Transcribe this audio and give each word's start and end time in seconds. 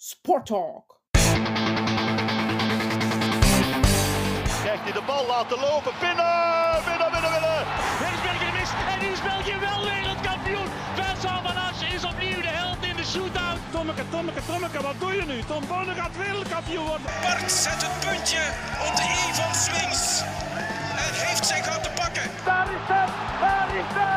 Sport 0.00 0.46
Talk. 0.46 1.00
Krijgt 4.62 4.82
hij 4.86 4.92
de 4.92 5.02
bal 5.06 5.26
laten 5.26 5.58
lopen. 5.58 5.92
Binnen, 6.00 6.82
binnen, 6.88 7.10
binnen, 7.12 7.30
binnen. 7.34 7.60
Het 8.02 8.12
is 8.14 8.20
België 8.26 8.46
gemist 8.46 8.74
en 8.92 9.00
is 9.12 9.20
België 9.30 9.56
wel 9.66 9.80
wereldkampioen. 9.90 10.68
Vincent 10.94 11.40
Van 11.46 11.56
Assen 11.66 11.88
is 11.96 12.04
opnieuw 12.04 12.40
de 12.46 12.52
held 12.60 12.82
in 12.90 12.96
de 12.96 13.04
shootout. 13.04 13.58
Tommeke, 13.70 14.04
Tommeke, 14.10 14.40
Tommeke, 14.46 14.82
wat 14.82 14.94
doe 14.98 15.12
je 15.14 15.24
nu? 15.24 15.42
Tom 15.42 15.66
Bonne 15.66 15.94
gaat 15.94 16.16
wereldkampioen 16.16 16.86
worden. 16.86 17.06
Bart 17.22 17.50
zet 17.50 17.80
het 17.86 17.96
puntje 18.06 18.42
op 18.86 18.92
de 18.98 19.06
i 19.22 19.34
van 19.40 19.54
Swings. 19.64 20.02
En 21.04 21.12
heeft 21.24 21.46
zijn 21.46 21.62
gat 21.64 21.82
te 21.82 21.90
pakken. 22.00 22.26
Daar 22.44 22.68
is 22.78 22.86
het, 22.94 23.10
daar 23.40 23.68
is 23.80 23.88
het. 23.98 24.08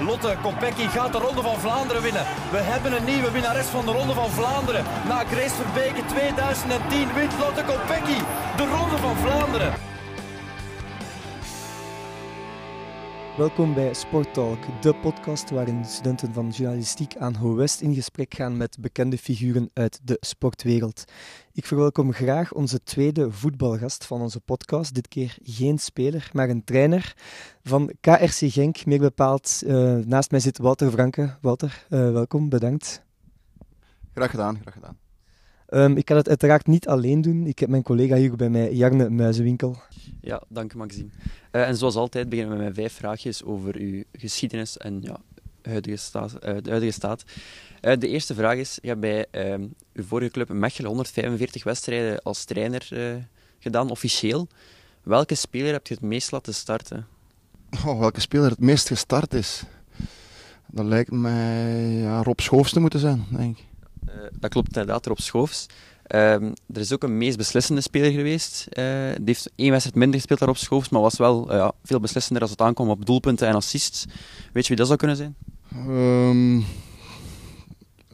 Lotte 0.00 0.36
Kopecky 0.42 0.88
gaat 0.88 1.12
de 1.12 1.18
Ronde 1.18 1.42
van 1.42 1.58
Vlaanderen 1.58 2.02
winnen. 2.02 2.24
We 2.50 2.58
hebben 2.58 2.92
een 2.92 3.04
nieuwe 3.04 3.30
winnares 3.30 3.66
van 3.66 3.84
de 3.86 3.92
Ronde 3.92 4.14
van 4.14 4.30
Vlaanderen. 4.30 4.84
Na 5.08 5.24
Grace 5.24 5.54
Verbeke 5.54 6.06
2010 6.06 7.14
wint 7.14 7.38
Lotte 7.38 7.64
Kopecky 7.64 8.18
de 8.56 8.66
Ronde 8.76 8.96
van 8.96 9.16
Vlaanderen. 9.16 9.72
Welkom 13.36 13.74
bij 13.74 13.94
Sport 13.94 14.34
Talk, 14.34 14.82
de 14.82 14.94
podcast 14.94 15.50
waarin 15.50 15.84
studenten 15.84 16.32
van 16.32 16.48
journalistiek 16.48 17.16
aan 17.16 17.34
Ho 17.34 17.54
West 17.54 17.80
in 17.80 17.94
gesprek 17.94 18.34
gaan 18.34 18.56
met 18.56 18.76
bekende 18.80 19.18
figuren 19.18 19.70
uit 19.74 20.00
de 20.02 20.16
sportwereld. 20.20 21.04
Ik 21.60 21.66
verwelkom 21.66 22.12
graag 22.12 22.52
onze 22.52 22.82
tweede 22.82 23.30
voetbalgast 23.30 24.04
van 24.04 24.20
onze 24.20 24.40
podcast. 24.40 24.94
Dit 24.94 25.08
keer 25.08 25.36
geen 25.42 25.78
speler, 25.78 26.30
maar 26.32 26.48
een 26.48 26.64
trainer 26.64 27.14
van 27.62 27.92
KRC 28.00 28.38
Genk. 28.38 28.86
Meer 28.86 28.98
bepaald, 28.98 29.62
uh, 29.66 29.96
naast 29.96 30.30
mij 30.30 30.40
zit 30.40 30.58
Wouter 30.58 30.90
Franke. 30.90 31.36
Wouter, 31.40 31.86
uh, 31.90 32.12
welkom, 32.12 32.48
bedankt. 32.48 33.02
Graag 34.14 34.30
gedaan, 34.30 34.58
graag 34.60 34.74
gedaan. 34.74 34.98
Um, 35.68 35.96
ik 35.96 36.04
kan 36.04 36.16
het 36.16 36.28
uiteraard 36.28 36.66
niet 36.66 36.88
alleen 36.88 37.20
doen. 37.20 37.46
Ik 37.46 37.58
heb 37.58 37.68
mijn 37.68 37.82
collega 37.82 38.16
hier 38.16 38.36
bij 38.36 38.50
mij, 38.50 38.72
Jarne 38.72 39.10
Muizenwinkel. 39.10 39.76
Ja, 40.20 40.42
dank 40.48 40.74
Maxime. 40.74 41.08
Uh, 41.52 41.68
en 41.68 41.76
zoals 41.76 41.94
altijd 41.94 42.28
beginnen 42.28 42.58
we 42.58 42.64
met 42.64 42.74
vijf 42.74 42.92
vraagjes 42.92 43.44
over 43.44 43.76
uw 43.76 44.02
geschiedenis 44.12 44.76
en 44.76 44.98
ja, 45.02 45.20
huidige 45.62 45.96
staat, 45.96 46.34
uh, 46.34 46.40
de 46.40 46.70
huidige 46.70 46.92
staat. 46.92 47.24
Uh, 47.82 47.92
de 47.98 48.08
eerste 48.08 48.34
vraag 48.34 48.56
is, 48.56 48.78
je 48.82 48.88
hebt 48.88 49.00
bij 49.00 49.26
ehm, 49.30 49.66
uw 49.92 50.04
vorige 50.04 50.30
club 50.30 50.48
Mechelen 50.48 50.88
145 50.88 51.64
wedstrijden 51.64 52.22
als 52.22 52.44
trainer 52.44 52.88
gedaan, 53.58 53.90
officieel. 53.90 54.48
Welke 55.02 55.34
speler 55.34 55.72
heb 55.72 55.86
je 55.86 55.94
het 55.94 56.02
meest 56.02 56.30
laten 56.30 56.54
starten? 56.54 57.06
Oh, 57.86 57.98
welke 57.98 58.20
speler 58.20 58.50
het 58.50 58.60
meest 58.60 58.86
gestart 58.86 59.34
is? 59.34 59.62
Dat 60.66 60.84
lijkt 60.84 61.10
mij 61.10 61.82
ja, 61.82 62.22
Rob 62.22 62.40
Schoofs 62.40 62.72
te 62.72 62.80
moeten 62.80 63.00
zijn, 63.00 63.26
denk 63.30 63.58
ik. 63.58 63.64
dat 64.38 64.50
klopt 64.50 64.66
inderdaad, 64.66 65.06
Rob 65.06 65.18
Schoofs. 65.18 65.66
Um, 66.14 66.52
er 66.72 66.80
is 66.80 66.92
ook 66.92 67.02
een 67.02 67.18
meest 67.18 67.36
beslissende 67.36 67.80
speler 67.80 68.10
geweest. 68.10 68.66
Uh, 68.68 68.84
die 69.14 69.24
heeft 69.24 69.50
één 69.54 69.70
wedstrijd 69.70 69.96
minder 69.96 70.18
gespeeld 70.18 70.38
daarop 70.38 70.56
Schoofs, 70.56 70.88
maar 70.88 71.00
was 71.00 71.18
wel 71.18 71.54
uh, 71.54 71.68
veel 71.84 72.00
beslissender 72.00 72.42
als 72.42 72.50
het 72.50 72.60
aankwam 72.60 72.88
op 72.88 73.06
doelpunten 73.06 73.48
en 73.48 73.54
assists. 73.54 74.04
Weet 74.52 74.62
je 74.62 74.68
wie 74.68 74.76
dat 74.76 74.86
zou 74.86 74.98
kunnen 74.98 75.16
zijn? 75.16 75.34
Um, 75.88 76.64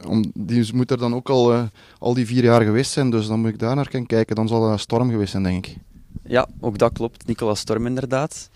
om, 0.05 0.33
die 0.35 0.75
moet 0.75 0.91
er 0.91 0.99
dan 0.99 1.15
ook 1.15 1.29
al, 1.29 1.53
uh, 1.53 1.63
al 1.99 2.15
die 2.15 2.27
vier 2.27 2.45
jaar 2.45 2.63
geweest 2.63 2.91
zijn, 2.91 3.11
dus 3.11 3.27
dan 3.27 3.41
moet 3.41 3.51
ik 3.51 3.59
daar 3.59 3.75
naar 3.77 3.89
gaan 3.91 4.07
kijken. 4.07 4.37
Dan 4.37 4.49
zal 4.49 4.69
dat 4.69 4.81
Storm 4.81 5.11
geweest 5.11 5.31
zijn, 5.31 5.43
denk 5.43 5.67
ik. 5.67 5.77
Ja, 6.23 6.49
ook 6.61 6.79
dat 6.79 6.93
klopt. 6.93 7.27
Nicolas 7.27 7.61
Storm 7.61 7.87
inderdaad. 7.87 8.51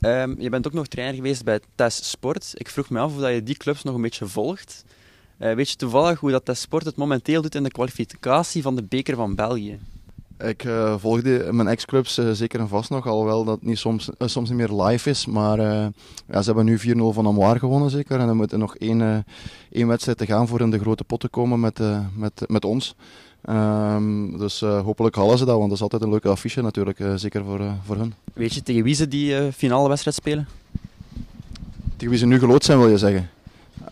Um, 0.00 0.40
je 0.40 0.48
bent 0.48 0.66
ook 0.66 0.72
nog 0.72 0.86
trainer 0.86 1.16
geweest 1.16 1.44
bij 1.44 1.60
TES 1.74 2.10
Sport. 2.10 2.52
Ik 2.54 2.68
vroeg 2.68 2.90
me 2.90 2.98
af 2.98 3.16
of 3.16 3.28
je 3.28 3.42
die 3.42 3.56
clubs 3.56 3.82
nog 3.82 3.94
een 3.94 4.02
beetje 4.02 4.26
volgt. 4.26 4.84
Uh, 5.42 5.54
weet 5.54 5.70
je 5.70 5.76
toevallig 5.76 6.20
hoe 6.20 6.30
dat 6.30 6.56
sport 6.56 6.84
het 6.84 6.96
momenteel 6.96 7.42
doet 7.42 7.54
in 7.54 7.62
de 7.62 7.70
kwalificatie 7.70 8.62
van 8.62 8.76
de 8.76 8.82
beker 8.82 9.16
van 9.16 9.34
België? 9.34 9.78
Ik 10.38 10.64
uh, 10.64 10.94
volgde 10.98 11.48
mijn 11.50 11.68
ex-clubs 11.68 12.18
uh, 12.18 12.30
zeker 12.30 12.60
en 12.60 12.68
vast 12.68 12.90
nog, 12.90 13.06
alhoewel 13.06 13.44
dat 13.44 13.62
niet 13.62 13.78
soms, 13.78 14.10
soms 14.18 14.48
niet 14.48 14.58
meer 14.58 14.82
live 14.82 15.10
is. 15.10 15.26
Maar 15.26 15.58
ja, 16.28 16.42
ze 16.42 16.44
hebben 16.44 16.64
nu 16.64 16.78
4-0 16.78 16.82
van 16.96 17.26
Amoir 17.26 17.58
gewonnen 17.58 17.90
zeker. 17.90 18.20
En 18.20 18.28
er 18.28 18.36
moet 18.36 18.56
nog 18.56 18.76
één, 18.76 19.24
één 19.70 19.86
wedstrijd 19.86 20.18
te 20.18 20.26
gaan 20.26 20.48
voor 20.48 20.60
in 20.60 20.70
de 20.70 20.78
grote 20.78 21.04
pot 21.04 21.20
te 21.20 21.28
komen 21.28 21.60
met, 21.60 21.80
met, 22.16 22.44
met 22.46 22.64
ons. 22.64 22.94
Um, 23.48 24.38
dus 24.38 24.60
hopelijk 24.60 25.16
halen 25.16 25.38
ze 25.38 25.44
dat, 25.44 25.56
want 25.56 25.68
dat 25.68 25.76
is 25.76 25.82
altijd 25.82 26.02
een 26.02 26.10
leuke 26.10 26.28
affiche 26.28 26.62
natuurlijk, 26.62 27.04
zeker 27.16 27.44
voor, 27.44 27.60
voor 27.84 27.96
hun. 27.96 28.14
Weet 28.34 28.54
je 28.54 28.62
tegen 28.62 28.82
wie 28.82 28.94
ze 28.94 29.08
die 29.08 29.52
finale 29.52 29.88
wedstrijd 29.88 30.16
spelen? 30.16 30.48
Tegen 31.96 32.08
wie 32.08 32.18
ze 32.18 32.26
nu 32.26 32.38
gelood 32.38 32.64
zijn 32.64 32.78
wil 32.78 32.88
je 32.88 32.98
zeggen? 32.98 33.30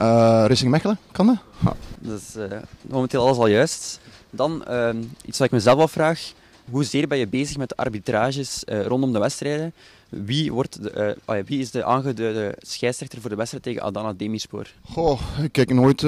Uh, 0.03 0.07
Racing 0.47 0.71
Mechelen, 0.71 0.99
kan 1.13 1.27
dat? 1.27 1.37
Ja. 1.65 1.77
Dat 1.99 2.21
is 2.21 2.37
uh, 2.37 2.59
momenteel 2.83 3.23
alles 3.23 3.37
al 3.37 3.47
juist. 3.47 4.01
Dan 4.31 4.65
uh, 4.69 4.89
iets 5.25 5.39
wat 5.39 5.47
ik 5.47 5.53
mezelf 5.53 5.81
afvraag. 5.81 6.33
Hoezeer 6.71 7.09
ben 7.09 7.19
je 7.19 7.29
bezig 7.29 7.57
met 7.57 7.69
de 7.69 7.77
arbitrages 7.77 8.63
uh, 8.67 8.87
rondom 8.87 9.13
de 9.13 9.19
wedstrijden? 9.19 9.73
Wie, 10.09 10.53
wordt 10.53 10.83
de, 10.83 11.17
oh 11.25 11.37
ja, 11.37 11.45
wie 11.45 11.61
is 11.61 11.71
de 11.71 11.85
aangeduide 11.85 12.55
scheidsrechter 12.59 13.21
voor 13.21 13.31
de 13.31 13.37
wedstrijd 13.37 13.65
tegen 13.65 13.83
Adana 13.83 14.13
Demirspor? 14.13 14.67
Goh, 14.83 15.21
ik 15.43 15.53
kijk 15.53 15.73
nooit 15.75 16.03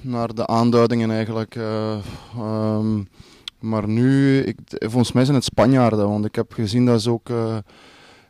naar 0.00 0.34
de 0.34 0.46
aanduidingen 0.46 1.10
eigenlijk. 1.10 1.54
Um, 2.38 3.08
maar 3.58 3.88
nu, 3.88 4.40
ik, 4.42 4.58
volgens 4.68 5.12
mij 5.12 5.24
zijn 5.24 5.36
het 5.36 5.44
Spanjaarden, 5.44 6.08
want 6.08 6.24
ik 6.24 6.34
heb 6.34 6.52
gezien 6.52 6.86
dat 6.86 7.02
ze 7.02 7.10
ook 7.10 7.28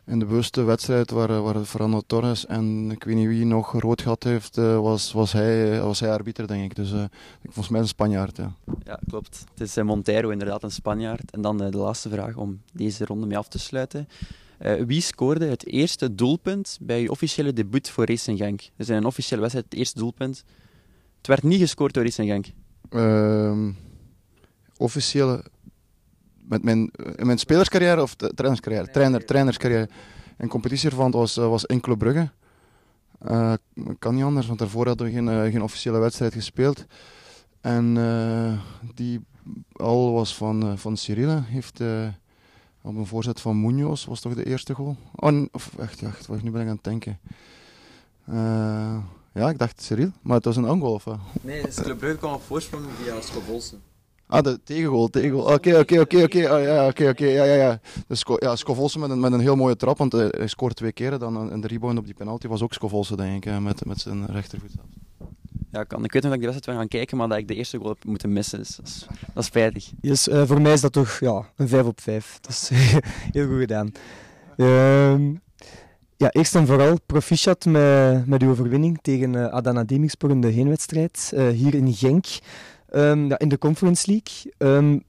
in 0.09 0.19
de 0.19 0.25
bewuste 0.25 0.63
wedstrijd 0.63 1.11
waar, 1.11 1.41
waar 1.41 1.63
Fernando 1.63 2.01
Torres 2.07 2.45
en 2.45 2.91
ik 2.91 3.03
weet 3.03 3.15
niet 3.15 3.27
wie 3.27 3.45
nog 3.45 3.71
rood 3.71 4.01
gehad 4.01 4.23
heeft, 4.23 4.55
was, 4.55 5.11
was, 5.11 5.31
hij, 5.31 5.81
was 5.81 5.99
hij 5.99 6.11
arbiter, 6.11 6.47
denk 6.47 6.63
ik. 6.63 6.75
Dus 6.75 6.91
uh, 6.91 7.03
volgens 7.43 7.69
mij 7.69 7.79
een 7.81 7.87
Spanjaard. 7.87 8.37
Ja, 8.37 8.53
ja 8.83 8.99
klopt. 9.07 9.43
Het 9.55 9.67
is 9.67 9.83
Montero, 9.83 10.29
inderdaad 10.29 10.63
een 10.63 10.71
Spanjaard. 10.71 11.31
En 11.31 11.41
dan 11.41 11.63
uh, 11.63 11.71
de 11.71 11.77
laatste 11.77 12.09
vraag 12.09 12.35
om 12.35 12.61
deze 12.73 13.05
ronde 13.05 13.25
mee 13.25 13.37
af 13.37 13.47
te 13.47 13.59
sluiten. 13.59 14.07
wie 14.85 15.01
scoorde 15.01 15.45
het 15.45 15.65
eerste 15.65 16.15
doelpunt 16.15 16.77
bij 16.81 17.01
uw 17.01 17.09
officiële 17.09 17.53
debuut 17.53 17.89
voor 17.89 18.05
Racing 18.05 18.37
Genk? 18.37 18.61
Dus 18.75 18.89
in 18.89 18.95
een 18.95 19.05
officiële 19.05 19.41
wedstrijd 19.41 19.67
het 19.69 19.79
eerste 19.79 19.99
doelpunt. 19.99 20.43
Het 21.17 21.27
werd 21.27 21.43
niet 21.43 21.59
gescoord 21.59 21.93
door 21.93 22.03
Racing 22.03 22.29
Genk. 22.29 22.45
Ehm, 22.89 23.71
officiële 24.77 25.43
met 26.49 26.63
mijn, 26.63 26.91
in 27.15 27.25
mijn 27.25 27.37
spelerscarrière 27.37 28.01
of 28.01 28.15
trainerscarrière? 28.15 28.91
Trainer, 28.91 29.25
trainerscarrière. 29.25 29.89
En 30.37 30.47
competitieverband 30.47 31.13
was, 31.13 31.35
was 31.35 31.65
in 31.65 31.79
Club 31.79 31.97
Brugge. 31.97 32.29
Uh, 33.27 33.53
kan 33.99 34.15
niet 34.15 34.23
anders, 34.23 34.47
want 34.47 34.59
daarvoor 34.59 34.87
hadden 34.87 35.07
we 35.07 35.13
geen, 35.13 35.27
uh, 35.27 35.41
geen 35.41 35.63
officiële 35.63 35.97
wedstrijd 35.97 36.33
gespeeld. 36.33 36.85
En 37.61 37.95
uh, 37.95 38.59
die 38.95 39.19
al 39.71 40.13
was 40.13 40.35
van, 40.35 40.77
van 40.77 40.97
Cyrille. 40.97 41.41
Heeft 41.45 41.81
op 42.81 42.95
een 42.95 43.05
voorzet 43.05 43.41
van 43.41 43.61
Munoz, 43.61 44.05
was 44.05 44.21
toch 44.21 44.33
de 44.33 44.45
eerste 44.45 44.73
goal? 44.73 44.95
Oh, 45.15 45.45
of 45.51 45.71
echt, 45.77 46.01
echt, 46.01 46.27
wacht, 46.27 46.43
nu 46.43 46.51
ben 46.51 46.61
ik 46.61 46.67
aan 46.67 46.75
het 46.75 46.83
denken. 46.83 47.19
ja, 49.33 49.49
ik 49.49 49.57
dacht 49.57 49.81
Cyril, 49.81 50.11
maar 50.21 50.35
het 50.35 50.45
was 50.45 50.55
een 50.55 50.69
ongoal 50.69 50.93
of 50.93 51.03
wat? 51.03 51.19
Nee, 51.41 51.61
dus 51.61 51.75
Club 51.75 51.97
Brugge 51.97 52.17
kwam 52.17 52.33
op 52.33 52.41
voorsprong 52.41 52.85
via 53.01 53.21
Scovolsen. 53.21 53.81
Ah, 54.29 54.43
de 54.43 54.59
tegengoal, 54.63 55.07
tegengoal. 55.07 55.53
Oké, 55.53 55.77
oké, 55.77 55.99
oké, 55.99 56.23
oké. 56.23 56.39
Ja, 56.39 56.87
oké, 56.87 57.09
oké. 57.09 57.25
Ja, 57.25 57.43
ja, 57.43 57.55
ja. 57.55 57.79
Dus 58.07 58.25
ja, 58.35 58.55
Scovolse 58.55 58.99
met 58.99 59.09
een, 59.09 59.19
met 59.19 59.31
een 59.31 59.39
heel 59.39 59.55
mooie 59.55 59.75
trap, 59.75 59.97
want 59.97 60.11
hij 60.11 60.47
scoort 60.47 60.75
twee 60.75 60.91
keren. 60.91 61.19
Dan, 61.19 61.51
en 61.51 61.61
de 61.61 61.67
rebound 61.67 61.97
op 61.97 62.05
die 62.05 62.13
penalty 62.13 62.47
was 62.47 62.61
ook 62.61 62.73
Scovolse, 62.73 63.15
denk 63.15 63.45
ik, 63.45 63.59
met, 63.59 63.85
met 63.85 63.99
zijn 63.99 64.25
rechtervoet 64.25 64.71
zelfs. 64.75 64.89
Ja, 65.71 65.83
kan. 65.83 66.03
Ik 66.03 66.13
weet 66.13 66.21
nog 66.23 66.31
dat 66.31 66.41
ik 66.41 66.47
de 66.47 66.51
wedstrijd 66.51 66.65
wil 66.65 66.75
gaan 66.75 66.87
kijken, 66.87 67.17
maar 67.17 67.27
dat 67.27 67.37
ik 67.37 67.47
de 67.47 67.55
eerste 67.55 67.77
goal 67.77 67.89
heb 67.89 68.05
moeten 68.05 68.33
missen. 68.33 68.59
Dus 68.59 68.75
dat 68.75 68.87
is, 68.87 69.05
dat 69.33 69.43
is 69.43 69.45
spijtig. 69.45 69.91
Yes, 70.01 70.27
uh, 70.27 70.43
voor 70.45 70.61
mij 70.61 70.73
is 70.73 70.81
dat 70.81 70.93
toch 70.93 71.19
ja, 71.19 71.49
een 71.55 71.67
5 71.67 71.85
op 71.85 72.01
5. 72.01 72.37
Dat 72.41 72.51
is 72.51 72.69
heel 73.31 73.47
goed 73.47 73.59
gedaan. 73.59 73.91
Uh, 74.57 75.35
ja, 76.17 76.29
eerst 76.31 76.55
en 76.55 76.67
vooral 76.67 76.97
proficiat 77.05 77.65
met, 77.65 78.27
met 78.27 78.41
uw 78.41 78.49
overwinning 78.49 78.99
tegen 79.01 79.33
uh, 79.33 79.45
Adana 79.45 79.83
Demirspor 79.83 80.29
in 80.29 80.41
de 80.41 80.47
heenwedstrijd 80.47 81.31
uh, 81.33 81.47
hier 81.47 81.73
in 81.73 81.93
Genk. 81.93 82.25
Um, 82.95 83.27
ja, 83.27 83.39
in 83.39 83.49
de 83.49 83.57
Conference 83.57 84.11
League. 84.11 84.53
Um, 84.57 85.03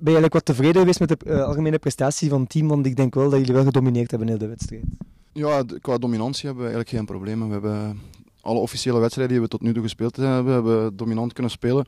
ben 0.00 0.12
je 0.12 0.18
eigenlijk 0.18 0.32
wat 0.32 0.44
tevreden 0.44 0.80
geweest 0.80 1.00
met 1.00 1.08
de 1.08 1.16
uh, 1.26 1.44
algemene 1.44 1.78
prestatie 1.78 2.28
van 2.28 2.40
het 2.40 2.50
team? 2.50 2.68
Want 2.68 2.86
ik 2.86 2.96
denk 2.96 3.14
wel 3.14 3.30
dat 3.30 3.38
jullie 3.38 3.54
wel 3.54 3.64
gedomineerd 3.64 4.10
hebben 4.10 4.28
in 4.28 4.38
de 4.38 4.46
wedstrijd. 4.46 4.84
Ja, 5.32 5.62
qua 5.80 5.98
dominantie 5.98 6.46
hebben 6.46 6.64
we 6.64 6.70
eigenlijk 6.70 6.96
geen 6.96 7.06
problemen. 7.06 7.46
We 7.46 7.52
hebben 7.52 8.00
alle 8.40 8.58
officiële 8.58 8.98
wedstrijden 8.98 9.34
die 9.34 9.42
we 9.44 9.50
tot 9.50 9.62
nu 9.62 9.72
toe 9.72 9.82
gespeeld 9.82 10.16
hebben, 10.16 10.52
hebben 10.52 10.96
dominant 10.96 11.32
kunnen 11.32 11.52
spelen. 11.52 11.86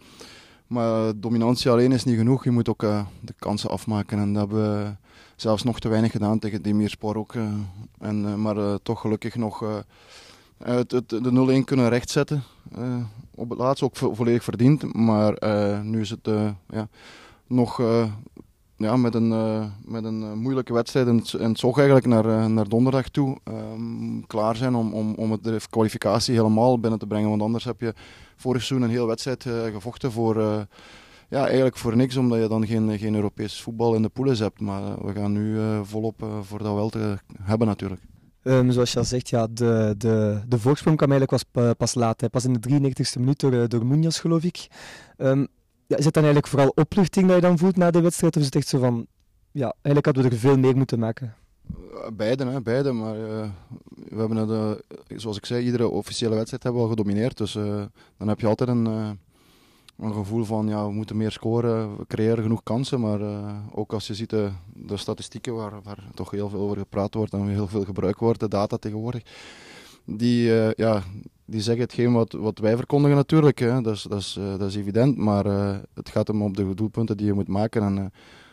Maar 0.67 1.13
dominantie 1.17 1.71
alleen 1.71 1.93
is 1.93 2.05
niet 2.05 2.17
genoeg. 2.17 2.45
Je 2.45 2.51
moet 2.51 2.69
ook 2.69 2.83
uh, 2.83 3.07
de 3.21 3.35
kansen 3.39 3.71
afmaken. 3.71 4.19
En 4.19 4.33
dat 4.33 4.49
hebben 4.49 4.85
we 4.85 4.93
zelfs 5.37 5.63
nog 5.63 5.81
te 5.81 5.89
weinig 5.89 6.11
gedaan 6.11 6.39
tegen 6.39 6.63
Demirspor 6.63 7.17
ook. 7.17 7.35
Uh, 7.35 7.53
en, 7.99 8.43
maar 8.43 8.83
toch 8.83 9.01
gelukkig 9.01 9.37
nog 9.37 9.85
de 10.87 11.61
0-1 11.61 11.65
kunnen 11.65 11.89
rechtzetten. 11.89 12.43
Op 13.41 13.51
het 13.51 13.59
laatst 13.59 13.83
ook 13.83 13.97
vo 13.97 14.15
volledig 14.15 14.45
verdiend. 14.45 14.95
Maar 14.95 15.45
uh, 15.45 15.81
nu 15.81 16.01
is 16.01 16.11
het 16.11 16.29
uh, 16.29 16.51
ja, 16.69 16.89
nog 17.47 17.83
ja, 18.77 18.97
met 18.97 19.15
een, 19.15 19.29
met 19.85 20.05
een 20.05 20.39
moeilijke 20.39 20.73
wedstrijd 20.73 21.07
in 21.07 21.17
het, 21.17 21.59
Zog 21.59 21.77
eigenlijk 21.79 22.07
naar, 22.07 22.51
naar 22.51 22.69
donderdag 22.69 23.09
toe 23.09 23.39
um, 23.45 24.27
klaar 24.27 24.57
zijn 24.57 24.75
om, 24.75 24.93
om, 24.95 25.15
om 25.15 25.31
het, 25.31 25.45
de 25.45 25.61
kwalificatie 25.71 26.35
helemaal 26.35 26.81
binnen 26.81 26.99
te 26.99 27.07
brengen. 27.07 27.29
Want 27.29 27.43
anders 27.43 27.65
heb 27.65 27.81
je 27.81 27.95
vorig 28.37 28.63
seizoen 28.63 28.89
een 28.89 28.95
hele 28.95 29.07
wedstrijd 29.07 29.47
gevochten 29.73 30.13
voor, 30.13 30.37
ja, 31.29 31.47
eigenlijk 31.47 31.77
voor 31.77 31.97
niks, 31.97 32.17
omdat 32.17 32.41
je 32.41 32.49
dan 32.49 32.67
geen, 32.67 32.99
geen 32.99 33.15
Europees 33.15 33.63
voetbal 33.63 33.95
in 33.95 34.03
de 34.03 34.09
poules 34.09 34.39
hebt. 34.39 34.61
Maar 34.61 35.07
we 35.07 35.13
gaan 35.13 35.33
nu 35.33 35.59
volop 35.83 36.27
voor 36.43 36.59
dat 36.59 36.75
wel 36.75 36.89
te 36.89 37.19
hebben 37.43 37.67
natuurlijk. 37.67 38.01
Um, 38.43 38.71
zoals 38.71 38.93
je 38.93 38.99
al 38.99 39.05
zegt, 39.05 39.29
ja, 39.29 39.47
de, 39.47 39.95
de, 39.99 40.41
de 40.49 40.59
voorsprong 40.59 40.97
kwam 40.97 41.11
eigenlijk 41.11 41.43
was 41.53 41.75
pas 41.77 41.95
laat. 41.95 42.21
Hè. 42.21 42.29
Pas 42.29 42.45
in 42.45 42.53
de 42.53 42.69
93e 42.69 43.19
minuut 43.19 43.41
door, 43.41 43.69
door 43.69 43.87
Munoz, 43.87 44.21
geloof 44.21 44.45
ik. 44.45 44.67
Um, 45.17 45.47
ja, 45.87 45.97
is 45.97 46.05
het 46.05 46.15
dan 46.15 46.25
eigenlijk 46.25 46.53
vooral 46.53 46.73
opluchting 46.75 47.27
dat 47.27 47.35
je 47.35 47.43
dan 47.43 47.59
voelt 47.59 47.77
na 47.77 47.91
de 47.91 48.01
wedstrijd? 48.01 48.35
Of 48.35 48.41
is 48.41 48.47
het 48.47 48.57
echt 48.57 48.69
zo 48.69 48.79
van, 48.79 49.07
ja, 49.51 49.75
eigenlijk 49.83 50.05
hadden 50.05 50.25
we 50.25 50.31
er 50.31 50.37
veel 50.37 50.59
meer 50.59 50.77
moeten 50.77 50.99
maken? 50.99 51.35
Beide, 52.13 52.45
hè, 52.47 52.61
beide. 52.61 52.93
Maar 52.93 53.15
we 54.09 54.17
hebben 54.17 54.79
zoals 55.17 55.37
ik 55.37 55.47
zei, 55.47 55.65
iedere 55.65 55.89
officiële 55.89 56.35
wedstrijd 56.35 56.63
hebben 56.63 56.83
we 56.83 56.89
al 56.89 56.95
gedomineerd. 56.95 57.37
Dus 57.37 57.53
dan 58.17 58.29
heb 58.29 58.41
je 58.41 58.47
altijd 58.47 58.69
een, 58.69 59.19
een 60.01 60.13
gevoel 60.13 60.45
van, 60.45 60.69
ja, 60.69 60.87
we 60.87 60.93
moeten 60.93 61.17
meer 61.17 61.31
scoren, 61.31 61.97
we 61.97 62.07
creëren 62.07 62.43
genoeg 62.43 62.63
kansen. 62.63 63.01
Maar 63.01 63.21
ook 63.73 63.93
als 63.93 64.07
je 64.07 64.15
ziet 64.15 64.31
de, 64.31 64.51
de 64.75 64.97
statistieken 64.97 65.55
waar, 65.55 65.73
waar 65.83 66.05
toch 66.15 66.31
heel 66.31 66.49
veel 66.49 66.61
over 66.61 66.77
gepraat 66.77 67.15
wordt 67.15 67.33
en 67.33 67.49
heel 67.49 67.67
veel 67.67 67.85
gebruikt 67.85 68.21
wordt, 68.21 68.41
de 68.41 68.49
data 68.49 68.77
tegenwoordig. 68.77 69.23
Die, 70.05 70.53
ja, 70.77 71.03
die 71.45 71.61
zeggen 71.61 71.83
hetgeen 71.83 72.13
wat, 72.13 72.33
wat 72.33 72.59
wij 72.59 72.77
verkondigen 72.77 73.17
natuurlijk. 73.17 73.59
Hè. 73.59 73.81
Dat, 73.81 73.95
is, 73.95 74.03
dat, 74.03 74.19
is, 74.19 74.39
dat 74.59 74.69
is 74.69 74.77
evident, 74.77 75.17
maar 75.17 75.45
het 75.95 76.09
gaat 76.09 76.27
hem 76.27 76.43
om 76.43 76.55
de 76.55 76.75
doelpunten 76.75 77.17
die 77.17 77.27
je 77.27 77.33
moet 77.33 77.49
maken. 77.49 77.83
En, 77.83 78.13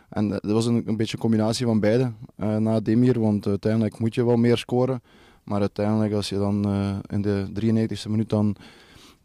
en 0.10 0.30
dat 0.30 0.52
was 0.52 0.66
een, 0.66 0.84
een 0.86 0.98
beetje 0.98 1.14
een 1.14 1.22
combinatie 1.22 1.66
van 1.66 1.80
beide 1.80 2.12
na 2.36 2.80
Demir, 2.80 3.20
want 3.20 3.48
uiteindelijk 3.48 4.00
moet 4.00 4.16
je 4.16 4.26
wel 4.26 4.38
meer 4.38 4.58
scoren. 4.58 5.02
Maar 5.44 5.60
uiteindelijk 5.60 6.14
als 6.14 6.30
je 6.30 6.38
dan 6.38 6.66
in 7.08 7.22
de 7.22 7.46
93e 7.62 8.10
minuut 8.10 8.30
dan 8.30 8.56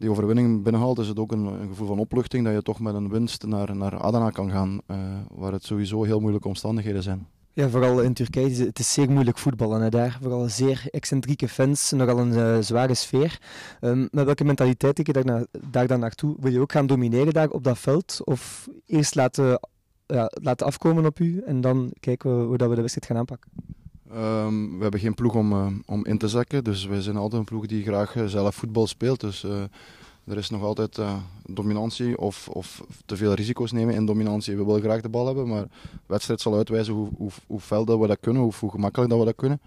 die 0.03 0.11
overwinning 0.11 0.63
binnenhaalt, 0.63 0.99
is 0.99 1.09
het 1.09 1.19
ook 1.19 1.33
een, 1.33 1.45
een, 1.45 1.69
gevoel 1.69 1.87
van 1.87 1.99
opluchting 1.99 2.45
dat 2.45 2.55
je 2.55 2.63
toch 2.63 2.81
met 2.81 2.95
een 2.95 3.09
winst 3.09 3.47
naar, 3.47 3.77
naar 3.77 3.99
Adana 3.99 4.31
kan 4.31 4.51
gaan, 4.51 4.81
waar 5.35 5.53
het 5.53 5.65
sowieso 5.65 6.03
heel 6.03 6.21
moeilijke 6.21 6.49
omstandigheden 6.49 7.03
zijn. 7.03 7.27
Ja, 7.55 7.69
vooral 7.69 8.01
in 8.01 8.15
Turkije 8.15 8.65
het 8.65 8.79
is 8.79 8.93
zeer 8.93 9.11
moeilijk 9.11 9.39
voetballen. 9.39 9.83
Hè. 9.83 9.89
Daar 9.89 10.19
vooral 10.23 10.49
zeer 10.49 10.85
excentrieke 10.91 11.49
fans, 11.49 11.91
nogal 11.91 12.19
een 12.19 12.33
uh, 12.33 12.57
zware 12.61 12.95
sfeer. 12.95 13.41
Um, 13.81 14.09
met 14.11 14.25
welke 14.25 14.45
mentaliteit 14.45 14.99
ik 14.99 15.07
je 15.07 15.13
daar, 15.13 15.47
na, 15.71 15.87
dan 15.87 16.01
naartoe? 16.01 16.37
Wil 16.41 16.53
je 16.53 16.61
ook 16.61 16.73
gaan 16.73 16.87
domineren 16.87 17.33
daar 17.33 17.51
op 17.51 17.65
dat 17.65 17.79
veld? 17.79 18.21
Of 18.25 18.69
eerst 18.87 19.15
laten, 19.15 19.61
ja, 20.07 20.31
laten 20.43 20.67
afkomen 20.67 21.07
op 21.07 21.19
u 21.19 21.43
en 21.47 21.61
dan 21.61 21.93
kijken 22.01 22.39
we 22.39 22.45
hoe 22.45 22.57
dat 22.57 22.69
we 22.69 22.75
de 22.75 22.81
wedstrijd 22.81 23.07
gaan 23.07 23.17
aanpakken? 23.17 23.51
Um, 24.15 24.77
we 24.77 24.83
hebben 24.83 25.01
geen 25.01 25.15
ploeg 25.15 25.35
om, 25.35 25.53
uh, 25.53 25.67
om 25.87 26.05
in 26.05 26.19
te 26.19 26.29
zakken, 26.29 26.65
dus 26.65 26.85
wij 26.87 27.01
zijn 27.01 27.17
altijd 27.17 27.41
een 27.41 27.47
ploeg 27.47 27.67
die 27.67 27.83
graag 27.83 28.15
uh, 28.15 28.25
zelf 28.25 28.55
voetbal 28.55 28.87
speelt. 28.87 29.21
Dus 29.21 29.45
er 30.25 30.37
is 30.37 30.51
nog 30.51 30.63
altijd 30.63 30.99
uh, 30.99 31.17
dominantie 31.47 32.19
of, 32.19 32.49
of, 32.49 32.83
te 33.07 33.17
veel 33.17 33.33
risico's 33.33 33.73
nemen 33.73 33.95
in 33.95 34.07
dominantie. 34.07 34.57
We 34.57 34.65
willen 34.65 34.83
graag 34.83 35.01
de 35.01 35.09
bal 35.09 35.27
hebben, 35.27 35.49
maar 35.49 35.63
de 35.63 35.69
wedstrijd 36.07 36.41
zal 36.41 36.57
uitwijzen 36.57 36.95
hoe, 36.95 37.09
hoe, 37.17 37.31
hoe 37.47 37.61
fel 37.61 37.85
dat 37.85 37.99
we 37.99 38.07
dat 38.07 38.21
kunnen, 38.21 38.43
hoe, 38.43 38.53
hoe 38.61 38.71
gemakkelijk 38.71 39.11
dat 39.11 39.19
we 39.19 39.25
dat 39.25 39.37
kunnen. 39.37 39.61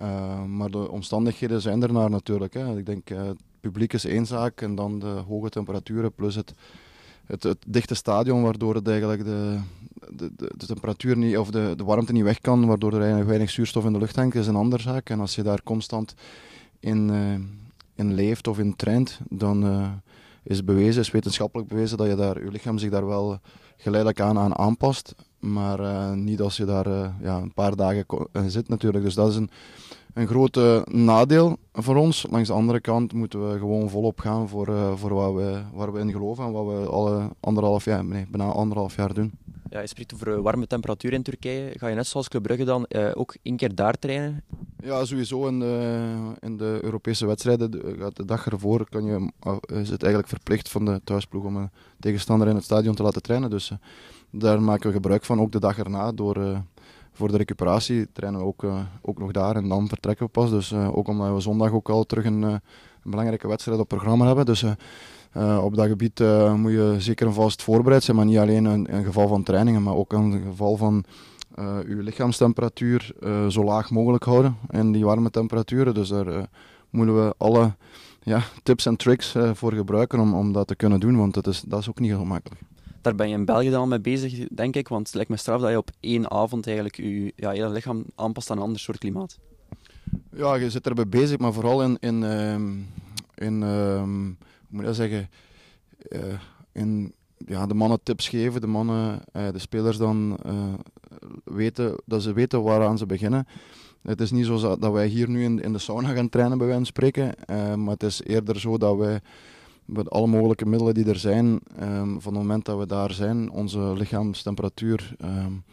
Uh, 0.00 0.44
maar 0.44 0.70
de 0.70 0.90
omstandigheden 0.90 1.60
zijn 1.60 1.82
er 1.82 1.92
naar 1.92 2.10
natuurlijk. 2.10 2.54
Hè. 2.54 2.78
Ik 2.78 2.86
denk, 2.86 3.08
het 3.08 3.38
publiek 3.60 3.92
is 3.92 4.04
één 4.04 4.26
zaak 4.26 4.60
en 4.60 4.74
dan 4.74 4.98
de 4.98 5.06
hoge 5.06 5.48
temperaturen 5.48 6.12
plus 6.12 6.34
het, 6.34 6.54
het, 7.26 7.42
het 7.42 7.58
dichte 7.66 7.94
stadion, 7.94 8.42
waardoor 8.42 8.74
het 8.74 8.88
eigenlijk 8.88 9.24
de, 9.24 9.58
de, 10.10 10.30
de, 10.36 10.50
de, 10.56 10.66
temperatuur 10.66 11.16
niet, 11.16 11.38
of 11.38 11.50
de, 11.50 11.74
de 11.76 11.84
warmte 11.84 12.12
niet 12.12 12.22
weg 12.22 12.40
kan, 12.40 12.66
waardoor 12.66 12.92
er 12.92 12.98
eigenlijk 12.98 13.28
weinig 13.28 13.50
zuurstof 13.50 13.84
in 13.84 13.92
de 13.92 13.98
lucht 13.98 14.16
hangt, 14.16 14.34
is 14.34 14.46
een 14.46 14.56
andere 14.56 14.82
zaak. 14.82 15.10
En 15.10 15.20
als 15.20 15.34
je 15.34 15.42
daar 15.42 15.62
constant 15.62 16.14
in 16.80 17.10
in 17.94 18.14
leeft 18.14 18.48
of 18.48 18.58
in 18.58 18.76
trend, 18.76 19.20
dan 19.28 19.64
uh, 19.64 19.88
is 20.42 20.64
bewezen, 20.64 21.02
is 21.02 21.10
wetenschappelijk 21.10 21.68
bewezen 21.68 21.98
dat 21.98 22.06
je 22.06 22.14
daar, 22.14 22.44
je 22.44 22.50
lichaam 22.50 22.78
zich 22.78 22.90
daar 22.90 23.06
wel 23.06 23.38
geleidelijk 23.76 24.20
aan, 24.20 24.38
aan 24.38 24.58
aanpast. 24.58 25.14
Maar 25.38 25.80
uh, 25.80 26.12
niet 26.12 26.40
als 26.40 26.56
je 26.56 26.64
daar 26.64 26.88
ja, 27.20 27.36
een 27.36 27.54
paar 27.54 27.76
dagen 27.76 28.06
zit 28.46 28.68
natuurlijk. 28.68 29.04
Dus 29.04 29.14
dat 29.14 29.30
is 29.30 29.36
een, 29.36 29.50
een 30.14 30.26
groot 30.26 30.58
nadeel 30.86 31.56
voor 31.72 31.96
ons. 31.96 32.26
Langs 32.30 32.48
de 32.48 32.54
andere 32.54 32.80
kant 32.80 33.12
moeten 33.12 33.50
we 33.50 33.58
gewoon 33.58 33.90
volop 33.90 34.20
gaan 34.20 34.48
voor, 34.48 34.98
voor 34.98 35.14
wat 35.14 35.34
we, 35.34 35.62
waar 35.72 35.92
we 35.92 36.00
in 36.00 36.12
geloven 36.12 36.44
en 36.44 36.52
wat 36.52 36.66
we 36.66 36.88
alle 36.88 37.28
anderhalf 37.40 37.84
jaar, 37.84 38.04
nee, 38.04 38.26
bijna 38.30 38.52
anderhalf 38.52 38.96
jaar 38.96 39.14
doen. 39.14 39.32
Ja, 39.74 39.80
je 39.80 39.86
spreekt 39.86 40.14
over 40.14 40.42
warme 40.42 40.66
temperatuur 40.66 41.12
in 41.12 41.22
Turkije. 41.22 41.78
Ga 41.78 41.86
je 41.88 41.94
net 41.94 42.06
zoals 42.06 42.28
Club 42.28 42.42
Brugge 42.42 42.64
dan 42.64 42.86
uh, 42.88 43.10
ook 43.14 43.36
één 43.42 43.56
keer 43.56 43.74
daar 43.74 43.98
trainen? 43.98 44.44
Ja, 44.82 45.04
sowieso 45.04 45.46
in 45.46 45.58
de, 45.58 46.12
in 46.40 46.56
de 46.56 46.78
Europese 46.82 47.26
wedstrijden. 47.26 47.70
De, 47.70 48.10
de 48.12 48.24
dag 48.24 48.46
ervoor 48.46 48.88
kan 48.88 49.04
je, 49.04 49.30
eh, 49.40 49.80
is 49.80 49.90
het 49.90 50.02
eigenlijk 50.02 50.28
verplicht 50.28 50.68
van 50.68 50.84
de 50.84 51.00
thuisploeg 51.04 51.44
om 51.44 51.56
een 51.56 51.70
tegenstander 52.00 52.48
in 52.48 52.54
het 52.54 52.64
stadion 52.64 52.94
te 52.94 53.02
laten 53.02 53.22
trainen. 53.22 53.50
Dus 53.50 53.72
daar 54.30 54.62
maken 54.62 54.86
we 54.86 54.94
gebruik 54.94 55.24
van, 55.24 55.40
ook 55.40 55.52
de 55.52 55.60
dag 55.60 55.78
erna. 55.78 56.12
Door, 56.12 56.62
voor 57.12 57.30
de 57.30 57.36
recuperatie 57.36 58.12
trainen 58.12 58.40
we 58.40 58.46
ook, 58.46 58.64
ook 59.02 59.18
nog 59.18 59.30
daar 59.30 59.56
en 59.56 59.68
dan 59.68 59.88
vertrekken 59.88 60.26
we 60.26 60.32
pas. 60.32 60.50
Dus 60.50 60.72
ook 60.72 61.08
omdat 61.08 61.34
we 61.34 61.40
zondag 61.40 61.72
ook 61.72 61.88
al 61.88 62.04
terug 62.04 62.24
een, 62.24 62.42
een 62.42 62.60
belangrijke 63.02 63.48
wedstrijd 63.48 63.80
op 63.80 63.88
programma 63.88 64.26
hebben. 64.26 64.46
Dus 64.46 64.64
uh, 65.36 65.64
op 65.64 65.76
dat 65.76 65.86
gebied 65.86 66.20
uh, 66.20 66.54
moet 66.54 66.72
je 66.72 66.94
zeker 66.98 67.26
en 67.26 67.34
vast 67.34 67.62
voorbereid 67.62 68.02
zijn, 68.02 68.16
maar 68.16 68.26
niet 68.26 68.38
alleen 68.38 68.66
in, 68.66 68.86
in 68.86 69.04
geval 69.04 69.28
van 69.28 69.42
trainingen, 69.42 69.82
maar 69.82 69.94
ook 69.94 70.12
in 70.12 70.42
geval 70.46 70.76
van 70.76 71.04
uh, 71.58 71.76
je 71.88 71.94
lichaamstemperatuur 71.94 73.12
zo 73.48 73.64
laag 73.64 73.90
mogelijk 73.90 74.24
houden 74.24 74.56
in 74.70 74.92
die 74.92 75.04
warme 75.04 75.30
temperaturen. 75.30 75.94
Dus 75.94 76.08
daar 76.08 76.46
moeten 76.90 77.24
we 77.24 77.34
alle 77.38 77.74
ja, 78.22 78.42
tips 78.62 78.86
en 78.86 78.96
tricks 78.96 79.34
voor 79.52 79.72
gebruiken 79.72 80.20
om, 80.20 80.34
om 80.34 80.52
dat 80.52 80.66
te 80.66 80.76
kunnen 80.76 81.00
doen, 81.00 81.16
want 81.16 81.34
dat 81.34 81.46
is, 81.46 81.60
dat 81.60 81.80
is 81.80 81.88
ook 81.88 82.00
niet 82.00 82.10
heel 82.10 82.24
makkelijk. 82.24 82.60
Daar 83.04 83.14
ben 83.14 83.28
je 83.28 83.34
in 83.34 83.44
België 83.44 83.70
dan 83.70 83.80
al 83.80 83.86
mee 83.86 84.00
bezig, 84.00 84.48
denk 84.48 84.76
ik, 84.76 84.88
want 84.88 85.06
het 85.06 85.14
lijkt 85.14 85.30
me 85.30 85.36
straf 85.36 85.60
dat 85.60 85.70
je 85.70 85.76
op 85.76 85.90
één 86.00 86.30
avond 86.30 86.66
eigenlijk 86.66 86.96
je 86.96 87.32
ja, 87.36 87.50
hele 87.50 87.68
lichaam 87.68 88.04
aanpast 88.14 88.50
aan 88.50 88.56
een 88.56 88.62
ander 88.62 88.80
soort 88.80 88.98
klimaat. 88.98 89.38
Ja, 90.30 90.54
je 90.54 90.70
zit 90.70 90.86
erbij 90.86 91.08
bezig, 91.08 91.38
maar 91.38 91.52
vooral 91.52 91.82
in, 91.82 91.96
in, 92.00 92.24
ehm, 92.24 92.72
in 93.34 93.62
ehm, 93.62 94.30
moet 94.74 94.84
dat 94.84 94.94
zeggen, 94.94 95.28
uh, 96.72 97.06
ja, 97.46 97.66
de 97.66 97.74
mannen 97.74 98.02
tips 98.02 98.28
geven, 98.28 98.60
de 98.60 98.66
mannen, 98.66 99.20
uh, 99.32 99.50
de 99.52 99.58
spelers 99.58 99.96
dan 99.96 100.38
uh, 100.46 100.74
weten, 101.44 101.96
dat 102.04 102.22
ze 102.22 102.32
weten 102.32 102.62
waaraan 102.62 102.98
ze 102.98 103.06
beginnen. 103.06 103.46
Het 104.02 104.20
is 104.20 104.30
niet 104.30 104.46
zo 104.46 104.76
dat 104.78 104.92
wij 104.92 105.06
hier 105.06 105.28
nu 105.28 105.44
in, 105.44 105.72
de 105.72 105.78
sauna 105.78 106.12
gaan 106.12 106.28
trainen, 106.28 106.58
bij 106.58 106.66
wijze 106.66 106.82
van 106.82 106.92
spreken, 106.92 107.34
maar 107.84 107.92
het 107.92 108.02
is 108.02 108.22
eerder 108.22 108.60
zo 108.60 108.78
dat 108.78 108.96
wij 108.96 109.20
met 109.84 110.10
alle 110.10 110.26
mogelijke 110.26 110.66
middelen 110.66 110.94
die 110.94 111.08
er 111.08 111.18
zijn, 111.18 111.60
um, 111.80 112.20
van 112.20 112.32
het 112.32 112.42
moment 112.42 112.64
dat 112.64 112.78
we 112.78 112.86
daar 112.86 113.12
zijn, 113.12 113.50
onze 113.50 113.78
lichaamstemperatuur 113.78 115.16
um, 115.24 115.64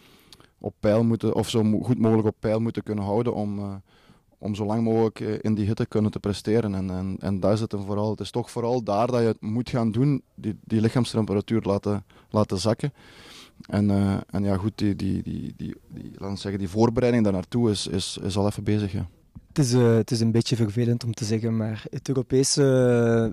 op 0.57 0.73
peil 0.79 1.03
moeten, 1.03 1.35
of 1.35 1.49
zo 1.49 1.63
goed 1.81 1.99
mogelijk 1.99 2.27
op 2.27 2.35
peil 2.39 2.59
moeten 2.59 2.83
kunnen 2.83 3.03
houden 3.03 3.33
om 3.33 3.81
om 4.41 4.55
zo 4.55 4.65
lang 4.65 4.83
mogelijk 4.83 5.19
eh, 5.19 5.33
in 5.41 5.53
die 5.53 5.65
hitte 5.65 5.85
kunnen 5.85 6.11
te 6.11 6.19
presteren. 6.19 6.75
En, 6.75 6.89
en, 6.89 7.15
en 7.19 7.39
daar 7.39 7.57
zit 7.57 7.71
hem 7.71 7.85
vooral. 7.85 8.09
Het 8.09 8.19
is 8.19 8.31
toch 8.31 8.51
vooral 8.51 8.83
daar 8.83 9.07
dat 9.07 9.19
je 9.19 9.27
het 9.27 9.41
moet 9.41 9.69
gaan 9.69 9.91
doen, 9.91 10.21
die, 10.35 10.57
die 10.63 10.81
lichaamstemperatuur 10.81 11.61
laten, 11.61 12.03
laten 12.29 12.57
zakken. 12.57 12.93
En, 13.69 13.89
uh, 13.89 14.17
en 14.29 14.43
ja, 14.43 14.57
goed, 14.57 14.71
die, 14.75 14.95
die, 14.95 15.23
die, 15.23 15.53
die, 15.57 15.75
die, 15.87 16.11
laten 16.15 16.37
zeggen, 16.37 16.59
die 16.59 16.69
voorbereiding 16.69 17.23
daar 17.23 17.33
naartoe 17.33 17.69
is, 17.69 17.87
is, 17.87 18.19
is 18.23 18.37
al 18.37 18.47
even 18.47 18.63
bezig. 18.63 18.93
Het 18.93 19.59
is, 19.59 19.73
uh, 19.73 19.95
het 19.95 20.11
is 20.11 20.19
een 20.19 20.31
beetje 20.31 20.55
vervelend 20.55 21.03
om 21.03 21.13
te 21.13 21.25
zeggen, 21.25 21.57
maar 21.57 21.83
het 21.89 22.07
Europese, 22.07 22.61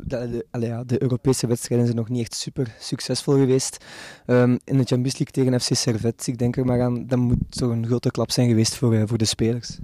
de, 0.05 0.45
de, 0.51 0.67
ja, 0.67 0.85
de 0.85 1.03
Europese 1.03 1.47
wedstrijden 1.47 1.87
zijn 1.87 1.99
nog 1.99 2.09
niet 2.09 2.21
echt 2.21 2.35
super 2.35 2.75
succesvol 2.81 3.35
geweest. 3.35 3.85
Um, 4.27 4.59
in 4.65 4.77
de 4.77 4.85
Champions 4.85 5.19
League 5.19 5.31
tegen 5.31 5.61
FC 5.61 5.75
Servette, 5.75 6.31
ik 6.31 6.39
denk 6.39 6.57
er 6.57 6.65
maar 6.65 6.83
aan, 6.83 7.07
dat 7.07 7.19
moet 7.19 7.39
toch 7.49 7.71
een 7.71 7.87
grote 7.87 8.11
klap 8.11 8.31
zijn 8.31 8.49
geweest 8.49 8.75
voor, 8.75 8.95
uh, 8.95 9.03
voor 9.07 9.19
de 9.19 9.25
spelers. 9.25 9.79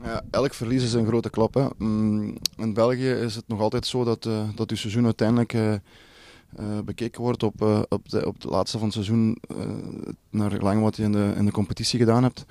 Ja, 0.00 0.22
elk 0.30 0.54
verlies 0.54 0.82
is 0.82 0.92
een 0.92 1.06
grote 1.06 1.30
klap. 1.30 1.54
Hè. 1.54 1.66
Mm, 1.78 2.36
in 2.56 2.74
België 2.74 3.10
is 3.10 3.34
het 3.34 3.48
nog 3.48 3.60
altijd 3.60 3.86
zo 3.86 4.04
dat, 4.04 4.24
uh, 4.26 4.48
dat 4.54 4.72
seizoen 4.74 5.04
uiteindelijk 5.04 5.52
uh, 5.52 5.72
uh, 5.72 5.78
bekeken 6.84 7.22
wordt 7.22 7.42
op, 7.42 7.86
op, 7.88 8.08
de, 8.08 8.26
op 8.26 8.40
de 8.40 8.48
laatste 8.48 8.78
van 8.78 8.86
het 8.86 8.94
seizoen, 8.94 9.38
naar 10.30 10.50
gelang 10.50 10.82
wat 10.82 10.96
je 10.96 11.02
in 11.02 11.12
de, 11.12 11.32
in 11.36 11.44
de 11.44 11.52
competitie 11.52 11.98
gedaan 11.98 12.22
hebt. 12.22 12.44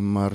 maar 0.00 0.32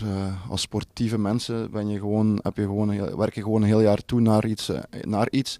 als 0.50 0.62
sportieve 0.62 1.18
mensen 1.18 1.72
ben 1.72 1.88
je 1.88 2.00
gewoon, 2.00 2.40
heb 2.44 2.56
je 2.56 2.62
gewoon, 2.62 3.18
werk 3.18 3.36
je 3.36 3.42
gewoon 3.42 3.62
een 3.62 3.68
heel 3.68 3.82
jaar 3.82 4.06
toe 4.06 4.22
naar 4.22 4.46
iets, 4.46 4.72
naar 5.02 5.28
iets. 5.30 5.60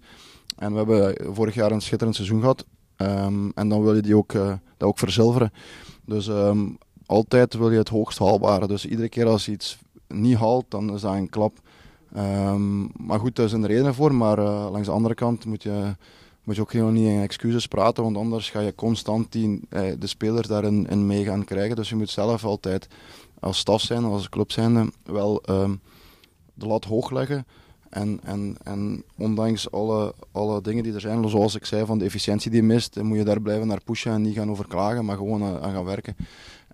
En 0.56 0.70
we 0.70 0.76
hebben 0.76 1.34
vorig 1.34 1.54
jaar 1.54 1.70
een 1.72 1.82
schitterend 1.82 2.16
seizoen 2.16 2.40
gehad. 2.40 2.64
Um, 2.96 3.52
en 3.54 3.68
dan 3.68 3.82
wil 3.82 3.94
je 3.94 4.02
die 4.02 4.16
ook, 4.16 4.32
dat 4.32 4.58
ook 4.88 4.98
verzilveren. 4.98 5.52
Dus 6.04 6.26
um, 6.26 6.78
altijd 7.06 7.54
wil 7.54 7.70
je 7.70 7.78
het 7.78 7.88
hoogst 7.88 8.18
haalbare. 8.18 8.66
Dus 8.66 8.86
iedere 8.86 9.08
keer 9.08 9.26
als 9.26 9.48
iets 9.48 9.78
niet 10.08 10.36
haalt, 10.36 10.64
dan 10.68 10.94
is 10.94 11.00
dat 11.00 11.14
een 11.14 11.28
klap. 11.28 11.58
Um, 12.16 12.90
maar 12.96 13.20
goed, 13.20 13.36
daar 13.36 13.48
zijn 13.48 13.62
er 13.62 13.68
redenen 13.68 13.94
voor. 13.94 14.14
Maar 14.14 14.38
uh, 14.38 14.68
langs 14.70 14.86
de 14.86 14.92
andere 14.92 15.14
kant 15.14 15.44
moet 15.44 15.62
je 15.62 15.94
moet 16.46 16.56
je 16.56 16.60
ook 16.60 16.72
helemaal 16.72 16.92
niet 16.92 17.08
in 17.08 17.20
excuses 17.20 17.66
praten, 17.66 18.02
want 18.02 18.16
anders 18.16 18.50
ga 18.50 18.60
je 18.60 18.74
constant 18.74 19.32
die, 19.32 19.60
eh, 19.68 19.82
de 19.98 20.06
spelers 20.06 20.48
daarin 20.48 20.86
in 20.88 21.06
mee 21.06 21.24
gaan 21.24 21.44
krijgen. 21.44 21.76
Dus 21.76 21.88
je 21.88 21.96
moet 21.96 22.10
zelf 22.10 22.44
altijd 22.44 22.88
als 23.40 23.58
staf 23.58 23.80
zijn, 23.80 24.04
als 24.04 24.28
club 24.28 24.52
zijn, 24.52 24.92
wel 25.04 25.42
ehm, 25.42 25.74
de 26.54 26.66
lat 26.66 26.84
hoog 26.84 27.10
leggen. 27.10 27.46
En, 27.90 28.20
en, 28.22 28.56
en 28.62 29.02
ondanks 29.16 29.70
alle, 29.70 30.14
alle 30.32 30.60
dingen 30.60 30.82
die 30.82 30.94
er 30.94 31.00
zijn, 31.00 31.28
zoals 31.28 31.54
ik 31.54 31.64
zei, 31.64 31.86
van 31.86 31.98
de 31.98 32.04
efficiëntie 32.04 32.50
die 32.50 32.62
mist, 32.62 33.02
moet 33.02 33.18
je 33.18 33.24
daar 33.24 33.40
blijven 33.40 33.66
naar 33.66 33.82
pushen 33.84 34.12
en 34.12 34.22
niet 34.22 34.36
gaan 34.36 34.50
overklagen, 34.50 35.04
maar 35.04 35.16
gewoon 35.16 35.42
uh, 35.42 35.62
aan 35.62 35.72
gaan 35.72 35.84
werken. 35.84 36.16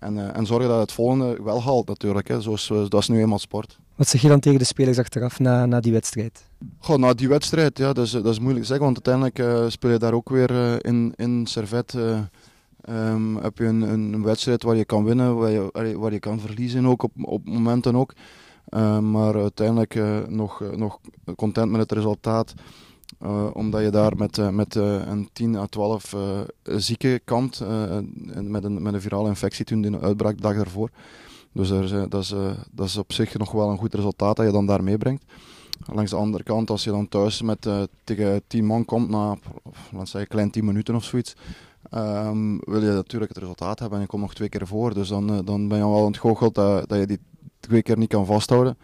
En, 0.03 0.15
uh, 0.15 0.37
en 0.37 0.45
zorgen 0.45 0.69
dat 0.69 0.79
het 0.79 0.91
volgende 0.91 1.37
wel 1.43 1.61
haalt 1.61 1.87
natuurlijk. 1.87 2.27
Hè. 2.27 2.41
Zoals, 2.41 2.67
dat 2.67 3.01
is 3.01 3.07
nu 3.07 3.19
eenmaal 3.19 3.39
sport. 3.39 3.79
Wat 3.95 4.07
zeg 4.07 4.21
je 4.21 4.27
dan 4.27 4.39
tegen 4.39 4.59
de 4.59 4.65
spelers 4.65 4.99
achteraf 4.99 5.39
na, 5.39 5.65
na 5.65 5.79
die 5.79 5.91
wedstrijd? 5.91 6.43
Goh, 6.79 6.97
na 6.97 7.13
die 7.13 7.27
wedstrijd, 7.27 7.77
ja, 7.77 7.93
dat 7.93 8.05
is, 8.05 8.11
dat 8.11 8.25
is 8.25 8.39
moeilijk 8.39 8.65
te 8.65 8.67
zeggen, 8.67 8.85
want 8.85 9.07
uiteindelijk 9.07 9.63
uh, 9.63 9.69
speel 9.69 9.91
je 9.91 9.97
daar 9.97 10.13
ook 10.13 10.29
weer 10.29 10.51
uh, 10.51 10.73
in, 10.79 11.13
in 11.15 11.45
Servet. 11.47 11.93
Um, 12.89 13.37
heb 13.37 13.57
je 13.57 13.65
een, 13.65 13.81
een 13.81 14.23
wedstrijd 14.23 14.63
waar 14.63 14.75
je 14.75 14.85
kan 14.85 15.03
winnen, 15.03 15.35
waar 15.35 15.51
je, 15.51 15.97
waar 15.97 16.11
je 16.11 16.19
kan 16.19 16.39
verliezen 16.39 16.85
ook, 16.85 17.03
op, 17.03 17.11
op 17.21 17.45
momenten 17.45 17.95
ook. 17.95 18.13
maar 19.01 19.35
uiteindelijk 19.35 19.99
nog, 20.29 20.63
nog 20.75 20.99
content 21.35 21.71
met 21.71 21.79
het 21.79 21.91
resultaat. 21.91 22.53
Omdat 23.53 23.81
je 23.81 23.89
daar 23.89 24.15
met, 24.15 24.51
met 24.51 24.75
een 24.75 25.29
10 25.33 25.55
à 25.55 25.65
12 25.65 26.15
zieken 26.63 27.23
kampt, 27.23 27.59
met, 28.33 28.63
een, 28.63 28.81
met 28.81 28.93
een 28.93 29.01
virale 29.01 29.29
infectie 29.29 29.65
toen 29.65 29.81
de 29.81 29.99
uitbraak 29.99 30.35
de 30.35 30.41
dag 30.41 30.55
daarvoor. 30.55 30.89
Dus 31.51 31.69
er, 31.69 32.09
dat, 32.09 32.21
is, 32.21 32.33
dat 32.71 32.87
is 32.87 32.97
op 32.97 33.13
zich 33.13 33.37
nog 33.37 33.51
wel 33.51 33.69
een 33.69 33.77
goed 33.77 33.93
resultaat 33.93 34.35
dat 34.35 34.45
je 34.45 34.51
dan 34.51 34.65
daar 34.65 34.83
meebrengt. 34.83 35.23
Langs 35.85 36.11
de 36.11 36.17
andere 36.17 36.43
kant, 36.43 36.69
als 36.69 36.83
je 36.83 36.89
dan 36.89 37.07
thuis 37.07 37.41
met, 37.41 37.67
tegen 38.03 38.41
10 38.47 38.65
man 38.65 38.85
komt 38.85 39.09
na, 39.09 39.37
laat 39.91 40.09
zeggen, 40.09 40.29
klein 40.29 40.51
10 40.51 40.65
minuten 40.65 40.95
of 40.95 41.03
zoiets, 41.03 41.35
um, 41.91 42.59
wil 42.59 42.81
je 42.81 42.91
natuurlijk 42.91 43.33
het 43.33 43.41
resultaat 43.41 43.79
hebben 43.79 43.97
en 43.97 44.03
je 44.03 44.09
komt 44.09 44.21
nog 44.21 44.33
twee 44.33 44.49
keer 44.49 44.67
voor. 44.67 44.93
Dus 44.93 45.07
dan, 45.07 45.45
dan 45.45 45.67
ben 45.67 45.77
je 45.77 45.83
wel 45.83 46.03
ontgoocheld 46.03 46.55
dat, 46.55 46.89
dat 46.89 46.99
je 46.99 47.07
die 47.07 47.19
twee 47.59 47.81
keer 47.81 47.97
niet 47.97 48.09
kan 48.09 48.25
vasthouden. 48.25 48.77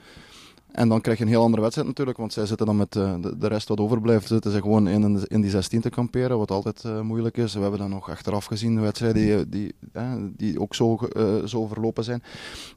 En 0.79 0.89
dan 0.89 1.01
krijg 1.01 1.17
je 1.17 1.23
een 1.23 1.29
heel 1.29 1.41
andere 1.41 1.61
wedstrijd 1.61 1.87
natuurlijk, 1.87 2.17
want 2.17 2.33
zij 2.33 2.45
zitten 2.45 2.65
dan 2.65 2.77
met 2.77 2.95
uh, 2.95 3.13
de, 3.21 3.37
de, 3.37 3.47
rest 3.47 3.67
wat 3.67 3.79
overblijft, 3.79 4.27
zitten 4.27 4.51
ze 4.51 4.61
gewoon 4.61 4.87
in, 4.87 5.25
in 5.27 5.41
die 5.41 5.49
16 5.49 5.81
te 5.81 5.89
kamperen, 5.89 6.37
wat 6.37 6.51
altijd 6.51 6.83
uh, 6.85 7.01
moeilijk 7.01 7.37
is. 7.37 7.53
We 7.53 7.59
hebben 7.59 7.79
dan 7.79 7.89
nog 7.89 8.09
achteraf 8.09 8.45
gezien 8.45 8.75
de 8.75 8.81
wedstrijden 8.81 9.21
die, 9.21 9.49
die, 9.49 9.75
uh, 9.95 10.13
die 10.37 10.59
ook 10.59 10.75
zo, 10.75 10.99
zo 11.45 11.67
verlopen 11.67 12.03
zijn. 12.03 12.23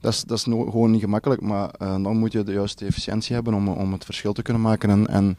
Dat 0.01 0.13
is, 0.13 0.23
dat 0.23 0.39
is 0.39 0.43
gewoon 0.43 0.91
niet 0.91 1.01
gemakkelijk, 1.01 1.41
maar 1.41 1.71
dan 1.79 2.17
moet 2.17 2.33
je 2.33 2.43
de 2.43 2.53
juiste 2.53 2.87
efficiëntie 2.87 3.35
hebben 3.35 3.55
om, 3.55 3.69
om 3.69 3.93
het 3.93 4.05
verschil 4.05 4.33
te 4.33 4.43
kunnen 4.43 4.63
maken 4.63 4.91
en, 4.91 5.07
en, 5.07 5.37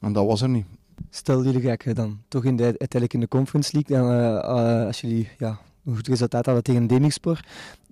en 0.00 0.12
dat 0.12 0.26
was 0.26 0.42
er 0.42 0.48
niet. 0.48 0.66
Stel 1.10 1.44
jullie 1.44 1.62
raken 1.62 1.94
dan 1.94 2.18
toch 2.28 2.44
in 2.44 2.56
de, 2.56 2.64
uiteindelijk 2.64 3.14
in 3.14 3.20
de 3.20 3.28
Conference 3.28 3.70
League, 3.72 3.96
dan, 3.96 4.42
als 4.86 5.00
jullie 5.00 5.28
ja, 5.38 5.58
een 5.84 5.94
goed 5.94 6.08
resultaat 6.08 6.46
hadden 6.46 6.64
tegen 6.64 6.86
Demirspor, 6.86 7.40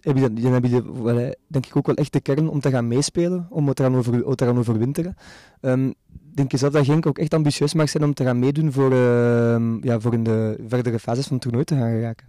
heb 0.02 0.16
je, 0.16 0.32
dan 0.32 0.60
jullie 0.60 0.82
wel, 1.02 1.34
denk 1.46 1.66
ik 1.66 1.76
ook 1.76 1.86
wel 1.86 1.96
echt 1.96 2.12
de 2.12 2.20
kern 2.20 2.48
om 2.48 2.60
te 2.60 2.70
gaan 2.70 2.88
meespelen, 2.88 3.46
om 3.50 3.68
het 3.68 3.80
over, 3.80 4.28
het 4.28 4.40
eraan 4.40 4.58
overwinteren. 4.58 5.16
Um, 5.60 5.94
denk 6.34 6.50
je 6.50 6.56
zelf 6.56 6.72
dat 6.72 6.84
Genk 6.84 7.06
ook 7.06 7.18
echt 7.18 7.34
ambitieus 7.34 7.74
mag 7.74 7.88
zijn 7.88 8.04
om 8.04 8.14
te 8.14 8.24
gaan 8.24 8.38
meedoen 8.38 8.72
voor, 8.72 8.92
uh, 8.92 9.80
ja, 9.80 10.00
voor 10.00 10.12
in 10.12 10.24
de 10.24 10.64
verdere 10.68 10.98
fases 10.98 11.26
van 11.26 11.32
het 11.32 11.42
toernooi 11.42 11.64
te 11.64 11.74
gaan 11.74 11.90
geraken? 11.90 12.26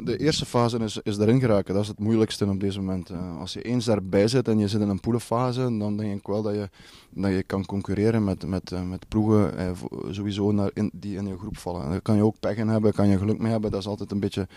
De 0.00 0.16
eerste 0.16 0.46
fase 0.46 0.78
is, 0.78 1.00
is 1.02 1.18
erin 1.18 1.40
geraken. 1.40 1.74
Dat 1.74 1.82
is 1.82 1.88
het 1.88 1.98
moeilijkste 1.98 2.46
op 2.46 2.60
deze 2.60 2.80
moment. 2.80 3.10
Uh, 3.10 3.40
als 3.40 3.52
je 3.52 3.62
eens 3.62 3.84
daarbij 3.84 4.28
zit 4.28 4.48
en 4.48 4.58
je 4.58 4.68
zit 4.68 4.80
in 4.80 4.88
een 4.88 5.00
poelenfase, 5.00 5.76
dan 5.78 5.96
denk 5.96 6.18
ik 6.18 6.26
wel 6.26 6.42
dat 6.42 6.54
je, 6.54 6.68
dat 7.10 7.30
je 7.30 7.42
kan 7.42 7.66
concurreren 7.66 8.24
met, 8.24 8.46
met, 8.46 8.70
uh, 8.70 8.82
met 8.82 9.08
ploegen 9.08 9.52
uh, 9.58 9.70
sowieso 10.10 10.52
naar 10.52 10.70
in, 10.74 10.90
die 10.94 11.16
in 11.16 11.26
je 11.26 11.38
groep 11.38 11.56
vallen. 11.56 11.90
Daar 11.90 12.00
kan 12.00 12.16
je 12.16 12.24
ook 12.24 12.40
pech 12.40 12.56
in 12.56 12.68
hebben, 12.68 12.92
kan 12.92 13.08
je 13.08 13.18
geluk 13.18 13.38
mee 13.38 13.50
hebben. 13.50 13.70
Dat 13.70 13.80
is 13.80 13.86
altijd 13.86 14.10
een 14.10 14.20
beetje 14.20 14.48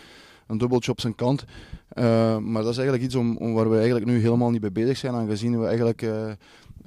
een 0.48 0.58
dubbeltje 0.58 0.92
op 0.92 1.02
zijn 1.02 1.16
kant. 1.16 1.44
Uh, 1.94 2.38
maar 2.38 2.62
dat 2.62 2.72
is 2.72 2.78
eigenlijk 2.78 3.04
iets 3.04 3.16
om, 3.16 3.38
om, 3.38 3.54
waar 3.54 3.70
we 3.70 3.76
eigenlijk 3.76 4.06
nu 4.06 4.22
helemaal 4.22 4.50
niet 4.50 4.62
mee 4.62 4.72
bezig 4.72 4.98
zijn, 4.98 5.14
aangezien 5.14 5.60
we 5.60 5.66
eigenlijk 5.66 6.02
uh, 6.02 6.32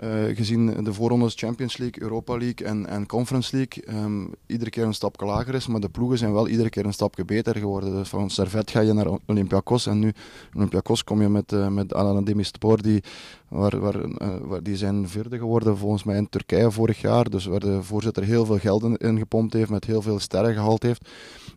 uh, 0.03 0.37
gezien 0.37 0.85
de 0.85 0.93
voorrondes 0.93 1.35
Champions 1.37 1.77
League, 1.77 2.03
Europa 2.03 2.37
League 2.37 2.67
en, 2.67 2.87
en 2.87 3.07
Conference 3.07 3.57
League 3.57 4.03
um, 4.05 4.31
iedere 4.47 4.71
keer 4.71 4.85
een 4.85 4.95
stapje 4.95 5.27
lager 5.27 5.55
is, 5.55 5.67
maar 5.67 5.81
de 5.81 5.89
ploegen 5.89 6.19
zijn 6.19 6.33
wel 6.33 6.49
iedere 6.49 6.71
keer 6.71 6.87
een 6.87 6.93
stapje 6.93 7.25
beter 7.25 7.57
geworden. 7.57 7.95
Dus 7.95 8.09
van 8.09 8.31
Servet 8.31 8.71
ga 8.71 8.81
je 8.81 8.93
naar 8.93 9.19
Olympiakos 9.27 9.87
en 9.87 9.99
nu 9.99 10.13
Olympiakos 10.55 11.05
kom 11.05 11.21
je 11.21 11.29
met, 11.29 11.53
uh, 11.53 11.69
met 11.69 11.95
Alan 11.95 12.25
die, 12.25 13.03
waar, 13.49 13.81
waar, 13.81 14.05
uh, 14.05 14.37
waar, 14.43 14.63
die 14.63 14.77
zijn 14.77 15.09
vierde 15.09 15.39
geworden 15.39 15.77
volgens 15.77 16.05
mij 16.05 16.17
in 16.17 16.29
Turkije 16.29 16.71
vorig 16.71 17.01
jaar, 17.01 17.31
dus 17.31 17.45
waar 17.45 17.61
de 17.61 17.83
voorzitter 17.83 18.23
heel 18.23 18.47
veel 18.47 18.59
geld 18.59 19.01
in, 19.01 19.19
gepompt 19.19 19.53
heeft, 19.53 19.71
met 19.71 19.85
heel 19.85 20.03
veel 20.03 20.19
sterren 20.19 20.55
gehaald 20.55 20.83
heeft. 20.83 21.09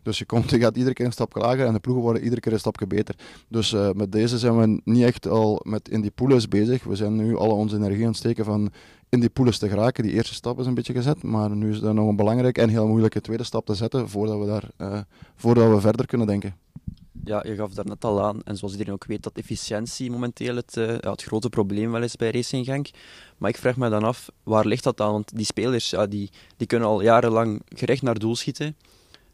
Dus 0.02 0.18
je, 0.18 0.24
komt, 0.24 0.50
je 0.50 0.58
gaat 0.58 0.76
iedere 0.76 0.94
keer 0.94 1.06
een 1.06 1.12
stapje 1.12 1.40
lager 1.40 1.66
en 1.66 1.72
de 1.72 1.78
ploegen 1.78 2.04
worden 2.04 2.22
iedere 2.22 2.40
keer 2.40 2.52
een 2.52 2.58
stapje 2.58 2.86
beter. 2.86 3.14
Dus 3.48 3.72
uh, 3.72 3.90
met 3.92 4.12
deze 4.12 4.38
zijn 4.38 4.58
we 4.58 4.80
niet 4.84 5.04
echt 5.04 5.28
al 5.28 5.60
met 5.64 5.88
in 5.88 6.00
die 6.00 6.10
poules 6.10 6.48
bezig. 6.48 6.84
We 6.84 6.96
zijn 6.96 7.16
nu 7.16 7.36
alle 7.36 7.52
onze 7.52 7.76
energie 7.76 8.02
aan 8.02 8.08
het 8.08 8.16
steken 8.16 8.44
van 8.44 8.70
in 9.08 9.20
die 9.20 9.28
poules 9.28 9.58
te 9.58 9.68
geraken. 9.68 10.02
Die 10.02 10.12
eerste 10.12 10.34
stap 10.34 10.58
is 10.58 10.66
een 10.66 10.74
beetje 10.74 10.92
gezet, 10.92 11.22
maar 11.22 11.56
nu 11.56 11.70
is 11.70 11.80
dat 11.80 11.94
nog 11.94 12.08
een 12.08 12.16
belangrijke 12.16 12.60
en 12.60 12.68
heel 12.68 12.86
moeilijke 12.86 13.20
tweede 13.20 13.44
stap 13.44 13.66
te 13.66 13.74
zetten 13.74 14.08
voordat 14.08 14.38
we, 14.38 14.46
daar, 14.46 14.70
uh, 14.78 15.00
voordat 15.36 15.70
we 15.70 15.80
verder 15.80 16.06
kunnen 16.06 16.26
denken. 16.26 16.54
Ja, 17.28 17.44
je 17.46 17.54
gaf 17.54 17.72
daar 17.72 17.86
net 17.86 18.04
al 18.04 18.24
aan, 18.24 18.42
en 18.44 18.56
zoals 18.56 18.72
iedereen 18.72 18.94
ook 18.94 19.04
weet, 19.04 19.22
dat 19.22 19.36
efficiëntie 19.36 20.10
momenteel 20.10 20.56
het, 20.56 20.72
ja, 20.74 21.10
het 21.10 21.22
grote 21.22 21.48
probleem 21.48 21.90
wel 21.90 22.02
is 22.02 22.16
bij 22.16 22.30
Racing 22.30 22.64
Genk. 22.64 22.90
Maar 23.38 23.50
ik 23.50 23.56
vraag 23.56 23.76
me 23.76 23.88
dan 23.88 24.02
af, 24.02 24.30
waar 24.42 24.66
ligt 24.66 24.84
dat 24.84 25.00
aan? 25.00 25.12
Want 25.12 25.36
die 25.36 25.44
spelers 25.44 25.90
ja, 25.90 26.06
die, 26.06 26.30
die 26.56 26.66
kunnen 26.66 26.88
al 26.88 27.02
jarenlang 27.02 27.62
gerecht 27.68 28.02
naar 28.02 28.18
doel 28.18 28.36
schieten. 28.36 28.76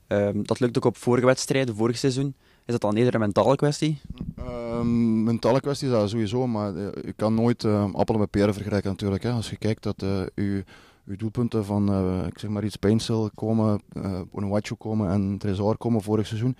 Um, 0.08 0.46
dat 0.46 0.60
lukt 0.60 0.76
ook 0.76 0.84
op 0.84 0.96
vorige 0.96 1.26
wedstrijden, 1.26 1.76
vorig 1.76 1.98
seizoen. 1.98 2.34
Is 2.64 2.72
dat 2.72 2.80
dan 2.80 2.96
eerder 2.96 3.14
een 3.14 3.20
mentale 3.20 3.56
kwestie? 3.56 4.00
Um, 4.38 5.22
mentale 5.22 5.60
kwestie 5.60 5.88
is 5.88 5.94
dat 5.94 6.10
sowieso, 6.10 6.46
maar 6.46 6.76
je 6.76 7.12
kan 7.16 7.34
nooit 7.34 7.64
uh, 7.64 7.92
appelen 7.92 8.20
met 8.20 8.30
peren 8.30 8.54
vergelijken 8.54 8.90
natuurlijk. 8.90 9.22
Hè. 9.22 9.30
Als 9.30 9.50
je 9.50 9.56
kijkt 9.56 9.82
dat 9.82 10.00
je, 10.34 10.64
doelpunten 11.04 11.64
van, 11.64 11.90
uh, 11.90 12.26
ik 12.26 12.38
zeg 12.38 12.50
maar 12.50 12.64
iets, 12.64 12.76
Painsel 12.76 13.30
komen, 13.34 13.82
uh, 13.92 14.60
komen 14.78 15.10
en 15.10 15.38
Tresor 15.38 15.76
komen 15.76 16.02
vorig 16.02 16.26
seizoen. 16.26 16.56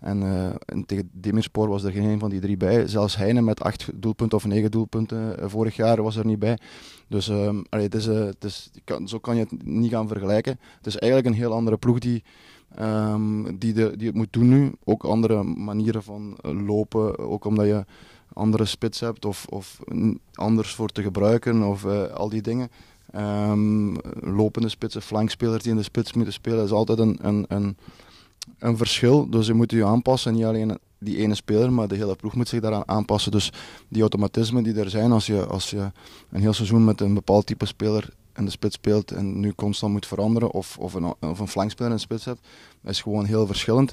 En, 0.00 0.22
en 0.66 0.86
tegen 0.86 1.10
Demirspor 1.12 1.68
was 1.68 1.84
er 1.84 1.92
geen 1.92 2.08
een 2.08 2.18
van 2.18 2.30
die 2.30 2.40
drie 2.40 2.56
bij. 2.56 2.86
Zelfs 2.86 3.16
Heine 3.16 3.40
met 3.40 3.62
acht 3.62 3.90
doelpunten 3.94 4.38
of 4.38 4.44
negen 4.44 4.70
doelpunten 4.70 5.50
vorig 5.50 5.76
jaar 5.76 6.02
was 6.02 6.16
er 6.16 6.26
niet 6.26 6.38
bij. 6.38 6.58
Dus 7.08 7.30
allee, 7.30 7.84
het 7.84 7.94
is, 7.94 8.06
het 8.06 8.44
is, 8.44 8.70
kan, 8.84 9.08
zo 9.08 9.18
kan 9.18 9.36
je 9.36 9.42
het 9.42 9.64
niet 9.64 9.90
gaan 9.90 10.08
vergelijken. 10.08 10.58
Het 10.76 10.86
is 10.86 10.96
eigenlijk 10.96 11.34
een 11.34 11.40
heel 11.40 11.52
andere 11.52 11.76
ploeg 11.76 11.98
die 11.98 12.22
Um, 12.80 13.58
die, 13.58 13.72
de, 13.72 13.96
die 13.96 14.06
het 14.06 14.16
moet 14.16 14.32
doen 14.32 14.48
nu. 14.48 14.72
Ook 14.84 15.04
andere 15.04 15.42
manieren 15.42 16.02
van 16.02 16.36
lopen, 16.42 17.18
ook 17.18 17.44
omdat 17.44 17.66
je 17.66 17.84
andere 18.32 18.64
spits 18.64 19.00
hebt 19.00 19.24
of, 19.24 19.46
of 19.48 19.80
anders 20.32 20.74
voor 20.74 20.88
te 20.88 21.02
gebruiken 21.02 21.62
of 21.62 21.84
al 22.14 22.28
die 22.28 22.42
dingen. 22.42 22.70
Um, 23.16 23.96
lopende 24.20 24.68
spitsen, 24.68 25.02
flankspelers 25.02 25.62
die 25.62 25.72
in 25.72 25.78
de 25.78 25.84
spits 25.84 26.12
moeten 26.12 26.32
spelen, 26.32 26.64
is 26.64 26.70
altijd 26.70 26.98
een, 26.98 27.18
een, 27.22 27.44
een, 27.48 27.76
een 28.58 28.76
verschil. 28.76 29.30
Dus 29.30 29.46
je 29.46 29.54
moet 29.54 29.70
je 29.70 29.84
aanpassen, 29.84 30.34
niet 30.34 30.44
alleen 30.44 30.78
die 30.98 31.16
ene 31.16 31.34
speler, 31.34 31.72
maar 31.72 31.88
de 31.88 31.96
hele 31.96 32.16
ploeg 32.16 32.34
moet 32.34 32.48
zich 32.48 32.60
daaraan 32.60 32.88
aanpassen. 32.88 33.32
Dus 33.32 33.52
die 33.88 34.00
automatismen 34.00 34.62
die 34.62 34.74
er 34.74 34.90
zijn 34.90 35.12
als 35.12 35.26
je, 35.26 35.46
als 35.46 35.70
je 35.70 35.92
een 36.30 36.40
heel 36.40 36.52
seizoen 36.52 36.84
met 36.84 37.00
een 37.00 37.14
bepaald 37.14 37.46
type 37.46 37.66
speler 37.66 38.08
in 38.36 38.44
de 38.44 38.50
spits 38.50 38.74
speelt 38.74 39.10
en 39.10 39.40
nu 39.40 39.52
constant 39.54 39.92
moet 39.92 40.06
veranderen, 40.06 40.50
of, 40.50 40.78
of, 40.78 40.94
een, 40.94 41.14
of 41.20 41.38
een 41.38 41.48
flankspeler 41.48 41.90
in 41.90 41.96
de 41.96 42.02
spits 42.02 42.24
hebt, 42.24 42.40
is 42.84 43.00
gewoon 43.00 43.24
heel 43.24 43.46
verschillend. 43.46 43.92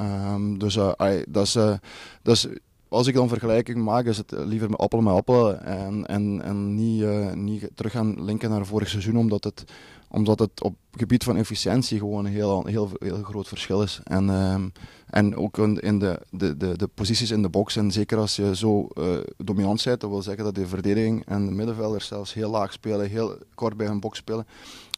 Um, 0.00 0.58
dus 0.58 0.76
uh, 0.76 0.92
dat, 1.28 1.46
is, 1.46 1.56
uh, 1.56 1.74
dat 2.22 2.34
is, 2.34 2.46
als 2.92 3.06
ik 3.06 3.14
dan 3.14 3.28
vergelijking 3.28 3.78
maak, 3.78 4.06
is 4.06 4.16
het 4.16 4.30
liever 4.30 4.70
met 4.70 4.78
appel 4.78 5.00
met 5.00 5.14
appel 5.14 5.56
en, 5.56 6.06
en, 6.06 6.42
en 6.42 6.74
niet, 6.74 7.02
uh, 7.02 7.32
niet 7.32 7.70
terug 7.74 7.92
gaan 7.92 8.24
linken 8.24 8.50
naar 8.50 8.66
vorig 8.66 8.88
seizoen, 8.88 9.16
omdat 9.16 9.44
het, 9.44 9.64
omdat 10.08 10.38
het 10.38 10.62
op 10.62 10.74
het 10.90 11.00
gebied 11.00 11.24
van 11.24 11.36
efficiëntie 11.36 11.98
gewoon 11.98 12.24
een 12.24 12.32
heel, 12.32 12.66
heel, 12.66 12.90
heel 12.98 13.22
groot 13.22 13.48
verschil 13.48 13.82
is. 13.82 14.00
En, 14.04 14.28
um, 14.28 14.72
en 15.06 15.36
ook 15.36 15.58
in 15.58 15.98
de, 15.98 16.20
de, 16.30 16.56
de, 16.56 16.76
de 16.76 16.88
posities 16.94 17.30
in 17.30 17.42
de 17.42 17.48
box, 17.48 17.76
en 17.76 17.90
zeker 17.90 18.18
als 18.18 18.36
je 18.36 18.56
zo 18.56 18.88
uh, 18.94 19.06
dominant 19.36 19.84
bent, 19.84 20.00
dat 20.00 20.10
wil 20.10 20.22
zeggen 20.22 20.44
dat 20.44 20.54
de 20.54 20.66
verdediging 20.66 21.26
en 21.26 21.46
de 21.46 21.52
middenvelders 21.52 22.06
zelfs 22.06 22.34
heel 22.34 22.50
laag 22.50 22.72
spelen, 22.72 23.08
heel 23.08 23.36
kort 23.54 23.76
bij 23.76 23.86
hun 23.86 24.00
box 24.00 24.18
spelen. 24.18 24.46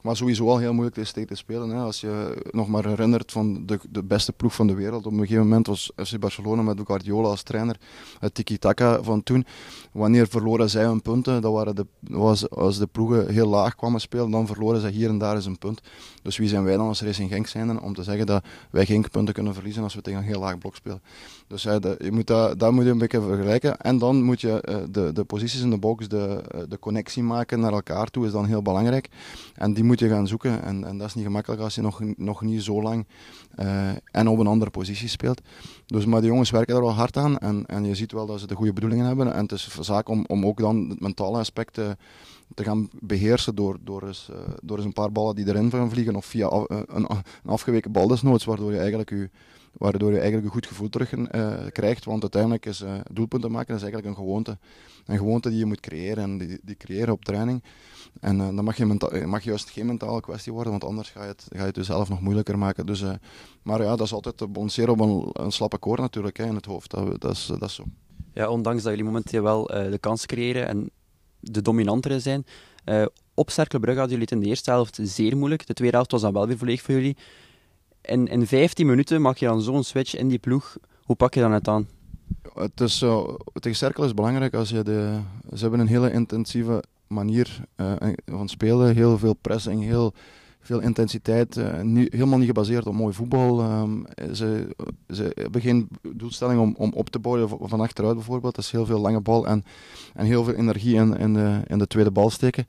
Maar 0.04 0.16
sowieso 0.16 0.48
al 0.48 0.58
heel 0.58 0.72
moeilijk 0.72 0.96
is 0.96 1.12
tegen 1.12 1.28
te 1.28 1.34
spelen. 1.34 1.68
Hè. 1.68 1.82
Als 1.82 2.00
je 2.00 2.42
nog 2.50 2.68
maar 2.68 2.86
herinnert 2.86 3.32
van 3.32 3.66
de, 3.66 3.78
de 3.90 4.02
beste 4.02 4.32
ploeg 4.32 4.54
van 4.54 4.66
de 4.66 4.74
wereld. 4.74 5.06
Op 5.06 5.12
een 5.12 5.18
gegeven 5.18 5.42
moment 5.42 5.66
was 5.66 5.92
FC 5.96 6.18
Barcelona 6.18 6.62
met 6.62 6.80
Guardiola 6.84 7.28
als 7.28 7.42
trainer. 7.42 7.76
Het 8.18 8.34
tiki-taka 8.34 9.02
van 9.02 9.22
toen. 9.22 9.46
Wanneer 9.92 10.28
verloren 10.28 10.70
zij 10.70 10.84
hun 10.84 11.02
punten, 11.02 11.42
dat 11.42 11.52
waren 11.52 11.74
de, 11.76 11.86
was, 12.00 12.50
als 12.50 12.78
de 12.78 12.86
ploegen 12.86 13.32
heel 13.32 13.48
laag 13.48 13.74
kwamen 13.74 14.00
spelen, 14.00 14.30
dan 14.30 14.46
verloren 14.46 14.80
ze 14.80 14.88
hier 14.88 15.08
en 15.08 15.18
daar 15.18 15.34
eens 15.34 15.46
een 15.46 15.58
punt. 15.58 15.80
Dus 16.22 16.36
wie 16.36 16.48
zijn 16.48 16.64
wij 16.64 16.76
dan 16.76 16.86
als 16.86 17.02
Racing 17.02 17.30
Genk 17.30 17.46
zijn 17.46 17.80
om 17.80 17.94
te 17.94 18.02
zeggen 18.02 18.26
dat 18.26 18.44
wij 18.70 18.86
geen 18.86 19.08
punten 19.10 19.34
kunnen 19.34 19.54
verliezen 19.54 19.82
als 19.82 19.94
we 19.94 20.00
tegen 20.00 20.20
een 20.20 20.26
heel 20.26 20.40
laag 20.40 20.58
blok 20.58 20.76
spelen. 20.76 21.02
Dus 21.54 21.62
ja, 21.62 21.78
de, 21.78 21.94
je 21.98 22.12
moet 22.12 22.26
dat, 22.26 22.58
dat 22.58 22.72
moet 22.72 22.84
je 22.84 22.90
een 22.90 22.98
beetje 22.98 23.20
vergelijken. 23.20 23.76
En 23.76 23.98
dan 23.98 24.22
moet 24.22 24.40
je 24.40 24.64
uh, 24.68 24.76
de, 24.90 25.12
de 25.12 25.24
posities 25.24 25.60
in 25.60 25.70
de 25.70 25.78
box, 25.78 26.08
de, 26.08 26.42
uh, 26.54 26.60
de 26.68 26.78
connectie 26.78 27.22
maken 27.22 27.60
naar 27.60 27.72
elkaar 27.72 28.06
toe, 28.06 28.26
is 28.26 28.32
dan 28.32 28.44
heel 28.44 28.62
belangrijk. 28.62 29.08
En 29.54 29.74
die 29.74 29.84
moet 29.84 29.98
je 29.98 30.08
gaan 30.08 30.26
zoeken. 30.26 30.62
En, 30.62 30.84
en 30.84 30.98
dat 30.98 31.06
is 31.06 31.14
niet 31.14 31.24
gemakkelijk 31.24 31.62
als 31.62 31.74
je 31.74 31.80
nog, 31.80 32.00
nog 32.16 32.42
niet 32.42 32.62
zo 32.62 32.82
lang 32.82 33.06
en 34.10 34.28
op 34.28 34.38
een 34.38 34.46
andere 34.46 34.70
positie 34.70 35.08
speelt. 35.08 35.40
Dus, 35.86 36.04
maar 36.04 36.20
de 36.20 36.26
jongens 36.26 36.50
werken 36.50 36.74
daar 36.74 36.82
wel 36.82 36.92
hard 36.92 37.16
aan. 37.16 37.38
En, 37.38 37.66
en 37.66 37.84
je 37.84 37.94
ziet 37.94 38.12
wel 38.12 38.26
dat 38.26 38.40
ze 38.40 38.46
de 38.46 38.54
goede 38.54 38.72
bedoelingen 38.72 39.06
hebben. 39.06 39.34
En 39.34 39.42
het 39.42 39.52
is 39.52 39.78
zaak 39.80 40.08
om, 40.08 40.24
om 40.26 40.46
ook 40.46 40.58
dan 40.58 40.88
het 40.88 41.00
mentale 41.00 41.38
aspect 41.38 41.74
te 42.54 42.64
gaan 42.64 42.88
beheersen 43.00 43.54
door, 43.54 43.78
door, 43.80 44.06
eens, 44.06 44.30
door 44.62 44.76
eens 44.76 44.86
een 44.86 44.92
paar 44.92 45.12
ballen 45.12 45.34
die 45.34 45.48
erin 45.48 45.70
gaan 45.70 45.90
vliegen. 45.90 46.16
Of 46.16 46.26
via 46.26 46.50
een, 46.50 46.84
een, 46.86 47.06
afgeweken 47.44 47.92
bal 47.92 48.08
desnoods, 48.08 48.44
waardoor 48.44 48.72
je 48.72 48.78
eigenlijk 48.78 49.10
je 49.10 49.30
waardoor 49.78 50.10
je 50.10 50.18
eigenlijk 50.18 50.46
een 50.46 50.52
goed 50.52 50.66
gevoel 50.66 50.88
terug 50.88 51.12
uh, 51.12 51.54
krijgt. 51.72 52.04
Want 52.04 52.22
uiteindelijk 52.22 52.66
is 52.66 52.80
uh, 52.80 52.94
doelpunten 53.12 53.50
maken 53.50 53.74
is 53.74 53.82
eigenlijk 53.82 54.10
een 54.10 54.24
gewoonte. 54.24 54.58
Een 55.06 55.18
gewoonte 55.18 55.48
die 55.48 55.58
je 55.58 55.64
moet 55.64 55.80
creëren 55.80 56.22
en 56.22 56.38
die, 56.38 56.58
die 56.62 56.76
creëren 56.76 57.12
op 57.12 57.24
training. 57.24 57.62
En 58.20 58.38
uh, 58.38 58.46
dat 58.54 58.64
mag, 58.64 58.76
je 58.76 59.24
mag 59.26 59.42
juist 59.42 59.70
geen 59.70 59.86
mentale 59.86 60.20
kwestie 60.20 60.52
worden, 60.52 60.70
want 60.70 60.84
anders 60.84 61.10
ga 61.10 61.22
je 61.22 61.28
het, 61.28 61.46
ga 61.48 61.60
je 61.60 61.66
het 61.66 61.76
jezelf 61.76 62.08
nog 62.08 62.20
moeilijker 62.20 62.58
maken. 62.58 62.86
Dus, 62.86 63.02
maar 63.62 63.82
ja, 63.82 63.96
dat 63.96 64.06
is 64.06 64.12
altijd 64.12 64.52
balanceren 64.52 64.90
op 64.90 65.00
een, 65.00 65.44
een 65.44 65.52
slappe 65.52 65.78
koord 65.78 66.00
natuurlijk 66.00 66.36
hè, 66.36 66.44
in 66.44 66.54
het 66.54 66.66
hoofd. 66.66 66.90
Dat, 66.90 67.20
dat, 67.20 67.32
is, 67.32 67.46
dat 67.46 67.62
is 67.62 67.74
zo. 67.74 67.84
Ja, 68.32 68.48
ondanks 68.48 68.82
dat 68.82 68.90
jullie 68.90 69.06
momenteel 69.06 69.42
wel 69.42 69.64
de 69.66 69.98
kans 70.00 70.26
creëren 70.26 70.66
en 70.66 70.90
de 71.40 71.62
dominantere 71.62 72.20
zijn. 72.20 72.44
op 73.34 73.50
Cercle 73.50 73.80
Brugge 73.80 73.98
hadden 73.98 74.18
jullie 74.18 74.30
het 74.30 74.38
in 74.38 74.40
de 74.40 74.46
eerste 74.46 74.70
helft 74.70 74.98
zeer 75.02 75.36
moeilijk. 75.36 75.66
De 75.66 75.74
tweede 75.74 75.96
helft 75.96 76.10
was 76.10 76.20
dan 76.20 76.32
wel 76.32 76.46
weer 76.46 76.58
volledig 76.58 76.82
voor 76.82 76.94
jullie. 76.94 77.16
In, 78.04 78.28
in 78.28 78.46
15 78.46 78.86
minuten 78.86 79.20
maak 79.20 79.36
je 79.36 79.46
dan 79.46 79.62
zo'n 79.62 79.84
switch 79.84 80.16
in 80.16 80.28
die 80.28 80.38
ploeg. 80.38 80.76
Hoe 81.02 81.16
pak 81.16 81.34
je 81.34 81.40
dan 81.40 81.52
het 81.52 81.68
aan? 81.68 81.88
Het 82.54 82.80
is, 82.80 83.02
uh, 83.02 83.28
tegen 83.52 83.78
Cerkel 83.78 84.04
is 84.04 84.14
belangrijk 84.14 84.54
als 84.54 84.68
je 84.68 84.82
de. 84.82 85.18
Ze 85.54 85.60
hebben 85.60 85.80
een 85.80 85.86
hele 85.86 86.12
intensieve 86.12 86.82
manier 87.06 87.64
uh, 87.76 87.92
van 88.26 88.48
spelen. 88.48 88.94
Heel 88.94 89.18
veel 89.18 89.34
pressing, 89.34 89.82
heel 89.82 90.12
veel 90.60 90.80
intensiteit. 90.80 91.56
Uh, 91.56 91.66
helemaal 92.10 92.38
niet 92.38 92.46
gebaseerd 92.46 92.86
op 92.86 92.94
mooi 92.94 93.14
voetbal. 93.14 93.80
Um, 93.80 94.06
ze, 94.32 94.74
ze 95.08 95.32
hebben 95.34 95.60
geen 95.60 95.88
doelstelling 96.12 96.60
om, 96.60 96.74
om 96.78 96.92
op 96.92 97.10
te 97.10 97.18
bouwen 97.18 97.48
van 97.48 97.80
achteruit 97.80 98.14
bijvoorbeeld. 98.14 98.54
Dat 98.54 98.64
is 98.64 98.70
heel 98.70 98.86
veel 98.86 99.00
lange 99.00 99.20
bal 99.20 99.46
en, 99.46 99.64
en 100.14 100.26
heel 100.26 100.44
veel 100.44 100.54
energie 100.54 100.94
in, 100.94 101.16
in, 101.16 101.34
de, 101.34 101.60
in 101.66 101.78
de 101.78 101.86
tweede 101.86 102.10
bal 102.10 102.30
steken. 102.30 102.66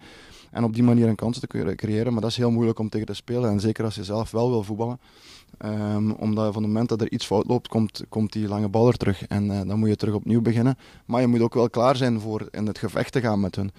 En 0.55 0.63
op 0.63 0.73
die 0.73 0.83
manier 0.83 1.07
een 1.07 1.15
kans 1.15 1.39
te 1.39 1.75
creëren. 1.75 2.11
Maar 2.11 2.21
dat 2.21 2.29
is 2.29 2.37
heel 2.37 2.51
moeilijk 2.51 2.79
om 2.79 2.89
tegen 2.89 3.07
te 3.07 3.13
spelen. 3.13 3.49
En 3.49 3.59
zeker 3.59 3.83
als 3.83 3.95
je 3.95 4.03
zelf 4.03 4.31
wel 4.31 4.49
wil 4.49 4.63
voetballen. 4.63 4.99
Um, 5.65 6.11
omdat 6.11 6.53
van 6.53 6.63
het 6.63 6.71
moment 6.71 6.89
dat 6.89 7.01
er 7.01 7.11
iets 7.11 7.25
fout 7.25 7.47
loopt, 7.47 7.67
komt, 7.67 8.03
komt 8.09 8.33
die 8.33 8.47
lange 8.47 8.69
bal 8.69 8.87
er 8.87 8.97
terug. 8.97 9.27
En 9.27 9.45
uh, 9.45 9.61
dan 9.67 9.79
moet 9.79 9.89
je 9.89 9.95
terug 9.95 10.13
opnieuw 10.13 10.41
beginnen. 10.41 10.77
Maar 11.05 11.21
je 11.21 11.27
moet 11.27 11.41
ook 11.41 11.53
wel 11.53 11.69
klaar 11.69 11.95
zijn 11.95 12.19
voor 12.19 12.47
in 12.51 12.67
het 12.67 12.77
gevecht 12.77 13.11
te 13.11 13.21
gaan 13.21 13.39
met 13.39 13.55
hun. 13.55 13.71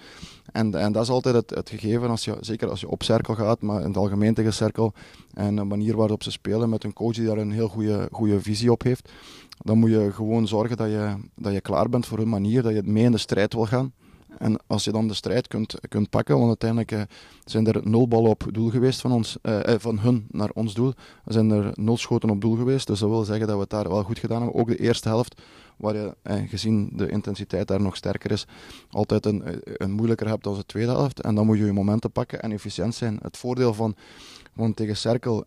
En, 0.51 0.75
en 0.75 0.91
dat 0.91 1.03
is 1.03 1.09
altijd 1.09 1.35
het, 1.35 1.49
het 1.49 1.69
gegeven, 1.69 2.09
als 2.09 2.25
je, 2.25 2.37
zeker 2.39 2.69
als 2.69 2.79
je 2.79 2.89
op 2.89 3.03
cirkel 3.03 3.35
gaat, 3.35 3.61
maar 3.61 3.81
in 3.81 3.87
het 3.87 3.97
algemeen 3.97 4.33
tegen 4.33 4.53
cirkel. 4.53 4.93
En 5.33 5.55
de 5.55 5.63
manier 5.63 5.95
waarop 5.95 6.23
ze 6.23 6.31
spelen 6.31 6.69
met 6.69 6.83
een 6.83 6.93
coach 6.93 7.13
die 7.13 7.25
daar 7.25 7.37
een 7.37 7.51
heel 7.51 7.67
goede, 7.67 8.07
goede 8.11 8.41
visie 8.41 8.71
op 8.71 8.83
heeft. 8.83 9.11
Dan 9.57 9.77
moet 9.77 9.89
je 9.89 10.11
gewoon 10.13 10.47
zorgen 10.47 10.77
dat 10.77 10.89
je, 10.89 11.15
dat 11.35 11.53
je 11.53 11.61
klaar 11.61 11.89
bent 11.89 12.05
voor 12.05 12.17
hun 12.17 12.29
manier, 12.29 12.61
dat 12.61 12.73
je 12.73 12.81
mee 12.83 13.03
in 13.03 13.11
de 13.11 13.17
strijd 13.17 13.53
wil 13.53 13.65
gaan. 13.65 13.93
En 14.37 14.59
als 14.67 14.83
je 14.83 14.91
dan 14.91 15.07
de 15.07 15.13
strijd 15.13 15.47
kunt, 15.47 15.75
kunt 15.89 16.09
pakken, 16.09 16.35
want 16.35 16.47
uiteindelijk 16.47 16.91
uh, 16.91 17.01
zijn 17.45 17.67
er 17.67 17.81
nul 17.83 18.07
ballen 18.07 18.29
op 18.29 18.47
doel 18.51 18.69
geweest 18.69 19.01
van, 19.01 19.11
ons, 19.11 19.37
uh, 19.43 19.59
van 19.77 19.99
hun 19.99 20.27
naar 20.31 20.49
ons 20.53 20.73
doel. 20.73 20.93
Er 21.25 21.33
zijn 21.33 21.51
er 21.51 21.71
nul 21.73 21.97
schoten 21.97 22.29
op 22.29 22.41
doel 22.41 22.55
geweest, 22.55 22.87
dus 22.87 22.99
dat 22.99 23.09
wil 23.09 23.23
zeggen 23.23 23.47
dat 23.47 23.55
we 23.55 23.61
het 23.61 23.69
daar 23.69 23.89
wel 23.89 24.03
goed 24.03 24.19
gedaan 24.19 24.41
hebben. 24.41 24.59
Ook 24.59 24.67
de 24.67 24.79
eerste 24.79 25.07
helft, 25.07 25.41
waar 25.77 25.95
je 25.95 26.15
gezien 26.23 26.89
de 26.93 27.09
intensiteit 27.09 27.67
daar 27.67 27.81
nog 27.81 27.95
sterker 27.95 28.31
is, 28.31 28.45
altijd 28.89 29.25
een, 29.25 29.43
een 29.63 29.91
moeilijker 29.91 30.27
hebt 30.27 30.43
dan 30.43 30.55
de 30.55 30.65
tweede 30.65 30.91
helft. 30.91 31.21
En 31.21 31.35
dan 31.35 31.45
moet 31.45 31.57
je 31.57 31.65
je 31.65 31.73
momenten 31.73 32.11
pakken 32.11 32.41
en 32.41 32.51
efficiënt 32.51 32.95
zijn. 32.95 33.19
Het 33.21 33.37
voordeel 33.37 33.73
van, 33.73 33.95
van 34.55 34.73
tegen 34.73 34.97
Cirkel 34.97 35.45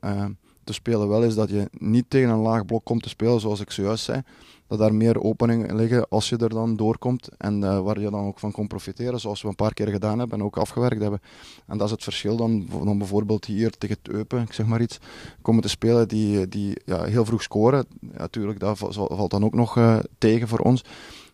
te 0.64 0.72
spelen 0.72 1.08
wel 1.08 1.22
is 1.22 1.34
dat 1.34 1.50
je 1.50 1.68
niet 1.78 2.04
tegen 2.08 2.28
een 2.28 2.38
laag 2.38 2.64
blok 2.64 2.84
komt 2.84 3.02
te 3.02 3.08
spelen, 3.08 3.40
zoals 3.40 3.60
ik 3.60 3.70
zojuist 3.70 4.04
zei 4.04 4.22
dat 4.70 4.78
daar 4.78 4.94
meer 4.94 5.22
openingen 5.22 5.76
liggen 5.76 6.08
als 6.08 6.28
je 6.28 6.36
er 6.36 6.48
dan 6.48 6.76
doorkomt 6.76 7.28
en 7.36 7.62
uh, 7.62 7.80
waar 7.80 8.00
je 8.00 8.10
dan 8.10 8.26
ook 8.26 8.38
van 8.38 8.52
kon 8.52 8.66
profiteren, 8.66 9.20
zoals 9.20 9.42
we 9.42 9.48
een 9.48 9.54
paar 9.54 9.74
keer 9.74 9.88
gedaan 9.88 10.18
hebben 10.18 10.38
en 10.38 10.44
ook 10.44 10.56
afgewerkt 10.56 11.00
hebben. 11.00 11.20
En 11.66 11.78
dat 11.78 11.86
is 11.86 11.92
het 11.92 12.02
verschil 12.02 12.36
dan, 12.36 12.68
dan 12.84 12.98
bijvoorbeeld 12.98 13.44
hier 13.44 13.70
tegen 13.70 13.96
het 14.02 14.12
Eupen, 14.14 14.42
ik 14.42 14.52
zeg 14.52 14.66
maar 14.66 14.80
iets, 14.80 14.98
komen 15.42 15.62
te 15.62 15.68
spelen 15.68 16.08
die, 16.08 16.48
die 16.48 16.80
ja, 16.84 17.04
heel 17.04 17.24
vroeg 17.24 17.42
scoren. 17.42 17.86
Natuurlijk, 18.00 18.60
dat 18.60 18.78
valt 18.78 19.30
dan 19.30 19.44
ook 19.44 19.54
nog 19.54 19.76
uh, 19.76 19.98
tegen 20.18 20.48
voor 20.48 20.58
ons. 20.58 20.84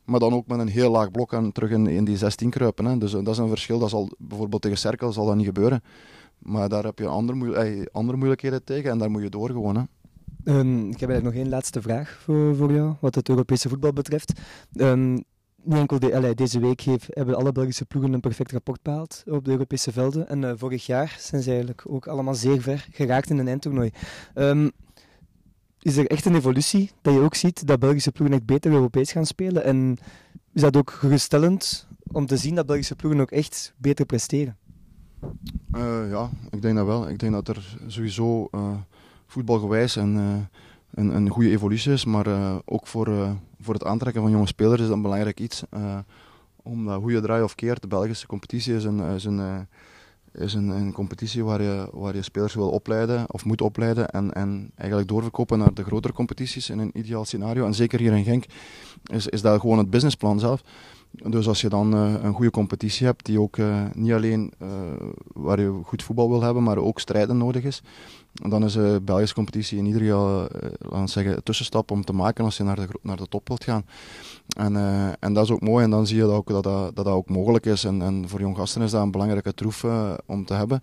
Maar 0.05 0.21
dan 0.21 0.35
ook 0.35 0.47
met 0.47 0.59
een 0.59 0.69
heel 0.69 0.91
laag 0.91 1.11
blok 1.11 1.33
en 1.33 1.53
terug 1.53 1.71
in, 1.71 1.87
in 1.87 2.05
die 2.05 2.17
16 2.17 2.51
kruipen. 2.51 2.85
Hè. 2.85 2.99
Dus 2.99 3.15
uh, 3.15 3.25
dat 3.25 3.35
is 3.35 3.39
een 3.39 3.49
verschil. 3.49 3.79
Dat 3.79 3.91
zal 3.91 4.11
bijvoorbeeld 4.19 4.63
tegen 4.63 4.79
Cerkel 4.79 5.13
zal 5.13 5.27
dat 5.27 5.37
niet 5.37 5.47
gebeuren. 5.47 5.83
Maar 6.39 6.69
daar 6.69 6.85
heb 6.85 6.99
je 6.99 7.07
andere, 7.07 7.89
andere 7.93 8.19
moeilijkheden 8.19 8.65
tegen 8.65 8.91
en 8.91 8.99
daar 8.99 9.11
moet 9.11 9.23
je 9.23 9.29
door 9.29 9.51
gewoon. 9.51 9.77
Hè. 9.77 9.83
Um, 10.45 10.91
ik 10.91 11.01
heb 11.01 11.23
nog 11.23 11.35
één 11.35 11.49
laatste 11.49 11.83
vraag 11.83 12.19
voor, 12.23 12.57
voor 12.57 12.73
jou, 12.73 12.95
wat 13.01 13.15
het 13.15 13.29
Europese 13.29 13.69
voetbal 13.69 13.93
betreft. 13.93 14.41
Um, 14.75 15.25
niet 15.63 15.79
enkel 15.79 15.99
de, 15.99 16.15
allee, 16.17 16.35
deze 16.35 16.61
week 16.61 16.81
heeft, 16.81 17.07
hebben 17.11 17.37
alle 17.37 17.53
Belgische 17.53 17.85
ploegen 17.85 18.13
een 18.13 18.21
perfect 18.21 18.53
rapport 18.53 18.83
behaald 18.83 19.23
op 19.27 19.45
de 19.45 19.51
Europese 19.51 19.93
velden. 19.93 20.29
En 20.29 20.43
uh, 20.43 20.53
vorig 20.57 20.87
jaar 20.87 21.17
zijn 21.19 21.43
ze 21.43 21.49
eigenlijk 21.49 21.85
ook 21.89 22.07
allemaal 22.07 22.35
zeer 22.35 22.61
ver 22.61 22.87
geraakt 22.93 23.31
in 23.31 23.39
een 23.39 23.49
eindtoernooi. 23.49 23.91
Um, 24.35 24.71
is 25.81 25.97
er 25.97 26.07
echt 26.07 26.25
een 26.25 26.35
evolutie 26.35 26.91
dat 27.03 27.15
je 27.15 27.21
ook 27.21 27.35
ziet 27.35 27.67
dat 27.67 27.79
Belgische 27.79 28.13
ploegen 28.13 28.37
echt 28.37 28.47
beter 28.47 28.73
Europees 28.73 29.13
gaan 29.13 29.27
spelen? 29.27 29.65
En 29.65 29.97
is 30.53 30.61
dat 30.61 30.77
ook 30.77 30.91
geruststellend 30.91 31.89
om 32.13 32.27
te 32.27 32.37
zien 32.37 32.55
dat 32.55 32.67
Belgische 32.67 32.97
ploegen 32.97 33.21
ook 33.21 33.31
echt 33.31 33.75
beter 33.77 34.07
presteren? 34.07 34.57
Uh, 35.75 36.11
ja, 36.11 36.31
ik 36.51 36.63
denk 36.63 36.77
dat 36.77 36.87
wel. 36.87 37.09
Ik 37.09 37.19
denk 37.19 37.33
dat 37.33 37.49
er 37.49 37.77
sowieso 37.87 38.49
uh, 38.55 38.77
voetbalgewijs 39.27 39.97
en, 39.97 40.17
uh, 40.17 41.15
een, 41.15 41.29
goede 41.29 41.51
evolutie 41.51 41.93
is. 41.93 42.05
Maar 42.05 42.27
uh, 42.27 42.57
ook 42.65 42.87
voor, 42.87 43.09
uh, 43.09 43.31
voor 43.61 43.75
het 43.75 43.85
aantrekken 43.85 44.23
van 44.23 44.31
jonge 44.31 44.47
spelers 44.47 44.81
is 44.81 44.87
dat 44.87 44.97
een 44.97 45.03
belangrijk 45.03 45.41
iets. 45.41 45.63
omdat 46.63 47.01
hoe 47.01 47.13
je 47.13 47.21
draai 47.21 47.43
of 47.43 47.55
keert, 47.55 47.83
de 47.83 47.89
Belgische 47.89 48.27
competitie 48.27 48.75
is 48.75 48.85
een, 48.85 49.01
is 49.01 49.25
een, 49.25 49.67
is 50.33 50.55
een, 50.55 50.69
een, 50.69 50.93
competitie 50.93 51.45
waar 51.45 51.63
je, 51.63 51.89
waar 51.93 52.15
je 52.15 52.23
spelers 52.23 52.55
wil 52.55 52.71
opleiden 52.71 53.25
of 53.31 53.45
moet 53.45 53.61
opleiden 53.61 54.11
en, 54.11 54.33
en 54.33 54.71
eigenlijk 54.75 55.09
doorverkopen 55.09 55.59
naar 55.59 55.75
de 55.75 55.85
grotere 55.85 56.15
competities 56.15 56.71
in 56.71 56.79
een 56.79 56.99
ideaal 56.99 57.25
scenario. 57.25 57.67
En 57.67 57.75
zeker 57.75 57.99
hier 57.99 58.13
in 58.13 58.25
Genk 58.25 58.45
is, 59.05 59.27
is 59.27 59.43
dat 59.43 59.61
gewoon 59.61 59.79
het 59.79 59.91
businessplan 59.91 60.39
zelf. 60.39 60.63
Dus 61.25 61.49
als 61.49 61.61
je 61.61 61.69
dan 61.69 61.95
uh, 61.95 62.15
een 62.23 62.33
goede 62.33 62.51
competitie 62.51 63.07
hebt, 63.07 63.25
die 63.25 63.41
ook 63.41 63.57
uh, 63.57 63.83
niet 63.95 64.13
alleen 64.13 64.53
uh, 64.63 64.69
waar 65.33 65.61
je 65.61 65.81
goed 65.85 66.03
voetbal 66.03 66.29
wil 66.29 66.43
hebben, 66.43 66.63
maar 66.63 66.77
ook 66.77 67.01
strijden 67.01 67.37
nodig 67.37 67.65
is, 67.65 67.83
dan 68.33 68.65
is 68.65 68.73
de 68.73 69.01
Belgische 69.05 69.35
competitie 69.35 69.79
in 69.79 69.87
ieder 69.87 70.01
geval 70.01 70.49
laten 70.79 71.09
zeggen, 71.09 71.37
een 71.37 71.43
tussenstap 71.43 71.91
om 71.91 72.05
te 72.05 72.13
maken 72.13 72.45
als 72.45 72.57
je 72.57 72.63
naar 72.63 72.77
de, 72.77 72.89
naar 73.03 73.17
de 73.17 73.29
top 73.29 73.49
wilt 73.49 73.65
gaan. 73.65 73.85
En, 74.57 74.77
en 75.21 75.33
dat 75.33 75.45
is 75.45 75.51
ook 75.51 75.61
mooi 75.61 75.85
en 75.85 75.91
dan 75.91 76.07
zie 76.07 76.17
je 76.17 76.23
dat 76.23 76.31
ook, 76.33 76.49
dat, 76.49 76.63
dat, 76.63 76.97
dat, 76.97 77.07
ook 77.07 77.29
mogelijk 77.29 77.67
is. 77.67 77.85
En, 77.85 78.03
en 78.03 78.29
voor 78.29 78.41
jong 78.41 78.57
gasten 78.57 78.83
is 78.83 78.91
dat 78.91 79.03
een 79.03 79.11
belangrijke 79.11 79.55
troef 79.55 79.87
om 80.27 80.45
te 80.45 80.55
hebben. 80.55 80.83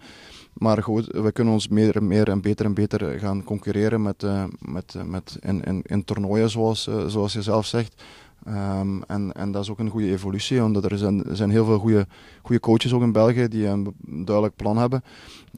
Maar 0.53 0.83
goed, 0.83 1.05
we 1.05 1.31
kunnen 1.31 1.53
ons 1.53 1.67
meer 1.67 1.95
en 1.95 2.07
meer 2.07 2.29
en 2.29 2.41
beter 2.41 2.65
en 2.65 2.73
beter 2.73 3.19
gaan 3.19 3.43
concurreren 3.43 4.01
met, 4.01 4.25
met, 4.59 4.95
met 5.05 5.37
in, 5.39 5.63
in, 5.63 5.81
in 5.81 6.05
toernooien, 6.05 6.49
zoals, 6.49 6.89
zoals 7.07 7.33
je 7.33 7.41
zelf 7.41 7.65
zegt. 7.65 8.03
Um, 8.47 9.03
en, 9.03 9.31
en 9.31 9.51
dat 9.51 9.63
is 9.63 9.69
ook 9.69 9.79
een 9.79 9.89
goede 9.89 10.11
evolutie, 10.11 10.63
omdat 10.63 10.91
er 10.91 10.97
zijn, 10.97 11.23
zijn 11.31 11.49
heel 11.49 11.65
veel 11.65 11.77
goede, 11.77 12.07
goede 12.41 12.61
coaches 12.61 12.93
ook 12.93 13.01
in 13.01 13.11
België 13.11 13.47
die 13.47 13.65
een 13.65 13.95
duidelijk 14.05 14.55
plan 14.55 14.77
hebben. 14.77 15.03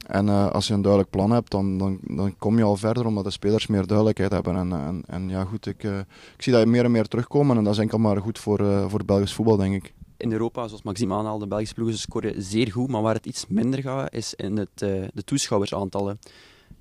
En 0.06 0.26
uh, 0.26 0.50
als 0.50 0.66
je 0.66 0.74
een 0.74 0.82
duidelijk 0.82 1.12
plan 1.12 1.30
hebt, 1.30 1.50
dan, 1.50 1.78
dan, 1.78 1.98
dan 2.02 2.36
kom 2.38 2.58
je 2.58 2.64
al 2.64 2.76
verder, 2.76 3.06
omdat 3.06 3.24
de 3.24 3.30
spelers 3.30 3.66
meer 3.66 3.86
duidelijkheid 3.86 4.32
hebben. 4.32 4.56
En, 4.56 4.72
en, 4.72 5.02
en 5.06 5.28
ja, 5.28 5.44
goed, 5.44 5.66
ik, 5.66 5.82
uh, 5.82 5.98
ik 6.36 6.42
zie 6.42 6.52
dat 6.52 6.66
meer 6.66 6.84
en 6.84 6.90
meer 6.90 7.08
terugkomen 7.08 7.56
en 7.56 7.64
dat 7.64 7.72
is 7.72 7.78
enkel 7.78 7.98
maar 7.98 8.20
goed 8.20 8.38
voor, 8.38 8.60
uh, 8.60 8.88
voor 8.88 9.04
Belgisch 9.04 9.34
voetbal, 9.34 9.56
denk 9.56 9.74
ik. 9.74 9.94
In 10.16 10.32
Europa, 10.32 10.66
zoals 10.66 10.82
Maxime 10.82 11.38
de 11.38 11.46
Belgische 11.46 11.74
ploegen 11.74 11.98
scoren 11.98 12.42
zeer 12.42 12.72
goed, 12.72 12.88
maar 12.88 13.02
waar 13.02 13.14
het 13.14 13.26
iets 13.26 13.46
minder 13.48 13.82
gaat, 13.82 14.12
is 14.12 14.34
in 14.34 14.56
het, 14.56 14.78
de 14.78 15.24
toeschouwersaantallen. 15.24 16.18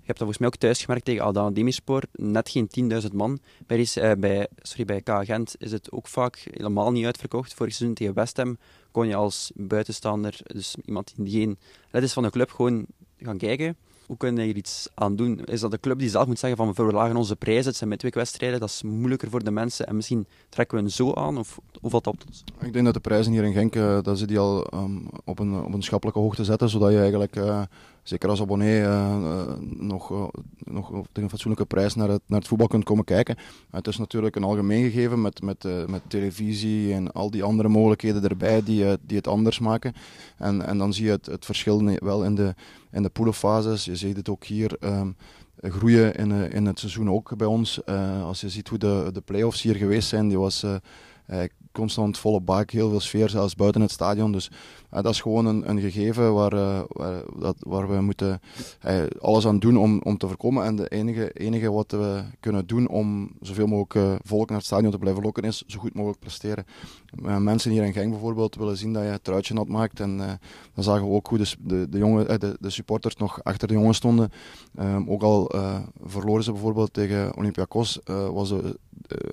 Hebt 0.06 0.20
dat 0.20 0.28
volgens 0.28 0.38
mij 0.38 0.48
ook 0.48 0.56
thuis 0.56 0.84
gemerkt 0.84 1.06
tegen 1.06 1.24
Aldana 1.24 1.50
Demirspor. 1.50 2.04
Net 2.12 2.50
geen 2.50 2.92
10.000 3.04 3.14
man. 3.14 3.40
Bij, 3.68 3.78
uh, 3.80 4.12
bij, 4.18 4.48
sorry, 4.62 4.86
bij 4.86 5.02
K 5.02 5.26
Gent 5.26 5.56
is 5.58 5.72
het 5.72 5.92
ook 5.92 6.08
vaak 6.08 6.48
helemaal 6.52 6.92
niet 6.92 7.06
uitverkocht. 7.06 7.54
Vorig 7.54 7.74
seizoen 7.74 7.96
tegen 7.96 8.14
West 8.14 8.38
Ham 8.38 8.58
kon 8.92 9.08
je 9.08 9.16
als 9.16 9.52
buitenstaander, 9.56 10.40
dus 10.44 10.76
iemand 10.86 11.14
die 11.18 11.40
geen 11.40 11.58
lid 11.92 12.04
is 12.04 12.14
van 12.14 12.24
de 12.24 12.30
club, 12.30 12.52
gewoon 12.52 12.86
gaan 13.18 13.38
kijken. 13.38 13.78
Hoe 14.06 14.18
kun 14.18 14.36
je 14.36 14.42
hier 14.42 14.56
iets 14.56 14.90
aan 14.94 15.16
doen? 15.16 15.40
Is 15.46 15.60
dat 15.60 15.72
de 15.72 15.80
club 15.80 16.00
die 16.00 16.10
zelf 16.10 16.28
moet 16.28 16.40
zeggen 16.40 16.58
van 16.58 16.68
we 16.68 16.74
verlagen 16.74 17.16
onze 17.16 17.36
prijzen, 17.36 17.66
het 17.66 17.76
zijn 17.76 17.90
midweekwedstrijden, 17.90 18.60
dat 18.60 18.70
is 18.70 18.84
moeilijker 18.84 19.30
voor 19.30 19.44
de 19.44 19.52
mensen 19.52 19.88
en 19.88 19.96
misschien 19.96 20.28
trekken 20.50 20.78
we 20.78 20.84
hen 20.84 20.92
zo 20.92 21.14
aan? 21.14 21.38
Of 21.38 21.60
hoe 21.82 21.90
valt 21.90 22.04
dat? 22.04 22.16
Ik 22.62 22.74
denk 22.74 22.86
dat 22.86 22.94
de 22.94 23.00
prijzen 23.00 23.32
hier 23.32 23.44
in 23.44 23.54
Genk, 23.54 23.76
uh, 23.76 24.02
dat 24.02 24.18
ze 24.18 24.28
die 24.28 24.40
al 24.40 24.74
um, 24.74 25.08
op, 25.24 25.40
een, 25.40 25.64
op 25.64 25.74
een 25.74 25.84
schappelijke 25.84 26.22
hoogte 26.22 26.44
zetten, 26.44 26.70
zodat 26.70 26.92
je 26.92 27.00
eigenlijk 27.00 27.36
uh, 27.36 27.62
zeker 28.08 28.30
als 28.30 28.42
abonnee, 28.42 28.82
uh, 28.82 29.54
nog, 29.60 30.12
uh, 30.12 30.28
nog 30.58 30.88
tegen 30.90 31.24
een 31.24 31.30
fatsoenlijke 31.30 31.66
prijs 31.66 31.96
naar 31.96 32.10
het, 32.10 32.22
naar 32.26 32.40
het 32.40 32.48
voetbal 32.48 32.68
kunt 32.68 32.84
komen 32.84 33.04
kijken. 33.04 33.38
het 33.72 33.88
is 33.88 33.98
natuurlijk 33.98 34.36
een 34.36 34.44
algemeen 34.44 34.84
gegeven 34.84 35.22
met, 35.22 35.42
met, 35.42 35.64
met 35.88 36.02
televisie 36.08 36.94
en 36.94 37.12
al 37.12 37.32
die 37.32 37.44
andere 37.44 37.70
mogelijkheden 37.70 38.30
erbij 38.30 38.64
die, 38.64 38.98
die 39.02 39.18
het 39.18 39.28
anders 39.28 39.60
maken. 39.60 39.94
En, 40.38 40.66
en 40.66 40.78
dan 40.78 40.94
zie 40.94 41.06
je 41.06 41.12
het, 41.12 41.26
het 41.26 41.46
verschil 41.46 41.84
wel 41.96 42.24
in 42.24 42.36
de, 42.36 42.56
in 42.92 43.04
de 43.04 43.10
poelenfases. 43.10 43.86
Je 43.86 43.96
ziet 43.96 44.18
het 44.18 44.30
ook 44.30 44.44
hier. 44.44 44.78
Um, 44.80 45.16
groeien 45.62 46.16
in, 46.16 46.32
in 46.32 46.66
het 46.66 46.80
seizoen 46.80 47.10
ook 47.10 47.38
bij 47.38 47.48
ons. 47.48 47.86
als 48.24 48.42
je 48.42 48.50
ziet 48.50 48.68
hoe 48.68 48.78
de, 48.78 49.10
de 49.14 49.22
play-offs 49.22 49.62
hier 49.62 49.76
geweest 49.76 50.08
zijn, 50.08 50.28
die 50.28 50.40
was 50.40 50.66
constant 51.76 52.18
volle 52.18 52.42
bak, 52.42 52.72
heel 52.72 52.90
veel 52.90 53.00
sfeer, 53.00 53.30
zelfs 53.30 53.56
buiten 53.56 53.82
het 53.82 53.92
stadion. 53.92 54.32
Dus 54.32 54.50
uh, 54.94 55.02
dat 55.02 55.14
is 55.14 55.22
gewoon 55.22 55.46
een, 55.46 55.70
een 55.70 55.80
gegeven 55.80 56.34
waar, 56.34 56.54
uh, 56.54 56.82
waar, 56.88 57.22
dat, 57.40 57.56
waar, 57.60 57.90
we 57.90 58.02
moeten 58.02 58.42
uh, 58.88 59.04
alles 59.20 59.48
aan 59.48 59.60
doen 59.60 59.78
om, 59.78 60.02
om 60.04 60.18
te 60.18 60.28
voorkomen. 60.28 60.66
En 60.66 60.76
de 60.76 60.88
enige, 60.88 61.32
enige 61.32 61.72
wat 61.72 61.92
we 61.92 62.24
kunnen 62.40 62.68
doen 62.68 62.88
om 62.88 63.32
zoveel 63.42 63.68
mogelijk 63.68 64.20
volk 64.24 64.50
naar 64.50 64.58
het 64.58 64.68
stadion 64.68 64.92
te 64.92 64.98
blijven 64.98 65.24
lokken 65.24 65.44
is 65.44 65.64
zo 65.68 65.80
goed 65.80 65.94
mogelijk 65.94 66.20
presteren. 66.20 66.66
Mensen 67.22 67.72
hier 67.72 67.84
in 67.84 67.94
Genk 67.94 68.12
bijvoorbeeld 68.12 68.56
willen 68.56 68.78
zien 68.78 68.94
dat 68.94 69.04
je 69.04 69.10
het 69.10 69.24
truitje 69.24 69.54
nat 69.54 69.68
maakt. 69.68 70.00
En 70.00 70.18
dan 70.74 70.84
zagen 70.84 71.08
we 71.08 71.14
ook 71.14 71.28
hoe 71.28 71.38
de, 71.38 71.56
de, 71.60 71.90
de, 71.90 71.98
jongen, 71.98 72.40
de, 72.40 72.58
de 72.60 72.70
supporters 72.70 73.16
nog 73.16 73.44
achter 73.44 73.68
de 73.68 73.74
jongens 73.74 73.98
stonden. 73.98 74.32
Um, 74.80 75.10
ook 75.10 75.22
al 75.22 75.52
verloren 76.04 76.44
ze 76.44 76.52
bijvoorbeeld 76.52 76.94
tegen 76.94 77.36
Olympiakos, 77.38 78.00
was 78.06 78.54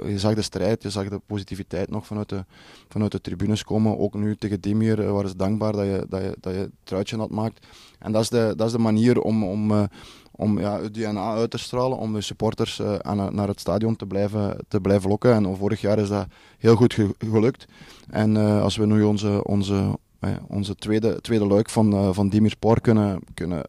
je 0.07 0.19
zag 0.19 0.35
de 0.35 0.43
strijd, 0.43 0.83
je 0.83 0.91
zag 0.91 1.09
de 1.09 1.21
positiviteit 1.27 1.91
nog 1.91 2.07
vanuit 2.07 2.29
de, 2.29 2.45
vanuit 2.89 3.13
de 3.13 3.21
tribunes 3.21 3.65
komen. 3.65 3.99
Ook 3.99 4.15
nu 4.15 4.37
tegen 4.37 4.61
Dimir 4.61 5.13
waren 5.13 5.29
ze 5.29 5.37
dankbaar 5.37 5.73
dat 5.73 5.85
je, 5.85 6.07
dat 6.09 6.23
je, 6.23 6.37
dat 6.41 6.53
je 6.53 6.59
het 6.59 6.71
truitje 6.85 7.17
had 7.17 7.31
maakt. 7.31 7.67
En 7.99 8.13
dat 8.13 8.23
is 8.23 8.29
de, 8.29 8.53
dat 8.57 8.67
is 8.67 8.73
de 8.73 8.79
manier 8.79 9.21
om, 9.21 9.45
om, 9.45 9.89
om 10.37 10.59
ja, 10.59 10.81
het 10.81 10.95
DNA 10.95 11.35
uit 11.35 11.51
te 11.51 11.59
stralen, 11.59 11.99
om 11.99 12.13
de 12.13 12.21
supporters 12.21 12.79
uh, 12.79 12.95
aan, 12.95 13.35
naar 13.35 13.49
het 13.49 13.61
stadion 13.61 13.97
te 13.97 14.07
blijven, 14.07 14.57
te 14.69 14.81
blijven 14.81 15.09
lokken. 15.09 15.35
En 15.35 15.57
vorig 15.57 15.81
jaar 15.81 15.99
is 15.99 16.09
dat 16.09 16.27
heel 16.59 16.75
goed 16.75 16.99
gelukt. 17.19 17.67
En 18.11 18.35
uh, 18.37 18.63
als 18.63 18.77
we 18.77 18.87
nu 18.87 19.03
onze, 19.03 19.45
onze, 19.45 19.99
onze 20.47 20.75
tweede, 20.75 21.21
tweede 21.21 21.47
luik 21.47 21.71
van, 21.71 22.15
van 22.15 22.29
Dimir 22.29 22.51
Sport 22.51 22.81
kunnen, 22.81 23.21
kunnen, 23.35 23.63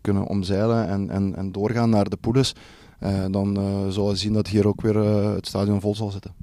kunnen 0.00 0.26
omzeilen 0.26 0.88
en, 0.88 1.10
en, 1.10 1.36
en 1.36 1.52
doorgaan 1.52 1.90
naar 1.90 2.08
de 2.08 2.16
poedes, 2.16 2.54
dan 3.30 3.54
zullen 3.92 4.10
we 4.10 4.16
zien 4.16 4.32
dat 4.32 4.48
hier 4.48 4.66
ook 4.66 4.80
weer 4.80 4.96
het 5.34 5.46
stadion 5.46 5.80
vol 5.80 5.94
zal 5.94 6.10
zitten. 6.10 6.41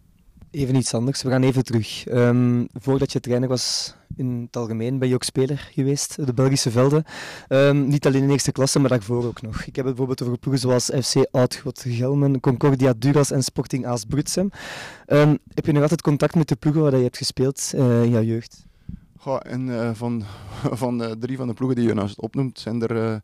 Even 0.51 0.75
iets 0.75 0.93
anders. 0.93 1.21
We 1.21 1.29
gaan 1.29 1.43
even 1.43 1.63
terug. 1.63 2.07
Um, 2.07 2.67
voordat 2.73 3.11
je 3.11 3.19
trainer 3.19 3.49
was 3.49 3.95
in 4.15 4.41
het 4.45 4.55
algemeen, 4.55 4.99
ben 4.99 5.07
je 5.07 5.13
ook 5.13 5.23
speler 5.23 5.69
geweest, 5.73 6.25
de 6.25 6.33
Belgische 6.33 6.71
velden. 6.71 7.03
Um, 7.49 7.87
niet 7.87 8.05
alleen 8.05 8.23
in 8.23 8.29
eerste 8.29 8.51
klasse, 8.51 8.79
maar 8.79 8.89
daarvoor 8.89 9.25
ook 9.25 9.41
nog. 9.41 9.63
Ik 9.63 9.75
heb 9.75 9.85
het 9.85 9.95
bijvoorbeeld 9.95 10.21
over 10.21 10.37
ploegen 10.37 10.61
zoals 10.61 11.05
FC 11.05 11.27
Oudgot 11.31 11.85
Gelmen, 11.87 12.39
Concordia 12.39 12.93
Duras 12.97 13.31
en 13.31 13.43
Sporting 13.43 13.85
Aas 13.85 14.05
Brutsem. 14.05 14.49
Um, 15.07 15.37
heb 15.53 15.65
je 15.65 15.71
nog 15.71 15.81
altijd 15.81 16.01
contact 16.01 16.35
met 16.35 16.47
de 16.47 16.55
ploegen 16.55 16.81
waar 16.81 16.95
je 16.95 17.03
hebt 17.03 17.17
gespeeld 17.17 17.71
uh, 17.75 18.03
in 18.03 18.09
jouw 18.09 18.21
jeugd? 18.21 18.65
Goh, 19.17 19.39
en 19.43 19.67
uh, 19.67 19.89
van, 19.93 20.23
van 20.81 21.01
uh, 21.01 21.11
drie 21.11 21.37
van 21.37 21.47
de 21.47 21.53
ploegen 21.53 21.77
die 21.77 21.87
je 21.87 21.93
nou 21.93 22.09
opnoemt, 22.15 22.59
zijn 22.59 22.81
er 22.81 23.21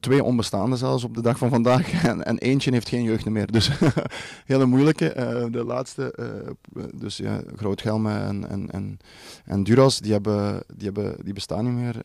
twee 0.00 0.24
onbestaande 0.24 0.76
zelfs 0.76 1.04
op 1.04 1.14
de 1.14 1.22
dag 1.22 1.38
van 1.38 1.48
vandaag. 1.48 1.92
En, 2.06 2.24
en 2.24 2.38
eentje 2.38 2.70
heeft 2.70 2.88
geen 2.88 3.02
jeugd 3.02 3.24
meer. 3.24 3.52
Dus 3.52 3.70
hele 4.46 4.66
moeilijke. 4.66 5.16
Uh, 5.16 5.52
de 5.52 5.64
laatste, 5.64 6.14
uh, 6.74 6.84
dus 6.94 7.16
ja, 7.16 7.40
Grootgelme 7.56 8.18
en, 8.18 8.48
en, 8.48 8.70
en, 8.70 8.98
en 9.44 9.64
Duras, 9.64 9.98
die, 9.98 10.12
hebben, 10.12 10.62
die, 10.74 10.84
hebben, 10.84 11.24
die 11.24 11.32
bestaan 11.32 11.64
niet 11.64 11.74
meer. 11.74 12.02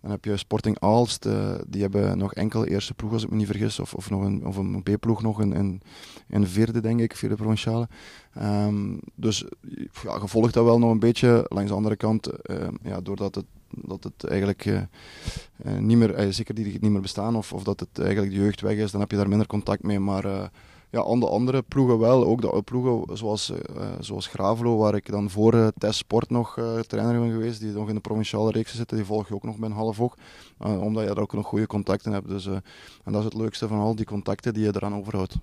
dan 0.00 0.10
heb 0.10 0.24
je 0.24 0.36
Sporting 0.36 0.80
Aalst, 0.80 1.26
die 1.66 1.82
hebben 1.82 2.18
nog 2.18 2.34
enkel 2.34 2.64
eerste 2.64 2.94
ploeg, 2.94 3.12
als 3.12 3.24
ik 3.24 3.30
me 3.30 3.36
niet 3.36 3.46
vergis. 3.46 3.80
Of, 3.80 3.94
of, 3.94 4.10
nog 4.10 4.22
een, 4.22 4.46
of 4.46 4.56
een 4.56 4.82
B-ploeg 4.82 5.22
nog 5.22 5.40
in, 5.40 5.52
in, 5.52 5.82
in 6.28 6.46
vierde, 6.46 6.80
denk 6.80 7.00
ik, 7.00 7.16
vierde 7.16 7.36
provinciale. 7.36 7.88
Um, 8.42 9.00
dus 9.14 9.44
ja, 10.02 10.18
gevolgd 10.18 10.54
dat 10.54 10.64
wel 10.64 10.78
nog 10.78 10.90
een 10.90 10.98
beetje. 10.98 11.46
Langs 11.48 11.70
de 11.70 11.76
andere 11.76 11.96
kant, 11.96 12.30
ja, 12.82 13.00
doordat 13.00 13.34
het 13.34 13.44
dat 13.82 14.04
het 14.04 14.24
eigenlijk 14.24 14.64
uh, 14.64 14.80
niet 15.78 15.96
meer, 15.96 16.24
uh, 16.24 16.32
zeker 16.32 16.54
niet 16.54 16.80
meer 16.80 17.00
bestaan, 17.00 17.36
of, 17.36 17.52
of 17.52 17.62
dat 17.62 17.80
het 17.80 17.98
eigenlijk 17.98 18.32
de 18.32 18.40
jeugd 18.40 18.60
weg 18.60 18.76
is, 18.76 18.90
dan 18.90 19.00
heb 19.00 19.10
je 19.10 19.16
daar 19.16 19.28
minder 19.28 19.46
contact 19.46 19.82
mee. 19.82 20.00
Maar 20.00 20.50
ja, 20.90 21.04
aan 21.04 21.20
de 21.20 21.28
andere 21.28 21.62
ploegen 21.62 21.98
wel, 21.98 22.24
ook 22.24 22.40
de 22.40 22.62
ploegen 22.62 23.16
zoals, 23.16 23.52
zoals 24.00 24.26
Gravelo, 24.26 24.76
waar 24.76 24.94
ik 24.94 25.10
dan 25.10 25.30
voor 25.30 25.72
Test 25.78 25.98
Sport 25.98 26.30
nog 26.30 26.58
trainer 26.86 27.20
ben 27.20 27.30
geweest, 27.30 27.60
die 27.60 27.72
nog 27.72 27.88
in 27.88 27.94
de 27.94 28.00
provinciale 28.00 28.50
reeks 28.50 28.74
zitten, 28.74 28.96
die 28.96 29.06
volg 29.06 29.28
je 29.28 29.34
ook 29.34 29.44
nog 29.44 29.56
bij 29.56 29.68
een 29.68 29.74
half 29.74 30.00
oog, 30.00 30.16
omdat 30.58 31.02
je 31.02 31.08
daar 31.08 31.22
ook 31.22 31.32
nog 31.32 31.46
goede 31.46 31.66
contacten 31.66 32.12
hebt. 32.12 32.28
Dus, 32.28 32.46
en 32.46 32.62
dat 33.04 33.18
is 33.18 33.24
het 33.24 33.34
leukste 33.34 33.68
van 33.68 33.78
al 33.78 33.94
die 33.94 34.06
contacten 34.06 34.54
die 34.54 34.64
je 34.64 34.72
eraan 34.74 34.94
overhoudt. 34.94 35.36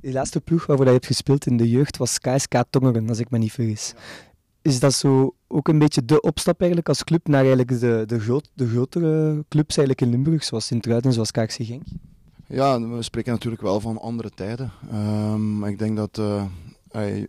De 0.00 0.12
laatste 0.12 0.40
ploeg 0.40 0.66
waarvoor 0.66 0.86
je 0.86 0.92
hebt 0.92 1.06
gespeeld 1.06 1.46
in 1.46 1.56
de 1.56 1.70
jeugd 1.70 1.96
was 1.96 2.18
KSK 2.18 2.62
Tongeren, 2.70 3.08
als 3.08 3.18
ik 3.18 3.30
me 3.30 3.38
niet 3.38 3.52
vergis 3.52 3.94
is 4.64 4.80
dat 4.80 4.92
zo 4.92 5.34
ook 5.48 5.68
een 5.68 5.78
beetje 5.78 6.04
de 6.04 6.20
opstap 6.20 6.58
eigenlijk 6.58 6.88
als 6.88 7.04
club 7.04 7.28
naar 7.28 7.40
eigenlijk 7.40 7.80
de, 7.80 8.04
de, 8.06 8.20
groot, 8.20 8.50
de 8.54 8.68
grotere 8.68 9.44
clubs 9.48 9.76
eigenlijk 9.76 10.00
in 10.00 10.10
Limburg, 10.10 10.44
zoals 10.44 10.66
Sint-Truiden, 10.66 11.12
zoals 11.12 11.30
KC 11.30 11.52
Genk? 11.52 11.82
Ja, 12.46 12.80
we 12.80 13.02
spreken 13.02 13.32
natuurlijk 13.32 13.62
wel 13.62 13.80
van 13.80 14.00
andere 14.00 14.30
tijden. 14.30 14.70
Um, 14.92 15.64
ik 15.64 15.78
denk 15.78 15.96
dat 15.96 16.18
uh, 16.18 16.44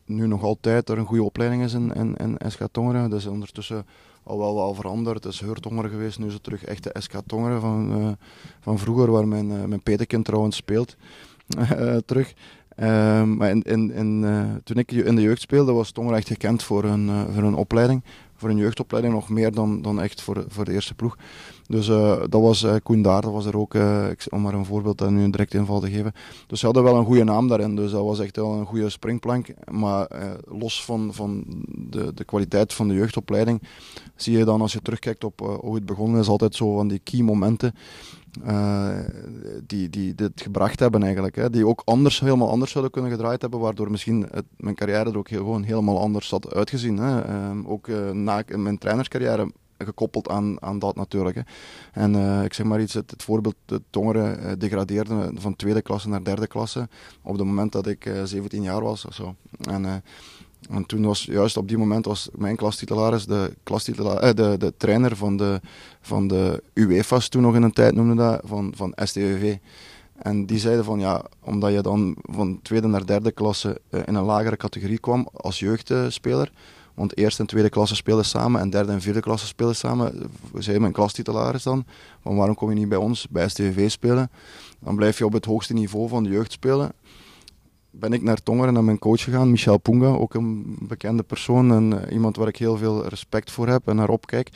nu 0.06 0.28
nog 0.28 0.43
altijd 0.43 0.89
er 0.89 0.98
een 0.98 1.06
goede 1.06 1.24
opleiding 1.24 1.63
is 1.63 1.74
in, 1.74 1.93
in, 1.93 2.15
in 2.15 2.52
SK 2.52 2.62
Tongeren. 2.71 3.10
Dat 3.10 3.19
is 3.19 3.26
ondertussen 3.26 3.86
al 4.24 4.38
wel 4.38 4.56
wel 4.56 4.74
veranderd. 4.74 5.24
Het 5.24 5.34
is 5.34 5.39
Heurtongeren 5.39 5.89
geweest, 5.89 6.19
nu 6.19 6.28
is 6.28 6.34
het 6.34 6.43
terug 6.43 6.63
echt 6.63 6.84
de 6.84 6.95
SK 7.00 7.13
Tongeren 7.26 7.62
van, 7.62 8.02
uh, 8.02 8.12
van 8.60 8.80
vroeger, 8.80 9.12
waar 9.12 9.28
mijn, 9.28 9.50
uh, 9.52 9.63
mijn 9.63 9.84
petekind 9.84 10.26
trouwens 10.26 10.56
speelt. 10.56 10.95
terug. 12.06 12.34
Um, 12.81 13.35
maar 13.38 13.49
in, 13.49 13.93
in, 13.93 14.23
uh, 14.23 14.43
toen 14.63 14.77
ik 14.77 14.91
in 14.91 15.15
de 15.15 15.21
jeugd 15.21 15.41
speelde, 15.41 15.71
was 15.71 15.91
Tongeren 15.91 16.17
echt 16.17 16.27
gekend 16.27 16.63
voor 16.63 16.83
een, 16.83 17.07
uh, 17.07 17.21
voor 17.33 17.43
een 17.43 17.55
opleiding. 17.55 18.03
Voor 18.38 18.49
een 18.49 18.57
jeugdopleiding 18.57 19.13
nog 19.13 19.29
meer 19.29 19.51
dan, 19.51 19.81
dan 19.81 20.01
echt 20.01 20.21
voor, 20.21 20.45
voor 20.47 20.65
de 20.65 20.71
eerste 20.71 20.93
ploeg. 20.93 21.17
Dus 21.67 21.88
uh, 21.88 22.17
dat 22.29 22.41
was 22.41 22.65
Koen 22.83 23.01
Daar, 23.01 23.21
dat 23.21 23.31
was 23.31 23.45
er 23.45 23.57
ook, 23.57 23.73
om 24.29 24.41
maar 24.41 24.53
een 24.53 24.65
voorbeeld 24.65 25.01
en 25.01 25.15
nu 25.15 25.23
een 25.23 25.31
direct 25.31 25.53
inval 25.53 25.79
te 25.79 25.89
geven. 25.89 26.13
Dus 26.47 26.59
ze 26.59 26.65
hadden 26.65 26.83
wel 26.83 26.95
een 26.95 27.05
goede 27.05 27.23
naam 27.23 27.47
daarin, 27.47 27.75
dus 27.75 27.91
dat 27.91 28.03
was 28.03 28.19
echt 28.19 28.35
wel 28.35 28.53
een 28.53 28.65
goede 28.65 28.89
springplank. 28.89 29.47
Maar 29.71 30.07
los 30.45 30.85
van, 30.85 31.13
van 31.13 31.43
de, 31.67 32.13
de 32.13 32.23
kwaliteit 32.23 32.73
van 32.73 32.88
de 32.88 32.93
jeugdopleiding, 32.93 33.61
zie 34.15 34.38
je 34.38 34.45
dan 34.45 34.61
als 34.61 34.73
je 34.73 34.81
terugkijkt 34.81 35.23
op 35.23 35.59
hoe 35.61 35.75
het 35.75 35.85
begonnen 35.85 36.19
is, 36.19 36.27
altijd 36.27 36.55
zo 36.55 36.75
van 36.75 36.88
die 36.88 37.01
key 37.03 37.21
momenten. 37.21 37.73
Uh, 38.48 39.00
die, 39.67 39.89
die 39.89 40.15
dit 40.15 40.41
gebracht 40.41 40.80
hebben 40.80 41.04
eigenlijk. 41.04 41.36
Hè. 41.36 41.50
Die 41.50 41.67
ook 41.67 41.82
anders, 41.86 42.19
helemaal 42.19 42.50
anders 42.50 42.71
zouden 42.71 42.91
kunnen 42.93 43.12
gedraaid 43.12 43.41
hebben, 43.41 43.60
waardoor 43.60 43.91
misschien 43.91 44.30
mijn 44.58 44.76
carrière 44.76 45.10
er 45.10 45.17
ook 45.17 45.30
heel, 45.30 45.39
gewoon 45.39 45.63
helemaal 45.63 46.00
anders 46.00 46.30
had 46.30 46.54
uitgezien. 46.54 46.98
Hè. 46.98 47.30
Uh, 47.30 47.69
ook 47.69 47.88
uh, 47.88 48.12
na 48.12 48.43
mijn 48.48 48.78
trainerscarrière 48.78 49.52
gekoppeld 49.78 50.30
aan, 50.30 50.62
aan 50.62 50.80
dat 50.80 50.95
natuurlijk. 50.95 51.36
Hè. 51.36 51.41
En 51.91 52.13
uh, 52.13 52.43
ik 52.43 52.54
zeg 52.54 52.65
maar 52.65 52.82
iets, 52.82 52.93
het, 52.93 53.13
voorbeeld, 53.17 53.56
de 53.65 53.82
Tongeren 53.89 54.39
uh, 54.39 54.52
degradeerde 54.58 55.32
van 55.34 55.56
tweede 55.56 55.82
klasse 55.82 56.10
naar 56.10 56.24
derde 56.24 56.48
klasse 56.48 56.88
op 57.21 57.38
het 57.38 57.45
moment 57.45 57.71
dat 57.71 57.88
ik 57.88 58.06
uh, 58.06 58.24
17 58.24 58.62
jaar 58.62 58.82
was 58.82 59.06
of 59.06 59.13
zo. 59.13 59.36
En 59.69 60.04
en 60.69 60.86
toen 60.86 61.06
was 61.06 61.23
juist 61.23 61.58
op 61.58 61.67
die 61.67 61.78
moment 61.78 62.06
was 62.06 62.30
mijn 62.36 62.56
klastitularis 62.56 63.25
de, 63.25 63.54
klastitularis, 63.63 64.30
eh, 64.30 64.36
de, 64.36 64.58
de 64.58 64.73
trainer 64.78 65.15
van 65.15 65.38
de, 65.38 65.62
van 66.01 66.28
de 66.28 66.63
UEFA's, 66.73 67.30
toen 67.30 67.41
nog 67.41 67.56
in 67.56 67.63
een 67.63 67.73
tijd 67.73 67.95
noemde 67.95 68.15
dat, 68.15 68.41
van, 68.45 68.73
van 68.75 68.93
STVV. 68.95 69.58
En 70.15 70.45
die 70.45 70.60
zeiden 70.60 70.86
van 70.86 70.99
ja, 70.99 71.23
omdat 71.43 71.73
je 71.73 71.82
dan 71.82 72.15
van 72.21 72.60
tweede 72.62 72.88
naar 72.88 73.06
derde 73.06 73.32
klasse 73.32 73.82
uh, 73.89 74.01
in 74.06 74.15
een 74.15 74.23
lagere 74.23 74.58
categorie 74.58 74.99
kwam 74.99 75.30
als 75.34 75.60
jeugdspeler, 75.60 76.51
want 76.93 77.17
eerste 77.17 77.41
en 77.41 77.47
tweede 77.47 77.69
klasse 77.69 77.95
speelden 77.95 78.25
samen 78.25 78.62
en 78.62 78.69
derde 78.69 78.91
en 78.91 79.01
vierde 79.01 79.19
klasse 79.19 79.47
speelden 79.47 79.75
samen, 79.75 80.32
zei 80.54 80.80
mijn 80.80 80.91
klastitularis 80.91 81.63
dan, 81.63 81.86
van 82.21 82.36
waarom 82.36 82.56
kom 82.56 82.69
je 82.69 82.75
niet 82.75 82.89
bij 82.89 82.97
ons, 82.97 83.28
bij 83.30 83.49
STVV 83.49 83.89
spelen? 83.89 84.32
Dan 84.80 84.95
blijf 84.95 85.17
je 85.17 85.25
op 85.25 85.34
het 85.34 85.45
hoogste 85.45 85.73
niveau 85.73 86.08
van 86.08 86.23
de 86.23 86.30
jeugd 86.30 86.51
spelen 86.51 86.91
ben 87.99 88.13
ik 88.13 88.21
naar 88.21 88.43
Tongeren 88.43 88.73
naar 88.73 88.84
mijn 88.84 88.99
coach 88.99 89.23
gegaan, 89.23 89.51
Michel 89.51 89.77
Punga, 89.77 90.08
ook 90.08 90.34
een 90.34 90.77
bekende 90.79 91.23
persoon 91.23 91.71
en 91.71 92.08
eh, 92.08 92.13
iemand 92.13 92.36
waar 92.36 92.47
ik 92.47 92.58
heel 92.58 92.77
veel 92.77 93.08
respect 93.08 93.51
voor 93.51 93.67
heb 93.67 93.88
en 93.88 93.95
naar 93.95 94.10
opkijk. 94.10 94.49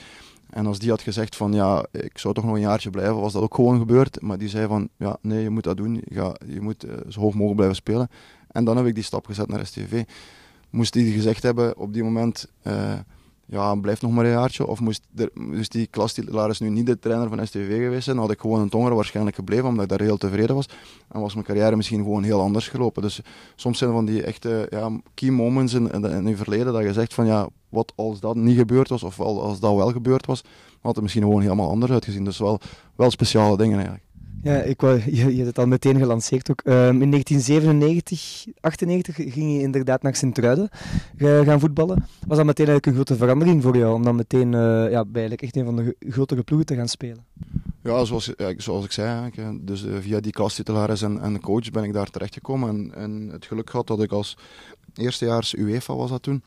En 0.49 0.65
als 0.65 0.79
die 0.79 0.89
had 0.89 1.01
gezegd 1.01 1.35
van 1.35 1.53
ja, 1.53 1.85
ik 1.91 2.17
zou 2.17 2.33
toch 2.33 2.43
nog 2.43 2.53
een 2.53 2.59
jaartje 2.59 2.89
blijven, 2.89 3.19
was 3.19 3.33
dat 3.33 3.41
ook 3.41 3.55
gewoon 3.55 3.79
gebeurd. 3.79 4.21
Maar 4.21 4.37
die 4.37 4.49
zei 4.49 4.67
van 4.67 4.89
ja, 4.97 5.17
nee, 5.21 5.43
je 5.43 5.49
moet 5.49 5.63
dat 5.63 5.77
doen, 5.77 6.01
je, 6.07 6.39
je 6.45 6.61
moet 6.61 6.85
uh, 6.85 6.91
zo 7.07 7.19
hoog 7.19 7.31
mogelijk 7.31 7.55
blijven 7.55 7.75
spelen. 7.75 8.09
En 8.47 8.63
dan 8.63 8.77
heb 8.77 8.85
ik 8.85 8.95
die 8.95 9.03
stap 9.03 9.25
gezet 9.25 9.47
naar 9.47 9.65
STV. 9.65 10.03
Moest 10.69 10.93
die 10.93 11.13
gezegd 11.13 11.43
hebben 11.43 11.77
op 11.77 11.93
die 11.93 12.03
moment, 12.03 12.51
uh, 12.63 12.93
ja, 13.51 13.75
blijf 13.75 14.01
nog 14.01 14.11
maar 14.11 14.25
een 14.25 14.31
jaartje. 14.31 14.67
Of 14.67 14.79
moest 14.79 15.07
er, 15.15 15.29
die 15.67 15.87
klastitularis 15.87 16.59
nu 16.59 16.69
niet 16.69 16.85
de 16.85 16.99
trainer 16.99 17.29
van 17.29 17.47
STV 17.47 17.81
geweest 17.83 18.03
zijn, 18.03 18.17
had 18.17 18.31
ik 18.31 18.39
gewoon 18.39 18.61
een 18.61 18.69
tonger 18.69 18.95
waarschijnlijk 18.95 19.35
gebleven, 19.35 19.65
omdat 19.65 19.83
ik 19.83 19.89
daar 19.89 20.07
heel 20.07 20.17
tevreden 20.17 20.55
was. 20.55 20.69
En 21.11 21.19
was 21.19 21.33
mijn 21.33 21.45
carrière 21.45 21.75
misschien 21.75 22.03
gewoon 22.03 22.23
heel 22.23 22.41
anders 22.41 22.67
gelopen. 22.67 23.01
Dus 23.01 23.21
soms 23.55 23.77
zijn 23.77 23.91
van 23.91 24.05
die 24.05 24.23
echte 24.23 24.67
ja, 24.69 24.91
key 25.13 25.29
moments 25.29 25.73
in, 25.73 25.91
in, 25.91 26.05
in 26.05 26.27
je 26.27 26.35
verleden 26.35 26.73
dat 26.73 26.83
je 26.83 26.93
zegt 26.93 27.13
van 27.13 27.25
ja, 27.25 27.47
wat 27.69 27.93
als 27.95 28.19
dat 28.19 28.35
niet 28.35 28.57
gebeurd 28.57 28.89
was, 28.89 29.03
of 29.03 29.19
als 29.19 29.59
dat 29.59 29.75
wel 29.75 29.91
gebeurd 29.91 30.25
was, 30.25 30.43
had 30.81 30.93
het 30.93 31.01
misschien 31.01 31.23
gewoon 31.23 31.41
helemaal 31.41 31.69
anders 31.69 31.91
uitgezien. 31.91 32.23
Dus 32.23 32.37
wel, 32.37 32.59
wel 32.95 33.11
speciale 33.11 33.57
dingen 33.57 33.75
eigenlijk. 33.75 34.03
Ja, 34.43 34.55
ik 34.61 34.81
wou, 34.81 35.01
je, 35.05 35.11
je 35.11 35.35
hebt 35.35 35.47
het 35.47 35.59
al 35.59 35.67
meteen 35.67 35.97
gelanceerd 35.97 36.51
ook. 36.51 36.61
Um, 36.65 37.01
in 37.01 37.11
1997, 37.11 38.45
98 38.59 39.15
ging 39.15 39.53
je 39.53 39.59
inderdaad 39.59 40.01
naar 40.01 40.15
Sint-Truiden 40.15 40.69
gaan 41.17 41.59
voetballen. 41.59 42.05
Was 42.27 42.37
dat 42.37 42.45
meteen 42.45 42.67
eigenlijk 42.67 42.85
een 42.85 42.93
grote 42.93 43.15
verandering 43.15 43.63
voor 43.63 43.77
jou, 43.77 43.93
om 43.93 44.03
dan 44.03 44.15
meteen 44.15 44.53
uh, 44.53 44.91
ja, 44.91 45.05
bij 45.05 45.29
echt 45.29 45.55
een 45.55 45.65
van 45.65 45.75
de 45.75 45.95
grotere 45.99 46.43
ploegen 46.43 46.67
te 46.67 46.75
gaan 46.75 46.87
spelen? 46.87 47.25
Ja, 47.83 48.05
zoals, 48.05 48.33
zoals 48.57 48.85
ik 48.85 48.91
zei, 48.91 49.31
dus 49.61 49.85
uh, 49.85 49.95
via 49.99 50.19
die 50.19 50.31
klastitularis 50.31 51.01
en, 51.01 51.21
en 51.21 51.39
coach 51.39 51.71
ben 51.71 51.83
ik 51.83 51.93
daar 51.93 52.09
terechtgekomen. 52.09 52.69
En, 52.69 52.95
en 52.95 53.29
het 53.31 53.45
geluk 53.45 53.69
had 53.69 53.87
dat 53.87 54.01
ik 54.01 54.11
als 54.11 54.37
eerstejaars 54.95 55.55
UEFA 55.55 55.95
was 55.95 56.09
dat 56.09 56.21
toen. 56.21 56.43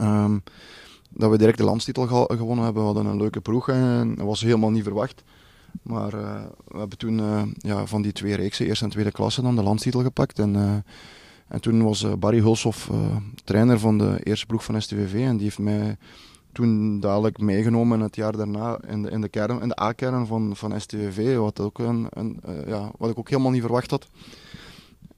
Um, 0.00 0.42
dat 1.10 1.30
we 1.30 1.38
direct 1.38 1.58
de 1.58 1.64
landstitel 1.64 2.06
gewonnen 2.06 2.64
hebben. 2.64 2.82
We 2.82 2.92
hadden 2.92 3.06
een 3.06 3.16
leuke 3.16 3.40
ploeg 3.40 3.68
en 3.68 4.14
dat 4.14 4.26
was 4.26 4.40
helemaal 4.40 4.70
niet 4.70 4.82
verwacht. 4.82 5.22
Maar 5.82 6.14
uh, 6.14 6.42
we 6.68 6.78
hebben 6.78 6.98
toen 6.98 7.18
uh, 7.18 7.42
ja, 7.56 7.86
van 7.86 8.02
die 8.02 8.12
twee 8.12 8.34
reeksen, 8.34 8.66
eerste 8.66 8.84
en 8.84 8.90
tweede 8.90 9.12
klasse, 9.12 9.42
dan 9.42 9.56
de 9.56 9.62
landstitel 9.62 10.02
gepakt. 10.02 10.38
En, 10.38 10.54
uh, 10.54 10.72
en 11.48 11.60
toen 11.60 11.82
was 11.82 12.18
Barry 12.18 12.40
Hulshoff 12.40 12.90
trainer 13.44 13.78
van 13.78 13.98
de 13.98 14.20
eerste 14.22 14.46
ploeg 14.46 14.64
van 14.64 14.82
STVV. 14.82 15.14
En 15.14 15.36
die 15.36 15.44
heeft 15.44 15.58
mij 15.58 15.96
toen 16.52 17.00
dadelijk 17.00 17.38
meegenomen 17.38 18.00
het 18.00 18.16
jaar 18.16 18.36
daarna 18.36 18.78
in 18.86 19.02
de, 19.02 19.10
in 19.10 19.20
de, 19.20 19.28
kern, 19.28 19.60
in 19.60 19.68
de 19.68 19.80
A-kern 19.80 20.26
van, 20.26 20.56
van 20.56 20.80
STVV. 20.80 21.36
Wat, 21.36 21.60
ook 21.60 21.78
een, 21.78 22.06
een 22.10 22.40
ja, 22.66 22.90
wat 22.98 23.10
ik 23.10 23.18
ook 23.18 23.28
helemaal 23.28 23.50
niet 23.50 23.60
verwacht 23.60 23.90
had. 23.90 24.08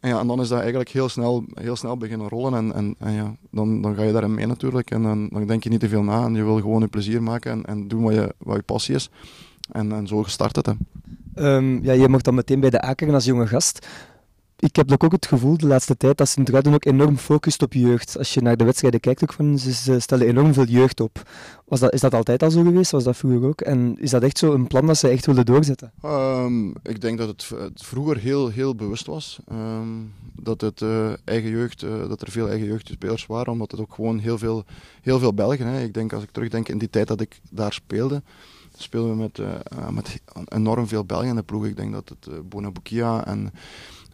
En, 0.01 0.09
ja, 0.09 0.21
en 0.21 0.27
dan 0.27 0.41
is 0.41 0.49
dat 0.49 0.59
eigenlijk 0.59 0.91
heel 0.91 1.09
snel, 1.09 1.45
heel 1.55 1.77
snel 1.77 1.97
beginnen 1.97 2.29
rollen. 2.29 2.55
En, 2.55 2.75
en, 2.75 2.95
en 2.99 3.13
ja, 3.13 3.35
dan, 3.51 3.83
dan 3.83 3.95
ga 3.95 4.03
je 4.03 4.13
daarin 4.13 4.35
mee 4.35 4.47
natuurlijk. 4.47 4.91
En 4.91 5.03
dan, 5.03 5.29
dan 5.29 5.47
denk 5.47 5.63
je 5.63 5.69
niet 5.69 5.81
te 5.81 5.89
veel 5.89 6.03
na. 6.03 6.25
En 6.25 6.35
je 6.35 6.45
wil 6.45 6.57
gewoon 6.61 6.81
je 6.81 6.89
plezier 6.89 7.23
maken 7.23 7.53
en, 7.53 7.65
en 7.65 7.89
doen 7.89 8.03
wat 8.03 8.15
je, 8.15 8.35
wat 8.39 8.57
je 8.57 8.63
passie 8.63 8.95
is. 8.95 9.11
En, 9.73 9.93
en 9.93 10.07
zo 10.07 10.23
gestart 10.23 10.57
het. 10.57 10.67
Hè. 10.67 10.75
Um, 11.57 11.85
ja, 11.85 11.93
je 11.93 12.09
mocht 12.09 12.25
dan 12.25 12.35
meteen 12.35 12.61
bij 12.61 12.71
de 12.71 12.81
Akeren 12.81 13.15
als 13.15 13.25
jonge 13.25 13.47
gast. 13.47 13.87
Ik 14.59 14.77
heb 14.77 15.05
ook 15.05 15.13
het 15.13 15.27
gevoel 15.27 15.57
de 15.57 15.67
laatste 15.67 15.97
tijd 15.97 16.19
dat 16.19 16.29
Sint-Truiden 16.29 16.75
ook 16.75 16.85
enorm 16.85 17.17
focust 17.17 17.63
op 17.63 17.73
jeugd. 17.73 18.19
Als 18.19 18.35
je 18.35 18.41
naar 18.41 18.57
de 18.57 18.65
wedstrijden 18.65 19.01
kijkt, 19.01 19.23
ook 19.23 19.33
van, 19.33 19.59
ze 19.59 20.01
stellen 20.01 20.27
enorm 20.27 20.53
veel 20.53 20.65
jeugd 20.65 21.01
op. 21.01 21.23
Was 21.65 21.81
dat, 21.81 21.93
is 21.93 22.01
dat 22.01 22.15
altijd 22.15 22.43
al 22.43 22.51
zo 22.51 22.63
geweest? 22.63 22.91
Was 22.91 23.05
dat 23.05 23.17
vroeger 23.17 23.49
ook? 23.49 23.61
En 23.61 23.97
is 24.01 24.11
dat 24.11 24.23
echt 24.23 24.39
zo 24.39 24.53
een 24.53 24.67
plan 24.67 24.87
dat 24.87 24.97
ze 24.97 25.09
echt 25.09 25.27
willen 25.27 25.45
doorzetten? 25.45 25.93
Um, 26.05 26.69
ik 26.83 27.01
denk 27.01 27.19
dat 27.19 27.29
het, 27.29 27.49
het, 27.59 27.83
vroeger 27.85 28.17
heel, 28.17 28.49
heel 28.49 28.75
bewust 28.75 29.07
was. 29.07 29.39
Um, 29.53 30.13
dat, 30.33 30.61
het, 30.61 30.81
uh, 30.81 31.13
eigen 31.25 31.51
jeugd, 31.51 31.83
uh, 31.83 32.09
dat 32.09 32.23
er 32.23 32.31
veel 32.31 32.49
eigen 32.49 32.67
jeugdspelers 32.67 33.27
waren, 33.27 33.53
omdat 33.53 33.71
het 33.71 33.81
ook 33.81 33.95
gewoon 33.95 34.19
heel 34.19 34.39
veel, 34.39 34.65
heel 35.03 35.19
veel 35.19 35.35
Belgen. 35.35 35.67
Hè. 35.67 35.83
Ik 35.83 35.95
denk, 35.95 36.13
als 36.13 36.23
ik 36.23 36.31
terugdenk 36.31 36.69
in 36.69 36.79
die 36.79 36.91
tijd 36.91 37.09
dat 37.09 37.21
ik 37.21 37.41
daar 37.51 37.73
speelde, 37.73 38.23
speelden 38.77 39.11
we 39.11 39.17
met, 39.17 39.39
uh, 39.39 39.89
met 39.89 40.21
enorm 40.49 40.87
veel 40.87 41.05
Belgen 41.05 41.29
in 41.29 41.37
de 41.37 41.43
ploeg. 41.43 41.67
Ik 41.67 41.77
denk 41.77 41.93
dat 41.93 42.09
het 42.09 42.27
uh, 42.31 42.35
Bonabukia 42.49 43.27
en, 43.27 43.53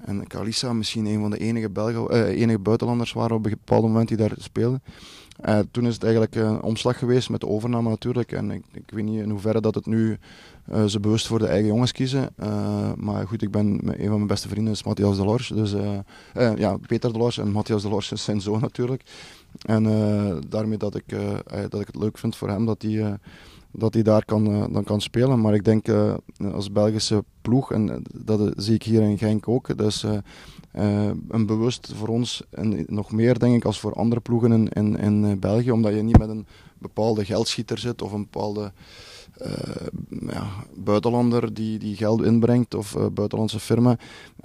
en 0.05 0.27
Kalisa 0.27 0.73
misschien 0.73 1.07
een 1.07 1.21
van 1.21 1.31
de 1.31 1.39
enige, 1.39 1.71
Belgen, 1.71 2.27
enige 2.27 2.59
buitenlanders 2.59 3.13
waren 3.13 3.37
op 3.37 3.45
een 3.45 3.51
bepaald 3.51 3.83
moment 3.83 4.09
die 4.09 4.17
daar 4.17 4.33
speelden. 4.37 4.83
toen 5.71 5.87
is 5.87 5.95
het 5.95 6.03
eigenlijk 6.03 6.35
een 6.35 6.63
omslag 6.63 6.99
geweest 6.99 7.31
met 7.31 7.41
de 7.41 7.47
overname 7.47 7.89
natuurlijk. 7.89 8.33
En 8.33 8.51
ik, 8.51 8.65
ik 8.73 8.91
weet 8.91 9.05
niet 9.05 9.23
in 9.23 9.31
hoeverre 9.31 9.61
dat 9.61 9.75
het 9.75 9.87
nu 9.87 10.19
ze 10.87 11.01
bewust 11.01 11.27
voor 11.27 11.39
de 11.39 11.47
eigen 11.47 11.67
jongens 11.67 11.93
kiezen. 11.93 12.35
maar 12.97 13.27
goed, 13.27 13.43
ik 13.43 13.51
ben 13.51 13.81
een 13.83 14.07
van 14.07 14.17
mijn 14.17 14.27
beste 14.27 14.49
vrienden 14.49 14.73
is 14.73 14.83
Matthias 14.83 15.17
Delors. 15.17 15.49
Dus, 15.49 15.75
ja, 16.57 16.77
Peter 16.87 17.13
Delors 17.13 17.39
en 17.39 17.53
Matthias 17.53 17.83
Delors 17.83 18.13
is 18.13 18.25
zijn 18.25 18.41
zoon 18.41 18.61
natuurlijk. 18.61 19.03
En 19.63 19.85
daarmee 20.49 20.79
dat 20.79 20.95
ik, 20.95 21.17
dat 21.69 21.81
ik 21.81 21.87
het 21.87 21.97
leuk 21.97 22.19
vind 22.19 22.37
voor 22.37 22.49
hem 22.49 22.67
dat 22.67 22.83
hij 22.83 23.19
dat 23.73 23.95
hij 23.95 24.03
daar 24.03 24.25
kan, 24.25 24.51
uh, 24.51 24.65
dan 24.71 24.85
kan 24.85 25.01
spelen. 25.01 25.41
Maar 25.41 25.55
ik 25.55 25.65
denk 25.65 25.89
uh, 25.89 26.15
als 26.53 26.73
Belgische 26.73 27.25
ploeg, 27.43 27.73
en 27.73 28.03
dat 28.25 28.53
zie 28.57 28.75
ik 28.75 28.83
hier 28.83 29.03
in 29.03 29.19
Genk 29.19 29.49
ook, 29.49 29.77
dat 29.77 29.87
is 29.87 30.05
een 31.29 31.47
bewust 31.47 31.93
voor 31.95 32.09
ons 32.09 32.43
en 32.51 32.85
nog 32.87 33.13
meer 33.13 33.39
denk 33.39 33.55
ik 33.55 33.65
als 33.65 33.81
voor 33.81 33.95
andere 33.95 34.21
ploegen 34.21 34.73
in, 34.73 34.97
in, 34.97 35.39
België, 35.41 35.71
omdat 35.71 35.95
je 35.95 36.03
niet 36.03 36.19
met 36.19 36.29
een 36.29 36.47
bepaalde 36.79 37.25
geldschieter 37.25 37.79
zit 37.79 38.03
of 38.03 38.13
een 38.13 38.29
bepaalde 38.31 38.73
ja, 40.29 40.47
buitenlander 40.77 41.55
die, 41.55 41.79
die 41.79 41.97
geld 41.97 42.23
inbrengt 42.23 42.75
of 42.75 42.97
buitenlandse 43.13 43.61
firma, 43.61 43.97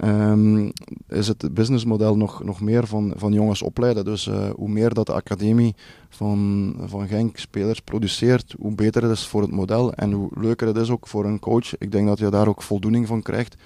um, 0.04 0.72
is 1.08 1.28
het 1.28 1.54
businessmodel 1.54 2.16
nog, 2.16 2.44
nog 2.44 2.60
meer 2.60 2.86
van, 2.86 3.12
van 3.16 3.32
jongens 3.32 3.62
opleiden. 3.62 4.04
Dus 4.04 4.30
hoe 4.56 4.68
meer 4.68 4.94
dat 4.94 5.06
de 5.06 5.12
academie 5.12 5.74
van, 6.08 6.74
van 6.84 7.08
Genk 7.08 7.36
spelers 7.36 7.80
produceert, 7.80 8.54
hoe 8.58 8.74
beter 8.74 9.02
het 9.02 9.12
is 9.12 9.26
voor 9.26 9.42
het 9.42 9.50
model 9.50 9.92
en 9.92 10.12
hoe 10.12 10.30
leuker 10.34 10.66
het 10.66 10.76
is 10.76 10.90
ook 10.90 11.06
voor 11.06 11.24
een 11.24 11.38
coach. 11.38 11.78
Ik 11.78 11.92
denk 11.92 12.06
dat 12.06 12.18
je 12.18 12.30
daar 12.30 12.48
ook 12.48 12.62
voldoening 12.62 13.06
van 13.06 13.22
krijgt 13.22 13.56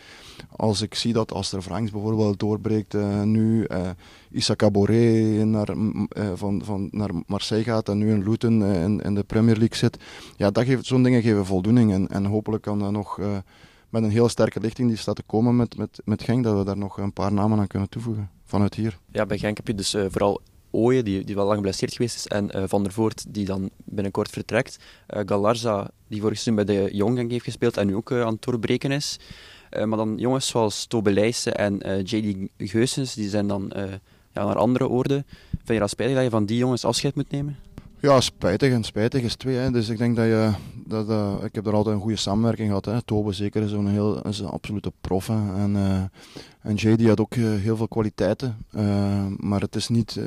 als 0.56 0.80
ik 0.80 0.94
zie 0.94 1.12
dat 1.12 1.32
Aster 1.32 1.62
Franks 1.62 1.90
bijvoorbeeld 1.90 2.38
doorbreekt 2.38 2.94
uh, 2.94 3.22
nu, 3.22 3.66
uh, 3.68 3.90
Issa 4.30 4.56
Caboret 4.56 5.46
naar, 5.46 5.68
uh, 5.68 6.32
van, 6.34 6.62
van 6.64 6.88
naar 6.90 7.10
Marseille 7.26 7.64
gaat 7.64 7.88
en 7.88 7.98
nu 7.98 8.10
in 8.10 8.28
Luton 8.28 8.64
in, 8.64 9.00
in, 9.00 9.14
de 9.14 9.22
Premier 9.22 9.56
League 9.56 9.76
zit. 9.76 9.98
Ja, 10.36 10.50
dat 10.50 10.64
geeft, 10.64 10.86
zo'n 10.86 11.02
dingen 11.02 11.22
geven 11.22 11.46
voldoening. 11.46 11.92
En, 11.92 12.08
en 12.08 12.24
hopelijk 12.24 12.62
kan 12.62 12.78
dat 12.78 12.90
nog 12.90 13.20
met 13.88 14.02
een 14.02 14.10
heel 14.10 14.28
sterke 14.28 14.60
lichting 14.60 14.88
die 14.88 14.96
staat 14.96 15.16
te 15.16 15.22
komen 15.22 15.56
met, 15.56 15.76
met, 15.76 16.00
met 16.04 16.22
Genk, 16.22 16.44
dat 16.44 16.58
we 16.58 16.64
daar 16.64 16.78
nog 16.78 16.98
een 16.98 17.12
paar 17.12 17.32
namen 17.32 17.58
aan 17.58 17.66
kunnen 17.66 17.88
toevoegen 17.88 18.30
vanuit 18.44 18.74
hier. 18.74 18.98
Ja, 19.06 19.26
bij 19.26 19.38
Genk 19.38 19.56
heb 19.56 19.66
je 19.66 19.74
dus 19.74 19.96
vooral 20.08 20.40
Ooyen, 20.72 21.04
die, 21.04 21.24
die 21.24 21.34
wel 21.34 21.44
lang 21.44 21.56
geblesseerd 21.56 21.92
geweest 21.92 22.16
is, 22.16 22.26
en 22.26 22.68
Van 22.68 22.82
der 22.82 22.92
Voort, 22.92 23.24
die 23.28 23.44
dan 23.44 23.70
binnenkort 23.84 24.30
vertrekt. 24.30 24.78
Galarza, 25.06 25.90
die 26.08 26.20
vorig 26.20 26.38
seizoen 26.38 26.64
bij 26.64 26.74
de 26.74 26.90
Genk 27.14 27.30
heeft 27.30 27.44
gespeeld 27.44 27.76
en 27.76 27.86
nu 27.86 27.96
ook 27.96 28.12
aan 28.12 28.32
het 28.32 28.42
doorbreken 28.42 28.90
is. 28.90 29.18
Uh, 29.76 29.84
maar 29.84 29.98
dan 29.98 30.14
jongens 30.18 30.46
zoals 30.46 30.86
Tobe 30.86 31.12
Leijsen 31.12 31.56
en 31.56 31.86
uh, 31.86 31.98
eh, 31.98 32.04
JD 32.04 32.48
Geusens, 32.58 33.14
die 33.14 33.28
zijn 33.28 33.46
dan 33.46 33.72
uh, 33.76 33.82
ja, 34.32 34.44
naar 34.44 34.56
andere 34.56 34.88
oorden. 34.88 35.24
Vind 35.50 35.68
je 35.68 35.78
dat 35.78 35.90
spijtig 35.90 36.14
dat 36.14 36.24
je 36.24 36.30
van 36.30 36.46
die 36.46 36.58
jongens 36.58 36.84
afscheid 36.84 37.14
moet 37.14 37.30
nemen? 37.30 37.58
Ja, 38.02 38.20
spijtig 38.20 38.72
en 38.72 38.84
spijtig 38.84 39.22
is 39.22 39.34
twee. 39.34 39.56
Hè. 39.56 39.70
Dus 39.70 39.88
ik 39.88 39.98
denk 39.98 40.16
dat 40.16 40.24
je, 40.24 40.52
dat, 40.86 41.08
uh, 41.08 41.34
ik 41.44 41.54
heb 41.54 41.66
er 41.66 41.74
altijd 41.74 41.94
een 41.94 42.00
goede 42.00 42.16
samenwerking 42.16 42.68
gehad. 42.68 42.84
Hè. 42.84 43.02
Tobe 43.02 43.32
zeker 43.32 43.62
is 43.62 43.72
een, 43.72 43.86
heel, 43.86 44.22
is 44.22 44.38
een 44.38 44.46
absolute 44.46 44.92
prof. 45.00 45.28
En, 45.28 45.74
uh, 45.74 46.02
en 46.60 46.74
JD 46.74 47.06
had 47.06 47.20
ook 47.20 47.34
uh, 47.34 47.60
heel 47.60 47.76
veel 47.76 47.88
kwaliteiten. 47.88 48.56
maar 49.36 49.60
het 49.60 49.76
is 49.76 49.88
niet, 49.88 50.20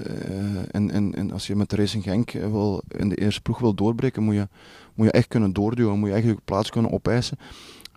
in, 0.71 0.89
in, 0.89 1.13
in, 1.13 1.31
als 1.31 1.47
je 1.47 1.55
met 1.55 1.73
Racing 1.73 2.03
Genk 2.03 2.31
wil, 2.31 2.81
in 2.87 3.09
de 3.09 3.15
eerste 3.15 3.41
ploeg 3.41 3.59
wil 3.59 3.73
doorbreken, 3.73 4.23
moet 4.23 4.35
je, 4.35 4.47
moet 4.93 5.05
je 5.05 5.11
echt 5.11 5.27
kunnen 5.27 5.53
doorduwen. 5.53 5.99
Moet 5.99 6.09
je 6.09 6.15
echt 6.15 6.25
je 6.25 6.37
plaats 6.45 6.69
kunnen 6.69 6.91
opeisen. 6.91 7.37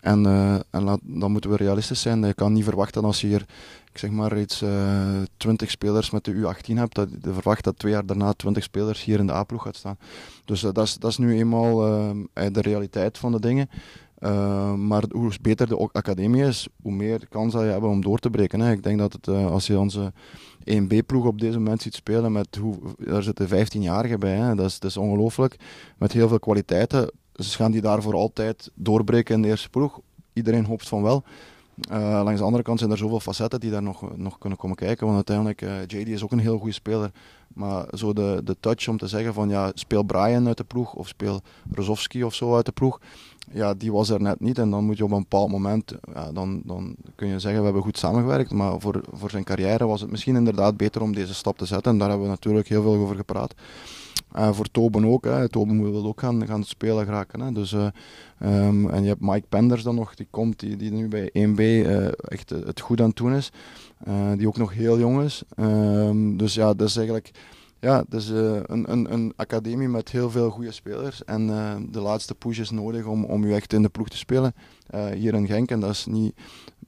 En, 0.09 0.25
uh, 0.25 0.55
en 0.55 1.01
dan 1.03 1.33
moeten 1.33 1.51
we 1.51 1.57
realistisch 1.57 2.01
zijn. 2.01 2.27
Je 2.27 2.35
kan 2.35 2.53
niet 2.53 2.65
verwachten 2.65 3.05
als 3.05 3.21
je 3.21 3.27
hier, 3.27 3.45
ik 3.93 3.99
zeg 3.99 4.11
maar, 4.11 4.39
iets 4.39 4.63
uh, 4.63 5.23
20 5.37 5.71
spelers 5.71 6.11
met 6.11 6.25
de 6.25 6.33
U18 6.33 6.75
hebt, 6.75 6.95
dat 6.95 7.09
je 7.23 7.33
verwacht 7.33 7.65
dat 7.65 7.79
twee 7.79 7.93
jaar 7.93 8.07
daarna 8.07 8.33
20 8.33 8.63
spelers 8.63 9.05
hier 9.05 9.19
in 9.19 9.27
de 9.27 9.33
A-ploeg 9.33 9.63
gaat 9.63 9.77
staan. 9.77 9.99
Dus 10.45 10.63
uh, 10.63 10.71
dat, 10.73 11.05
is, 11.05 11.19
nu 11.19 11.37
eenmaal 11.37 11.77
de 12.33 12.61
realiteit 12.61 13.19
van 13.19 13.33
de 13.33 13.41
dingen. 13.41 13.69
maar 14.89 15.05
hoe 15.11 15.33
beter 15.43 15.69
de 15.69 15.89
academie 15.93 16.45
is, 16.45 16.69
hoe 16.83 16.93
meer 16.93 17.29
kans 17.29 17.53
dat 17.53 17.63
je 17.63 17.69
hebt 17.69 17.85
om 17.85 18.01
door 18.01 18.19
te 18.19 18.31
breken. 18.31 18.61
Hè. 18.61 18.73
Ik 18.73 18.83
denk 18.83 18.99
dat 18.99 19.13
het, 19.13 19.29
als 19.29 19.67
je 19.67 19.79
onze 19.79 20.13
1B-ploeg 20.71 21.25
op 21.25 21.41
deze 21.41 21.59
moment 21.59 21.83
ziet 21.83 21.95
spelen, 21.95 22.33
met 22.33 22.57
hoe, 22.57 22.77
daar 22.99 23.23
zitten 23.23 23.49
15-jarigen 23.49 24.19
bij. 24.19 24.37
Hè. 24.37 24.55
Dat 24.55 24.67
is, 24.67 24.79
dat 24.79 24.91
is 24.91 24.97
ongelooflijk. 24.97 25.57
Met 25.99 26.13
heel 26.13 26.29
veel 26.29 26.39
kwaliteiten 26.39 27.11
dus 27.47 27.57
gaan 27.57 27.71
die 27.71 27.81
daarvoor 27.81 28.15
altijd 28.15 28.71
doorbreken 28.75 29.35
in 29.35 29.43
de 29.43 29.49
eerste 29.49 29.69
ploeg? 29.69 30.01
Iedereen 30.33 30.65
hoopt 30.65 30.89
van 30.89 31.03
wel. 31.03 31.23
Uh, 31.91 32.21
langs 32.25 32.39
de 32.39 32.45
andere 32.45 32.63
kant 32.63 32.79
zijn 32.79 32.91
er 32.91 32.97
zoveel 32.97 33.21
facetten 33.21 33.61
die 33.61 33.71
daar 33.71 33.83
nog, 33.83 34.17
nog 34.17 34.39
kunnen 34.39 34.59
komen 34.59 34.77
kijken. 34.77 35.05
Want 35.05 35.17
uiteindelijk, 35.17 35.63
uh, 35.63 35.83
eh, 35.83 35.89
JD 35.89 36.09
is 36.09 36.23
ook 36.25 36.33
een 36.33 36.39
heel 36.39 36.59
goede 36.59 36.73
speler. 36.73 37.11
Maar 37.49 37.87
zo 37.95 38.13
de, 38.13 38.41
de 38.45 38.57
touch 38.61 38.89
om 38.89 38.99
te 38.99 39.07
zeggen 39.07 39.35
van 39.35 39.49
ja, 39.49 39.71
speel 39.75 40.03
Brian 40.03 40.47
uit 40.47 40.57
de 40.57 40.65
ploeg 40.65 40.95
of 40.95 41.09
speel 41.09 41.41
Rozovski 41.73 42.25
of 42.25 42.35
zo 42.35 42.55
uit 42.55 42.67
de 42.67 42.73
ploeg. 42.73 43.01
Ja, 43.53 43.75
die 43.75 43.93
was 43.93 44.09
er 44.09 44.21
net 44.21 44.41
niet. 44.41 44.59
En 44.59 44.71
dan 44.71 44.85
moet 44.85 44.97
je 44.97 45.05
op 45.05 45.11
een 45.11 45.19
bepaald 45.19 45.51
moment, 45.51 45.95
ja, 46.15 46.33
dan, 46.33 46.61
dan 46.65 46.97
kun 47.15 47.29
je 47.29 47.39
zeggen 47.39 47.61
we 47.61 47.65
hebben 47.65 47.83
goed 47.83 47.99
samengewerkt. 47.99 48.51
Maar 48.51 48.81
voor, 48.81 49.01
voor 49.13 49.31
zijn 49.31 49.45
carrière 49.45 49.87
was 49.87 50.01
het 50.01 50.11
misschien 50.11 50.37
inderdaad 50.37 50.77
beter 50.77 51.03
om 51.03 51.15
deze 51.15 51.35
stap 51.35 51.59
te 51.59 51.67
zetten. 51.67 51.93
En 51.93 51.99
daar 51.99 52.09
hebben 52.09 52.27
we 52.27 52.33
natuurlijk 52.33 52.69
heel 52.69 52.83
veel 52.83 52.95
over 52.95 53.17
gepraat. 53.17 53.55
Uh, 54.37 54.53
voor 54.53 54.71
Toben 54.71 55.05
ook. 55.05 55.25
Hè. 55.25 55.49
Toben 55.49 55.93
wil 55.93 56.07
ook 56.07 56.21
gaan, 56.21 56.47
gaan 56.47 56.65
spelen 56.65 57.05
geraken. 57.05 57.41
Hè. 57.41 57.53
Dus, 57.53 57.73
uh, 57.73 57.87
um, 58.43 58.91
en 58.91 59.03
je 59.03 59.09
hebt 59.09 59.21
Mike 59.21 59.47
Penders 59.49 59.83
dan 59.83 59.95
nog, 59.95 60.15
die 60.15 60.27
komt, 60.31 60.61
die, 60.61 60.77
die 60.77 60.91
nu 60.91 61.09
bij 61.09 61.29
1B 61.29 61.59
uh, 61.59 62.07
eh, 62.07 62.13
echt 62.19 62.51
het 62.51 62.81
goed 62.81 63.01
aan 63.01 63.09
het 63.09 63.17
doen 63.17 63.35
is. 63.35 63.51
die 64.37 64.49
ook 64.49 64.57
nog 64.57 64.73
heel 64.73 64.99
jong 64.99 65.23
is. 65.23 65.43
Um, 65.57 66.37
dus 66.37 66.55
ja, 66.55 66.75
dat 66.75 66.89
is 66.89 66.97
eigenlijk 66.97 67.31
ja, 67.81 68.05
dus, 68.09 68.29
een, 68.29 68.93
een, 68.93 69.13
een 69.13 69.33
academie 69.37 69.89
met 69.89 70.11
heel 70.11 70.31
veel 70.31 70.51
goede 70.51 70.73
spelers. 70.73 71.25
En 71.25 71.47
de 71.91 72.01
laatste 72.01 72.35
push 72.35 72.59
is 72.59 72.71
nodig 72.71 73.05
om, 73.05 73.25
om 73.25 73.47
je 73.47 73.55
echt 73.55 73.73
in 73.73 73.83
de 73.83 73.89
ploeg 73.89 74.09
te 74.09 74.17
spelen. 74.17 74.55
hier 75.15 75.35
in 75.35 75.47
Genk. 75.47 75.71
En 75.71 75.81
dat 75.81 75.91
is 75.91 76.07
niet 76.07 76.35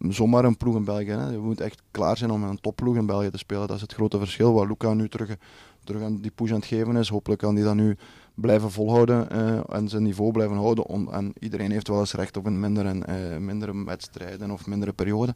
zomaar 0.08 0.44
een 0.44 0.56
ploeg 0.56 0.76
in 0.76 0.84
België. 0.84 1.10
Hè. 1.10 1.30
Je 1.30 1.38
moet 1.38 1.60
echt 1.60 1.82
klaar 1.90 2.16
zijn 2.16 2.30
om 2.30 2.42
een 2.42 2.60
topploeg 2.60 2.96
in 2.96 3.06
België 3.06 3.30
te 3.30 3.38
spelen. 3.38 3.66
Dat 3.66 3.76
is 3.76 3.82
het 3.82 3.92
grote 3.92 4.18
verschil. 4.18 4.52
Waar 4.52 4.66
Luca 4.66 4.94
nu 4.94 5.08
terug 5.08 5.36
terug 5.84 6.02
aan 6.02 6.20
die 6.20 6.30
push 6.30 6.50
aan 6.50 6.56
het 6.56 6.64
geven 6.64 6.96
is. 6.96 7.08
Hopelijk 7.08 7.40
kan 7.40 7.54
hij 7.54 7.64
dat 7.64 7.74
nu 7.74 7.96
blijven 8.34 8.70
volhouden 8.70 9.30
en 9.68 9.88
zijn 9.88 10.02
niveau 10.02 10.32
blijven 10.32 10.56
houden. 10.56 11.12
en 11.12 11.32
iedereen 11.38 11.70
heeft 11.70 11.88
wel 11.88 11.98
eens 11.98 12.14
recht 12.14 12.36
op 12.36 12.46
een 12.46 12.60
mindere, 12.60 13.38
mindere 13.38 13.84
wedstrijden 13.84 14.50
of 14.50 14.66
mindere 14.66 14.92
periode. 14.92 15.34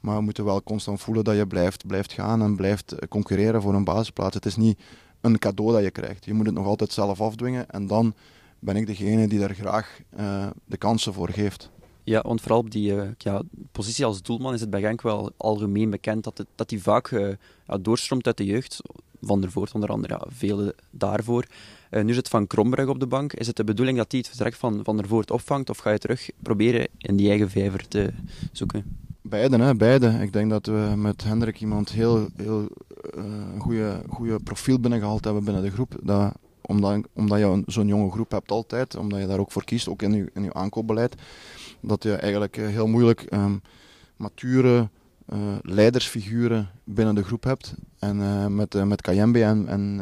Maar 0.00 0.16
we 0.16 0.22
moeten 0.22 0.44
wel 0.44 0.62
constant 0.62 1.00
voelen 1.00 1.24
dat 1.24 1.36
je 1.36 1.46
blijft, 1.46 1.86
blijft 1.86 2.12
gaan 2.12 2.42
en 2.42 2.56
blijft 2.56 3.08
concurreren 3.08 3.62
voor 3.62 3.74
een 3.74 3.84
basisplaats. 3.84 4.34
Het 4.34 4.46
is 4.46 4.56
niet 4.56 4.78
een 5.20 5.38
cadeau 5.38 5.72
dat 5.72 5.82
je 5.82 5.90
krijgt. 5.90 6.24
Je 6.24 6.34
moet 6.34 6.46
het 6.46 6.54
nog 6.54 6.66
altijd 6.66 6.92
zelf 6.92 7.20
afdwingen 7.20 7.68
en 7.70 7.86
dan 7.86 8.14
ben 8.58 8.76
ik 8.76 8.86
degene 8.86 9.28
die 9.28 9.38
daar 9.38 9.54
graag 9.54 10.00
uh, 10.18 10.46
de 10.64 10.76
kansen 10.76 11.12
voor 11.12 11.30
geeft. 11.30 11.70
Ja, 12.04 12.20
want 12.20 12.40
vooral 12.40 12.58
op 12.58 12.70
die 12.70 12.92
uh, 12.94 13.08
ja, 13.18 13.42
positie 13.72 14.04
als 14.04 14.22
doelman 14.22 14.54
is 14.54 14.60
het 14.60 14.70
bij 14.70 14.80
Genk 14.80 15.02
wel 15.02 15.32
algemeen 15.36 15.90
bekend 15.90 16.24
dat, 16.24 16.44
dat 16.54 16.68
die 16.68 16.82
vaak 16.82 17.10
uh, 17.10 17.28
ja, 17.66 17.78
doorstroomt 17.78 18.26
uit 18.26 18.36
de 18.36 18.44
jeugd. 18.44 18.80
Van 19.22 19.40
der 19.40 19.50
Voort 19.50 19.74
onder 19.74 19.88
andere, 19.88 20.14
ja, 20.14 20.24
vele 20.28 20.74
daarvoor. 20.90 21.46
nu 21.90 22.08
is 22.08 22.16
het 22.16 22.28
Van 22.28 22.46
Krombrug 22.46 22.88
op 22.88 23.00
de 23.00 23.06
bank. 23.06 23.32
Is 23.32 23.46
het 23.46 23.56
de 23.56 23.64
bedoeling 23.64 23.98
dat 23.98 24.10
hij 24.10 24.20
het 24.20 24.28
vertrek 24.28 24.54
van 24.54 24.80
Van 24.84 24.96
der 24.96 25.06
Voort 25.06 25.30
opvangt 25.30 25.70
of 25.70 25.78
ga 25.78 25.90
je 25.90 25.98
terug 25.98 26.30
proberen 26.42 26.88
in 26.98 27.16
die 27.16 27.28
eigen 27.28 27.50
vijver 27.50 27.88
te 27.88 28.12
zoeken? 28.52 28.84
Beide, 29.22 29.58
hè, 29.58 29.74
beide. 29.74 30.08
Ik 30.20 30.32
denk 30.32 30.50
dat 30.50 30.66
we 30.66 30.92
met 30.96 31.24
Hendrik 31.24 31.60
iemand 31.60 31.90
heel, 31.90 32.28
heel 32.36 32.68
uh, 33.16 33.24
goede, 33.58 34.02
goede 34.08 34.38
profiel 34.38 34.80
binnengehaald 34.80 35.24
hebben 35.24 35.44
binnen 35.44 35.62
de 35.62 35.70
groep. 35.70 35.94
Dat, 36.02 36.32
omdat, 36.60 37.00
omdat 37.12 37.38
je 37.38 37.62
zo'n 37.66 37.86
jonge 37.86 38.10
groep 38.10 38.30
hebt 38.30 38.50
altijd, 38.50 38.96
omdat 38.96 39.20
je 39.20 39.26
daar 39.26 39.38
ook 39.38 39.52
voor 39.52 39.64
kiest, 39.64 39.88
ook 39.88 40.02
in 40.02 40.12
je, 40.12 40.30
in 40.34 40.54
aankoopbeleid, 40.54 41.14
dat 41.80 42.02
je 42.02 42.14
eigenlijk 42.14 42.56
eh, 42.56 42.66
heel 42.66 42.86
moeilijk 42.86 43.26
um, 43.30 43.60
mature 44.16 44.88
uh, 45.32 45.38
leidersfiguren 45.62 46.70
binnen 46.84 47.14
de 47.14 47.24
groep 47.24 47.44
hebt. 47.44 47.74
En 47.98 48.18
uh, 48.18 48.46
met, 48.46 48.74
uh, 48.74 48.82
met 48.82 49.00
Kayembe 49.00 49.42
en, 49.44 49.68
en, 49.68 50.00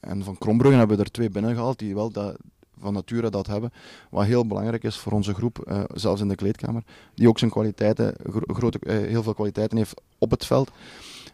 en 0.00 0.24
Van 0.24 0.38
Krombruggen 0.38 0.78
hebben 0.78 0.96
we 0.96 1.02
er 1.02 1.10
twee 1.10 1.30
binnengehaald 1.30 1.78
die 1.78 1.94
wel 1.94 2.10
dat, 2.10 2.36
van 2.78 2.92
nature 2.92 3.30
dat 3.30 3.46
hebben. 3.46 3.72
Wat 4.10 4.24
heel 4.24 4.46
belangrijk 4.46 4.84
is 4.84 4.96
voor 4.96 5.12
onze 5.12 5.34
groep, 5.34 5.86
zelfs 5.94 6.20
in 6.20 6.28
de 6.28 6.34
kleedkamer. 6.34 6.82
Die 7.14 7.28
ook 7.28 7.38
zijn 7.38 7.50
kwaliteiten, 7.50 8.14
grote, 8.46 8.78
heel 8.88 9.22
veel 9.22 9.34
kwaliteiten 9.34 9.76
heeft 9.78 10.00
op 10.18 10.30
het 10.30 10.46
veld. 10.46 10.70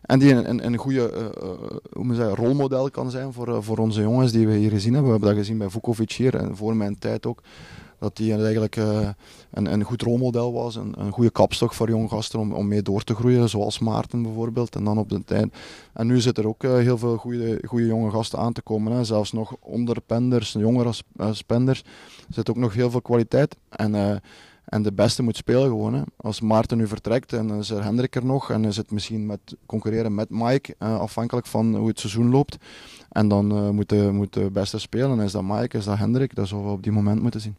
En 0.03 0.19
die 0.19 0.33
een, 0.33 0.49
een, 0.49 0.67
een 0.67 0.77
goede 0.77 1.33
hoe 1.93 2.05
moet 2.05 2.17
zeggen, 2.17 2.37
rolmodel 2.37 2.91
kan 2.91 3.11
zijn 3.11 3.33
voor, 3.33 3.63
voor 3.63 3.79
onze 3.79 4.01
jongens 4.01 4.33
die 4.33 4.47
we 4.47 4.55
hier 4.55 4.71
gezien 4.71 4.93
hebben. 4.93 5.13
We 5.13 5.17
hebben 5.19 5.35
dat 5.35 5.45
gezien 5.45 5.59
bij 5.59 5.71
Vukovic 5.71 6.13
hier 6.13 6.35
en 6.35 6.57
voor 6.57 6.77
mijn 6.77 6.99
tijd 6.99 7.27
ook. 7.27 7.43
Dat 8.03 8.19
hij 8.19 8.33
eigenlijk 8.33 8.77
uh, 8.77 9.09
een, 9.51 9.73
een 9.73 9.83
goed 9.83 10.03
rolmodel 10.03 10.53
was. 10.53 10.77
Een, 10.77 10.95
een 10.99 11.13
goede 11.13 11.31
kapstok 11.31 11.75
voor 11.75 11.89
jonge 11.89 12.09
gasten 12.09 12.39
om, 12.39 12.53
om 12.53 12.69
mee 12.69 12.83
door 12.83 13.03
te 13.05 13.15
groeien. 13.15 13.49
Zoals 13.49 13.79
Maarten 13.79 14.23
bijvoorbeeld. 14.23 14.77
En 14.77 14.85
dan 14.85 14.99
op 14.99 15.09
de 15.09 15.25
tijd. 15.25 15.55
En 15.93 16.07
nu 16.07 16.21
zitten 16.21 16.43
er 16.43 16.49
ook 16.49 16.63
heel 16.63 16.99
veel 16.99 17.17
goede, 17.17 17.63
goede 17.67 17.87
jonge 17.87 18.11
gasten 18.11 18.39
aan 18.39 18.53
te 18.53 18.63
komen. 18.63 18.93
Hè. 18.93 19.05
Zelfs 19.05 19.33
nog 19.33 19.57
onder 19.61 20.01
Penders, 20.01 20.53
jonger 20.53 20.87
als, 20.87 21.03
als 21.17 21.43
Penders. 21.43 21.81
Er 22.29 22.35
zit 22.35 22.51
ook 22.51 22.57
nog 22.57 22.75
heel 22.75 22.91
veel 22.91 23.03
kwaliteit. 23.03 23.57
En 23.69 24.21
en 24.65 24.83
de 24.83 24.93
beste 24.93 25.23
moet 25.23 25.37
spelen 25.37 25.69
gewoon. 25.69 25.95
Hè. 25.95 26.03
Als 26.17 26.41
Maarten 26.41 26.79
nu 26.79 26.87
vertrekt 26.87 27.33
en 27.33 27.51
is 27.51 27.71
er 27.71 27.85
Hendrik 27.85 28.15
er 28.15 28.25
nog 28.25 28.51
en 28.51 28.65
is 28.65 28.77
het 28.77 28.91
misschien 28.91 29.27
met 29.27 29.57
concurreren 29.67 30.15
met 30.15 30.31
Mike, 30.31 30.75
afhankelijk 30.79 31.47
van 31.47 31.77
hoe 31.77 31.89
het 31.89 32.01
seizoen 32.01 32.31
loopt. 32.31 32.57
En 33.11 33.29
dan 33.29 33.57
uh, 33.57 33.71
moet, 33.71 33.89
de, 33.89 34.11
moet 34.13 34.33
de 34.33 34.51
beste 34.51 34.79
spelen. 34.79 35.21
Is 35.21 35.33
dat 35.33 35.43
Mike, 35.43 35.77
is 35.77 35.85
dat 35.85 35.99
Hendrik? 35.99 36.35
Dat 36.35 36.49
zullen 36.49 36.65
we 36.65 36.71
op 36.71 36.83
die 36.83 36.93
moment 36.93 37.23
moeten 37.23 37.41
zien. 37.41 37.57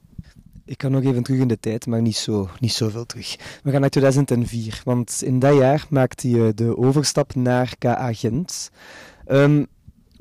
Ik 0.65 0.77
kan 0.77 0.91
nog 0.91 1.03
even 1.03 1.23
terug 1.23 1.39
in 1.39 1.47
de 1.47 1.59
tijd, 1.59 1.85
maar 1.85 2.01
niet, 2.01 2.15
zo, 2.15 2.49
niet 2.59 2.73
zoveel 2.73 3.05
terug. 3.05 3.59
We 3.63 3.71
gaan 3.71 3.81
naar 3.81 3.89
2004, 3.89 4.81
want 4.83 5.21
in 5.23 5.39
dat 5.39 5.55
jaar 5.55 5.85
maakte 5.89 6.29
je 6.29 6.53
de 6.53 6.77
overstap 6.77 7.35
naar 7.35 7.75
KA 7.77 8.13
Gent. 8.13 8.71
Um, 9.27 9.67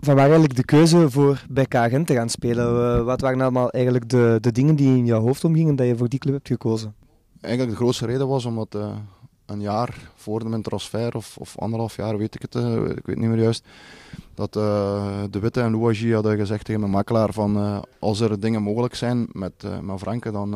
van 0.01 0.15
waar 0.15 0.25
eigenlijk 0.25 0.57
de 0.57 0.65
keuze 0.65 1.11
voor 1.11 1.45
bij 1.51 1.67
Gent 1.69 2.07
te 2.07 2.15
gaan 2.15 2.29
spelen? 2.29 3.05
wat 3.05 3.21
waren 3.21 3.41
allemaal 3.41 3.71
eigenlijk 3.71 4.09
de, 4.09 4.39
de 4.41 4.53
dingen 4.53 4.77
die 4.77 4.97
in 4.97 5.07
jouw 5.07 5.21
hoofd 5.21 5.45
omgingen 5.45 5.77
dat 5.77 5.87
je 5.87 5.97
voor 5.97 6.09
die 6.09 6.19
club 6.19 6.35
hebt 6.35 6.49
gekozen? 6.49 6.95
Eigenlijk 7.41 7.77
de 7.77 7.83
grootste 7.83 8.07
reden 8.07 8.29
was 8.29 8.45
omdat 8.45 8.75
uh, 8.75 8.97
een 9.53 9.61
jaar 9.61 10.11
voor 10.15 10.49
mijn 10.49 10.63
transfer, 10.63 11.17
of, 11.17 11.37
of 11.39 11.59
anderhalf 11.59 11.97
jaar 11.97 12.19
weet 12.19 12.35
ik 12.35 12.43
het, 12.43 12.55
uh, 12.55 12.89
ik 12.89 13.07
weet 13.07 13.19
niet 13.19 13.29
meer 13.29 13.43
juist, 13.43 13.65
dat 14.35 14.57
uh, 14.57 15.23
De 15.31 15.39
Witte 15.39 15.61
en 15.61 15.71
Louagie 15.71 16.15
hadden 16.15 16.37
gezegd 16.37 16.65
tegen 16.65 16.81
mijn 16.81 16.93
makelaar 16.93 17.33
van 17.33 17.85
als 17.99 18.21
er 18.21 18.41
dingen 18.41 18.63
mogelijk 18.63 18.95
zijn 18.95 19.27
met, 19.33 19.53
met 19.83 19.99
Franke, 19.99 20.31
dan, 20.31 20.51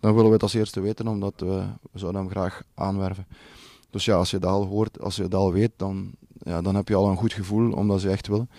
dan 0.00 0.14
willen 0.14 0.26
we 0.26 0.32
het 0.32 0.42
als 0.42 0.54
eerste 0.54 0.80
weten, 0.80 1.08
omdat 1.08 1.34
we, 1.36 1.62
zouden 1.94 2.20
hem 2.20 2.30
graag 2.30 2.62
aanwerven. 2.74 3.26
Dus 3.90 4.04
ja, 4.04 4.14
als 4.14 4.30
je 4.30 4.38
dat 4.38 4.50
al 4.50 4.64
hoort, 4.64 5.00
als 5.00 5.16
je 5.16 5.22
dat 5.22 5.40
al 5.40 5.52
weet, 5.52 5.72
dan, 5.76 6.10
ja, 6.38 6.62
dan 6.62 6.74
heb 6.74 6.88
je 6.88 6.94
al 6.94 7.08
een 7.08 7.16
goed 7.16 7.32
gevoel 7.32 7.72
omdat 7.72 8.00
ze 8.00 8.10
echt 8.10 8.26
willen. 8.26 8.50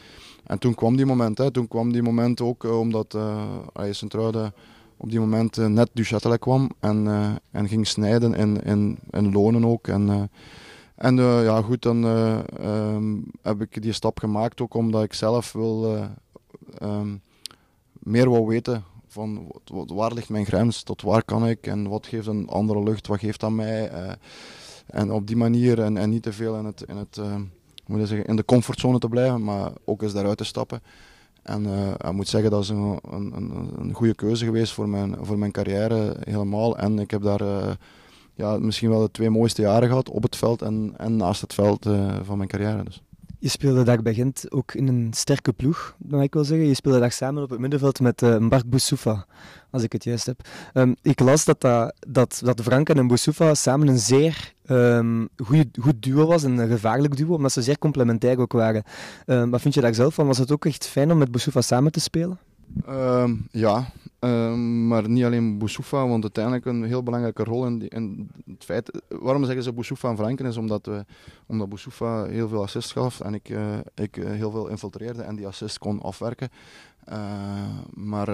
En 0.44 0.60
toen 0.60 0.76
kwam 0.76 0.96
die 0.96 1.06
moment, 1.06 1.38
hè, 1.38 1.52
toen 1.52 1.68
kwam 1.68 1.92
die 1.92 2.02
moment 2.02 2.42
ook 2.42 2.64
uh, 2.64 2.80
omdat 2.80 3.14
uh, 3.14 3.44
Sint-Truiden 3.92 4.54
op 5.02 5.10
die 5.10 5.20
moment 5.20 5.58
uh, 5.58 5.66
net 5.66 5.90
Duchâtelet 5.94 6.40
kwam 6.40 6.72
en, 6.80 7.08
en 7.52 7.68
ging 7.68 7.88
snijden 7.88 8.34
in, 8.34 8.64
in, 8.64 9.00
in 9.10 9.32
lonen 9.32 9.66
ook. 9.66 9.88
En, 9.88 10.30
en 10.96 11.16
ja, 11.18 11.62
goed, 11.62 11.82
dan 11.82 12.04
um, 12.04 13.26
heb 13.42 13.62
ik 13.62 13.82
die 13.82 13.94
stap 13.94 14.20
gemaakt 14.20 14.62
ook 14.62 14.74
omdat 14.74 15.04
ik 15.04 15.14
zelf 15.14 15.52
wil 15.52 16.08
um, 16.82 17.22
meer 17.94 18.30
wil 18.30 18.48
weten 18.48 18.84
van 19.08 19.52
waar 19.66 20.14
ligt 20.14 20.30
mijn 20.30 20.46
grens, 20.46 20.84
tot 20.84 21.02
waar 21.02 21.24
kan 21.24 21.48
ik 21.48 21.68
en 21.68 21.88
wat 21.88 22.08
geeft 22.08 22.28
een 22.28 22.48
andere 22.50 22.84
lucht, 22.84 23.08
wat 23.08 23.20
geeft 23.20 23.40
dat 23.40 23.52
mij. 23.52 23.92
en 24.88 25.12
op 25.12 25.28
die 25.28 25.38
manier 25.38 25.82
en, 25.82 25.98
en 25.98 26.10
niet 26.10 26.24
te 26.24 26.34
veel 26.34 26.58
in 26.58 26.66
het, 26.66 26.84
in 26.88 26.98
het 26.98 27.20
moet 27.92 28.08
zeggen, 28.08 28.28
in 28.28 28.36
de 28.36 28.46
comfortzone 28.46 29.00
te 29.00 29.08
blijven, 29.08 29.44
maar 29.44 29.72
ook 29.86 30.02
eens 30.02 30.14
daaruit 30.14 30.38
te 30.38 30.44
stappen. 30.44 30.82
En 31.44 31.64
uh, 31.64 31.90
ik 31.90 32.12
moet 32.12 32.28
zeggen, 32.28 32.52
dat 32.52 32.64
is 32.64 32.70
een, 32.70 33.00
een, 33.10 33.34
een, 33.80 33.94
goede 33.94 34.16
keuze 34.16 34.46
geweest 34.46 34.74
voor 34.74 34.90
mijn, 34.90 35.16
voor 35.22 35.38
mijn 35.38 35.52
carrière 35.52 36.16
helemaal. 36.20 36.78
En 36.78 37.00
ik 37.00 37.12
heb 37.12 37.22
daar 37.22 37.42
uh, 37.42 37.72
ja, 38.34 38.58
misschien 38.58 38.90
wel 38.90 39.02
de 39.02 39.12
twee 39.12 39.30
mooiste 39.30 39.62
jaren 39.62 39.88
gehad 39.88 40.10
op 40.10 40.24
het 40.24 40.36
veld 40.36 40.62
en, 40.62 40.94
en 40.98 41.16
naast 41.16 41.42
het 41.42 41.54
veld 41.54 41.86
uh, 41.86 42.16
van 42.24 42.38
mijn 42.38 42.50
carrière. 42.50 42.84
Dus. 42.84 43.02
Je 43.40 43.50
speelde 43.50 43.84
daar 43.84 44.02
bij 44.02 44.14
Gent 44.14 44.52
ook 44.52 44.74
in 44.74 44.88
een 44.88 45.14
sterke 45.16 45.54
ploeg, 45.54 45.96
mag 45.98 46.22
ik 46.22 46.34
wel 46.34 46.44
zeggen. 46.44 46.68
Je 46.68 46.74
speelde 46.74 47.00
daar 47.00 47.12
samen 47.12 47.44
op 47.44 47.50
het 47.50 47.60
middenveld 47.60 48.00
met 48.00 48.22
uh, 48.22 48.38
Mark 48.38 48.70
Boussoufa, 48.70 49.26
als 49.70 49.84
ik 49.84 49.92
het 49.92 50.04
juist 50.04 50.26
heb. 50.26 50.48
Um, 50.74 50.96
ik 51.02 51.20
las 51.20 51.46
dat, 51.46 51.62
dat, 51.62 52.42
dat, 52.44 52.62
Franken 52.62 52.98
en 52.98 53.08
Boussoufa 53.08 53.54
samen 53.54 53.88
een 53.88 54.00
zeer 54.00 54.54
um, 54.72 55.30
goed 55.82 56.04
duo 56.04 56.26
was, 56.26 56.44
een 56.44 56.68
gevaarlijk 56.68 57.18
duo, 57.18 57.34
omdat 57.34 57.52
ze 57.52 57.62
zeer 57.62 57.78
complementair 57.78 58.40
ook 58.40 58.52
waren. 58.52 58.84
Um, 59.26 59.50
wat 59.50 59.62
vind 59.62 59.74
je 59.74 59.82
daar 59.82 59.96
zelf 59.96 60.14
van? 60.14 60.28
Was 60.28 60.38
het 60.38 60.52
ook 60.52 60.66
echt 60.66 60.88
fijn 60.88 61.12
om 61.12 61.18
met 61.18 61.32
Boussoufa 61.32 61.62
samen 61.62 61.92
te 61.92 62.00
spelen? 62.00 62.40
ja, 63.52 63.92
Ehm, 64.22 64.88
maar 64.88 65.10
niet 65.10 65.24
alleen 65.24 65.58
Boussoufa, 65.58 66.08
want 66.08 66.24
uiteindelijk 66.24 66.66
een 66.66 66.84
heel 66.84 67.04
belangrijke 67.04 67.44
rol 67.44 67.66
in, 67.66 67.88
in 67.88 68.30
het 68.46 68.64
feit. 68.64 69.02
Waarom 69.08 69.46
zeggen 69.46 69.64
ze 69.64 69.74
Boussoufa 69.74 70.10
en 70.10 70.18
Franken? 70.18 70.46
Is 70.46 70.58
omdat, 70.58 70.86
we, 70.86 71.06
omdat 71.46 71.70
Boussoufa 71.70 72.26
heel 72.26 72.48
veel 72.48 72.62
assist 72.62 72.92
gaf 72.92 73.20
en 73.20 73.34
ik, 73.34 73.50
uh, 73.50 73.78
ik 73.96 74.18
uh, 74.18 74.30
heel 74.30 74.52
veel 74.52 74.68
infiltreerde 74.68 75.22
en 75.22 75.36
die 75.36 75.48
assist 75.48 75.78
kon 75.78 76.02
afwerken. 76.02 76.50
Uh, 77.10 77.16
maar 77.94 78.28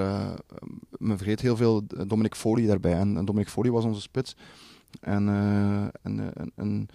men 0.98 1.18
vergeet 1.18 1.42
heel 1.42 1.56
veel 1.56 1.84
Dominic 2.08 2.36
Foley 2.36 2.66
daarbij. 2.66 2.94
En, 2.94 3.26
Dominic 3.26 3.50
Foley 3.50 3.72
was 3.72 3.84
onze 3.84 4.02
spits. 4.02 4.36
En 5.02 5.28
een, 5.28 6.32
een, 6.56 6.90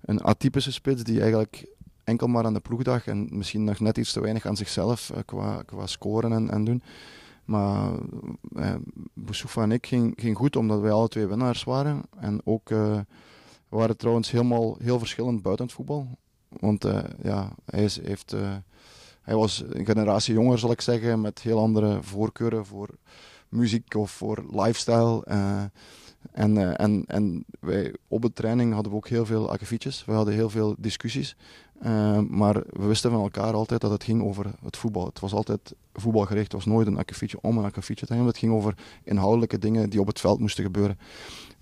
een 0.00 0.22
atypische 0.22 0.72
spits 0.72 1.02
die 1.02 1.20
eigenlijk 1.20 1.66
enkel 2.04 2.26
maar 2.26 2.44
aan 2.44 2.54
de 2.54 2.60
ploegdag 2.60 3.06
en 3.06 3.28
misschien 3.30 3.64
nog 3.64 3.80
net 3.80 3.98
iets 3.98 4.12
te 4.12 4.20
weinig 4.20 4.46
aan 4.46 4.56
zichzelf 4.56 5.12
qua, 5.24 5.62
qua 5.62 5.86
scoren 5.86 6.32
en, 6.32 6.50
en 6.50 6.64
doen. 6.64 6.82
Maar 7.44 7.92
eh, 8.54 8.74
Boussoufa 9.14 9.62
en 9.62 9.72
ik 9.72 9.86
ging, 9.86 10.36
goed, 10.36 10.56
omdat 10.56 10.80
wij 10.80 10.90
alle 10.90 11.08
twee 11.08 11.26
winnaars 11.26 11.64
waren. 11.64 12.02
En 12.20 12.40
ook 12.44 12.68
we 12.68 13.76
waren 13.76 13.96
trouwens 13.96 14.30
helemaal 14.30 14.76
heel 14.82 14.98
verschillend 14.98 15.42
buiten 15.42 15.66
het 15.66 15.74
voetbal. 15.74 16.08
Want 16.48 16.86
ja, 17.22 17.52
hij, 17.64 17.84
is, 17.84 18.00
heeft, 18.02 18.34
hij 19.22 19.36
was 19.36 19.64
een 19.68 19.84
generatie 19.84 20.34
jonger, 20.34 20.58
zal 20.58 20.70
ik 20.70 20.80
zeggen, 20.80 21.20
met 21.20 21.40
heel 21.40 21.58
andere 21.58 22.02
voorkeuren 22.02 22.66
voor 22.66 22.88
muziek 23.48 23.94
of 23.94 24.10
voor 24.10 24.44
lifestyle. 24.50 25.24
En, 26.32 26.76
en, 26.76 27.04
en 27.06 27.44
wij 27.60 27.94
op 28.08 28.22
de 28.22 28.32
training 28.32 28.72
hadden 28.72 28.92
we 28.92 28.98
ook 28.98 29.08
heel 29.08 29.26
veel 29.26 29.50
akkefietjes. 29.50 30.04
We 30.04 30.12
hadden 30.12 30.34
heel 30.34 30.50
veel 30.50 30.74
discussies. 30.78 31.36
Uh, 31.82 32.18
maar 32.18 32.54
we 32.54 32.86
wisten 32.86 33.10
van 33.10 33.22
elkaar 33.22 33.52
altijd 33.52 33.80
dat 33.80 33.90
het 33.90 34.04
ging 34.04 34.22
over 34.22 34.46
het 34.64 34.76
voetbal. 34.76 35.06
Het 35.06 35.20
was 35.20 35.32
altijd 35.32 35.74
voetbalgericht. 35.94 36.52
Het 36.52 36.64
was 36.64 36.72
nooit 36.72 36.86
een 36.86 36.98
akkefietje 36.98 37.38
om 37.40 37.58
een 37.58 37.64
akkefietje 37.64 38.06
te 38.06 38.12
hebben. 38.12 38.30
Het 38.30 38.40
ging 38.40 38.52
over 38.52 38.74
inhoudelijke 39.04 39.58
dingen 39.58 39.90
die 39.90 40.00
op 40.00 40.06
het 40.06 40.20
veld 40.20 40.40
moesten 40.40 40.64
gebeuren. 40.64 40.98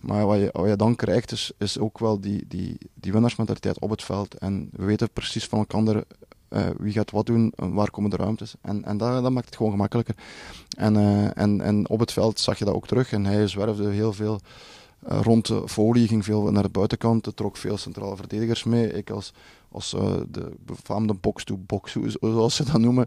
Maar 0.00 0.26
wat 0.26 0.38
je, 0.38 0.48
wat 0.52 0.68
je 0.68 0.76
dan 0.76 0.96
krijgt 0.96 1.32
is, 1.32 1.52
is 1.58 1.78
ook 1.78 1.98
wel 1.98 2.20
die, 2.20 2.44
die, 2.48 2.78
die 2.94 3.12
winnaarsmentaliteit 3.12 3.80
op 3.80 3.90
het 3.90 4.02
veld. 4.02 4.34
En 4.34 4.68
we 4.72 4.84
weten 4.84 5.10
precies 5.10 5.46
van 5.46 5.58
elkaar 5.58 6.04
uh, 6.50 6.66
wie 6.78 6.92
gaat 6.92 7.10
wat 7.10 7.26
doen, 7.26 7.52
waar 7.56 7.90
komen 7.90 8.10
de 8.10 8.16
ruimtes. 8.16 8.54
En, 8.60 8.84
en 8.84 8.96
dat, 8.96 9.22
dat 9.22 9.32
maakt 9.32 9.46
het 9.46 9.56
gewoon 9.56 9.72
gemakkelijker. 9.72 10.14
En, 10.76 10.94
uh, 10.94 11.38
en, 11.38 11.60
en 11.60 11.88
op 11.88 12.00
het 12.00 12.12
veld 12.12 12.40
zag 12.40 12.58
je 12.58 12.64
dat 12.64 12.74
ook 12.74 12.86
terug. 12.86 13.12
En 13.12 13.24
hij 13.24 13.48
zwerfde 13.48 13.90
heel 13.90 14.12
veel 14.12 14.40
rond 15.00 15.46
de 15.46 15.68
folie, 15.68 16.08
ging 16.08 16.24
veel 16.24 16.50
naar 16.50 16.62
de 16.62 16.68
buitenkant, 16.68 17.36
trok 17.36 17.56
veel 17.56 17.76
centrale 17.76 18.16
verdedigers 18.16 18.64
mee. 18.64 18.92
Ik 18.92 19.10
als, 19.10 19.32
als 19.68 19.90
de 20.30 20.52
befaamde 20.64 21.14
box-to-box, 21.14 21.96
zoals 22.20 22.54
ze 22.54 22.64
dat 22.64 22.80
noemen, 22.80 23.06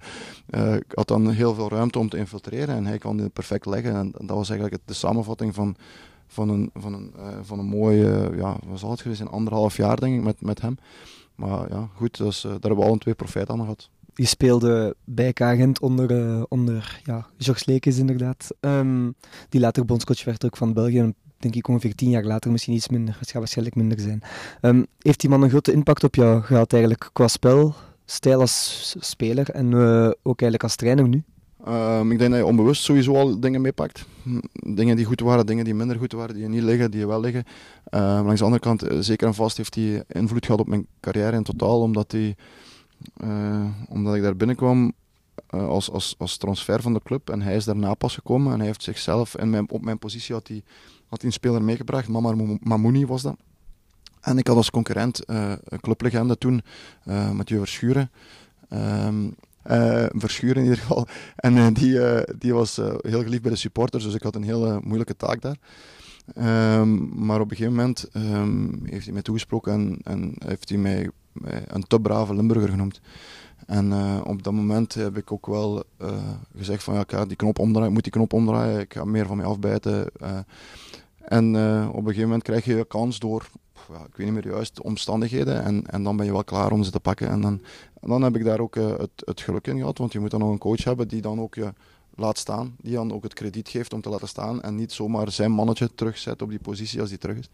had 0.94 1.08
dan 1.08 1.30
heel 1.30 1.54
veel 1.54 1.70
ruimte 1.70 2.00
om 2.00 2.10
te 2.10 2.18
infiltreren 2.18 2.76
en 2.76 2.86
hij 2.86 2.98
kon 2.98 3.18
dit 3.18 3.34
perfect 3.34 3.66
leggen. 3.66 3.96
En, 3.96 4.12
dat 4.12 4.38
was 4.38 4.50
eigenlijk 4.50 4.82
de 4.86 4.94
samenvatting 4.94 5.56
van, 5.56 5.76
van, 6.28 6.50
een, 6.50 6.70
van, 6.74 6.94
een, 6.94 7.14
van 7.42 7.60
een 7.60 7.66
mooie, 7.66 8.32
ja, 8.36 8.58
wat 8.68 8.80
zal 8.80 8.92
het 8.92 9.02
geweest, 9.02 9.22
een 9.22 9.28
anderhalf 9.30 9.78
jaar 9.78 10.00
denk 10.00 10.16
ik 10.16 10.24
met, 10.24 10.42
met 10.42 10.62
hem. 10.62 10.78
Maar 11.40 11.70
ja, 11.70 11.90
goed, 11.96 12.18
dus, 12.18 12.42
daar 12.42 12.52
hebben 12.52 12.78
we 12.78 12.84
al 12.84 12.92
een 12.92 13.00
twee 13.00 13.14
profijt 13.14 13.50
aan 13.50 13.60
gehad. 13.60 13.90
Je 14.14 14.26
speelde 14.26 14.96
bij 15.04 15.34
Kagent 15.34 15.80
onder, 15.80 16.12
uh, 16.12 16.44
onder 16.48 17.02
ja, 17.04 17.28
Georges 17.38 17.66
Lekes 17.66 17.98
inderdaad. 17.98 18.48
Um, 18.60 19.16
die 19.50 19.62
later 19.62 19.86
bondscoach 19.86 20.24
werd 20.24 20.46
ook 20.46 20.58
van 20.58 20.74
België. 20.74 21.14
Denk 21.38 21.56
ik 21.56 21.68
ongeveer 21.68 21.96
tien 21.96 22.10
jaar 22.10 22.24
later, 22.24 22.52
misschien 22.52 22.74
iets 22.74 22.90
minder. 22.90 23.16
Het 23.20 23.30
gaat 23.30 23.38
waarschijnlijk 23.38 23.76
minder 23.76 24.00
zijn. 24.00 24.22
Um, 24.62 24.86
heeft 25.00 25.20
die 25.20 25.30
man 25.30 25.42
een 25.42 25.50
grote 25.50 25.72
impact 25.72 26.04
op 26.04 26.16
jou 26.16 26.42
gehad 26.42 26.74
eigenlijk 26.74 27.10
qua 27.14 27.28
spel, 27.28 27.74
stijl 28.06 28.40
als 28.40 28.96
speler 29.00 29.50
en 29.50 29.72
uh, 29.72 30.06
ook 30.06 30.42
eigenlijk 30.42 30.64
als 30.64 30.76
trainer 30.76 31.08
nu? 31.08 31.24
Um, 31.70 32.12
ik 32.12 32.18
denk 32.18 32.32
dat 32.32 32.40
je 32.40 32.46
onbewust 32.46 32.84
sowieso 32.84 33.16
al 33.16 33.40
dingen 33.40 33.62
meepakt. 33.62 34.06
Dingen 34.52 34.96
die 34.96 35.06
goed 35.06 35.20
waren, 35.20 35.46
dingen 35.46 35.66
die 35.66 35.74
minder 35.74 35.98
goed 35.98 36.12
waren, 36.12 36.36
die 36.36 36.48
niet 36.48 36.64
liggen, 36.64 36.92
die 36.92 37.08
wel 37.08 37.20
liggen. 37.20 37.44
Uh, 37.90 38.00
langs 38.24 38.40
de 38.40 38.46
andere 38.46 38.64
kant, 38.64 38.86
zeker 39.00 39.28
en 39.28 39.34
vast 39.34 39.58
heeft 39.58 39.76
hij 39.76 40.04
invloed 40.08 40.46
gehad 40.46 40.62
op 40.62 40.68
mijn 40.68 40.88
carrière 41.00 41.36
in 41.36 41.44
totaal, 41.44 41.82
omdat 41.82 42.12
hij 42.12 42.36
uh, 43.24 43.66
omdat 43.90 44.16
ik 44.16 44.22
daar 44.22 44.36
binnenkwam 44.36 44.94
uh, 45.56 45.68
als, 45.68 45.92
als, 45.92 46.16
als 46.18 46.38
transfer 46.38 46.82
van 46.82 46.94
de 46.94 47.02
club 47.04 47.30
en 47.30 47.42
hij 47.42 47.56
is 47.56 47.66
daarna 47.66 47.94
pas 47.94 48.14
gekomen 48.14 48.54
en 48.54 48.58
hij 48.58 48.68
heeft 48.68 48.84
zichzelf 48.84 49.38
in 49.38 49.50
mijn, 49.50 49.70
op 49.70 49.82
mijn 49.82 50.00
positie 50.00 50.36
had 50.36 50.48
hij, 50.48 50.64
had 51.08 51.22
hij 51.22 51.28
een 51.28 51.36
speler 51.36 51.64
meegebracht, 51.64 52.08
Mamar 52.08 52.36
Mamouni 52.60 53.06
was 53.06 53.22
dat. 53.22 53.36
En 54.22 54.38
ik 54.38 54.48
had 54.48 54.56
als 54.56 54.70
concurrent 54.70 55.22
een 55.26 55.80
clublegende 55.80 56.38
toen, 56.38 56.62
Mathieu 57.34 57.60
Verschuren. 57.60 58.12
Um, 58.74 59.26
uh, 59.26 59.32
Verschuren 60.16 60.56
in 60.56 60.64
ieder 60.64 60.78
geval. 60.78 61.08
En 61.36 61.56
uh, 61.56 61.68
die, 61.74 61.94
uh, 61.94 62.20
die 62.38 62.54
was 62.54 62.76
heel 63.02 63.24
geliefd 63.24 63.42
bij 63.42 63.52
de 63.52 63.58
supporters, 63.58 64.04
dus 64.04 64.14
ik 64.14 64.24
had 64.24 64.36
een 64.36 64.44
hele 64.44 64.80
moeilijke 64.84 65.16
taak 65.16 65.42
daar. 65.42 65.58
Um, 66.80 67.26
maar 67.26 67.40
op 67.40 67.52
een 67.52 67.58
gegeven 67.58 67.76
moment 67.76 68.08
um, 68.14 68.82
heeft 68.86 69.04
hij 69.04 69.14
mij 69.14 69.22
toegesproken 69.22 69.74
en, 69.74 70.00
en 70.04 70.34
heeft 70.46 70.70
hij 70.70 70.78
mij 70.78 71.10
een 71.68 71.84
te 71.84 72.00
brave 72.00 72.36
Limburger 72.36 72.70
genoemd. 72.70 73.02
En 73.66 73.94
op 74.24 74.44
dat 74.44 74.54
moment 74.54 74.94
heb 74.94 75.18
ik 75.18 75.32
ook 75.32 75.46
wel 75.46 75.84
gezegd 76.58 76.84
van 76.84 76.94
ja, 76.94 77.00
ik 77.00 77.12
ga 77.12 77.26
die 77.26 77.36
knop 77.36 77.60
omdraaien, 77.60 77.94
moet 77.94 78.04
die 78.04 78.12
knop 78.12 78.34
omdraaien, 78.34 78.80
ik 78.80 78.94
ga 78.94 79.04
meer 79.06 79.26
van 79.26 79.38
mij 79.38 79.46
afbijten. 79.46 80.12
En 81.20 81.46
op 81.88 81.96
een 81.96 82.04
gegeven 82.04 82.22
moment 82.22 82.44
krijg 82.44 82.66
je 82.66 82.78
een 82.78 82.88
kans 82.88 83.20
door, 83.20 83.50
ik 83.96 84.16
weet 84.16 84.32
niet 84.32 84.44
meer 84.44 84.54
juist, 84.54 84.82
omstandigheden. 84.82 85.64
En, 85.64 85.86
en 85.86 86.04
dan 86.04 86.18
ben 86.18 86.26
je 86.26 86.32
wel 86.32 86.44
klaar 86.44 86.72
om 86.72 86.84
ze 86.84 86.92
te 86.92 87.00
pakken. 87.00 87.30
En 87.30 87.42
dan, 87.42 87.62
dan 88.02 88.22
heb 88.22 88.36
ik 88.36 88.44
daar 88.44 88.60
ook 88.60 88.76
het, 88.76 89.10
het 89.26 89.42
geluk 89.42 89.68
in 89.68 89.78
gehad, 89.78 89.98
want 89.98 90.14
je 90.14 90.20
moet 90.20 90.32
dan 90.32 90.40
nog 90.40 90.52
een 90.52 90.58
coach 90.58 90.84
hebben 90.84 91.08
die 91.08 91.22
dan 91.22 91.40
ook 91.40 91.56
je 91.56 91.74
laat 92.16 92.38
staan. 92.38 92.76
Die 92.82 92.94
dan 92.94 93.14
ook 93.14 93.24
het 93.24 93.34
krediet 93.34 93.70
geeft 93.70 93.94
om 93.94 94.02
te 94.02 94.10
laten 94.10 94.28
staan. 94.28 94.62
En 94.62 94.76
niet 94.76 94.92
zomaar 94.92 95.32
zijn 95.32 95.52
mannetje 95.52 95.90
terugzet 95.96 96.42
op 96.42 96.50
die 96.50 96.60
positie 96.60 97.00
als 97.00 97.10
die 97.10 97.18
terug 97.18 97.38
is. 97.38 97.50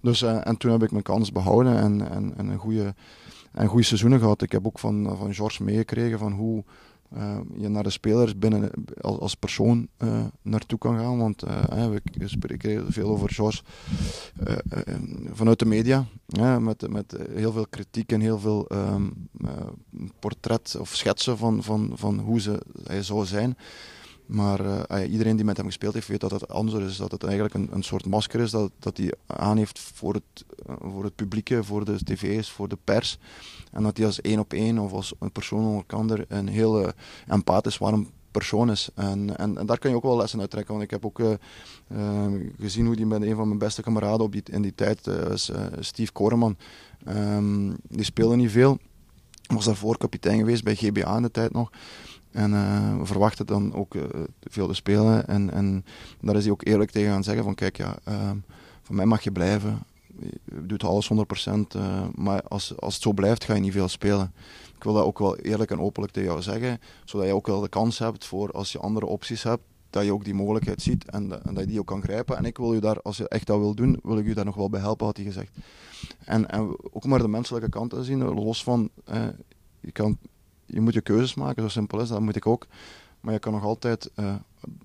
Dus, 0.00 0.22
uh, 0.22 0.46
en 0.46 0.56
toen 0.56 0.70
heb 0.70 0.82
ik 0.82 0.90
mijn 0.90 1.02
kans 1.02 1.32
behouden 1.32 1.76
en, 1.76 2.10
en, 2.10 2.34
en 2.36 2.48
een 2.48 2.58
goede, 2.58 2.94
en 3.52 3.66
goede 3.66 3.84
seizoenen 3.84 4.18
gehad. 4.18 4.42
Ik 4.42 4.52
heb 4.52 4.66
ook 4.66 4.78
van, 4.78 5.16
van 5.18 5.34
George 5.34 5.62
meegekregen 5.62 6.18
van 6.18 6.32
hoe 6.32 6.64
uh, 7.16 7.38
je 7.56 7.68
naar 7.68 7.82
de 7.82 7.90
spelers 7.90 8.38
binnen 8.38 8.70
als, 9.00 9.18
als 9.18 9.34
persoon 9.34 9.88
uh, 9.98 10.24
naartoe 10.42 10.78
kan 10.78 10.98
gaan. 10.98 11.18
Want 11.18 11.44
uh, 11.44 11.88
we 11.88 12.28
spreken 12.28 12.92
veel 12.92 13.08
over 13.08 13.30
George 13.30 13.62
vanuit 15.32 15.58
de 15.58 15.66
media. 15.66 16.06
met, 16.58 16.90
met 16.90 17.16
heel 17.32 17.52
veel 17.52 17.66
kritiek 17.66 18.12
en 18.12 18.20
heel 18.20 18.38
veel 18.38 18.66
um, 18.72 19.28
portret 20.18 20.76
of 20.80 20.94
schetsen 20.94 21.38
van, 21.38 21.62
van, 21.62 21.92
van 21.94 22.18
hoe 22.18 22.40
ze, 22.40 22.62
hij 22.84 23.02
zou 23.02 23.26
zijn. 23.26 23.56
Maar 24.30 24.60
uh, 24.60 25.10
iedereen 25.12 25.36
die 25.36 25.44
met 25.44 25.56
hem 25.56 25.66
gespeeld 25.66 25.94
heeft, 25.94 26.08
weet 26.08 26.20
dat 26.20 26.30
het 26.30 26.48
anders 26.48 26.84
is. 26.84 26.96
Dat 26.96 27.10
het 27.10 27.24
eigenlijk 27.24 27.54
een, 27.54 27.68
een 27.72 27.82
soort 27.82 28.06
masker 28.06 28.40
is 28.40 28.50
dat, 28.50 28.70
dat 28.78 28.96
hij 28.96 29.12
aan 29.26 29.56
heeft 29.56 29.78
voor 29.78 30.14
het, 30.14 30.44
uh, 30.68 30.74
voor 30.80 31.04
het 31.04 31.14
publiek, 31.14 31.52
voor 31.60 31.84
de 31.84 32.04
tv's, 32.04 32.50
voor 32.50 32.68
de 32.68 32.78
pers. 32.84 33.18
En 33.72 33.82
dat 33.82 33.96
hij 33.96 34.06
als 34.06 34.20
één 34.20 34.38
op 34.38 34.52
één 34.52 34.78
of 34.78 34.92
als 34.92 35.12
een 35.18 35.32
persoon 35.32 35.64
onder 35.64 35.84
elkaar 35.88 36.24
een 36.28 36.48
heel 36.48 36.92
empathisch, 37.28 37.78
warm 37.78 38.08
persoon 38.30 38.70
is. 38.70 38.88
En, 38.94 39.36
en, 39.36 39.66
daar 39.66 39.78
kan 39.78 39.90
je 39.90 39.96
ook 39.96 40.02
wel 40.02 40.16
lessen 40.16 40.40
uit 40.40 40.50
trekken. 40.50 40.72
Want 40.72 40.84
ik 40.84 40.90
heb 40.90 41.04
ook 41.06 41.20
gezien 42.58 42.86
hoe 42.86 42.94
hij 42.94 43.04
met 43.04 43.22
een 43.22 43.36
van 43.36 43.46
mijn 43.46 43.58
beste 43.58 43.82
kameraden 43.82 44.20
op 44.20 44.32
die, 44.32 44.42
in 44.44 44.62
die 44.62 44.74
tijd, 44.74 45.10
Steve 45.80 46.12
Koreman, 46.12 46.56
um, 47.08 47.76
die 47.88 48.04
speelde 48.04 48.36
niet 48.36 48.50
veel. 48.50 48.78
Was 49.46 49.64
daarvoor 49.64 49.98
kapitein 49.98 50.38
geweest 50.38 50.64
bij 50.64 50.74
GBA 50.74 51.16
in 51.16 51.22
de 51.22 51.30
tijd 51.30 51.52
nog. 51.52 51.70
En 52.32 52.52
uh, 52.52 52.98
we 52.98 53.06
verwachten 53.06 53.46
dan 53.46 53.74
ook 53.74 53.94
uh, 53.94 54.02
veel 54.40 54.66
te 54.66 54.74
spelen. 54.74 55.28
En, 55.28 55.52
en 55.52 55.84
daar 56.20 56.36
is 56.36 56.42
hij 56.42 56.52
ook 56.52 56.66
eerlijk 56.66 56.90
tegen 56.90 57.12
gaan 57.12 57.24
zeggen 57.24 57.44
van 57.44 57.54
kijk, 57.54 57.76
ja, 57.76 57.98
uh, 58.08 58.30
van 58.82 58.94
mij 58.94 59.06
mag 59.06 59.22
je 59.22 59.32
blijven. 59.32 59.78
Je 60.44 60.66
doet 60.66 60.84
alles 60.84 61.10
100%. 61.12 61.16
maar 62.14 62.42
als, 62.42 62.78
als 62.78 62.94
het 62.94 63.02
zo 63.02 63.12
blijft, 63.12 63.44
ga 63.44 63.54
je 63.54 63.60
niet 63.60 63.72
veel 63.72 63.88
spelen. 63.88 64.32
Ik 64.76 64.84
wil 64.84 64.92
dat 64.92 65.04
ook 65.04 65.18
wel 65.18 65.36
eerlijk 65.36 65.70
en 65.70 65.80
openlijk 65.80 66.12
tegen 66.12 66.28
jou 66.28 66.42
zeggen. 66.42 66.80
Zodat 67.04 67.26
je 67.26 67.34
ook 67.34 67.46
wel 67.46 67.60
de 67.60 67.68
kans 67.68 67.98
hebt 67.98 68.24
voor 68.24 68.50
als 68.52 68.72
je 68.72 68.78
andere 68.78 69.06
opties 69.06 69.42
hebt. 69.42 69.62
Dat 69.90 70.04
je 70.04 70.12
ook 70.12 70.24
die 70.24 70.34
mogelijkheid 70.34 70.82
ziet 70.82 71.10
en, 71.10 71.44
en 71.44 71.54
dat 71.54 71.64
je 71.64 71.70
die 71.70 71.80
ook 71.80 71.86
kan 71.86 72.02
grijpen. 72.02 72.36
En 72.36 72.44
ik 72.44 72.56
wil 72.56 72.74
je 72.74 72.80
daar, 72.80 73.02
als 73.02 73.16
je 73.16 73.28
echt 73.28 73.46
dat 73.46 73.58
wil 73.58 73.74
doen, 73.74 74.00
wil 74.02 74.18
ik 74.18 74.26
je 74.26 74.34
daar 74.34 74.44
nog 74.44 74.54
wel 74.54 74.70
bij 74.70 74.80
helpen, 74.80 75.06
had 75.06 75.16
hij 75.16 75.26
gezegd. 75.26 75.50
En, 76.24 76.50
en 76.50 76.76
ook 76.90 77.04
maar 77.04 77.18
de 77.18 77.28
menselijke 77.28 77.68
kant 77.68 77.90
te 77.90 78.04
zien, 78.04 78.24
los 78.24 78.62
van, 78.62 78.90
je 79.80 79.92
kan 79.92 80.18
je 80.72 80.80
moet 80.80 80.94
je 80.94 81.00
keuzes 81.00 81.34
maken, 81.34 81.62
zo 81.62 81.68
simpel 81.68 82.00
is 82.00 82.08
dat, 82.08 82.20
moet 82.20 82.36
ik 82.36 82.46
ook. 82.46 82.66
Maar 83.20 83.32
je 83.32 83.38
kan 83.38 83.52
nog 83.52 83.64
altijd 83.64 84.10
uh, 84.16 84.34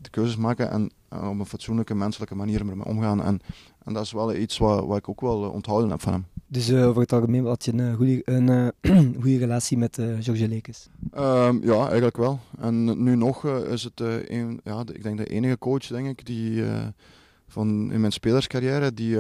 de 0.02 0.10
keuzes 0.10 0.36
maken 0.36 0.72
en 0.72 0.92
uh, 1.14 1.30
op 1.30 1.40
een 1.40 1.46
fatsoenlijke, 1.46 1.96
menselijke 1.96 2.36
manier 2.36 2.60
ermee 2.60 2.86
omgaan. 2.86 3.24
En, 3.24 3.42
en 3.84 3.94
dat 3.94 4.04
is 4.04 4.12
wel 4.12 4.36
iets 4.36 4.58
wat, 4.58 4.86
wat 4.86 4.98
ik 4.98 5.10
ook 5.10 5.22
wel 5.22 5.44
uh, 5.44 5.54
onthouden 5.54 5.90
heb 5.90 6.02
van 6.02 6.14
hem. 6.14 6.26
Dus 6.48 6.74
over 6.74 7.02
het 7.02 7.14
algemeen 7.14 7.46
had 7.46 7.66
je 7.66 7.74
een 7.74 7.96
goede, 7.96 8.22
een, 8.26 8.72
goede 9.22 9.38
relatie 9.38 9.78
met 9.78 9.96
George 10.20 10.48
Lekes? 10.48 10.90
Um, 11.18 11.64
ja, 11.64 11.86
eigenlijk 11.86 12.18
wel. 12.18 12.40
En 12.60 13.04
nu 13.04 13.16
nog 13.16 13.46
is 13.48 13.84
het 13.84 14.00
een, 14.00 14.60
ja, 14.64 14.84
ik 14.94 15.04
denk 15.04 15.18
de 15.18 15.26
enige 15.26 15.58
coach 15.58 15.88
denk 15.88 16.08
ik, 16.08 16.26
die 16.26 16.64
van 17.48 17.92
in 17.92 18.00
mijn 18.00 18.12
spelerscarrière 18.12 18.94
die 18.94 19.18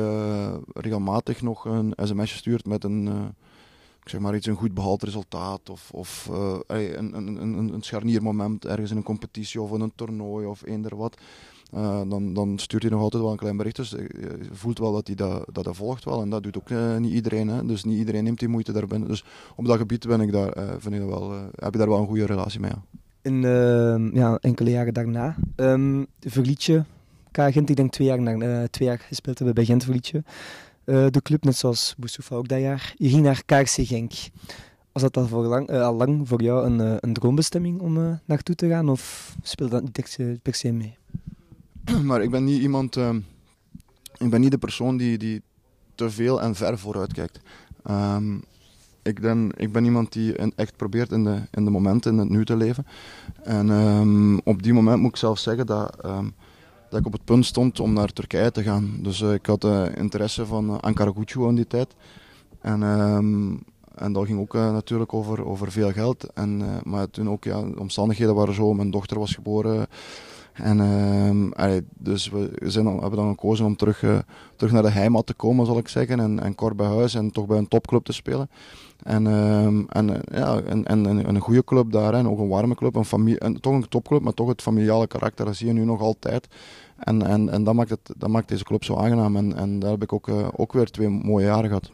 regelmatig 0.73 1.41
nog 1.41 1.65
een 1.65 1.93
sms'je 1.95 2.37
stuurt 2.37 2.65
met 2.65 2.83
een 2.83 3.33
zeg 4.09 4.21
maar 4.21 4.35
iets, 4.35 4.47
een 4.47 4.55
goed 4.55 4.73
behaald 4.73 5.03
resultaat 5.03 5.69
of, 5.69 5.91
of 5.91 6.29
uh, 6.31 6.57
een, 6.67 7.17
een, 7.17 7.41
een, 7.41 7.73
een 7.73 7.81
scharniermoment 7.81 8.65
ergens 8.65 8.91
in 8.91 8.97
een 8.97 9.03
competitie 9.03 9.61
of 9.61 9.71
in 9.71 9.81
een 9.81 9.91
toernooi 9.95 10.45
of 10.45 10.65
eender 10.65 10.95
wat. 10.95 11.17
Uh, 11.73 12.01
dan, 12.09 12.33
dan 12.33 12.59
stuurt 12.59 12.83
hij 12.83 12.91
nog 12.91 13.01
altijd 13.01 13.23
wel 13.23 13.31
een 13.31 13.37
klein 13.37 13.57
bericht. 13.57 13.75
Dus 13.75 13.89
je 13.89 14.49
voelt 14.51 14.79
wel 14.79 14.93
dat 14.93 15.07
hij 15.07 15.15
dat, 15.15 15.45
dat, 15.51 15.63
dat 15.63 15.75
volgt 15.75 16.05
wel. 16.05 16.21
En 16.21 16.29
dat 16.29 16.43
doet 16.43 16.57
ook 16.57 16.69
uh, 16.69 16.97
niet 16.97 17.13
iedereen. 17.13 17.47
Hè. 17.47 17.65
Dus 17.65 17.83
niet 17.83 17.97
iedereen 17.97 18.23
neemt 18.23 18.39
die 18.39 18.47
moeite 18.47 18.71
daarbinnen. 18.71 19.07
Dus 19.07 19.25
op 19.55 19.65
dat 19.65 19.77
gebied 19.77 20.07
ben 20.07 20.21
ik 20.21 20.31
daar, 20.31 20.47
ik 20.75 21.01
wel, 21.01 21.31
heb 21.55 21.71
je 21.71 21.77
daar 21.77 21.89
wel 21.89 21.99
een 21.99 22.07
goede 22.07 22.25
relatie 22.25 22.59
mee. 22.59 22.71
Ja. 22.71 22.83
In 23.21 23.41
ja, 24.13 24.37
enkele 24.41 24.69
jaren 24.69 24.93
daarna 24.93 25.35
um, 25.55 26.07
verliet 26.19 26.63
je 26.63 26.83
K-Gent. 27.31 27.69
Ik 27.69 27.75
denk 27.75 27.91
twee 27.91 28.07
jaar, 28.07 28.21
na, 28.21 28.67
twee 28.67 28.87
jaar 28.87 28.99
gespeeld 28.99 29.37
hebben 29.37 29.55
bij 29.55 29.65
Gent 29.65 29.83
verliet. 29.83 30.11
Uh, 30.85 31.05
de 31.09 31.21
club, 31.21 31.43
net 31.43 31.55
zoals 31.55 31.95
Boussoufa 31.97 32.35
ook 32.35 32.47
dat 32.47 32.59
jaar. 32.59 32.93
Je 32.97 33.09
ging 33.09 33.23
naar 33.23 33.43
KRC 33.45 33.87
Genk. 33.87 34.11
Was 34.91 35.03
dat 35.03 35.17
al, 35.17 35.27
voor 35.27 35.45
lang, 35.45 35.71
uh, 35.71 35.81
al 35.81 35.95
lang 35.95 36.27
voor 36.27 36.41
jou 36.41 36.65
een, 36.65 36.79
uh, 36.79 36.95
een 36.99 37.13
droombestemming 37.13 37.79
om 37.79 38.19
naartoe 38.25 38.55
te 38.55 38.67
gaan 38.67 38.89
of 38.89 39.35
speelde 39.41 39.81
dat 39.81 39.83
niet 39.83 40.41
per 40.41 40.55
se 40.55 40.71
mee? 40.71 40.97
Maar 42.03 42.23
ik 42.23 42.29
ben 42.29 42.43
niet 42.43 42.61
iemand, 42.61 42.95
ik 44.17 44.29
ben 44.29 44.41
niet 44.41 44.51
de 44.51 44.57
persoon 44.57 44.97
die, 44.97 45.17
die 45.17 45.41
te 45.95 46.09
veel 46.09 46.41
en 46.41 46.55
ver 46.55 46.77
vooruit 46.77 47.13
kijkt. 47.13 47.39
Um, 47.89 48.43
ik, 49.03 49.19
ben, 49.19 49.51
ik 49.57 49.71
ben 49.71 49.85
iemand 49.85 50.13
die 50.13 50.35
echt 50.55 50.75
probeert 50.75 51.11
in 51.11 51.23
de, 51.23 51.41
in 51.51 51.65
de 51.65 51.71
momenten, 51.71 52.11
in 52.11 52.17
het 52.17 52.29
nu 52.29 52.45
te 52.45 52.55
leven. 52.55 52.85
En 53.43 53.69
um, 53.69 54.39
op 54.43 54.63
die 54.63 54.73
moment 54.73 54.99
moet 54.99 55.09
ik 55.09 55.17
zelf 55.17 55.39
zeggen 55.39 55.65
dat 55.65 55.97
dat 56.89 56.99
ik 56.99 57.05
op 57.05 57.11
het 57.11 57.23
punt 57.25 57.45
stond 57.45 57.79
om 57.79 57.93
naar 57.93 58.13
Turkije 58.13 58.51
te 58.51 58.63
gaan. 58.63 58.97
Dus 59.01 59.21
uh, 59.21 59.33
ik 59.33 59.45
had 59.45 59.63
uh, 59.63 59.85
interesse 59.95 60.45
van 60.45 60.69
uh, 60.69 60.77
Ankara 60.79 61.11
Gucci 61.15 61.39
in 61.39 61.55
die 61.55 61.67
tijd. 61.67 61.95
En, 62.61 62.81
um, 62.81 63.63
en 63.95 64.13
dat 64.13 64.25
ging 64.25 64.39
ook 64.39 64.53
natuurlijk 64.53 65.13
over, 65.13 65.45
over 65.45 65.71
veel 65.71 65.91
geld. 65.91 66.33
En, 66.33 66.81
maar 66.83 67.09
toen 67.09 67.29
ook, 67.29 67.43
ja, 67.43 67.61
de 67.61 67.79
omstandigheden 67.79 68.35
waren 68.35 68.53
zo. 68.53 68.73
Mijn 68.73 68.91
dochter 68.91 69.19
was 69.19 69.33
geboren. 69.33 69.87
En, 70.55 70.79
ehm, 70.79 71.81
dus 71.97 72.29
we 72.29 72.49
hebben 72.61 73.15
dan 73.15 73.29
gekozen 73.29 73.65
om 73.65 73.75
terug, 73.75 74.03
eh, 74.03 74.17
terug 74.55 74.73
naar 74.73 74.81
de 74.81 74.89
heimat 74.89 75.25
te 75.25 75.33
komen, 75.33 75.65
zal 75.65 75.77
ik 75.77 75.87
zeggen. 75.87 76.19
En, 76.19 76.39
en 76.39 76.55
kort 76.55 76.75
bij 76.75 76.87
huis 76.87 77.15
en 77.15 77.31
toch 77.31 77.45
bij 77.45 77.57
een 77.57 77.67
topclub 77.67 78.03
te 78.03 78.13
spelen. 78.13 78.49
En, 79.03 79.27
ehm, 79.27 79.83
en, 79.89 80.09
eh, 80.09 80.39
ja, 80.39 80.61
en, 80.61 80.85
en, 80.85 81.05
en 81.05 81.35
een 81.35 81.39
goede 81.39 81.63
club 81.63 81.91
daar, 81.91 82.13
en 82.13 82.27
ook 82.27 82.39
een 82.39 82.47
warme 82.47 82.75
club. 82.75 82.95
Een 82.95 83.05
familie, 83.05 83.39
en, 83.39 83.61
toch 83.61 83.73
een 83.73 83.87
topclub, 83.89 84.21
maar 84.21 84.33
toch 84.33 84.47
het 84.47 84.61
familiale 84.61 85.07
karakter, 85.07 85.45
dat 85.45 85.55
zie 85.55 85.67
je 85.67 85.73
nu 85.73 85.85
nog 85.85 86.01
altijd. 86.01 86.47
En, 86.97 87.21
en, 87.21 87.49
en 87.49 87.63
dat, 87.63 87.73
maakt 87.73 87.89
het, 87.89 88.13
dat 88.17 88.29
maakt 88.29 88.49
deze 88.49 88.63
club 88.63 88.83
zo 88.83 88.95
aangenaam. 88.95 89.35
En, 89.35 89.55
en 89.55 89.79
daar 89.79 89.91
heb 89.91 90.03
ik 90.03 90.13
ook, 90.13 90.27
uh, 90.27 90.47
ook 90.55 90.73
weer 90.73 90.91
twee 90.91 91.09
mooie 91.09 91.45
jaren 91.45 91.67
gehad. 91.67 91.91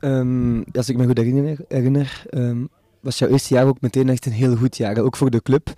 Um, 0.00 0.64
als 0.72 0.88
ik 0.88 0.96
me 0.96 1.06
goed 1.06 1.18
herinner, 1.18 1.58
herinner 1.68 2.26
was 3.06 3.18
jouw 3.18 3.28
eerste 3.28 3.54
jaar 3.54 3.66
ook 3.66 3.80
meteen 3.80 4.08
echt 4.08 4.26
een 4.26 4.32
heel 4.32 4.56
goed 4.56 4.76
jaar, 4.76 4.98
ook 4.98 5.16
voor 5.16 5.30
de 5.30 5.42
club. 5.42 5.72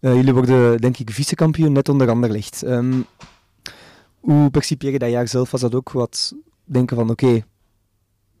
Uh, 0.00 0.14
jullie 0.14 0.34
worden, 0.34 0.80
denk 0.80 0.98
ik, 0.98 1.10
vice-kampioen 1.10 1.72
net 1.72 1.88
onder 1.88 2.08
Anderlecht. 2.10 2.62
Um, 2.66 3.06
hoe 4.20 4.50
percipieer 4.50 4.92
je 4.92 4.98
dat 4.98 5.10
jaar 5.10 5.28
zelf? 5.28 5.50
Was 5.50 5.60
dat 5.60 5.74
ook 5.74 5.90
wat 5.90 6.34
denken 6.64 6.96
van, 6.96 7.10
oké, 7.10 7.44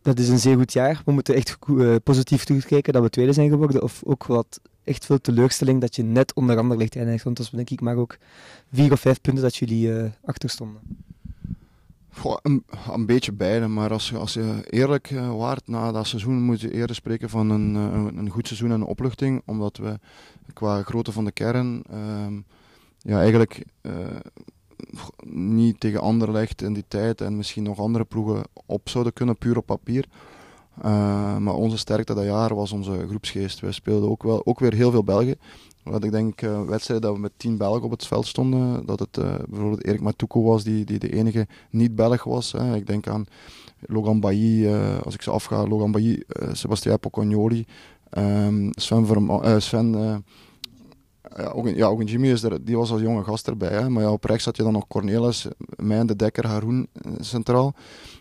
dat 0.02 0.18
is 0.18 0.28
een 0.28 0.38
zeer 0.38 0.56
goed 0.56 0.72
jaar, 0.72 1.02
we 1.04 1.12
moeten 1.12 1.34
echt 1.34 1.56
uh, 1.70 1.94
positief 2.04 2.44
terugkijken 2.44 2.92
dat 2.92 3.02
we 3.02 3.10
tweede 3.10 3.32
zijn 3.32 3.50
geworden? 3.50 3.82
Of 3.82 4.02
ook 4.04 4.26
wat 4.26 4.60
echt 4.84 5.04
veel 5.04 5.20
teleurstelling 5.20 5.80
dat 5.80 5.96
je 5.96 6.02
net 6.02 6.34
onder 6.34 6.58
Anderlecht 6.58 6.96
eindigt? 6.96 7.24
Want 7.24 7.36
dat 7.36 7.50
was 7.50 7.54
denk 7.54 7.70
ik 7.70 7.80
maar 7.80 7.96
ook 7.96 8.16
vier 8.72 8.92
of 8.92 9.00
vijf 9.00 9.20
punten 9.20 9.42
dat 9.42 9.56
jullie 9.56 9.88
uh, 9.88 10.04
achter 10.24 10.50
stonden. 10.50 10.80
Goh, 12.16 12.36
een, 12.42 12.64
een, 12.92 13.06
beetje 13.06 13.32
beide, 13.32 13.66
maar 13.66 13.92
als 13.92 14.14
als 14.14 14.34
je 14.34 14.62
eerlijk 14.70 15.10
uh, 15.10 15.36
waart 15.36 15.68
na 15.68 15.92
dat 15.92 16.06
seizoen, 16.06 16.42
moet 16.42 16.60
je 16.60 16.72
eerder 16.72 16.96
spreken 16.96 17.30
van 17.30 17.50
een, 17.50 17.74
een, 17.74 18.16
een, 18.18 18.30
goed 18.30 18.46
seizoen 18.46 18.70
en 18.70 18.80
een 18.80 18.86
opluchting. 18.86 19.42
Omdat 19.44 19.76
we 19.76 19.98
qua 20.52 20.82
grootte 20.82 21.12
van 21.12 21.24
de 21.24 21.32
kern 21.32 21.82
uh, 21.92 22.26
ja, 22.98 23.18
eigenlijk 23.18 23.64
uh, 23.82 23.92
niet 25.24 25.80
tegen 25.80 26.00
Anderlecht 26.00 26.62
in 26.62 26.72
die 26.72 26.84
tijd 26.88 27.20
en 27.20 27.36
misschien 27.36 27.62
nog 27.62 27.78
andere 27.78 28.04
ploegen 28.04 28.42
op 28.66 28.88
zouden 28.88 29.12
kunnen, 29.12 29.38
puur 29.38 29.56
op 29.56 29.66
papier. 29.66 30.08
Maar 31.38 31.54
onze 31.54 31.78
sterkte 31.78 32.14
dat 32.14 32.24
jaar 32.24 32.54
was 32.54 32.72
onze 32.72 33.06
groepsgeest. 33.08 33.60
Wij 33.60 33.72
speelden 33.72 34.10
ook, 34.10 34.22
wel, 34.22 34.46
ook 34.46 34.58
weer 34.58 34.74
heel 34.74 34.90
veel 34.90 35.04
Belgen. 35.04 35.38
Wat 35.84 36.04
ik 36.04 36.10
denk, 36.10 36.42
uh, 36.42 36.62
wedstrijden 36.62 37.06
dat 37.06 37.16
we 37.16 37.22
met 37.22 37.32
tien 37.36 37.56
Belgen 37.56 37.82
op 37.82 37.90
het 37.90 38.06
veld 38.06 38.26
stonden. 38.26 38.86
Dat 38.86 38.98
het 38.98 39.16
uh, 39.16 39.34
bijvoorbeeld 39.48 39.84
Erik 39.84 40.00
Matuko 40.00 40.42
was 40.42 40.64
die, 40.64 40.84
die 40.84 40.98
de 40.98 41.12
enige 41.12 41.46
niet-Belg 41.70 42.24
was. 42.24 42.52
Hè. 42.52 42.74
Ik 42.74 42.86
denk 42.86 43.08
aan 43.08 43.26
Logan 43.80 44.20
Bailly, 44.20 44.64
uh, 44.64 44.98
als 45.00 45.14
ik 45.14 45.22
ze 45.22 45.30
afga, 45.30 45.66
Logan 45.66 45.92
Bailly, 45.92 46.22
Sebastien 46.52 46.98
Pocognoli, 46.98 47.64
um, 48.18 48.70
Sven, 48.74 49.62
Sven 49.62 50.24
ja, 51.36 51.48
ook, 51.48 51.66
een, 51.66 51.76
ja, 51.76 51.86
ook 51.86 52.08
Jimmy 52.08 52.28
is 52.28 52.42
er, 52.42 52.64
die 52.64 52.76
was 52.76 52.90
als 52.90 53.00
jonge 53.00 53.24
gast 53.24 53.48
erbij. 53.48 53.68
Hè. 53.68 53.88
Maar 53.88 54.02
ja, 54.02 54.12
op 54.12 54.24
rechts 54.24 54.44
had 54.44 54.56
je 54.56 54.62
dan 54.62 54.72
nog 54.72 54.86
Cornelis, 54.86 55.46
mij 55.76 56.04
de 56.04 56.16
Dekker, 56.16 56.46
Haroon 56.46 56.86
centraal. 57.20 57.74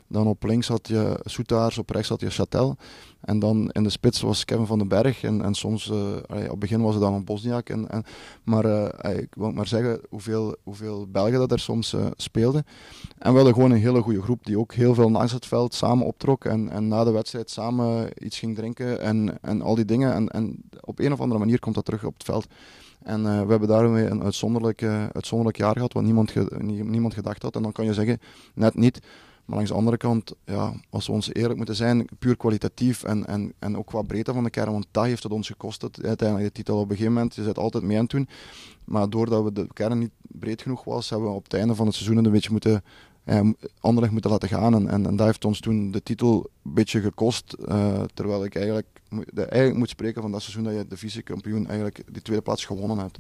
Dan 0.08 0.28
op 0.28 0.44
links 0.44 0.68
had 0.68 0.88
je 0.88 1.20
Soetaars, 1.24 1.78
op 1.78 1.90
rechts 1.90 2.10
had 2.10 2.20
je 2.20 2.30
Chatel. 2.30 2.76
En 3.24 3.40
dan 3.40 3.70
in 3.72 3.84
de 3.84 3.90
spits 3.90 4.22
was 4.22 4.46
Kevin 4.46 4.66
van 4.66 4.78
den 4.78 4.88
Berg. 4.88 5.24
En, 5.24 5.42
en 5.42 5.54
soms, 5.54 5.92
allee, 6.28 6.44
op 6.44 6.50
het 6.50 6.60
begin 6.60 6.82
was 6.82 6.94
het 6.94 7.04
dan 7.04 7.14
een 7.14 7.24
Bosniak. 7.24 7.70
En, 7.70 7.90
en, 7.90 8.04
maar 8.44 8.66
uh, 8.66 9.18
ik 9.18 9.36
wil 9.36 9.52
maar 9.52 9.68
zeggen 9.68 10.02
hoeveel, 10.10 10.56
hoeveel 10.64 11.08
Belgen 11.08 11.40
dat 11.40 11.52
er 11.52 11.60
soms 11.60 11.94
uh, 11.94 12.06
speelden. 12.16 12.66
En 13.18 13.30
we 13.32 13.36
hadden 13.36 13.54
gewoon 13.54 13.72
een 13.72 13.78
hele 13.78 14.02
goede 14.02 14.22
groep 14.22 14.46
die 14.46 14.60
ook 14.60 14.74
heel 14.74 14.94
veel 14.94 15.12
langs 15.12 15.32
het 15.32 15.46
veld 15.46 15.74
samen 15.74 16.06
optrok. 16.06 16.46
En, 16.46 16.70
en 16.70 16.88
na 16.88 17.04
de 17.04 17.12
wedstrijd 17.12 17.50
samen 17.50 18.10
iets 18.26 18.40
ging 18.40 18.56
drinken 18.56 19.02
en, 19.02 19.38
en 19.42 19.62
al 19.62 19.76
die 19.76 19.86
dingen. 19.86 20.14
En, 20.14 20.28
en 20.28 20.64
op 20.80 21.00
een 21.00 21.14
of 21.14 21.22
andere 21.22 21.40
manier 21.40 21.60
komt 21.60 21.76
dat 21.76 21.86
terug 21.86 22.04
op 22.04 22.14
het 22.14 22.24
veld. 22.24 22.48
En 23.04 23.24
we 23.24 23.52
hebben 23.52 23.68
daarmee 23.68 24.06
een 24.06 24.24
uitzonderlijk, 24.24 24.84
uitzonderlijk 25.14 25.58
jaar 25.58 25.74
gehad, 25.74 25.94
wat 25.94 26.04
niemand, 26.04 26.34
niemand 26.62 27.14
gedacht 27.14 27.42
had. 27.42 27.56
En 27.56 27.62
dan 27.62 27.72
kan 27.72 27.86
je 27.86 27.94
zeggen, 27.94 28.20
net 28.54 28.76
niet. 28.76 29.02
Maar 29.46 29.56
langs 29.56 29.72
de 29.72 29.78
andere 29.78 29.98
kant, 29.98 30.34
ja, 30.46 30.74
als 30.90 31.08
we 31.08 31.14
ons 31.14 31.34
eerlijk 31.34 31.58
moeten 31.58 31.76
zijn, 31.76 32.08
puur 32.20 32.38
kwalitatief 32.38 33.04
en, 33.04 33.26
en, 33.26 33.54
en 33.60 33.78
ook 33.78 33.88
qua 33.88 34.02
breedte 34.02 34.34
van 34.34 34.44
de 34.44 34.50
kern, 34.50 34.72
want 34.72 34.88
dat 34.92 35.06
heeft 35.06 35.24
het 35.24 35.32
ons 35.32 35.48
gekost, 35.48 35.82
het, 35.82 36.06
uiteindelijk 36.06 36.48
de 36.48 36.56
titel 36.56 36.76
op 36.76 36.84
een 36.84 36.90
gegeven 36.90 37.14
moment. 37.14 37.36
Je 37.36 37.44
zit 37.44 37.58
altijd 37.58 37.84
mee 37.84 37.98
aan 37.98 38.04
het 38.04 38.12
doen. 38.12 38.28
Maar 38.86 39.10
doordat 39.10 39.44
we 39.44 39.52
de 39.54 39.68
kern 39.74 40.00
niet 40.00 40.12
breed 40.22 40.62
genoeg 40.62 40.84
was, 40.84 41.10
hebben 41.10 41.30
we 41.30 41.36
op 41.36 41.44
het 41.44 41.54
einde 41.54 41.76
van 41.76 41.86
het 41.86 41.96
seizoen 41.96 42.26
een 42.26 42.32
beetje 42.32 42.52
moeten 42.52 42.84
Anderlecht 43.80 44.12
moeten 44.12 44.32
laten 44.32 44.50
gaan. 44.50 44.74
En, 44.74 44.88
en, 44.88 45.06
en, 45.06 45.16
dat 45.16 45.26
heeft 45.26 45.46
ons 45.46 45.60
toen 45.60 45.92
de 45.92 46.04
titel 46.04 46.50
een 46.64 46.74
beetje 46.74 47.02
gekost. 47.02 47.56
Uh, 47.66 48.04
terwijl 48.14 48.46
ik 48.46 48.56
eigenlijk, 48.56 48.88
eigenlijk 49.36 49.78
moet 49.78 49.90
spreken 49.90 50.22
van 50.22 50.32
dat 50.32 50.42
seizoen 50.42 50.64
dat 50.64 50.74
je 50.74 50.88
de 50.88 50.98
vice-kampioen 50.98 51.68
eigenlijk 51.68 52.04
die 52.12 52.22
tweede 52.22 52.44
plaats 52.44 52.66
gewonnen 52.66 52.98
hebt. 52.98 53.20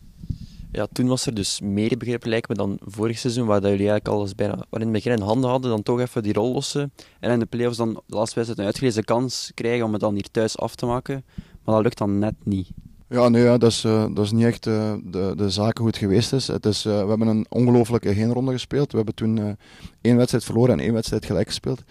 Ja, 0.75 0.87
toen 0.91 1.07
was 1.07 1.25
er 1.25 1.33
dus 1.33 1.61
meer 1.61 1.97
begrip 1.97 2.25
lijkt 2.25 2.49
me 2.49 2.55
dan 2.55 2.79
vorig 2.81 3.17
seizoen, 3.17 3.45
waar 3.45 3.61
dat 3.61 3.69
jullie 3.69 3.89
eigenlijk 3.89 4.17
alles 4.17 4.35
bijna 4.35 4.55
waar 4.55 4.81
in 4.81 4.87
het 4.87 4.91
begin 4.91 5.11
in 5.11 5.21
handen 5.21 5.49
hadden, 5.49 5.69
dan 5.69 5.83
toch 5.83 5.99
even 5.99 6.23
die 6.23 6.33
rol 6.33 6.53
lossen. 6.53 6.93
En 7.19 7.31
in 7.31 7.39
de 7.39 7.45
play-offs 7.45 7.77
dan 7.77 7.93
de 7.93 8.15
laatste 8.15 8.35
wedstrijd 8.35 8.59
een 8.59 8.65
uitgelezen 8.65 9.03
kans 9.03 9.51
krijgen 9.53 9.85
om 9.85 9.91
het 9.91 10.01
dan 10.01 10.13
hier 10.13 10.31
thuis 10.31 10.57
af 10.57 10.75
te 10.75 10.85
maken. 10.85 11.25
Maar 11.63 11.75
dat 11.75 11.83
lukt 11.83 11.97
dan 11.97 12.19
net 12.19 12.33
niet. 12.43 12.67
Ja, 13.09 13.29
nee, 13.29 13.43
ja, 13.43 13.57
dat, 13.57 13.71
is, 13.71 13.83
uh, 13.83 14.05
dat 14.13 14.25
is 14.25 14.31
niet 14.31 14.45
echt 14.45 14.65
uh, 14.65 14.93
de, 15.03 15.33
de 15.35 15.49
zaken 15.49 15.77
hoe 15.77 15.87
het 15.87 15.97
geweest 15.97 16.33
is. 16.33 16.47
Het 16.47 16.65
is 16.65 16.85
uh, 16.85 17.01
we 17.01 17.09
hebben 17.09 17.27
een 17.27 17.45
ongelooflijke 17.49 18.09
heenronde 18.09 18.51
gespeeld. 18.51 18.91
We 18.91 18.97
hebben 18.97 19.15
toen 19.15 19.57
één 20.01 20.17
wedstrijd 20.17 20.43
verloren 20.43 20.73
en 20.73 20.79
één 20.79 20.93
wedstrijd 20.93 21.25
gelijk 21.25 21.47
gespeeld. 21.47 21.83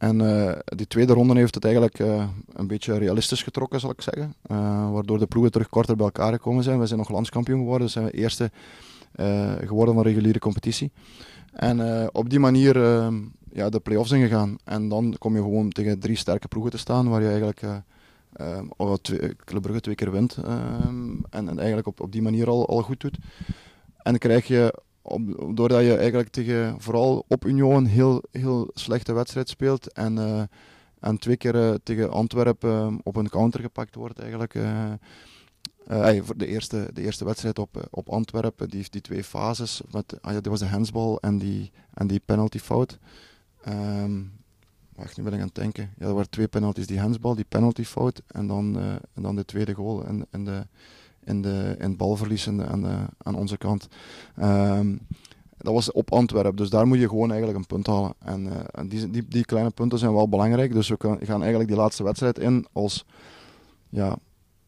En 0.00 0.18
die 0.64 0.86
tweede 0.86 1.12
ronde 1.12 1.38
heeft 1.38 1.54
het 1.54 1.64
eigenlijk 1.64 1.98
een 2.52 2.66
beetje 2.66 2.98
realistisch 2.98 3.42
getrokken, 3.42 3.80
zal 3.80 3.90
ik 3.90 4.00
zeggen. 4.00 4.34
waardoor 4.92 5.18
de 5.18 5.26
ploegen 5.26 5.52
terug 5.52 5.68
korter 5.68 5.96
bij 5.96 6.04
elkaar 6.04 6.32
gekomen 6.32 6.64
zijn. 6.64 6.78
We 6.78 6.86
zijn 6.86 6.98
nog 6.98 7.08
landskampioen 7.08 7.58
geworden, 7.58 7.82
dus 7.82 7.92
zijn 7.92 8.04
we 8.04 8.10
eerste 8.10 8.50
geworden 9.66 9.94
van 9.94 10.02
reguliere 10.02 10.38
competitie. 10.38 10.92
En 11.52 12.08
op 12.14 12.30
die 12.30 12.38
manier 12.38 12.76
ja, 13.52 13.68
de 13.68 13.80
play-offs 13.80 14.10
ingegaan. 14.10 14.56
En 14.64 14.88
dan 14.88 15.14
kom 15.18 15.34
je 15.34 15.42
gewoon 15.42 15.70
tegen 15.70 15.98
drie 15.98 16.16
sterke 16.16 16.48
ploegen 16.48 16.72
te 16.72 16.78
staan, 16.78 17.08
waar 17.08 17.22
je 17.22 17.28
eigenlijk 17.28 17.62
of 18.76 18.98
twee, 18.98 19.34
Brugge 19.60 19.80
twee 19.80 19.94
keer 19.94 20.10
wint 20.10 20.36
en, 20.36 21.24
en, 21.30 21.58
eigenlijk 21.58 21.86
op, 21.86 22.00
op 22.00 22.12
die 22.12 22.22
manier 22.22 22.48
al, 22.48 22.68
al 22.68 22.82
goed 22.82 23.00
doet. 23.00 23.18
En 23.96 24.10
dan 24.10 24.18
krijg 24.18 24.46
je, 24.46 24.74
op, 25.10 25.56
doordat 25.56 25.80
je 25.80 25.96
eigenlijk 25.96 26.28
tegen, 26.28 26.80
vooral 26.80 27.24
op 27.28 27.44
Union 27.44 27.84
heel, 27.84 28.22
heel 28.30 28.70
slechte 28.74 29.12
wedstrijd 29.12 29.48
speelt 29.48 29.92
en, 29.92 30.16
uh, 30.16 30.42
en 31.00 31.18
twee 31.18 31.36
keer 31.36 31.54
uh, 31.54 31.74
tegen 31.82 32.10
Antwerpen 32.10 33.00
op 33.02 33.16
een 33.16 33.28
counter 33.28 33.60
gepakt 33.60 33.94
wordt 33.94 34.18
eigenlijk. 34.18 34.58
Voor 36.22 36.36
de 36.36 36.46
eerste, 36.46 36.90
de 36.92 37.02
eerste 37.02 37.24
wedstrijd 37.24 37.58
op, 37.58 37.88
op 37.90 38.08
Antwerpen, 38.08 38.68
die, 38.68 38.86
die 38.90 39.00
twee 39.00 39.24
fases, 39.24 39.80
met, 39.90 40.22
ah 40.22 40.32
ja, 40.32 40.40
die 40.40 40.50
was 40.50 40.60
de 40.60 40.66
handsbal 40.66 41.20
en 41.20 41.38
die, 41.38 41.70
en 41.94 42.06
die 42.06 42.20
penalty 42.24 42.58
fout. 42.58 42.98
Um, 43.68 44.32
wacht, 44.94 45.16
nu 45.16 45.22
ben 45.22 45.32
ik 45.32 45.40
aan 45.40 45.46
het 45.46 45.54
denken. 45.54 45.90
Ja, 45.98 46.06
er 46.06 46.14
waren 46.14 46.30
twee 46.30 46.48
penalties. 46.48 46.86
Die 46.86 47.00
handsbal, 47.00 47.34
die 47.34 47.46
penalty 47.48 47.84
fout 47.84 48.22
en 48.26 48.46
dan, 48.46 48.76
en 49.14 49.22
dan 49.22 49.36
de 49.36 49.44
tweede 49.44 49.74
goal 49.74 50.04
en, 50.04 50.26
en, 50.30 50.44
de, 50.44 50.66
in, 51.30 51.42
de, 51.42 51.74
in 51.78 51.88
het 51.88 51.96
balverlies 51.96 52.48
aan, 52.48 53.08
aan 53.18 53.34
onze 53.34 53.56
kant. 53.56 53.88
Um, 54.42 55.00
dat 55.58 55.72
was 55.72 55.92
op 55.92 56.12
Antwerpen, 56.12 56.56
dus 56.56 56.70
daar 56.70 56.86
moet 56.86 56.98
je 56.98 57.08
gewoon 57.08 57.30
eigenlijk 57.30 57.58
een 57.58 57.66
punt 57.66 57.86
halen. 57.86 58.14
En, 58.18 58.70
en 58.70 58.88
die, 58.88 59.10
die, 59.10 59.28
die, 59.28 59.44
kleine 59.44 59.70
punten 59.70 59.98
zijn 59.98 60.12
wel 60.12 60.28
belangrijk, 60.28 60.72
dus 60.72 60.88
we 60.88 60.96
gaan 61.00 61.40
eigenlijk 61.40 61.68
die 61.68 61.78
laatste 61.78 62.02
wedstrijd 62.02 62.38
in 62.38 62.66
als, 62.72 63.04
ja, 63.88 64.16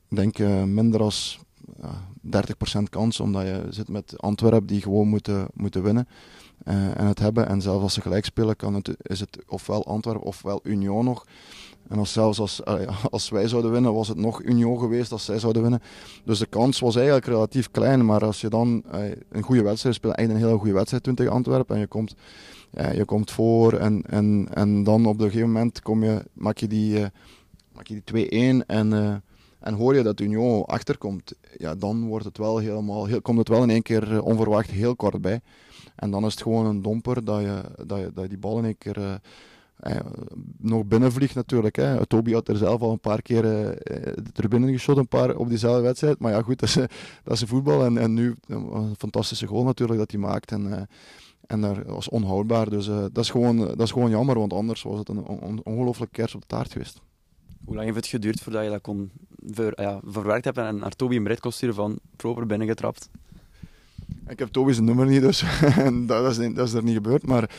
denk 0.09 0.39
uh, 0.39 0.63
minder 0.63 1.01
als 1.03 1.41
ja, 1.81 2.41
30% 2.79 2.83
kans, 2.91 3.21
omdat 3.21 3.43
je 3.43 3.67
zit 3.71 3.89
met 3.89 4.15
Antwerpen 4.21 4.67
die 4.67 4.83
gewoon 4.83 5.09
moeten, 5.09 5.47
moeten 5.55 5.83
winnen 5.83 6.09
uh, 6.65 6.99
en 6.99 7.07
het 7.07 7.19
hebben. 7.19 7.49
En 7.49 7.63
zelfs 7.63 7.83
als 7.83 7.95
ze 7.95 8.01
gelijk 8.01 8.25
spelen, 8.25 8.57
kan 8.57 8.75
het, 8.75 8.97
is 9.03 9.21
het 9.21 9.39
ofwel 9.47 9.87
Antwerpen 9.87 10.27
ofwel 10.27 10.61
Union 10.63 11.05
nog. 11.05 11.27
En 11.89 11.99
als 11.99 12.13
zelfs 12.13 12.39
als, 12.39 12.61
uh, 12.69 13.05
als 13.11 13.29
wij 13.29 13.49
zouden 13.49 13.71
winnen, 13.71 13.95
was 13.95 14.09
het 14.09 14.17
nog 14.17 14.43
Union 14.43 14.79
geweest 14.79 15.13
als 15.13 15.25
zij 15.25 15.39
zouden 15.39 15.63
winnen. 15.63 15.83
Dus 16.25 16.39
de 16.39 16.47
kans 16.47 16.81
was 16.81 16.97
eigenlijk 16.97 17.27
relatief 17.27 17.71
klein. 17.71 18.05
Maar 18.05 18.25
als 18.25 18.41
je 18.41 18.49
dan 18.49 18.83
uh, 18.95 19.01
een 19.31 19.43
goede 19.43 19.63
wedstrijd 19.63 19.95
speelt, 19.95 20.15
eigenlijk 20.15 20.45
een 20.45 20.51
hele 20.51 20.63
goede 20.63 20.79
wedstrijd 20.79 21.03
toen 21.03 21.15
tegen 21.15 21.33
Antwerpen, 21.33 21.75
en 21.75 21.81
je 21.81 21.87
komt, 21.87 22.15
je 22.95 23.05
komt 23.05 23.31
voor 23.31 23.73
en, 23.73 24.03
en, 24.07 24.49
en 24.53 24.85
dan 24.85 25.07
op 25.07 25.21
een 25.21 25.27
gegeven 25.27 25.53
moment 25.53 25.83
kom 25.83 26.05
je, 26.05 26.25
maak 26.33 26.59
je 26.59 26.67
die, 26.67 27.01
maak 27.73 27.87
je 27.87 28.03
die 28.05 28.61
2-1 28.63 28.67
en 28.67 29.23
en 29.63 29.75
hoor 29.75 29.95
je 29.95 30.03
dat 30.03 30.21
Union 30.21 30.65
achterkomt, 30.65 31.35
ja, 31.57 31.75
dan 31.75 32.07
wordt 32.07 32.25
het 32.25 32.39
wel 32.39 32.59
helemaal, 32.59 33.07
heel, 33.07 33.21
komt 33.21 33.39
het 33.39 33.49
wel 33.49 33.63
in 33.63 33.71
één 33.71 33.83
keer 33.83 34.23
onverwacht 34.23 34.71
heel 34.71 34.97
kort 34.97 35.21
bij. 35.21 35.41
En 35.97 36.11
dan 36.11 36.25
is 36.25 36.33
het 36.33 36.43
gewoon 36.43 36.67
een 36.67 36.83
domper 36.83 37.25
dat 37.25 37.41
je, 37.41 37.63
dat 37.87 37.99
je, 37.99 38.11
dat 38.15 38.23
je 38.23 38.29
die 38.29 38.39
bal 38.39 38.59
in 38.59 38.65
één 38.65 38.79
keer 38.79 39.21
eh, 39.77 39.97
nog 40.59 40.85
binnenvliegt 40.85 41.35
natuurlijk. 41.35 41.77
Hè. 41.77 42.07
Toby 42.07 42.33
had 42.33 42.49
er 42.49 42.57
zelf 42.57 42.81
al 42.81 42.93
een 42.93 43.01
paar 43.01 43.23
keer 43.23 43.45
uh, 43.45 43.69
er 44.35 44.49
binnen 44.49 44.73
geschot, 44.73 44.97
een 44.97 45.09
paar 45.09 45.37
op 45.37 45.49
diezelfde 45.49 45.83
wedstrijd. 45.83 46.19
Maar 46.19 46.33
ja, 46.33 46.43
goed, 46.43 46.61
dat 46.61 46.69
is, 46.69 46.75
dat 47.25 47.33
is 47.33 47.43
voetbal. 47.43 47.85
En, 47.85 47.99
en 47.99 48.15
nu 48.15 48.37
een 48.47 48.95
fantastische 48.99 49.47
goal 49.47 49.65
natuurlijk 49.65 49.99
dat 49.99 50.11
hij 50.11 50.21
maakt. 50.21 50.51
En, 50.51 50.67
uh, 50.67 50.81
en 51.47 51.61
dat 51.61 51.79
was 51.87 52.09
onhoudbaar. 52.09 52.71
Dus 52.71 52.87
dat, 52.87 53.19
is 53.19 53.31
gewoon, 53.31 53.57
dat 53.57 53.81
is 53.81 53.91
gewoon 53.91 54.11
jammer, 54.11 54.39
want 54.39 54.53
anders 54.53 54.83
was 54.83 54.99
het 54.99 55.09
een 55.09 55.25
on 55.25 55.61
ongelooflijke 55.65 56.15
kers 56.15 56.35
op 56.35 56.41
de 56.41 56.47
taart 56.47 56.73
geweest. 56.73 57.01
Hoe 57.65 57.75
lang 57.75 57.87
heeft 57.87 57.97
het 57.97 58.07
geduurd 58.07 58.41
voordat 58.41 58.65
je 58.65 58.71
dat 58.71 58.81
kon 58.81 59.11
ver, 59.47 59.81
ja, 59.81 60.01
verwerkt 60.05 60.45
hebben 60.45 60.67
en 60.67 60.77
naar 60.77 60.91
Toby 60.91 61.17
een 61.17 61.39
kon 61.41 61.53
sturen 61.53 61.75
van 61.75 61.99
proper 62.17 62.47
binnengetrapt? 62.47 63.09
Ik 64.29 64.39
heb 64.39 64.49
Toby 64.49 64.73
zijn 64.73 64.85
nummer 64.85 65.07
niet, 65.07 65.21
dus 65.21 65.45
dat, 66.07 66.39
is, 66.39 66.55
dat 66.55 66.67
is 66.67 66.73
er 66.73 66.83
niet 66.83 66.95
gebeurd. 66.95 67.27
Maar 67.27 67.51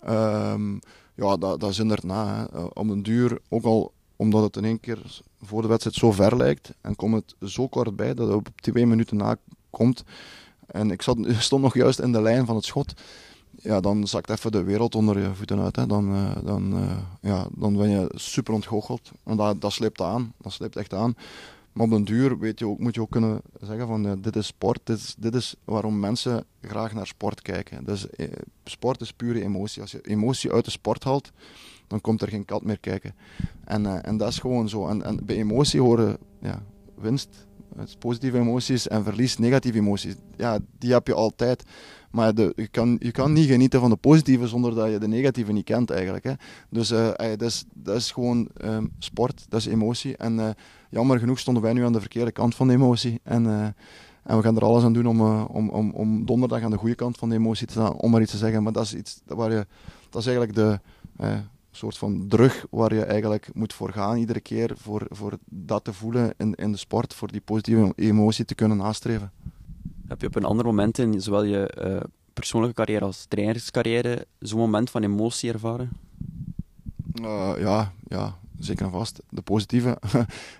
ehm, 0.00 0.76
ja, 1.18 1.36
dat, 1.36 1.60
dat 1.60 1.70
is 1.70 1.78
inderdaad. 1.78 2.50
Hè. 2.50 2.58
Eh, 2.58 2.66
Om 2.72 2.90
een 2.90 3.02
duur, 3.02 3.38
ook 3.48 3.64
al 3.64 3.92
omdat 4.16 4.42
het 4.42 4.56
in 4.56 4.64
één 4.64 4.80
keer 4.80 5.20
voor 5.42 5.62
de 5.62 5.68
wedstrijd 5.68 5.96
zo 5.96 6.12
ver 6.12 6.36
lijkt, 6.36 6.74
en 6.80 6.96
komt 6.96 7.14
het 7.14 7.50
zo 7.50 7.68
kort 7.68 7.96
bij 7.96 8.14
dat 8.14 8.26
het 8.26 8.36
op 8.36 8.48
twee 8.54 8.86
minuten 8.86 9.16
na 9.16 9.36
komt. 9.70 10.04
En 10.66 10.90
ik 10.90 11.02
zat, 11.02 11.18
stond 11.38 11.62
nog 11.62 11.74
juist 11.74 11.98
in 11.98 12.12
de 12.12 12.22
lijn 12.22 12.46
van 12.46 12.56
het 12.56 12.64
schot. 12.64 12.92
Ja, 13.50 13.80
dan 13.80 14.06
zakt 14.06 14.30
even 14.30 14.52
de 14.52 14.62
wereld 14.62 14.94
onder 14.94 15.18
je 15.18 15.34
voeten 15.34 15.60
uit. 15.60 15.76
Hè. 15.76 15.86
Dan, 15.86 16.14
eh, 16.14 16.44
dan, 16.44 16.72
eh, 16.72 16.96
ja, 17.30 17.46
dan 17.50 17.76
ben 17.76 17.90
je 17.90 18.12
super 18.14 18.54
ontgoocheld. 18.54 19.10
En 19.24 19.36
dat, 19.36 19.60
dat 19.60 19.72
sleept 19.72 20.00
aan. 20.00 20.32
Dat 20.36 20.52
sleept 20.52 20.76
echt 20.76 20.94
aan. 20.94 21.16
Maar 21.78 21.86
op 21.86 21.92
den 21.92 22.04
duur 22.04 22.38
weet 22.38 22.58
je 22.58 22.66
ook, 22.66 22.78
moet 22.78 22.94
je 22.94 23.00
ook 23.00 23.10
kunnen 23.10 23.40
zeggen 23.60 23.86
van 23.86 24.20
dit 24.20 24.36
is 24.36 24.46
sport, 24.46 24.80
dit 24.84 24.98
is, 24.98 25.14
dit 25.18 25.34
is 25.34 25.54
waarom 25.64 26.00
mensen 26.00 26.44
graag 26.60 26.94
naar 26.94 27.06
sport 27.06 27.42
kijken. 27.42 27.84
Dus 27.84 28.10
eh, 28.10 28.28
sport 28.64 29.00
is 29.00 29.12
pure 29.12 29.42
emotie. 29.42 29.82
Als 29.82 29.90
je 29.90 30.00
emotie 30.00 30.52
uit 30.52 30.64
de 30.64 30.70
sport 30.70 31.04
haalt, 31.04 31.30
dan 31.86 32.00
komt 32.00 32.22
er 32.22 32.28
geen 32.28 32.44
kat 32.44 32.64
meer 32.64 32.78
kijken. 32.78 33.14
En, 33.64 33.86
eh, 33.86 33.98
en 34.02 34.16
dat 34.16 34.28
is 34.28 34.38
gewoon 34.38 34.68
zo. 34.68 34.88
En, 34.88 35.02
en 35.02 35.24
bij 35.24 35.36
emotie 35.36 35.80
horen 35.80 36.18
ja, 36.40 36.62
winst, 36.94 37.46
positieve 37.98 38.38
emoties 38.38 38.88
en 38.88 39.04
verlies, 39.04 39.38
negatieve 39.38 39.78
emoties. 39.78 40.14
Ja, 40.36 40.58
die 40.78 40.92
heb 40.92 41.06
je 41.06 41.14
altijd. 41.14 41.64
Maar 42.10 42.34
de, 42.34 42.52
je, 42.56 42.68
kan, 42.68 42.96
je 42.98 43.10
kan 43.10 43.32
niet 43.32 43.48
genieten 43.48 43.80
van 43.80 43.90
de 43.90 43.96
positieve 43.96 44.48
zonder 44.48 44.74
dat 44.74 44.90
je 44.90 44.98
de 44.98 45.08
negatieve 45.08 45.52
niet 45.52 45.64
kent 45.64 45.90
eigenlijk. 45.90 46.24
Hè. 46.24 46.32
Dus 46.70 46.90
eh, 46.90 47.12
dat, 47.16 47.42
is, 47.42 47.64
dat 47.74 47.96
is 47.96 48.10
gewoon 48.10 48.48
ehm, 48.56 48.86
sport, 48.98 49.46
dat 49.48 49.60
is 49.60 49.66
emotie. 49.66 50.16
En 50.16 50.56
jammer 50.88 51.18
genoeg 51.18 51.38
stonden 51.38 51.62
wij 51.62 51.72
nu 51.72 51.84
aan 51.84 51.92
de 51.92 52.00
verkeerde 52.00 52.32
kant 52.32 52.54
van 52.54 52.66
de 52.66 52.72
emotie. 52.72 53.20
En, 53.22 53.46
eh, 53.46 53.62
en 54.22 54.36
we 54.36 54.42
gaan 54.42 54.56
er 54.56 54.64
alles 54.64 54.84
aan 54.84 54.92
doen 54.92 55.06
om, 55.06 55.20
eh, 55.20 55.44
om, 55.48 55.68
om, 55.68 55.90
om 55.90 56.26
donderdag 56.26 56.62
aan 56.62 56.70
de 56.70 56.76
goede 56.76 56.94
kant 56.94 57.16
van 57.16 57.28
de 57.28 57.34
emotie 57.34 57.66
te 57.66 57.72
staan, 57.72 57.92
om 57.92 58.10
maar 58.10 58.20
iets 58.20 58.30
te 58.30 58.36
zeggen. 58.36 58.62
Maar 58.62 58.72
dat 58.72 58.84
is, 58.84 58.94
iets 58.94 59.20
waar 59.26 59.50
je, 59.50 59.66
dat 60.10 60.20
is 60.20 60.26
eigenlijk 60.26 60.56
de 60.56 60.80
eh, 61.16 61.38
soort 61.70 61.98
van 61.98 62.28
drug 62.28 62.66
waar 62.70 62.94
je 62.94 63.04
eigenlijk 63.04 63.50
moet 63.54 63.72
voor 63.72 63.92
gaan 63.92 64.16
iedere 64.16 64.40
keer. 64.40 64.72
Voor, 64.76 65.06
voor 65.08 65.38
dat 65.44 65.84
te 65.84 65.92
voelen 65.92 66.34
in, 66.36 66.54
in 66.54 66.72
de 66.72 66.78
sport, 66.78 67.14
voor 67.14 67.32
die 67.32 67.40
positieve 67.40 67.92
emotie 67.96 68.44
te 68.44 68.54
kunnen 68.54 68.76
nastreven. 68.76 69.32
Heb 70.06 70.20
je 70.20 70.26
op 70.26 70.36
een 70.36 70.44
ander 70.44 70.64
moment 70.64 70.98
in 70.98 71.20
zowel 71.20 71.42
je 71.42 72.02
persoonlijke 72.32 72.76
carrière 72.76 73.04
als 73.04 73.24
trainerscarrière 73.28 74.26
zo'n 74.38 74.58
moment 74.58 74.90
van 74.90 75.02
emotie 75.02 75.52
ervaren? 75.52 75.90
Ja, 77.58 77.92
ja, 78.08 78.38
zeker 78.58 78.84
en 78.84 78.92
vast. 78.92 79.20
De 79.28 79.42
positieve. 79.42 79.98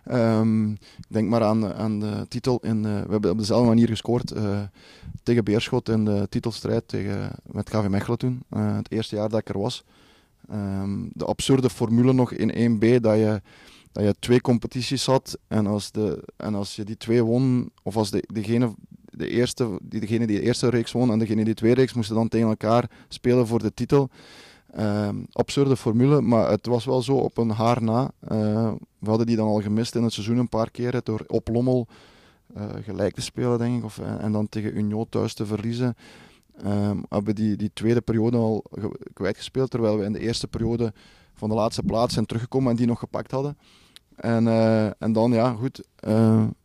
Ik 0.04 0.78
denk 1.14 1.28
maar 1.28 1.42
aan, 1.42 1.74
aan 1.74 2.00
de 2.00 2.26
titel. 2.28 2.58
In, 2.62 2.82
we 2.82 3.10
hebben 3.10 3.30
op 3.30 3.38
dezelfde 3.38 3.68
manier 3.68 3.88
gescoord 3.88 4.30
eh, 4.30 4.60
tegen 5.22 5.44
Beerschot 5.44 5.88
in 5.88 6.04
de 6.04 6.26
titelstrijd 6.30 6.88
tegen, 6.88 7.30
met 7.52 7.68
KV 7.68 7.86
Mechelen 7.88 8.18
toen. 8.18 8.42
Eh, 8.48 8.76
het 8.76 8.90
eerste 8.90 9.16
jaar 9.16 9.28
dat 9.28 9.40
ik 9.40 9.48
er 9.48 9.58
was. 9.58 9.84
Ehm, 10.48 11.06
de 11.12 11.24
absurde 11.24 11.70
formule 11.70 12.12
nog 12.12 12.32
in 12.32 12.50
1B 12.50 13.00
dat 13.00 13.16
je, 13.16 13.42
dat 13.92 14.04
je 14.04 14.14
twee 14.18 14.40
competities 14.40 15.06
had. 15.06 15.38
En 15.48 15.66
als, 15.66 15.90
de, 15.90 16.24
en 16.36 16.54
als 16.54 16.76
je 16.76 16.84
die 16.84 16.96
twee 16.96 17.22
won, 17.22 17.70
of 17.82 17.96
als 17.96 18.10
de, 18.10 18.24
degene, 18.32 18.74
de 19.10 19.28
eerste, 19.28 19.78
die, 19.82 20.00
degene 20.00 20.26
die 20.26 20.38
de 20.38 20.44
eerste 20.44 20.68
reeks 20.68 20.92
won 20.92 21.10
en 21.10 21.18
degene 21.18 21.44
die 21.44 21.54
de 21.54 21.60
tweede 21.60 21.80
reeks 21.80 21.92
moesten 21.92 22.14
dan 22.14 22.28
tegen 22.28 22.48
elkaar 22.48 22.90
spelen 23.08 23.46
voor 23.46 23.62
de 23.62 23.74
titel. 23.74 24.10
Ehm, 24.72 25.16
absurde 25.32 25.76
formule, 25.76 26.20
maar 26.20 26.50
het 26.50 26.66
was 26.66 26.84
wel 26.84 27.02
zo 27.02 27.16
op 27.16 27.38
een 27.38 27.50
haar 27.50 27.82
na. 27.82 28.10
Eh, 28.20 28.72
we 28.98 29.08
hadden 29.08 29.26
die 29.26 29.36
dan 29.36 29.48
al 29.48 29.60
gemist 29.60 29.94
in 29.94 30.02
het 30.02 30.12
seizoen 30.12 30.36
een 30.38 30.48
paar 30.48 30.70
keren 30.70 31.00
door 31.04 31.24
op 31.26 31.48
Lommel 31.48 31.86
eh, 32.54 32.64
gelijk 32.82 33.14
te 33.14 33.20
spelen, 33.20 33.58
denk 33.58 33.78
ik, 33.78 33.84
of, 33.84 33.98
eh, 33.98 34.24
en 34.24 34.32
dan 34.32 34.48
tegen 34.48 34.76
Union 34.76 35.06
thuis 35.08 35.34
te 35.34 35.46
verliezen. 35.46 35.96
Ehm, 36.62 36.98
hebben 37.08 37.34
die, 37.34 37.56
die 37.56 37.70
tweede 37.72 38.00
periode 38.00 38.36
al 38.36 38.64
ge- 38.70 38.98
kwijtgespeeld, 39.12 39.70
terwijl 39.70 39.98
we 39.98 40.04
in 40.04 40.12
de 40.12 40.18
eerste 40.18 40.48
periode 40.48 40.92
van 41.34 41.48
de 41.48 41.54
laatste 41.54 41.82
plaats 41.82 42.14
zijn 42.14 42.26
teruggekomen 42.26 42.70
en 42.70 42.76
die 42.76 42.86
nog 42.86 42.98
gepakt 42.98 43.30
hadden. 43.30 43.58
En, 44.16 44.48
eh, 44.48 45.02
en 45.02 45.12
dan, 45.12 45.32
ja, 45.32 45.52
goed, 45.52 45.84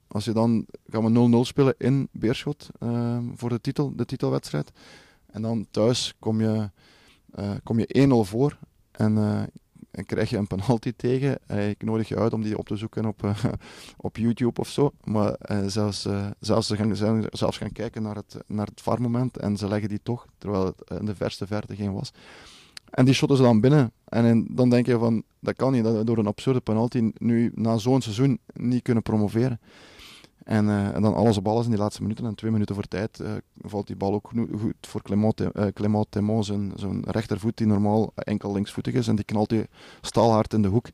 als 0.08 0.26
je 0.26 0.32
dan 0.34 0.66
gaan 0.90 1.04
we 1.04 1.10
0-0 1.10 1.46
spelen 1.46 1.76
in 1.78 2.08
Beerschot 2.12 2.70
ehm, 2.80 3.24
voor 3.36 3.50
de, 3.50 3.62
titel, 3.62 3.96
de 3.96 4.06
titelwedstrijd. 4.06 4.72
En 5.32 5.42
dan 5.42 5.66
thuis 5.72 6.14
kom 6.20 6.42
je, 6.42 6.70
eh, 7.34 7.52
kom 7.64 7.80
je 7.80 7.88
1-0 7.88 8.24
voor 8.24 8.58
en, 8.92 9.18
eh, 9.18 9.42
en 9.92 10.06
krijg 10.06 10.30
je 10.30 10.38
een 10.38 10.48
penalty 10.48 10.94
tegen. 10.96 11.38
Eh, 11.48 11.70
ik 11.70 11.84
nodig 11.84 12.08
je 12.08 12.18
uit 12.18 12.34
om 12.34 12.42
die 12.42 12.58
op 12.58 12.68
te 12.68 12.76
zoeken 12.76 13.06
op, 13.06 13.32
op 13.98 14.18
YouTube 14.18 14.60
of 14.60 14.70
zo. 14.70 14.92
Maar 15.04 15.36
zelfs, 15.66 16.08
zelfs, 16.40 16.68
ze 16.68 16.76
gaan, 16.76 16.96
ze 16.96 17.28
zelfs 17.32 17.58
gaan 17.58 17.72
kijken 17.72 18.02
naar 18.02 18.16
het, 18.16 18.38
naar 18.48 18.66
het 18.66 18.82
VAR-moment 18.82 19.38
en 19.38 19.58
ze 19.58 19.68
leggen 19.68 19.90
die 19.90 20.00
toch, 20.04 20.26
terwijl 20.38 20.66
het 20.66 21.00
in 21.00 21.06
de 21.06 21.16
verste 21.16 21.48
verte 21.48 21.76
geen 21.76 21.94
was. 21.94 22.12
En 22.90 23.06
die 23.06 23.14
shotten 23.14 23.38
ze 23.38 23.44
dan 23.44 23.62
binnen. 23.62 23.92
En 24.06 24.48
dan 24.50 24.70
denk 24.70 24.86
je 24.86 24.98
van, 24.98 25.24
dat 25.40 25.56
kan 25.56 25.72
niet, 25.72 25.84
dat 25.84 26.08
door 26.08 26.18
een 26.18 26.28
absurde 26.28 26.60
penalty 26.60 27.12
nu 27.18 27.52
na 27.56 27.78
zo'n 27.78 28.02
seizoen 28.02 28.40
niet 28.54 28.82
kunnen 28.82 29.04
promoveren. 29.04 29.60
En, 30.44 30.70
eh, 30.70 30.96
en 30.96 31.02
dan 31.02 31.14
alles 31.14 31.38
op 31.38 31.48
alles 31.48 31.66
in 31.66 31.72
die 31.72 31.80
laatste 31.80 32.02
minuten. 32.02 32.26
En 32.26 32.36
twee 32.36 32.52
minuten 32.52 32.76
voor 32.76 32.88
tijd 32.88 33.20
eh, 33.20 33.32
valt 33.62 33.88
die 33.88 33.96
bal 33.96 34.14
ook 34.14 34.32
goed 34.60 34.74
voor 34.82 35.02
Clément, 35.02 35.40
eh, 35.40 35.68
Clément 35.74 36.18
rechtervoet, 37.06 37.58
die 37.58 37.68
normaal 37.68 38.12
enkel 38.16 38.54
linksvoetig 38.54 38.94
is. 38.94 39.08
En 39.08 39.16
die 39.16 39.26
knalt 39.26 39.52
hij 39.52 39.68
staalhard 40.02 40.54
in 40.54 40.62
de 40.62 40.68
hoek. 40.68 40.88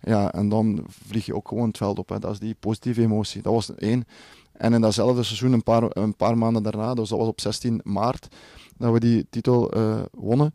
Ja, 0.00 0.32
en 0.32 0.48
dan 0.48 0.84
vlieg 0.88 1.26
je 1.26 1.34
ook 1.34 1.48
gewoon 1.48 1.68
het 1.68 1.76
veld 1.76 1.98
op. 1.98 2.08
Hè. 2.08 2.18
Dat 2.18 2.32
is 2.32 2.38
die 2.38 2.56
positieve 2.60 3.02
emotie. 3.02 3.42
Dat 3.42 3.52
was 3.52 3.74
één. 3.74 4.04
En 4.52 4.72
in 4.72 4.80
datzelfde 4.80 5.22
seizoen, 5.22 5.52
een 5.52 5.62
paar, 5.62 5.96
een 5.96 6.16
paar 6.16 6.38
maanden 6.38 6.62
daarna, 6.62 6.94
dus 6.94 7.08
dat 7.08 7.18
was 7.18 7.28
op 7.28 7.40
16 7.40 7.80
maart, 7.84 8.28
dat 8.76 8.92
we 8.92 9.00
die 9.00 9.26
titel 9.30 9.72
wonnen. 10.12 10.54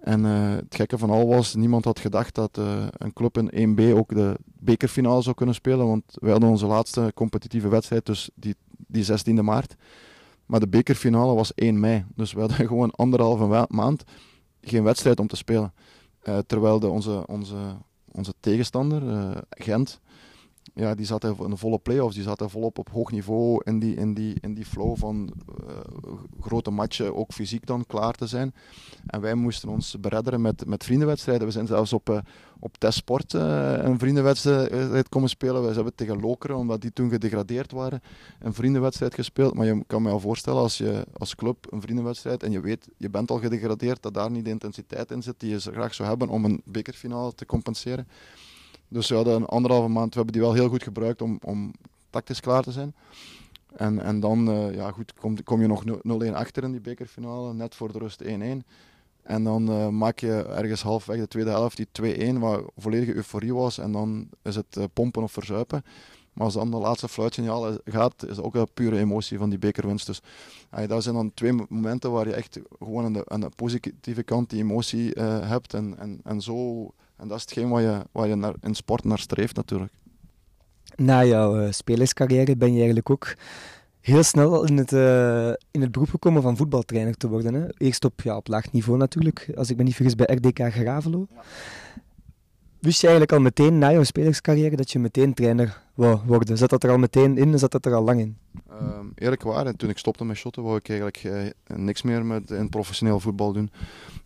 En 0.00 0.24
eh, 0.24 0.50
het 0.50 0.74
gekke 0.74 0.98
van 0.98 1.10
al 1.10 1.26
was, 1.26 1.54
niemand 1.54 1.84
had 1.84 1.98
gedacht 1.98 2.34
dat 2.34 2.58
eh, 2.58 2.86
een 2.90 3.12
club 3.12 3.38
in 3.38 3.76
1B 3.78 3.94
ook 3.94 4.14
de 4.14 4.36
bekerfinale 4.44 5.22
zou 5.22 5.34
kunnen 5.34 5.54
spelen. 5.54 5.86
Want 5.86 6.04
wij 6.14 6.30
hadden 6.30 6.48
onze 6.48 6.66
laatste 6.66 7.12
competitieve 7.14 7.68
wedstrijd, 7.68 8.06
dus 8.06 8.30
die, 8.34 8.56
die 8.86 9.04
16e 9.04 9.42
maart. 9.42 9.74
Maar 10.46 10.60
de 10.60 10.68
bekerfinale 10.68 11.34
was 11.34 11.54
1 11.54 11.80
mei. 11.80 12.04
Dus 12.14 12.32
we 12.32 12.40
hadden 12.40 12.66
gewoon 12.66 12.90
anderhalve 12.90 13.66
maand 13.68 14.04
geen 14.60 14.82
wedstrijd 14.82 15.20
om 15.20 15.26
te 15.26 15.36
spelen. 15.36 15.72
Eh, 16.22 16.38
terwijl 16.46 16.80
de, 16.80 16.88
onze, 16.88 17.26
onze, 17.26 17.56
onze 18.12 18.34
tegenstander, 18.40 19.02
Gent, 19.50 20.00
ja, 20.74 20.94
die 20.94 21.06
zaten 21.06 21.36
in 21.38 21.50
de 21.50 21.56
volle 21.56 21.78
play-offs. 21.78 22.14
Die 22.14 22.24
zaten 22.24 22.50
volop 22.50 22.78
op 22.78 22.88
hoog 22.90 23.10
niveau 23.10 23.60
in 23.64 23.78
die, 23.78 23.94
in 23.94 24.14
die, 24.14 24.36
in 24.40 24.54
die 24.54 24.64
flow 24.64 24.96
van 24.96 25.32
eh, 25.68 25.74
grote 26.40 26.70
matchen, 26.70 27.16
ook 27.16 27.32
fysiek 27.32 27.66
dan 27.66 27.86
klaar 27.86 28.14
te 28.14 28.26
zijn. 28.26 28.54
En 29.06 29.20
wij 29.20 29.34
moesten 29.34 29.68
ons 29.68 29.96
beredderen 30.00 30.40
met, 30.40 30.66
met 30.66 30.84
vriendenwedstrijden. 30.84 31.46
We 31.46 31.52
zijn 31.52 31.66
zelfs 31.66 31.92
op, 31.92 32.10
eh, 32.10 32.18
op 32.58 32.76
testsport 32.78 33.34
eh, 33.34 33.72
een 33.76 33.98
vriendenwedstrijd 33.98 35.08
komen 35.08 35.28
spelen. 35.28 35.66
We 35.66 35.74
hebben 35.74 35.94
tegen 35.94 36.20
Lokeren, 36.20 36.56
omdat 36.56 36.80
die 36.80 36.92
toen 36.92 37.10
gedegradeerd 37.10 37.72
waren, 37.72 38.02
een 38.38 38.54
vriendenwedstrijd 38.54 39.14
gespeeld. 39.14 39.54
Maar 39.54 39.66
je 39.66 39.84
kan 39.86 40.02
me 40.02 40.10
al 40.10 40.20
voorstellen 40.20 40.60
als 40.60 40.78
je 40.78 41.06
als 41.12 41.34
club 41.34 41.66
een 41.70 41.80
vriendenwedstrijd 41.80 42.42
en 42.42 42.52
je 42.52 42.60
weet, 42.60 42.88
je 42.96 43.10
bent 43.10 43.30
al 43.30 43.38
gedegradeerd, 43.38 44.02
dat 44.02 44.14
daar 44.14 44.30
niet 44.30 44.44
de 44.44 44.50
intensiteit 44.50 45.10
in 45.10 45.22
zit 45.22 45.40
die 45.40 45.50
je 45.50 45.60
graag 45.60 45.94
zou 45.94 46.08
hebben 46.08 46.28
om 46.28 46.44
een 46.44 46.62
bekerfinale 46.64 47.34
te 47.34 47.46
compenseren. 47.46 48.06
Dus 48.90 49.08
we 49.08 49.14
hadden 49.14 49.34
een 49.34 49.46
anderhalve 49.46 49.88
maand, 49.88 50.08
we 50.08 50.16
hebben 50.16 50.32
die 50.32 50.42
wel 50.42 50.54
heel 50.54 50.68
goed 50.68 50.82
gebruikt 50.82 51.22
om, 51.22 51.38
om 51.44 51.72
tactisch 52.10 52.40
klaar 52.40 52.62
te 52.62 52.72
zijn. 52.72 52.94
En, 53.76 54.00
en 54.00 54.20
dan 54.20 54.50
eh, 54.50 54.74
ja, 54.74 54.90
goed, 54.90 55.14
kom, 55.14 55.42
kom 55.42 55.60
je 55.60 55.66
nog 55.66 55.84
0-1 55.84 56.32
achter 56.32 56.62
in 56.62 56.70
die 56.70 56.80
bekerfinale, 56.80 57.54
net 57.54 57.74
voor 57.74 57.92
de 57.92 57.98
rust 57.98 58.24
1-1. 58.24 58.26
En 59.22 59.44
dan 59.44 59.68
eh, 59.70 59.88
maak 59.88 60.18
je 60.18 60.42
ergens 60.42 60.82
halfweg 60.82 61.18
de 61.18 61.28
tweede 61.28 61.50
helft 61.50 61.76
die 61.76 62.34
2-1, 62.34 62.38
waar 62.38 62.60
volledige 62.76 63.14
euforie 63.14 63.54
was. 63.54 63.78
En 63.78 63.92
dan 63.92 64.28
is 64.42 64.56
het 64.56 64.76
eh, 64.76 64.84
pompen 64.92 65.22
of 65.22 65.32
verzuipen. 65.32 65.84
Maar 66.32 66.44
als 66.44 66.54
dan 66.54 66.70
de 66.70 66.76
laatste 66.76 67.08
fluitsignaal 67.08 67.78
gaat, 67.84 68.22
is 68.22 68.36
het 68.36 68.44
ook 68.44 68.54
een 68.54 68.68
pure 68.74 68.98
emotie 68.98 69.38
van 69.38 69.50
die 69.50 69.58
bekerwinst. 69.58 70.06
Dus 70.06 70.20
ah, 70.70 70.88
dat 70.88 71.02
zijn 71.02 71.14
dan 71.14 71.34
twee 71.34 71.52
mo- 71.52 71.66
momenten 71.68 72.10
waar 72.10 72.28
je 72.28 72.34
echt 72.34 72.58
gewoon 72.78 73.24
aan 73.28 73.40
de, 73.40 73.50
positieve 73.56 74.22
kant 74.22 74.50
die 74.50 74.60
emotie 74.60 75.10
hebt. 75.20 75.74
En, 75.74 75.98
en, 75.98 76.20
en, 76.24 76.40
zo, 76.40 76.90
en 77.20 77.28
dat 77.28 77.36
is 77.36 77.42
hetgeen 77.42 77.68
waar 77.68 77.82
je, 77.82 78.02
waar 78.12 78.28
je 78.28 78.34
naar, 78.34 78.54
in 78.60 78.74
sport 78.74 79.04
naar 79.04 79.18
streeft 79.18 79.56
natuurlijk. 79.56 79.92
Na 80.96 81.24
jouw 81.24 81.60
eh, 81.60 81.72
spelerscarrière 81.72 82.56
ben 82.56 82.68
je 82.68 82.76
eigenlijk 82.76 83.10
ook 83.10 83.34
heel 84.00 84.22
snel 84.22 84.64
in 84.64 84.76
het, 84.76 84.92
eh, 84.92 85.48
in 85.70 85.80
het 85.80 85.92
beroep 85.92 86.10
gekomen 86.10 86.42
van 86.42 86.56
voetbaltrainer 86.56 87.16
te 87.16 87.28
worden. 87.28 87.54
Hè? 87.54 87.66
Eerst 87.76 88.04
op, 88.04 88.20
ja, 88.20 88.36
op 88.36 88.48
laag 88.48 88.72
niveau 88.72 88.98
natuurlijk, 88.98 89.52
als 89.54 89.70
ik 89.70 89.76
me 89.76 89.82
niet 89.82 89.94
vergis 89.94 90.14
bij 90.14 90.34
RDK 90.34 90.72
Gravelo. 90.72 91.26
Wist 92.80 93.00
je 93.00 93.06
eigenlijk 93.06 93.36
al 93.36 93.44
meteen 93.44 93.78
na 93.78 93.92
jouw 93.92 94.02
spelerscarrière 94.02 94.76
dat 94.76 94.90
je 94.90 94.98
meteen 94.98 95.34
trainer 95.34 95.82
wou 95.94 96.20
worden? 96.26 96.58
Zat 96.58 96.70
dat 96.70 96.84
er 96.84 96.90
al 96.90 96.98
meteen 96.98 97.38
in? 97.38 97.58
Zat 97.58 97.72
dat 97.72 97.86
er 97.86 97.94
al 97.94 98.02
lang 98.02 98.20
in? 98.20 98.36
Ehm, 98.70 99.06
eerlijk 99.14 99.42
waar, 99.42 99.66
en 99.66 99.76
toen 99.76 99.88
ik 99.90 99.98
stopte 99.98 100.24
met 100.24 100.36
shotten, 100.36 100.62
wou 100.62 100.76
ik 100.76 100.88
eigenlijk 100.88 101.16
eh, 101.24 101.76
niks 101.76 102.02
meer 102.02 102.24
met 102.24 102.50
in 102.50 102.68
professioneel 102.68 103.20
voetbal 103.20 103.52
doen. 103.52 103.70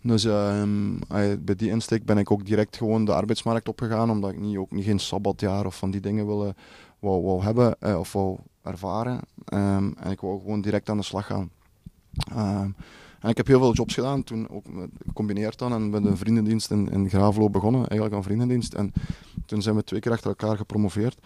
Dus 0.03 0.25
ehm, 0.25 0.97
eh, 0.97 1.33
bij 1.39 1.55
die 1.55 1.71
insteek 1.71 2.05
ben 2.05 2.19
ik 2.19 2.31
ook 2.31 2.47
direct 2.47 2.77
gewoon 2.77 3.05
de 3.05 3.15
arbeidsmarkt 3.15 3.69
opgegaan, 3.69 4.11
omdat 4.11 4.31
ik 4.31 4.41
niet, 4.41 4.57
ook 4.57 4.71
niet 4.71 4.85
geen 4.85 5.01
sabbatjaar 5.01 5.67
of 5.67 5.77
van 5.77 5.91
die 5.91 6.01
dingen 6.01 6.27
wilde, 6.27 6.55
wou, 6.99 7.23
wou 7.23 7.43
hebben 7.43 7.77
eh, 7.81 7.99
of 7.99 8.13
wou 8.13 8.39
ervaren. 8.63 9.21
Ehm, 9.45 9.91
en 9.97 10.11
ik 10.11 10.21
wou 10.21 10.41
gewoon 10.41 10.61
direct 10.61 10.89
aan 10.89 10.97
de 10.97 11.03
slag 11.03 11.27
gaan. 11.27 11.51
Ik 13.29 13.37
heb 13.37 13.47
heel 13.47 13.59
veel 13.59 13.73
jobs 13.73 13.95
gedaan, 13.95 14.25
toen 14.25 14.49
ook 14.49 14.65
gecombineerd 15.07 15.59
dan 15.59 15.73
en 15.73 15.91
met 15.91 16.05
een 16.05 16.17
vriendendienst 16.17 16.71
in, 16.71 16.91
in 16.91 17.09
Gravelo 17.09 17.51
begonnen, 17.51 17.81
eigenlijk 17.81 18.15
een 18.15 18.23
vriendendienst. 18.23 18.75
En 18.75 18.93
toen 19.47 19.63
zijn 19.63 19.75
we 19.77 19.85
twee 19.85 20.01
keer 20.01 20.13
achter 20.13 20.29
elkaar 20.29 20.57
gepromoveerd. 20.57 21.19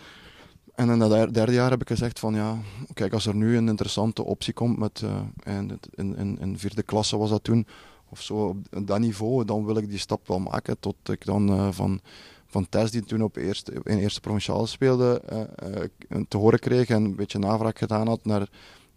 En 0.74 0.90
in 0.90 0.98
dat 0.98 1.10
der- 1.10 1.32
derde 1.32 1.52
jaar 1.52 1.70
heb 1.70 1.80
ik 1.80 1.88
gezegd 1.88 2.18
van 2.18 2.34
ja, 2.34 2.58
kijk 2.94 3.12
als 3.12 3.26
er 3.26 3.34
nu 3.34 3.56
een 3.56 3.68
interessante 3.68 4.24
optie 4.24 4.52
komt 4.52 4.78
met, 4.78 5.02
eh, 5.02 5.54
in, 5.54 5.78
in, 6.16 6.38
in, 6.40 6.58
vierde 6.58 6.82
klasse 6.82 7.16
was 7.16 7.30
dat 7.30 7.44
toen, 7.44 7.66
of 8.08 8.22
zo 8.22 8.56
op 8.72 8.86
dat 8.86 8.98
niveau, 8.98 9.44
dan 9.44 9.64
wil 9.64 9.76
ik 9.76 9.88
die 9.88 9.98
stap 9.98 10.28
wel 10.28 10.38
maken 10.38 10.80
tot 10.80 10.96
ik 11.04 11.24
dan 11.24 11.48
eh, 11.48 11.68
van, 11.70 12.00
van 12.46 12.68
Tess 12.68 12.92
die 12.92 13.04
toen 13.04 13.22
op 13.22 13.36
eerste, 13.36 13.72
in 13.84 13.98
eerste 13.98 14.20
provinciale 14.20 14.66
speelde, 14.66 15.20
eh, 15.20 16.20
te 16.28 16.36
horen 16.36 16.58
kreeg 16.58 16.88
en 16.88 17.04
een 17.04 17.16
beetje 17.16 17.38
navraag 17.38 17.78
gedaan 17.78 18.06
had 18.06 18.24
naar, 18.24 18.48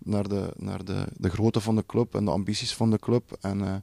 naar, 0.04 0.28
de, 0.28 0.54
naar 0.58 0.86
de, 0.86 1.06
de 1.18 1.30
grootte 1.30 1.60
van 1.60 1.76
de 1.76 1.84
club 1.86 2.16
en 2.16 2.26
de 2.26 2.32
ambities 2.32 2.76
van 2.76 2.92
de 2.92 3.00
club. 3.00 3.38
En, 3.42 3.62
eh, 3.62 3.74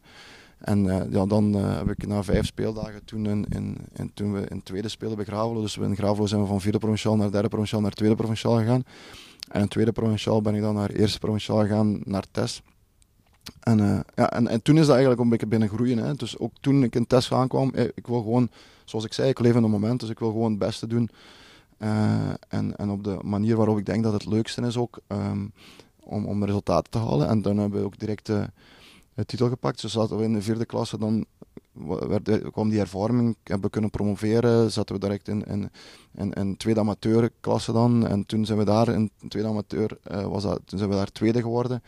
en 0.59 0.91
eh, 0.91 1.13
ja, 1.13 1.27
dan 1.27 1.55
eh, 1.55 1.77
heb 1.77 1.91
ik 1.91 2.07
na 2.07 2.23
vijf 2.23 2.47
speeldagen, 2.47 3.05
toen, 3.05 3.27
in, 3.27 3.47
in, 3.93 4.11
toen 4.15 4.33
we 4.33 4.47
in 4.49 4.63
tweede 4.63 4.89
speelden 4.89 5.17
bij 5.17 5.27
Gravelo, 5.27 5.61
dus 5.61 5.77
we 5.77 5.85
in 5.85 5.97
Gravelo 5.97 6.27
zijn 6.27 6.41
we 6.41 6.47
van 6.47 6.61
vierde 6.61 6.79
provinciaal 6.79 7.17
naar 7.17 7.31
derde 7.31 7.49
provinciaal 7.49 7.81
naar 7.81 7.93
tweede 7.93 8.15
provinciaal 8.15 8.57
gegaan. 8.57 8.85
En 9.49 9.61
in 9.61 9.69
tweede 9.69 9.93
provinciaal 9.93 10.43
ben 10.43 10.55
ik 10.55 10.61
dan 10.61 10.75
naar 10.75 10.91
eerste 10.91 11.19
provinciaal 11.19 11.61
gegaan, 11.61 12.01
naar 12.05 12.25
Tess. 12.31 12.63
En, 13.61 14.05
ja, 14.15 14.31
en, 14.31 14.49
en 14.49 14.63
toen 14.63 14.75
is 14.75 14.81
dat 14.81 14.91
eigenlijk 14.91 15.21
een 15.21 15.29
beetje 15.29 15.47
binnen 15.47 15.69
groeien. 15.69 15.99
Hè. 15.99 16.15
Dus 16.15 16.39
ook 16.39 16.53
toen 16.61 16.83
ik 16.83 16.95
in 16.95 17.07
Tess 17.07 17.33
aankwam, 17.33 17.73
ik 17.95 18.07
wil 18.07 18.23
gewoon, 18.23 18.51
zoals 18.85 19.05
ik 19.05 19.13
zei, 19.13 19.29
ik 19.29 19.39
leef 19.39 19.55
in 19.55 19.63
het 19.63 19.71
moment, 19.71 20.01
dus 20.01 20.09
ik 20.09 20.19
wil 20.19 20.31
gewoon 20.31 20.51
het 20.51 20.59
beste 20.59 20.87
doen. 20.87 21.11
En, 22.49 22.77
en 22.77 22.91
op 22.91 23.05
de 23.05 23.19
manier 23.23 23.57
waarop 23.57 23.79
ik 23.79 23.87
denk 23.87 24.03
dat 24.03 24.13
het 24.13 24.27
leukste 24.27 24.63
is 24.63 24.77
ook, 24.77 24.99
ehm, 25.07 25.47
om, 26.09 26.27
om 26.27 26.45
resultaten 26.45 26.91
te 26.91 26.99
halen. 26.99 27.29
En 27.29 27.43
dan 27.43 27.59
hebben 27.59 27.81
we 27.81 27.87
ook 27.87 27.99
direct 27.99 28.27
de 28.27 29.25
titel 29.27 29.49
gepakt. 29.49 29.81
Dus 29.81 29.93
zaten 29.93 30.17
we 30.17 30.25
in 30.25 30.33
de 30.33 30.43
vierde 30.43 30.67
klasse, 30.67 30.99
dan 30.99 31.27
werd, 31.87 32.51
kwam 32.51 32.69
die 32.69 32.81
ervaring, 32.81 33.37
hebben 33.43 33.65
we 33.65 33.71
kunnen 33.71 33.91
promoveren, 33.91 34.73
zaten 34.73 34.95
we 34.95 35.01
direct 35.01 35.29
in, 35.29 35.45
in, 35.45 35.71
in, 36.15 36.33
in 36.33 36.57
tweede 36.57 36.81
amateurklasse 36.81 37.73
dan. 37.73 38.07
En 38.07 38.27
toen 38.27 38.47
zijn 38.47 38.59
we 38.59 38.65
daar, 38.65 38.89
in 38.89 39.11
tweede 39.29 39.49
amateur, 39.49 39.99
eh, 40.03 40.27
was 40.27 40.43
dat, 40.43 40.61
toen 40.65 40.79
zijn 40.79 40.91
we 40.91 40.97
daar 40.97 41.13
tweede 41.13 41.41
geworden. 41.41 41.83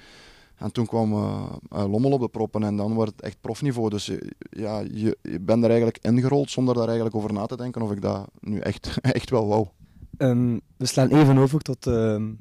En 0.56 0.72
toen 0.72 0.86
kwam 0.86 1.12
eh, 1.12 1.52
Lommel 1.70 2.10
op 2.10 2.20
de 2.20 2.28
proppen 2.28 2.62
en 2.62 2.76
dan 2.76 2.94
wordt 2.94 3.10
het 3.10 3.20
echt 3.20 3.36
profniveau. 3.40 3.90
Dus 3.90 4.12
ja, 4.50 4.80
je, 4.80 5.18
je 5.22 5.40
bent 5.40 5.62
er 5.62 5.70
eigenlijk 5.70 5.98
ingerold 6.00 6.50
zonder 6.50 6.74
daar 6.74 6.86
eigenlijk 6.86 7.16
over 7.16 7.32
na 7.32 7.46
te 7.46 7.56
denken 7.56 7.82
of 7.82 7.92
ik 7.92 8.02
dat 8.02 8.28
nu 8.40 8.58
echt, 8.58 8.98
echt 9.00 9.30
wel 9.30 9.46
wou. 9.46 9.66
Ehm, 10.16 10.58
we 10.76 10.86
slaan 10.86 11.08
even 11.08 11.38
over 11.38 11.60
tot 11.60 11.86
ehm, 11.86 12.32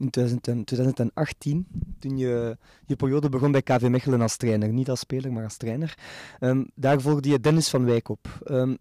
in 0.00 0.10
2000 0.10 0.48
en- 0.48 0.64
2018, 0.64 1.66
toen 1.98 2.18
je 2.18 2.56
je 2.86 2.96
periode 2.96 3.28
begon 3.28 3.52
bij 3.52 3.62
KV 3.62 3.86
Mechelen 3.88 4.20
als 4.20 4.36
trainer. 4.36 4.68
Niet 4.72 4.90
als 4.90 5.00
speler, 5.00 5.32
maar 5.32 5.44
als 5.44 5.56
trainer. 5.56 5.98
Ehm, 6.40 6.64
daar 6.74 7.00
volgde 7.00 7.28
je 7.28 7.40
Dennis 7.40 7.68
van 7.68 7.84
Wijk 7.84 8.08
op. 8.08 8.40
Ehm, 8.44 8.74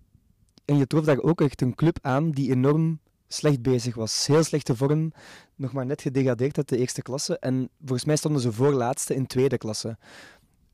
en 0.65 0.77
je 0.77 0.87
trof 0.87 1.05
daar 1.05 1.19
ook 1.19 1.41
echt 1.41 1.61
een 1.61 1.75
club 1.75 1.97
aan 2.01 2.31
die 2.31 2.51
enorm 2.51 2.99
slecht 3.27 3.61
bezig 3.61 3.95
was. 3.95 4.27
Heel 4.27 4.43
slechte 4.43 4.75
vorm, 4.75 5.11
nog 5.55 5.71
maar 5.71 5.85
net 5.85 6.01
gedegradeerd 6.01 6.57
uit 6.57 6.69
de 6.69 6.77
eerste 6.77 7.01
klasse. 7.01 7.39
En 7.39 7.69
volgens 7.79 8.05
mij 8.05 8.15
stonden 8.15 8.41
ze 8.41 8.51
voorlaatste 8.51 9.15
in 9.15 9.27
tweede 9.27 9.57
klasse. 9.57 9.97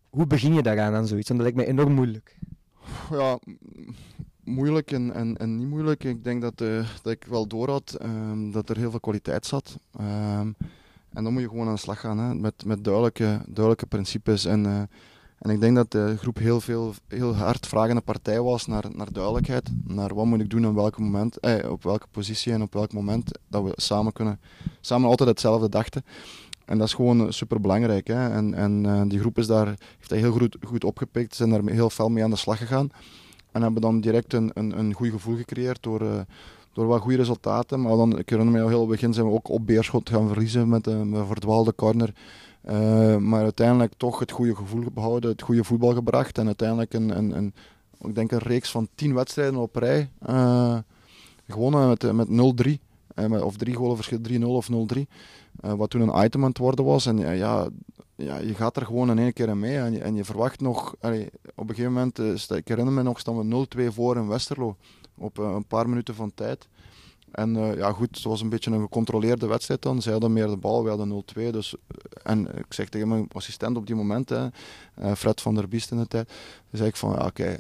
Hoe 0.10 0.28
begin 0.28 0.54
je 0.54 0.62
daaraan 0.64 0.94
aan 0.94 1.08
zoiets? 1.08 1.28
Want 1.30 1.40
dat 1.42 1.52
lijkt 1.54 1.68
mij 1.68 1.78
enorm 1.78 1.94
moeilijk. 1.94 2.38
Ja, 3.12 3.40
moeilijk 4.44 4.92
en, 4.92 5.14
en, 5.14 5.38
en 5.38 5.58
niet 5.58 5.68
moeilijk. 5.68 6.04
Ik 6.04 6.24
denk 6.24 6.42
dat, 6.42 6.62
eh, 6.62 6.88
dat 7.02 7.14
ik 7.14 7.26
wel 7.30 7.48
door 7.48 7.70
had 7.70 7.94
ehm, 7.94 8.52
dat 8.52 8.70
er 8.70 8.78
heel 8.78 8.90
veel 8.90 9.00
kwaliteit 9.00 9.46
zat. 9.46 9.78
Ehm, 9.92 10.52
en 11.14 11.24
dan 11.24 11.34
moet 11.34 11.42
je 11.42 11.50
gewoon 11.50 11.68
aan 11.68 11.74
de 11.74 11.80
slag 11.80 12.00
gaan 12.00 12.18
hè, 12.18 12.36
met, 12.36 12.66
met 12.66 12.84
duidelijke, 12.84 13.42
duidelijke 13.46 13.86
principes. 13.86 14.46
En, 14.46 14.66
eh, 14.66 14.82
en 15.40 15.50
ik 15.50 15.60
denk 15.60 15.76
dat 15.76 15.92
de 15.92 16.16
groep 16.18 16.38
heel, 16.38 16.62
veel, 16.62 16.94
heel 17.08 17.36
hard 17.36 17.68
vragende 17.68 18.02
partij 18.02 18.42
was 18.42 18.66
naar, 18.66 18.86
naar 18.94 19.12
duidelijkheid. 19.12 19.70
Naar 19.84 20.16
wat 20.16 20.26
moet 20.26 20.40
ik 20.40 20.50
doen 20.50 20.68
op 20.68 20.76
welk 20.76 20.98
moment, 20.98 21.40
eh, 21.40 21.72
op 21.72 21.84
welke 21.84 22.08
positie 22.12 22.54
en 22.54 22.62
op 22.62 22.74
welk 22.74 22.94
moment. 22.94 23.40
Dat 23.48 23.64
we 23.64 23.72
samen 23.76 24.14
kunnen, 24.14 24.40
samen 24.82 25.10
altijd 25.10 25.30
hetzelfde 25.30 25.70
dachten. 25.70 26.06
En 26.66 26.78
dat 26.78 26.88
is 26.88 26.94
gewoon 26.94 27.34
super 27.34 27.62
belangrijk. 27.62 28.10
En, 28.10 28.54
en 28.54 28.86
eh, 28.86 29.02
die 29.08 29.20
groep 29.20 29.38
is 29.38 29.48
daar, 29.48 29.68
heeft 29.68 30.10
dat 30.10 30.20
heel 30.20 30.32
goed, 30.32 30.58
goed 30.62 30.84
opgepikt, 30.84 31.36
zijn 31.36 31.50
daar 31.50 31.64
heel 31.64 31.90
fel 31.90 32.10
mee 32.10 32.24
aan 32.24 32.30
de 32.30 32.36
slag 32.36 32.58
gegaan. 32.58 32.90
En 33.54 33.62
hebben 33.62 33.82
dan 33.82 34.00
direct 34.02 34.34
een, 34.34 34.52
een, 34.54 34.80
een 34.80 34.94
goed 34.94 35.10
gevoel 35.10 35.36
gecreëerd 35.36 35.84
door, 35.84 36.02
eh, 36.02 36.20
door 36.74 36.86
wat 36.88 37.02
goede 37.02 37.18
resultaten. 37.18 37.82
Maar 37.82 37.96
dan, 37.96 38.18
ik 38.20 38.30
herinner 38.30 38.54
me 38.56 38.62
al 38.62 38.68
heel 38.68 38.80
het 38.80 38.90
begin 38.90 39.14
zijn 39.14 39.26
we 39.28 39.34
ook 39.34 39.50
op 39.50 39.66
Beerschot 39.66 40.10
gaan 40.10 40.28
verliezen 40.28 40.70
met 40.70 40.88
een, 40.88 41.26
verdwaalde 41.28 41.76
corner. 41.76 42.14
Eh, 42.62 43.18
maar 43.18 43.42
uiteindelijk 43.44 43.94
toch 43.98 44.20
het 44.20 44.32
goede 44.32 44.56
gevoel 44.56 44.84
behouden, 44.94 45.30
het 45.32 45.42
goede 45.42 45.64
voetbal 45.64 45.94
gebracht. 45.94 46.38
En 46.38 46.46
uiteindelijk 46.46 46.94
een, 46.94 47.18
een, 47.18 47.38
een, 47.38 47.54
ik 48.02 48.16
denk 48.16 48.32
een 48.32 48.38
reeks 48.40 48.72
van 48.72 48.88
tien 48.96 49.14
wedstrijden 49.14 49.60
op 49.60 49.76
rij 49.76 50.10
eh, 50.20 50.78
gewonnen 51.48 51.88
met, 51.88 52.12
met 52.14 52.28
0-3. 52.68 52.72
Eh, 53.16 53.26
met- 53.26 53.42
of 53.42 53.58
drie 53.58 53.76
golen 53.76 53.96
verschil, 53.96 54.20
3-0 54.22 54.44
of 54.44 54.70
0-3. 54.70 55.08
Eh, 55.62 55.74
wat 55.74 55.90
toen 55.90 56.02
een 56.02 56.24
item 56.26 56.42
aan 56.44 56.50
het 56.50 56.58
worden 56.58 56.86
was. 56.86 57.06
En 57.06 57.18
ja, 57.38 57.68
ja, 58.24 58.38
je 58.38 58.56
gaat 58.56 58.78
er 58.78 58.86
gewoon 58.86 59.10
in 59.10 59.20
één 59.20 59.34
keer 59.34 59.48
in 59.48 59.60
mee. 59.60 59.78
En 59.78 59.94
je, 59.94 60.00
en 60.00 60.16
je 60.16 60.26
verwacht 60.26 60.62
nog... 60.62 60.96
allee, 61.00 61.30
op 61.56 61.70
een 61.70 61.76
gegeven 61.76 61.94
moment, 61.94 62.20
eh, 62.20 62.58
ik 62.58 62.68
herinner 62.68 62.94
me 62.94 63.04
nog, 63.04 63.20
staan 63.20 63.50
we 63.50 63.68
0-2 63.78 63.94
voor 63.94 64.16
in 64.16 64.28
Westerlo. 64.28 64.76
Op 65.18 65.40
eh, 65.40 65.52
een 65.56 65.66
paar 65.66 65.90
minuten 65.90 66.16
van 66.16 66.32
tijd. 66.34 66.68
En 67.32 67.56
eh, 67.56 67.76
ja, 67.76 67.92
goed, 67.92 68.16
het 68.16 68.24
was 68.24 68.42
een 68.42 68.50
beetje 68.50 68.72
een 68.72 68.82
gecontroleerde 68.82 69.48
wedstrijd 69.48 69.82
dan. 69.82 70.02
Zij 70.02 70.12
hadden 70.12 70.34
meer 70.34 70.48
de 70.48 70.58
bal, 70.58 70.84
wij 70.84 70.96
hadden 70.96 71.24
0-2. 71.38 71.50
Dus, 71.52 71.76
en 72.24 72.58
ik 72.58 72.74
zeg 72.74 72.90
tegen 72.90 73.08
mijn 73.08 73.28
assistent 73.32 73.78
op 73.78 73.86
die 73.86 73.96
moment, 73.96 74.30
hè, 74.30 74.48
Fred 75.16 75.42
van 75.42 75.56
der 75.56 75.68
Biest 75.68 75.92
in 75.92 75.98
de 75.98 76.08
tijd, 76.08 76.28
dan 76.28 76.38
zei 76.72 76.90
ik 76.90 76.96
van, 76.96 77.12
ja, 77.12 77.26
oké, 77.26 77.58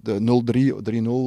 de 0.00 0.42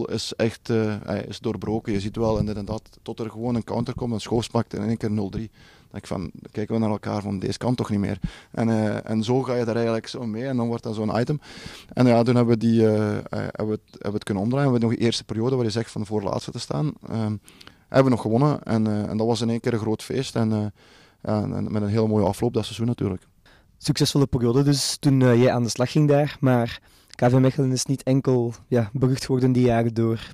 0-3, 0.03 0.07
3-0 0.07 0.13
is 0.13 0.33
echt 0.35 0.67
hij 1.03 1.25
is 1.27 1.39
doorbroken. 1.39 1.93
Je 1.93 1.99
ziet 1.99 2.15
wel 2.15 2.37
inderdaad, 2.37 2.81
tot 3.01 3.19
er 3.19 3.29
gewoon 3.29 3.55
een 3.55 3.63
counter 3.63 3.95
komt, 3.95 4.13
een 4.13 4.21
schoof 4.21 4.51
pakt 4.51 4.73
en 4.73 4.81
in 4.81 4.87
één 4.87 4.97
keer 4.97 5.49
0-3. 5.49 5.51
Ik 5.93 6.07
van, 6.07 6.31
kijken 6.51 6.73
we 6.73 6.81
naar 6.81 6.89
elkaar 6.89 7.21
van, 7.21 7.39
deze 7.39 7.57
kan 7.57 7.75
toch 7.75 7.89
niet 7.89 7.99
meer. 7.99 8.19
En, 8.51 8.69
eh, 8.69 9.09
en 9.09 9.23
zo 9.23 9.43
ga 9.43 9.55
je 9.55 9.65
daar 9.65 9.75
eigenlijk 9.75 10.07
zo 10.07 10.25
mee 10.25 10.45
en 10.45 10.57
dan 10.57 10.67
wordt 10.67 10.83
dat 10.83 10.95
zo'n 10.95 11.19
item. 11.19 11.41
En 11.93 12.05
ja, 12.05 12.23
toen 12.23 12.35
hebben 12.35 12.53
we, 12.53 12.59
die, 12.59 12.87
eh, 12.87 13.17
eh, 13.17 13.23
hebben 13.29 13.67
we, 13.67 13.71
het, 13.71 13.91
hebben 13.91 14.11
we 14.11 14.13
het 14.13 14.23
kunnen 14.23 14.43
omdraaien. 14.43 14.67
We 14.67 14.71
hebben 14.71 14.89
nog 14.89 14.99
de 14.99 15.05
eerste 15.05 15.23
periode 15.23 15.55
waar 15.55 15.65
je 15.65 15.71
zegt 15.71 15.91
van 15.91 16.05
voor 16.05 16.21
laatste 16.21 16.51
te 16.51 16.59
staan. 16.59 16.93
ehm, 17.07 17.35
hebben 17.87 18.11
we 18.11 18.17
nog 18.17 18.21
gewonnen 18.21 18.63
en, 18.63 18.87
en 19.09 19.17
dat 19.17 19.27
was 19.27 19.41
in 19.41 19.49
één 19.49 19.59
keer 19.59 19.73
een 19.73 19.79
groot 19.79 20.03
feest. 20.03 20.35
En, 20.35 20.73
en, 21.21 21.53
en 21.53 21.71
met 21.71 21.81
een 21.81 21.87
hele 21.87 22.07
mooie 22.07 22.25
afloop 22.25 22.53
dat 22.53 22.65
seizoen 22.65 22.87
natuurlijk. 22.87 23.27
Succesvolle 23.77 24.27
periode 24.27 24.63
dus 24.63 24.97
toen 24.97 25.19
jij 25.19 25.51
aan 25.51 25.63
de 25.63 25.69
slag 25.69 25.91
ging 25.91 26.07
daar. 26.07 26.37
Maar 26.39 26.81
KV 27.15 27.33
Mechelen 27.33 27.71
is 27.71 27.85
niet 27.85 28.03
enkel 28.03 28.53
ja, 28.67 28.89
berucht 28.93 29.25
geworden 29.25 29.51
die 29.51 29.65
jaren 29.65 29.93
door 29.93 30.33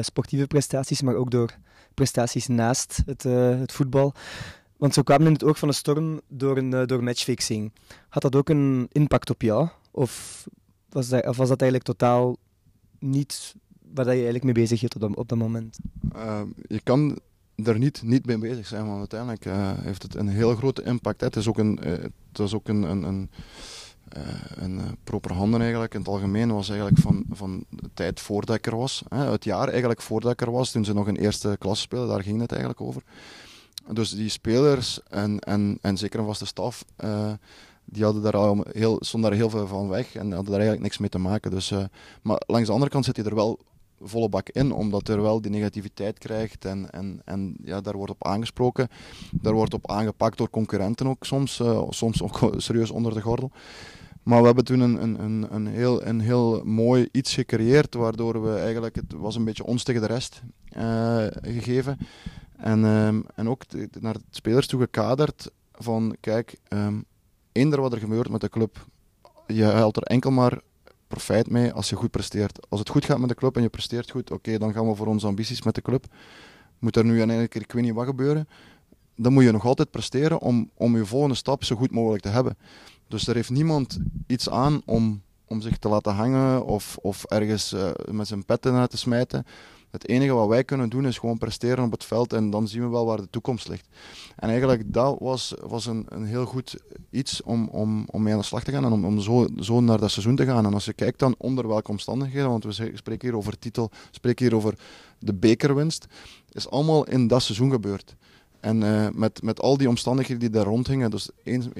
sportieve 0.00 0.46
prestaties, 0.46 1.02
maar 1.02 1.14
ook 1.14 1.30
door 1.30 1.54
prestaties 1.94 2.46
naast 2.46 3.02
het, 3.06 3.22
het 3.22 3.72
voetbal. 3.72 4.14
Want 4.80 4.94
ze 4.94 5.02
kwamen 5.02 5.26
in 5.26 5.32
het 5.32 5.44
oog 5.44 5.58
van 5.58 5.68
de 5.68 5.74
storm 5.74 6.20
door, 6.28 6.56
een, 6.56 6.74
eh, 6.74 6.86
door 6.86 7.02
matchfixing. 7.02 7.72
Had 8.08 8.22
dat 8.22 8.36
ook 8.36 8.48
een 8.48 8.88
impact 8.92 9.30
op 9.30 9.42
jou? 9.42 9.68
Of 9.90 10.44
was 10.88 11.08
dat, 11.08 11.36
was 11.36 11.48
dat 11.48 11.60
eigenlijk 11.60 11.82
totaal 11.82 12.36
niet 12.98 13.54
waar 13.94 14.04
je 14.04 14.12
eigenlijk 14.12 14.44
mee 14.44 14.54
bezig 14.54 14.80
hield 14.80 14.94
op 14.94 15.00
dat, 15.00 15.16
op 15.16 15.34
moment? 15.34 15.78
Ehm, 16.14 16.46
je 16.66 16.80
kan 16.80 17.18
er 17.64 17.78
niet, 17.78 18.02
niet 18.02 18.26
mee 18.26 18.38
bezig 18.38 18.66
zijn, 18.66 18.86
want 18.86 18.98
uiteindelijk 18.98 19.44
eh, 19.44 19.72
heeft 19.78 20.02
het 20.02 20.14
een 20.14 20.28
heel 20.28 20.54
grote 20.54 20.82
impact. 20.82 21.20
Hè. 21.20 21.26
Het 21.26 21.36
is 21.36 21.48
ook 21.48 21.58
een, 21.58 21.78
eh, 21.78 21.92
het 22.32 22.38
is 22.38 22.54
ook 22.54 22.68
een, 22.68 22.82
een, 22.82 23.02
een, 23.02 23.30
een 24.54 24.80
proper 25.04 25.32
handen 25.32 25.60
eigenlijk. 25.60 25.94
In 25.94 26.00
het 26.00 26.08
algemeen 26.08 26.52
was 26.52 26.68
eigenlijk 26.68 27.00
van, 27.00 27.24
van 27.30 27.64
de 27.68 27.90
tijd 27.94 28.20
voordat 28.20 28.56
ik 28.56 28.66
er 28.66 28.76
was. 28.76 29.02
Hè. 29.08 29.30
Het 29.30 29.44
jaar 29.44 29.68
eigenlijk 29.68 30.02
voordat 30.02 30.32
ik 30.32 30.40
er 30.40 30.50
was, 30.50 30.70
toen 30.70 30.84
ze 30.84 30.92
nog 30.92 31.08
in 31.08 31.16
eerste 31.16 31.56
klas 31.58 31.80
speelden, 31.80 32.08
daar 32.08 32.22
ging 32.22 32.40
het 32.40 32.50
eigenlijk 32.50 32.80
over. 32.80 33.02
Dus 33.88 34.10
die 34.10 34.28
spelers 34.28 35.00
en, 35.08 35.38
en, 35.38 35.78
en 35.80 35.96
zeker 35.96 36.18
een 36.20 36.26
vaste 36.26 36.46
staf, 36.46 36.84
eh, 36.96 37.32
die 37.84 38.04
hadden 38.04 38.22
daar 38.22 38.36
al 38.36 38.64
heel, 38.72 38.96
stonden 39.00 39.30
daar 39.30 39.38
heel 39.38 39.50
veel 39.50 39.66
van 39.66 39.88
weg 39.88 40.14
en 40.14 40.32
hadden 40.32 40.44
daar 40.44 40.60
eigenlijk 40.60 40.82
niks 40.82 40.98
mee 40.98 41.08
te 41.08 41.18
maken. 41.18 41.50
Dus, 41.50 41.70
eh, 41.70 41.84
maar 42.22 42.42
langs 42.46 42.66
de 42.66 42.72
andere 42.72 42.90
kant 42.90 43.04
zit 43.04 43.16
hij 43.16 43.24
er 43.24 43.34
wel 43.34 43.58
volle 44.00 44.28
bak 44.28 44.48
in, 44.48 44.72
omdat 44.72 45.08
er 45.08 45.22
wel 45.22 45.40
die 45.40 45.50
negativiteit 45.50 46.18
krijgt 46.18 46.64
en, 46.64 46.90
en, 46.90 47.22
en 47.24 47.56
ja, 47.64 47.80
daar 47.80 47.96
wordt 47.96 48.12
op 48.12 48.26
aangesproken. 48.26 48.88
Daar 49.32 49.54
wordt 49.54 49.74
op 49.74 49.90
aangepakt 49.90 50.38
door 50.38 50.50
concurrenten 50.50 51.06
ook 51.06 51.24
soms, 51.24 51.60
eh, 51.60 51.82
soms 51.90 52.22
ook 52.22 52.50
serieus 52.56 52.90
onder 52.90 53.14
de 53.14 53.20
gordel. 53.20 53.50
Maar 54.22 54.40
we 54.40 54.46
hebben 54.46 54.64
toen 54.64 54.80
een, 54.80 55.02
een, 55.02 55.54
een, 55.54 55.66
heel, 55.66 56.06
een 56.06 56.20
heel 56.20 56.64
mooi 56.64 57.08
iets 57.12 57.34
gecreëerd, 57.34 57.94
waardoor 57.94 58.42
we 58.42 58.54
eigenlijk, 58.56 58.94
het 58.94 59.12
was 59.12 59.36
een 59.36 59.44
beetje 59.44 59.64
ons 59.64 59.82
tegen 59.82 60.00
de 60.00 60.06
rest 60.06 60.42
gegeven. 61.42 61.98
En, 62.60 62.84
ehm, 62.84 63.20
en 63.34 63.48
ook 63.48 63.62
naar 64.00 64.14
de 64.14 64.20
spelers 64.30 64.66
toe 64.66 64.80
gekaderd 64.80 65.50
van, 65.72 66.16
kijk, 66.20 66.56
ehm 66.68 66.98
eender 67.52 67.80
wat 67.80 67.92
er 67.92 67.98
gebeurt 67.98 68.28
met 68.28 68.40
de 68.40 68.48
club, 68.48 68.86
je 69.46 69.64
haalt 69.64 69.96
er 69.96 70.02
enkel 70.02 70.30
maar 70.30 70.60
profijt 71.08 71.50
mee 71.50 71.72
als 71.72 71.88
je 71.88 71.96
goed 71.96 72.10
presteert. 72.10 72.70
Als 72.70 72.80
het 72.80 72.88
goed 72.88 73.04
gaat 73.04 73.18
met 73.18 73.28
de 73.28 73.34
club 73.34 73.56
en 73.56 73.62
je 73.62 73.68
presteert 73.68 74.10
goed, 74.10 74.30
oké, 74.30 74.58
dan 74.58 74.72
gaan 74.72 74.88
we 74.88 74.94
voor 74.94 75.06
onze 75.06 75.26
ambities 75.26 75.62
met 75.62 75.74
de 75.74 75.82
club. 75.82 76.04
Moet 76.78 76.96
er 76.96 77.04
nu 77.04 77.20
één 77.20 77.48
keer, 77.48 77.62
ik 77.62 77.72
weet 77.72 77.82
niet 77.82 77.94
wat 77.94 78.06
gebeuren, 78.06 78.48
dan 79.16 79.32
moet 79.32 79.44
je 79.44 79.50
nog 79.50 79.64
altijd 79.64 79.90
presteren 79.90 80.40
om, 80.40 80.70
om 80.74 80.96
je 80.96 81.06
volgende 81.06 81.34
stap 81.34 81.64
zo 81.64 81.76
goed 81.76 81.90
mogelijk 81.90 82.22
te 82.22 82.28
hebben. 82.28 82.56
Dus 83.08 83.26
er 83.26 83.34
heeft 83.34 83.50
niemand 83.50 83.98
iets 84.26 84.50
aan 84.50 84.82
om, 84.84 85.22
om 85.44 85.60
zich 85.60 85.78
te 85.78 85.88
laten 85.88 86.14
hangen 86.14 86.64
of, 86.64 86.96
of 87.00 87.24
ergens 87.24 87.72
uh, 87.72 87.90
met 88.10 88.26
zijn 88.26 88.44
petten 88.44 88.72
naar 88.72 88.88
te 88.88 88.96
smijten. 88.96 89.46
Het 89.90 90.08
enige 90.08 90.32
wat 90.32 90.48
wij 90.48 90.64
kunnen 90.64 90.88
doen 90.88 91.06
is 91.06 91.18
gewoon 91.18 91.38
presteren 91.38 91.84
op 91.84 91.90
het 91.90 92.04
veld 92.04 92.32
en 92.32 92.50
dan 92.50 92.68
zien 92.68 92.82
we 92.82 92.88
wel 92.88 93.06
waar 93.06 93.20
de 93.20 93.30
toekomst 93.30 93.68
ligt. 93.68 93.88
En 94.36 94.48
eigenlijk 94.48 94.92
dat 94.92 95.18
was, 95.18 95.54
was 95.66 95.86
een, 95.86 96.06
een 96.08 96.24
heel 96.24 96.44
goed 96.44 96.76
iets 97.10 97.42
om, 97.42 97.68
om, 97.68 98.04
om 98.10 98.22
mee 98.22 98.32
aan 98.32 98.38
de 98.38 98.44
slag 98.44 98.64
te 98.64 98.70
gaan 98.70 98.84
en 98.84 98.92
om, 98.92 99.04
om 99.04 99.20
zo, 99.20 99.46
zo 99.56 99.80
naar 99.80 99.98
dat 99.98 100.10
seizoen 100.10 100.36
te 100.36 100.44
gaan. 100.44 100.66
En 100.66 100.74
als 100.74 100.84
je 100.84 100.92
kijkt 100.92 101.18
dan 101.18 101.34
onder 101.38 101.68
welke 101.68 101.90
omstandigheden, 101.90 102.48
want 102.48 102.64
we 102.64 102.92
spreken 102.94 103.28
hier 103.28 103.36
over 103.36 103.58
titel, 103.58 103.90
spreken 104.10 104.46
hier 104.46 104.56
over 104.56 104.74
de 105.18 105.34
bekerwinst, 105.34 106.06
is 106.52 106.70
allemaal 106.70 107.06
in 107.06 107.26
dat 107.26 107.42
seizoen 107.42 107.70
gebeurd. 107.70 108.14
En 108.60 108.82
uh, 108.82 109.08
met, 109.12 109.42
met 109.42 109.60
al 109.60 109.76
die 109.76 109.88
omstandigheden 109.88 110.40
die 110.40 110.50
daar 110.50 110.64
rondhingen, 110.64 111.10
dus 111.10 111.30
een, 111.44 111.72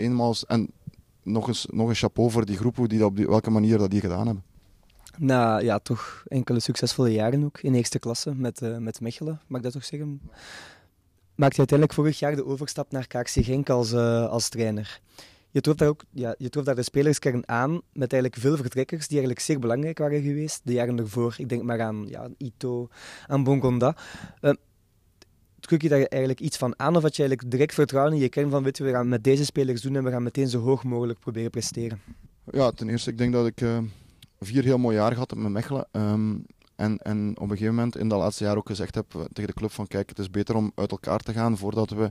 en 0.47 0.69
nog 1.23 1.49
eens, 1.49 1.67
nog 1.71 1.89
een 1.89 1.95
chapeau 1.95 2.31
voor 2.31 2.45
die 2.45 2.57
groep, 2.57 2.77
hoe 2.77 2.89
die 2.89 3.05
op 3.05 3.17
die, 3.17 3.27
welke 3.27 3.51
manier 3.51 3.79
dat 3.79 3.91
die 3.91 4.01
gedaan 4.01 4.27
hebben. 4.27 4.45
Na 5.19 5.59
ja, 5.59 5.79
toch 5.79 6.25
enkele 6.27 6.61
succesvolle 6.61 7.13
jaren 7.13 7.45
ook 7.45 7.61
in 7.61 7.75
eerste 7.75 7.99
klasse 7.99 8.35
met, 8.35 8.63
uh, 8.63 8.77
met 8.77 9.01
Mechelen, 9.01 9.41
mag 9.47 9.59
ik 9.59 9.65
dat 9.65 9.73
toch 9.73 9.85
zeggen? 9.85 10.21
Maakte 11.35 11.59
uiteindelijk 11.59 11.99
vorig 11.99 12.19
jaar 12.19 12.37
de 12.37 12.45
overstap 12.45 12.93
naar 12.93 13.07
KC 13.07 13.29
Genk 13.29 13.71
als, 13.71 13.93
uh, 13.93 14.29
als 14.29 14.49
trainer. 14.49 15.01
Je 15.51 15.61
trof, 15.61 15.75
daar 15.75 15.89
ook, 15.89 16.05
ja, 16.11 16.35
je 16.39 16.49
trof 16.49 16.65
daar 16.65 16.75
de 16.75 16.83
spelerskern 16.83 17.49
aan 17.49 17.81
met 17.93 18.13
eigenlijk 18.13 18.43
veel 18.43 18.57
vertrekkers 18.57 19.09
die 19.09 19.19
eigenlijk 19.19 19.47
zeer 19.47 19.59
belangrijk 19.59 19.99
waren 19.99 20.23
geweest 20.23 20.61
de 20.65 20.73
jaren 20.73 20.99
ervoor. 20.99 21.35
Ik 21.39 21.49
denk 21.49 21.63
maar 21.63 21.81
aan 21.81 22.07
ja, 22.09 22.29
Ito, 22.37 22.89
aan 23.27 23.45
Bongonda. 23.45 23.97
Uh, 24.41 24.53
Truk 25.61 25.83
je 25.83 25.89
daar 25.89 26.03
eigenlijk 26.03 26.41
iets 26.41 26.57
van 26.57 26.79
aan 26.79 26.97
of 26.97 27.03
had 27.03 27.17
je 27.17 27.23
eigenlijk 27.23 27.51
direct 27.51 27.75
vertrouwen 27.75 28.15
in 28.15 28.21
je 28.21 28.29
kern 28.29 28.51
van 28.51 28.63
weten 28.63 28.85
we 28.85 28.91
gaan 28.91 29.09
met 29.09 29.25
deze 29.25 29.45
spelers 29.45 29.81
doen 29.81 29.97
en 29.97 30.05
we 30.05 30.11
gaan 30.11 30.23
meteen 30.23 30.49
zo 30.49 30.61
hoog 30.61 30.85
mogelijk 30.85 31.19
proberen 31.19 31.51
presteren? 31.51 32.01
Ja, 32.53 32.71
ten 32.71 32.89
eerste, 32.89 33.11
ik 33.11 33.19
denk 33.19 33.33
dat 33.33 33.47
ik 33.47 33.61
vier 34.41 34.65
heel 34.65 34.79
mooie 34.79 34.97
jaar 34.97 35.13
gehad 35.13 35.35
met 35.35 35.53
Mechelen. 35.53 35.87
Um, 35.93 36.47
en, 36.77 36.99
en 36.99 37.31
op 37.31 37.43
een 37.43 37.57
gegeven 37.57 37.75
moment 37.75 37.97
in 37.97 38.09
dat 38.09 38.19
laatste 38.19 38.45
jaar 38.45 38.57
ook 38.57 38.67
gezegd 38.67 38.95
heb 38.95 39.07
tegen 39.11 39.51
de 39.51 39.59
club 39.59 39.71
van 39.71 39.87
kijk, 39.87 40.09
het 40.09 40.19
is 40.19 40.31
beter 40.31 40.57
om 40.57 40.73
uit 40.75 40.91
elkaar 40.91 41.19
te 41.19 41.33
gaan 41.33 41.59
voordat 41.59 41.91
we 41.91 42.11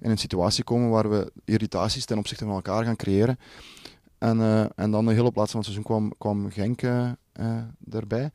in 0.00 0.10
een 0.10 0.18
situatie 0.18 0.64
komen 0.64 0.90
waar 0.90 1.10
we 1.10 1.32
irritaties 1.44 2.04
ten 2.04 2.18
opzichte 2.18 2.44
van 2.44 2.54
elkaar 2.54 2.84
gaan 2.84 2.96
creëren. 2.96 3.38
En, 4.18 4.38
uh, 4.38 4.64
en 4.76 4.90
dan 4.90 5.06
de 5.06 5.12
hele 5.12 5.32
plaats 5.32 5.50
van 5.50 5.60
het 5.60 5.68
seizoen 5.68 5.84
kwam, 5.84 6.12
kwam 6.18 6.50
Genk 6.50 6.82
uh, 6.82 7.10
erbij. 7.90 8.30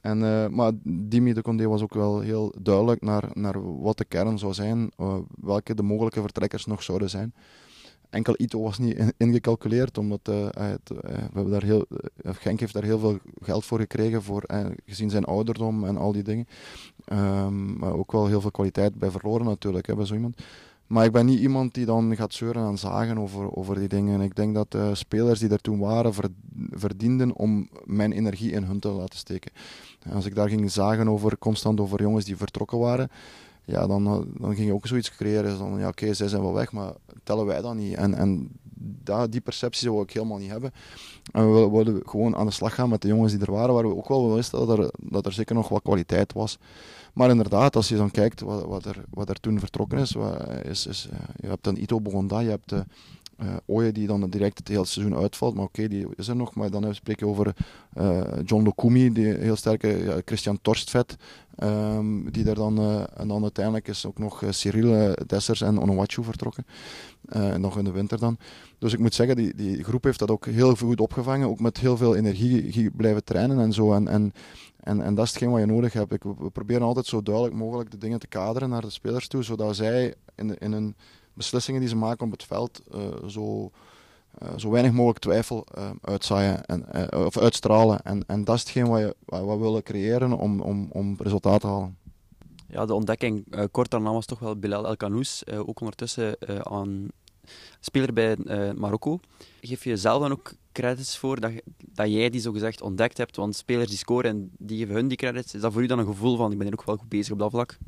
En, 0.00 0.18
maar 0.54 0.72
de 0.82 1.42
Condé 1.42 1.68
was 1.68 1.82
ook 1.82 1.94
wel 1.94 2.20
heel 2.20 2.54
duidelijk 2.60 3.02
naar, 3.02 3.30
naar 3.32 3.80
wat 3.80 3.98
de 3.98 4.04
kern 4.04 4.38
zou 4.38 4.54
zijn, 4.54 4.90
welke 5.40 5.74
de 5.74 5.82
mogelijke 5.82 6.20
vertrekkers 6.20 6.66
nog 6.66 6.82
zouden 6.82 7.10
zijn. 7.10 7.34
Enkel 8.10 8.34
Ito 8.36 8.62
was 8.62 8.78
niet 8.78 9.12
ingecalculeerd, 9.16 9.98
omdat 9.98 10.20
uh, 10.30 10.46
het, 10.50 10.88
we 10.88 11.18
hebben 11.32 11.50
daar 11.50 11.62
heel, 11.62 11.86
Genk 12.22 12.60
heeft 12.60 12.72
daar 12.72 12.82
heel 12.82 12.98
veel 12.98 13.18
geld 13.42 13.64
voor 13.64 13.78
gekregen, 13.78 14.22
voor, 14.22 14.44
gezien 14.86 15.10
zijn 15.10 15.24
ouderdom 15.24 15.84
en 15.84 15.96
al 15.96 16.12
die 16.12 16.22
dingen. 16.22 16.46
Um, 17.12 17.78
maar 17.78 17.92
ook 17.92 18.12
wel 18.12 18.26
heel 18.26 18.40
veel 18.40 18.50
kwaliteit 18.50 18.94
bij 18.94 19.10
verloren 19.10 19.46
natuurlijk, 19.46 19.86
hè, 19.86 19.94
bij 19.94 20.04
zo 20.04 20.14
iemand. 20.14 20.42
Maar 20.86 21.04
ik 21.04 21.12
ben 21.12 21.26
niet 21.26 21.40
iemand 21.40 21.74
die 21.74 21.84
dan 21.84 22.16
gaat 22.16 22.34
zeuren 22.34 22.66
en 22.66 22.78
zagen 22.78 23.18
over, 23.18 23.56
over 23.56 23.78
die 23.78 23.88
dingen. 23.88 24.20
Ik 24.20 24.34
denk 24.34 24.54
dat 24.54 24.76
spelers 24.92 25.40
die 25.40 25.48
er 25.48 25.60
toen 25.60 25.78
waren 25.78 26.12
verdienden 26.70 27.34
om 27.34 27.68
mijn 27.84 28.12
energie 28.12 28.50
in 28.50 28.62
hun 28.62 28.80
te 28.80 28.88
laten 28.88 29.18
steken. 29.18 29.52
Als 30.12 30.26
ik 30.26 30.34
daar 30.34 30.48
ging 30.48 30.70
zagen 30.70 31.08
over, 31.08 31.38
constant 31.38 31.80
over 31.80 32.00
jongens 32.00 32.24
die 32.24 32.36
vertrokken 32.36 32.78
waren, 32.78 33.10
ja, 33.66 33.86
dan, 33.86 34.04
dan 34.38 34.54
ging 34.54 34.66
je 34.66 34.74
ook 34.74 34.86
zoiets 34.86 35.16
creëren. 35.16 35.56
Van, 35.56 35.78
ja, 35.78 35.88
oké, 35.88 36.14
zij 36.14 36.28
zijn 36.28 36.42
wel 36.42 36.52
weg, 36.52 36.72
maar 36.72 36.92
tellen 37.22 37.46
wij 37.46 37.60
dat 37.60 37.74
niet? 37.74 37.94
En, 37.94 38.14
en 38.14 38.48
dat, 38.78 39.32
die 39.32 39.40
perceptie 39.40 39.90
wil 39.90 40.02
ik 40.02 40.12
helemaal 40.12 40.38
niet 40.38 40.50
hebben. 40.50 40.72
En 41.32 41.52
we 41.52 41.70
wilden 41.70 42.02
gewoon 42.04 42.36
aan 42.36 42.46
de 42.46 42.52
slag 42.52 42.74
gaan 42.74 42.88
met 42.88 43.02
de 43.02 43.08
jongens 43.08 43.32
die 43.32 43.40
er 43.40 43.52
waren, 43.52 43.74
waar 43.74 43.88
we 43.88 43.96
ook 43.96 44.08
wel 44.08 44.34
wisten 44.34 44.66
dat 44.66 44.78
er, 44.78 44.90
dat 45.02 45.26
er 45.26 45.32
zeker 45.32 45.54
nog 45.54 45.68
wat 45.68 45.82
kwaliteit 45.82 46.32
was. 46.32 46.58
Maar 47.12 47.30
inderdaad, 47.30 47.76
als 47.76 47.88
je 47.88 47.96
dan 47.96 48.10
kijkt 48.10 48.40
wat, 48.40 48.64
wat, 48.64 48.84
er, 48.84 49.04
wat 49.10 49.28
er 49.28 49.40
toen 49.40 49.58
vertrokken 49.58 49.98
is, 49.98 50.16
is, 50.62 50.86
is 50.86 51.08
eh, 51.12 51.18
je 51.36 51.48
hebt 51.48 51.66
een 51.66 51.82
Ito 51.82 52.00
Bogonda, 52.00 52.40
je 52.40 52.50
hebt... 52.50 52.72
Uh, 52.72 52.80
uh, 53.42 53.56
Oye 53.66 53.92
die 53.92 54.06
dan 54.06 54.30
direct 54.30 54.58
het 54.58 54.68
hele 54.68 54.84
seizoen 54.84 55.16
uitvalt, 55.16 55.54
maar 55.54 55.64
oké, 55.64 55.88
die 55.88 56.06
is 56.16 56.28
er 56.28 56.36
nog. 56.36 56.54
Maar 56.54 56.70
dan 56.70 56.94
spreek 56.94 57.18
je 57.18 57.26
over 57.26 57.54
uh, 57.94 58.20
John 58.44 58.64
Lukumi, 58.64 59.12
die 59.12 59.26
heel 59.26 59.56
sterke, 59.56 60.22
Christian 60.24 60.58
Torstvet, 60.62 61.16
um, 61.58 62.30
die 62.30 62.48
er 62.48 62.54
dan, 62.54 62.80
uh, 62.80 63.02
en 63.14 63.28
dan 63.28 63.42
uiteindelijk 63.42 63.88
is 63.88 64.06
ook 64.06 64.18
nog 64.18 64.42
Cyril 64.50 65.14
Dessers 65.26 65.60
en 65.60 65.80
Onowachu 65.80 66.24
vertrokken, 66.24 66.66
nog 67.56 67.78
in 67.78 67.84
de 67.84 67.92
winter 67.92 68.18
dan. 68.18 68.38
Dus 68.78 68.92
ik 68.92 68.98
moet 68.98 69.14
zeggen, 69.14 69.36
die, 69.36 69.54
die 69.54 69.84
groep 69.84 70.04
heeft 70.04 70.18
dat 70.18 70.30
ook 70.30 70.46
heel 70.46 70.74
goed 70.76 71.00
opgevangen, 71.00 71.48
ook 71.48 71.60
met 71.60 71.78
heel 71.78 71.96
veel 71.96 72.16
energie 72.16 72.90
blijven 72.90 73.24
trainen 73.24 73.58
en 73.58 73.72
zo. 73.72 73.92
En, 73.92 74.08
en, 74.08 74.32
en, 74.80 75.00
en 75.00 75.14
dat 75.14 75.24
is 75.24 75.30
hetgeen 75.30 75.50
wat 75.50 75.60
je 75.60 75.66
nodig 75.66 75.92
hebt. 75.92 76.12
Ik, 76.12 76.22
we 76.22 76.50
proberen 76.50 76.82
altijd 76.82 77.06
zo 77.06 77.22
duidelijk 77.22 77.54
mogelijk 77.54 77.90
de 77.90 77.98
dingen 77.98 78.18
te 78.18 78.26
kaderen 78.26 78.68
naar 78.68 78.82
de 78.82 78.90
spelers 78.90 79.28
toe, 79.28 79.42
zodat 79.42 79.76
zij 79.76 80.14
in, 80.34 80.58
in 80.58 80.72
een 80.72 80.96
beslissingen 81.36 81.80
die 81.80 81.88
ze 81.88 81.96
maken 81.96 82.26
op 82.26 82.32
het 82.32 82.44
veld 82.44 82.82
uh, 82.94 83.28
zo, 83.28 83.70
uh, 84.42 84.48
zo 84.56 84.70
weinig 84.70 84.92
mogelijk 84.92 85.18
twijfel 85.18 85.66
uh, 85.78 85.90
uitzaaien 86.00 86.64
en, 86.64 87.14
of 87.26 87.38
uitstralen. 87.38 88.02
En, 88.02 88.24
en 88.26 88.44
dat 88.44 88.54
is 88.54 88.60
hetgeen 88.60 88.88
wat, 88.88 89.00
je, 89.00 89.16
wat 89.24 89.58
we 89.58 89.64
willen 89.64 89.82
creëren 89.82 90.32
om, 90.32 90.60
om, 90.60 90.88
om 90.90 91.16
resultaten 91.18 91.60
te 91.60 91.66
halen. 91.66 91.96
Ja, 92.68 92.86
de 92.86 92.94
ontdekking 92.94 93.44
kort 93.70 93.90
daarna 93.90 94.12
was 94.12 94.26
toch 94.26 94.38
wel 94.38 94.56
Bilal 94.56 94.86
El 94.86 94.96
Kanous, 94.96 95.46
ook 95.46 95.80
ondertussen 95.80 96.36
aan 96.62 97.08
speler 97.80 98.12
bij 98.12 98.36
Marokko. 98.76 99.20
Geef 99.60 99.84
je 99.84 99.90
jezelf 99.90 100.20
dan 100.22 100.32
ook 100.32 100.52
credits 100.72 101.18
voor 101.18 101.40
dat, 101.40 101.52
dat 101.78 102.08
jij 102.08 102.30
die 102.30 102.40
zo 102.40 102.52
gezegd 102.52 102.82
ontdekt 102.82 103.16
hebt? 103.18 103.36
Want 103.36 103.56
spelers 103.56 103.88
die 103.88 103.98
scoren 103.98 104.30
en 104.30 104.50
die 104.58 104.78
geven 104.78 104.94
hun 104.94 105.08
die 105.08 105.16
credits, 105.16 105.54
is 105.54 105.60
dat 105.60 105.72
voor 105.72 105.82
u 105.82 105.86
dan 105.86 105.98
een 105.98 106.06
gevoel 106.06 106.36
van 106.36 106.52
ik 106.52 106.58
ben 106.58 106.66
hier 106.66 106.78
ook 106.78 106.86
wel 106.86 106.96
goed 106.96 107.08
bezig 107.08 107.32
op 107.32 107.38
dat 107.38 107.50
vlak? 107.50 107.78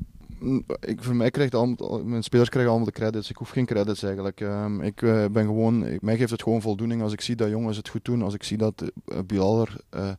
Ik, 0.79 1.03
voor 1.03 1.15
mij 1.15 1.31
krijgt 1.31 1.55
allemaal, 1.55 2.03
mijn 2.03 2.23
spelers 2.23 2.49
krijgen 2.49 2.71
allemaal 2.71 2.89
de 2.91 2.99
credits. 2.99 3.29
Ik 3.29 3.35
hoef 3.35 3.49
geen 3.49 3.65
credits 3.65 4.03
eigenlijk. 4.03 4.39
Um, 4.39 4.81
ik 4.81 5.01
uh, 5.01 5.25
ben 5.25 5.45
gewoon, 5.45 5.85
ik, 5.85 6.01
mij 6.01 6.17
geeft 6.17 6.31
het 6.31 6.43
gewoon 6.43 6.61
voldoening 6.61 7.01
als 7.01 7.13
ik 7.13 7.21
zie 7.21 7.35
dat 7.35 7.49
jongens 7.49 7.77
het 7.77 7.89
goed 7.89 8.05
doen. 8.05 8.21
Als 8.21 8.33
ik 8.33 8.43
zie 8.43 8.57
dat 8.57 8.81
uh, 8.81 9.19
Bilal 9.25 9.61
er 9.61 9.75
uh, 9.95 10.11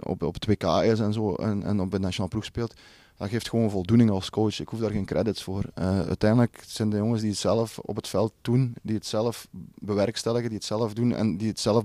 op, 0.00 0.22
op 0.22 0.34
het 0.34 0.46
WK 0.46 0.64
is 0.64 1.00
en 1.00 1.12
zo 1.12 1.34
en, 1.34 1.62
en 1.62 1.80
op 1.80 1.90
de 1.90 1.98
nationale 1.98 2.30
ploeg 2.30 2.44
speelt. 2.44 2.74
Dat 3.16 3.28
geeft 3.28 3.48
gewoon 3.48 3.70
voldoening 3.70 4.10
als 4.10 4.30
coach. 4.30 4.60
Ik 4.60 4.68
hoef 4.68 4.80
daar 4.80 4.90
geen 4.90 5.04
credits 5.04 5.42
voor. 5.42 5.64
uiteindelijk 5.74 6.62
zijn 6.66 6.90
de 6.90 6.96
jongens 6.96 7.20
die 7.20 7.30
het 7.30 7.38
zelf 7.38 7.78
op 7.78 7.96
het 7.96 8.08
veld 8.08 8.32
doen, 8.40 8.74
die 8.82 8.94
het 8.94 9.06
zelf 9.06 9.48
bewerkstelligen, 9.74 10.48
die 10.48 10.58
het 10.58 10.66
zelf 10.66 10.94
doen 10.94 11.14
en 11.14 11.36
die 11.36 11.48
het 11.48 11.60
zelf 11.60 11.84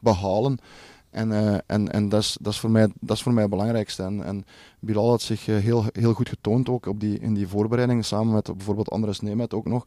behalen. 0.00 0.58
En, 1.16 1.30
uh, 1.30 1.56
en, 1.66 1.92
en 1.92 2.08
dat, 2.08 2.20
is, 2.20 2.36
dat, 2.40 2.52
is 2.52 2.58
voor 2.58 2.70
mij, 2.70 2.88
dat 3.00 3.16
is 3.16 3.22
voor 3.22 3.32
mij 3.32 3.42
het 3.42 3.50
belangrijkste. 3.50 4.02
En, 4.02 4.24
en 4.24 4.44
Bilal 4.80 5.08
had 5.08 5.22
zich 5.22 5.48
eh, 5.48 5.56
heel, 5.56 5.84
heel 5.92 6.12
goed 6.12 6.28
getoond 6.28 6.68
ook 6.68 6.86
op 6.86 7.00
die, 7.00 7.18
in 7.18 7.34
die 7.34 7.48
voorbereiding, 7.48 8.04
samen 8.04 8.34
met 8.34 8.56
bijvoorbeeld 8.56 8.90
Andres 8.90 9.20
Nemet 9.20 9.54
ook 9.54 9.66
nog. 9.66 9.86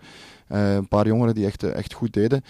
Uh, 0.52 0.74
een 0.74 0.88
paar 0.88 1.08
jongeren 1.08 1.36
die 1.36 1.46
echt, 1.46 1.64
echt 1.64 1.94
goed 1.94 2.14
deden. 2.14 2.44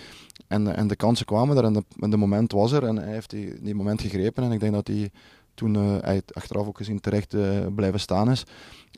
En, 0.47 0.75
en 0.75 0.87
de 0.87 0.95
kansen 0.95 1.25
kwamen 1.25 1.57
er 1.57 1.63
en 1.63 1.73
de, 1.73 1.83
en 1.99 2.09
de 2.09 2.17
moment 2.17 2.51
was 2.51 2.71
er 2.71 2.83
en 2.83 2.95
hij 2.95 3.13
heeft 3.13 3.29
die, 3.29 3.61
die 3.61 3.75
moment 3.75 4.01
gegrepen. 4.01 4.43
En 4.43 4.51
ik 4.51 4.59
denk 4.59 4.73
dat 4.73 4.87
hij 4.87 5.11
toen 5.53 5.73
uh, 5.73 6.17
achteraf 6.33 6.67
ook 6.67 6.77
gezien 6.77 6.99
terecht 6.99 7.35
blijven 7.75 7.99
staan 7.99 8.31
is. 8.31 8.43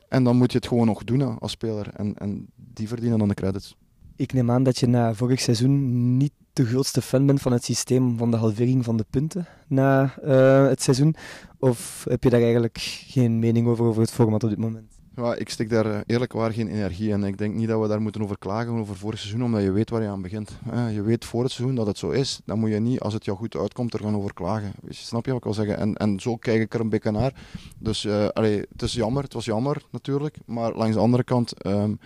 En 0.08 0.24
dan 0.24 0.36
moet 0.36 0.52
je 0.52 0.58
het 0.58 0.66
gewoon 0.68 0.86
nog 0.86 1.04
doen 1.04 1.38
als 1.38 1.52
speler. 1.52 1.90
En, 1.96 2.14
en 2.18 2.46
die 2.54 2.88
verdienen 2.88 3.18
dan 3.18 3.28
de 3.28 3.34
credits. 3.34 3.76
Ik 4.16 4.32
neem 4.32 4.50
aan 4.50 4.62
dat 4.62 4.78
je 4.78 4.86
na 4.86 5.14
vorig 5.14 5.40
seizoen 5.40 6.16
niet 6.16 6.32
de 6.52 6.64
grootste 6.64 7.02
fan 7.02 7.26
bent 7.26 7.40
van 7.40 7.52
het 7.52 7.64
systeem 7.64 8.18
van 8.18 8.30
de 8.30 8.36
halvering 8.36 8.84
van 8.84 8.96
de 8.96 9.06
punten 9.10 9.46
na 9.66 10.14
uh, 10.24 10.66
het 10.66 10.82
seizoen? 10.82 11.14
Of 11.58 12.04
heb 12.08 12.22
je 12.22 12.30
daar 12.30 12.40
eigenlijk 12.40 12.78
geen 13.06 13.38
mening 13.38 13.66
over, 13.66 13.84
over 13.84 14.00
het 14.00 14.12
format 14.12 14.44
op 14.44 14.50
dit 14.50 14.58
moment? 14.58 14.92
Ja, 15.16 15.34
ik 15.34 15.48
stik 15.48 15.70
daar 15.70 15.86
eh, 15.86 16.00
eerlijk 16.06 16.32
waar 16.32 16.52
geen 16.52 16.68
energie 16.68 17.10
in. 17.10 17.24
Ik 17.24 17.38
denk 17.38 17.54
niet 17.54 17.68
dat 17.68 17.80
we 17.80 17.88
daar 17.88 18.02
moeten 18.02 18.22
over 18.22 18.38
klagen 18.38 18.72
over 18.72 18.96
vorig 18.96 19.18
seizoen, 19.18 19.44
omdat 19.44 19.62
je 19.62 19.70
weet 19.70 19.90
waar 19.90 20.02
je 20.02 20.08
aan 20.08 20.22
begint. 20.22 20.50
Je 20.92 21.02
weet 21.02 21.24
voor 21.24 21.42
het 21.42 21.52
seizoen 21.52 21.76
dat 21.76 21.86
het 21.86 21.98
zo 21.98 22.10
is. 22.10 22.40
Dan 22.44 22.58
moet 22.58 22.70
je 22.70 22.78
niet, 22.78 23.00
als 23.00 23.14
het 23.14 23.24
jou 23.24 23.38
goed 23.38 23.56
uitkomt, 23.56 23.94
er 23.94 24.00
gaan 24.00 24.16
over 24.16 24.34
klagen. 24.34 24.72
Snap 24.88 25.24
je 25.24 25.30
wat 25.30 25.38
ik 25.38 25.44
wil 25.44 25.54
zeggen? 25.54 25.76
En, 25.76 25.94
en 25.94 26.20
zo 26.20 26.36
kijk 26.36 26.60
ik 26.60 26.74
er 26.74 26.80
een 26.80 26.88
beetje 26.88 27.10
naar. 27.10 27.34
Dus 27.78 28.04
uh, 28.04 28.28
allee, 28.28 28.58
het 28.72 28.82
is 28.82 28.92
jammer, 28.92 29.22
het 29.22 29.32
was 29.32 29.44
jammer 29.44 29.82
natuurlijk. 29.90 30.36
Maar 30.46 30.74
langs 30.74 30.94
de 30.94 31.02
andere 31.02 31.24
kant 31.24 31.66
um, 31.66 31.98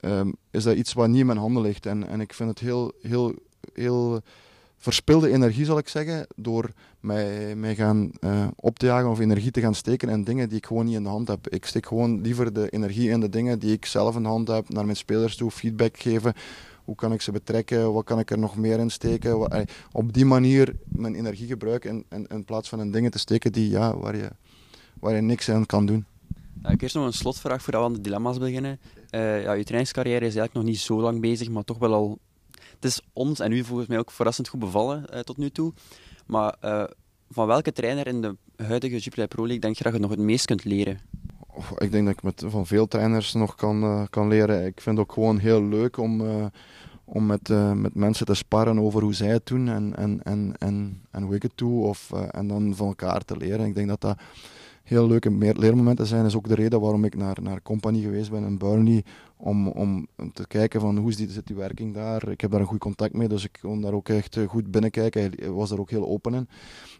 um, 0.00 0.34
is 0.50 0.62
dat 0.64 0.76
iets 0.76 0.92
wat 0.92 1.08
niet 1.08 1.20
in 1.20 1.26
mijn 1.26 1.38
handen 1.38 1.62
ligt. 1.62 1.86
En, 1.86 2.08
en 2.08 2.20
ik 2.20 2.34
vind 2.34 2.48
het 2.48 2.58
heel, 2.58 2.92
heel 3.00 3.34
heel 3.74 4.20
verspilde 4.82 5.30
energie, 5.30 5.64
zal 5.64 5.78
ik 5.78 5.88
zeggen, 5.88 6.26
door 6.36 6.70
mij, 7.00 7.56
mij 7.56 7.74
gaan 7.74 8.10
uh, 8.20 8.46
op 8.56 8.78
te 8.78 8.86
jagen 8.86 9.10
of 9.10 9.18
energie 9.18 9.50
te 9.50 9.60
gaan 9.60 9.74
steken 9.74 10.08
in 10.08 10.24
dingen 10.24 10.48
die 10.48 10.58
ik 10.58 10.66
gewoon 10.66 10.84
niet 10.84 10.94
in 10.94 11.02
de 11.02 11.08
hand 11.08 11.28
heb. 11.28 11.48
Ik 11.48 11.64
steek 11.64 11.86
gewoon 11.86 12.20
liever 12.20 12.52
de 12.52 12.68
energie 12.68 13.10
in 13.10 13.20
de 13.20 13.28
dingen 13.28 13.58
die 13.58 13.72
ik 13.72 13.86
zelf 13.86 14.16
in 14.16 14.22
de 14.22 14.28
hand 14.28 14.48
heb, 14.48 14.68
naar 14.68 14.84
mijn 14.84 14.96
spelers 14.96 15.36
toe, 15.36 15.50
feedback 15.50 15.98
geven. 15.98 16.32
Hoe 16.84 16.94
kan 16.94 17.12
ik 17.12 17.20
ze 17.20 17.32
betrekken? 17.32 17.92
Wat 17.92 18.04
kan 18.04 18.18
ik 18.18 18.30
er 18.30 18.38
nog 18.38 18.56
meer 18.56 18.78
in 18.78 18.90
steken? 18.90 19.46
Eh, 19.46 19.60
op 19.92 20.12
die 20.12 20.24
manier 20.24 20.76
mijn 20.84 21.14
energie 21.14 21.46
gebruiken 21.46 21.90
in, 21.90 22.04
in, 22.10 22.26
in, 22.26 22.44
plaats 22.44 22.68
van 22.68 22.80
in 22.80 22.90
dingen 22.90 23.10
te 23.10 23.18
steken 23.18 23.52
die, 23.52 23.70
ja, 23.70 23.96
waar, 23.96 24.16
je, 24.16 24.30
waar 25.00 25.14
je 25.14 25.20
niks 25.20 25.50
aan 25.50 25.66
kan 25.66 25.86
doen. 25.86 26.04
Uh, 26.66 26.70
ik 26.70 26.82
eerst 26.82 26.94
nog 26.94 27.06
een 27.06 27.12
slotvraag 27.12 27.62
voordat 27.62 27.82
we 27.82 27.88
aan 27.88 27.94
de 27.94 28.00
dilemma's 28.00 28.38
beginnen. 28.38 28.80
Uh, 29.10 29.42
ja, 29.42 29.52
je 29.52 29.64
trainingscarrière 29.64 30.26
is 30.26 30.36
eigenlijk 30.36 30.54
nog 30.54 30.64
niet 30.64 30.78
zo 30.78 31.00
lang 31.00 31.20
bezig, 31.20 31.48
maar 31.50 31.64
toch 31.64 31.78
wel 31.78 31.94
al... 31.94 32.18
Het 32.82 32.90
is 32.90 33.00
ons 33.12 33.40
en 33.40 33.52
u 33.52 33.64
volgens 33.64 33.88
mij 33.88 33.98
ook 33.98 34.10
verrassend 34.10 34.48
goed 34.48 34.60
bevallen 34.60 35.04
uh, 35.12 35.20
tot 35.20 35.36
nu 35.36 35.50
toe. 35.50 35.72
Maar 36.26 36.56
van 37.30 37.46
welke 37.46 37.72
trainer 37.72 38.06
in 38.06 38.20
de 38.20 38.36
huidige 38.56 38.98
Jupiler 38.98 39.28
Pro 39.28 39.42
League 39.42 39.60
denk 39.60 39.76
je 39.76 39.84
dat 39.84 39.92
je 39.92 39.98
nog 39.98 40.10
het 40.10 40.18
meest 40.18 40.46
kunt 40.46 40.64
leren? 40.64 41.00
ik 41.76 41.90
denk 41.90 42.06
dat 42.06 42.14
ik 42.14 42.22
met, 42.22 42.44
van 42.46 42.66
veel 42.66 42.88
trainers 42.88 43.32
nog 43.32 43.54
kan, 43.54 44.06
kan 44.10 44.28
leren. 44.28 44.66
Ik 44.66 44.80
vind 44.80 44.96
het 44.98 45.06
ook 45.06 45.12
gewoon 45.12 45.38
heel 45.38 45.64
leuk 45.64 45.96
om 45.96 46.22
om 47.04 47.26
met, 47.26 47.48
met 47.74 47.94
mensen 47.94 48.26
te 48.26 48.34
sparren 48.34 48.78
over 48.78 49.02
hoe 49.02 49.14
zij 49.14 49.28
het 49.28 49.46
doen 49.46 49.68
en, 49.68 49.96
en, 49.96 50.22
en, 50.22 50.54
en, 50.58 51.02
en 51.10 51.22
hoe 51.22 51.34
ik 51.34 51.42
het 51.42 51.52
doe. 51.54 51.86
Of, 51.86 52.12
en 52.12 52.48
dan 52.48 52.74
van 52.76 52.86
elkaar 52.86 53.24
te 53.24 53.36
leren. 53.36 53.66
Ik 53.66 53.74
denk 53.74 53.88
dat 53.88 54.00
dat 54.00 54.18
heel 54.82 55.06
leuke 55.06 55.30
leermomenten 55.56 56.06
zijn. 56.06 56.20
Dat 56.20 56.30
is 56.30 56.36
ook 56.36 56.48
de 56.48 56.54
reden 56.54 56.80
waarom 56.80 57.04
ik 57.04 57.16
naar, 57.16 57.36
naar 57.42 57.62
Company 57.62 58.00
geweest 58.00 58.30
ben 58.30 58.44
in 58.44 58.58
Burnley. 58.58 59.04
Om, 59.44 59.68
om 59.68 60.08
te 60.32 60.46
kijken 60.46 60.80
van 60.80 60.98
hoe 60.98 61.14
die, 61.14 61.30
zit 61.30 61.46
die 61.46 61.56
werking 61.56 61.94
daar. 61.94 62.28
Ik 62.28 62.40
heb 62.40 62.50
daar 62.50 62.60
een 62.60 62.66
goed 62.66 62.78
contact 62.78 63.12
mee, 63.12 63.28
dus 63.28 63.44
ik 63.44 63.58
kon 63.60 63.80
daar 63.80 63.92
ook 63.92 64.08
echt 64.08 64.36
eh, 64.36 64.48
goed 64.48 64.70
binnenkijken. 64.70 65.32
Hij 65.38 65.50
was 65.50 65.68
daar 65.68 65.78
ook 65.78 65.90
heel 65.90 66.08
open 66.08 66.34
in. 66.34 66.48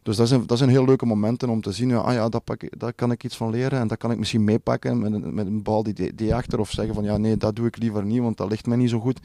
Dus 0.03 0.17
dat 0.17 0.29
zijn, 0.29 0.47
dat 0.47 0.59
zijn 0.59 0.71
heel 0.71 0.85
leuke 0.85 1.07
momenten 1.07 1.49
om 1.49 1.61
te 1.61 1.73
zien, 1.73 1.89
ja, 1.89 1.97
ah 1.97 2.15
ja, 2.15 2.29
dat 2.29 2.45
pak, 2.45 2.79
daar 2.79 2.93
kan 2.93 3.11
ik 3.11 3.25
iets 3.25 3.37
van 3.37 3.51
leren 3.51 3.79
en 3.79 3.87
dat 3.87 3.99
kan 3.99 4.11
ik 4.11 4.19
misschien 4.19 4.45
meepakken 4.45 4.99
met, 4.99 5.13
een, 5.13 5.35
met 5.35 5.47
een 5.47 5.63
bal 5.63 5.83
die, 5.83 6.15
die 6.15 6.35
achter. 6.35 6.59
Of 6.59 6.71
zeggen 6.71 6.95
van 6.95 7.05
ja, 7.05 7.17
nee, 7.17 7.37
dat 7.37 7.57
doe 7.57 7.67
ik 7.67 7.77
liever 7.77 8.05
niet, 8.05 8.21
want 8.21 8.37
dat 8.37 8.51
ligt 8.51 8.67
mij 8.67 8.77
niet 8.77 8.91
zo 8.91 9.01
goed. 9.01 9.21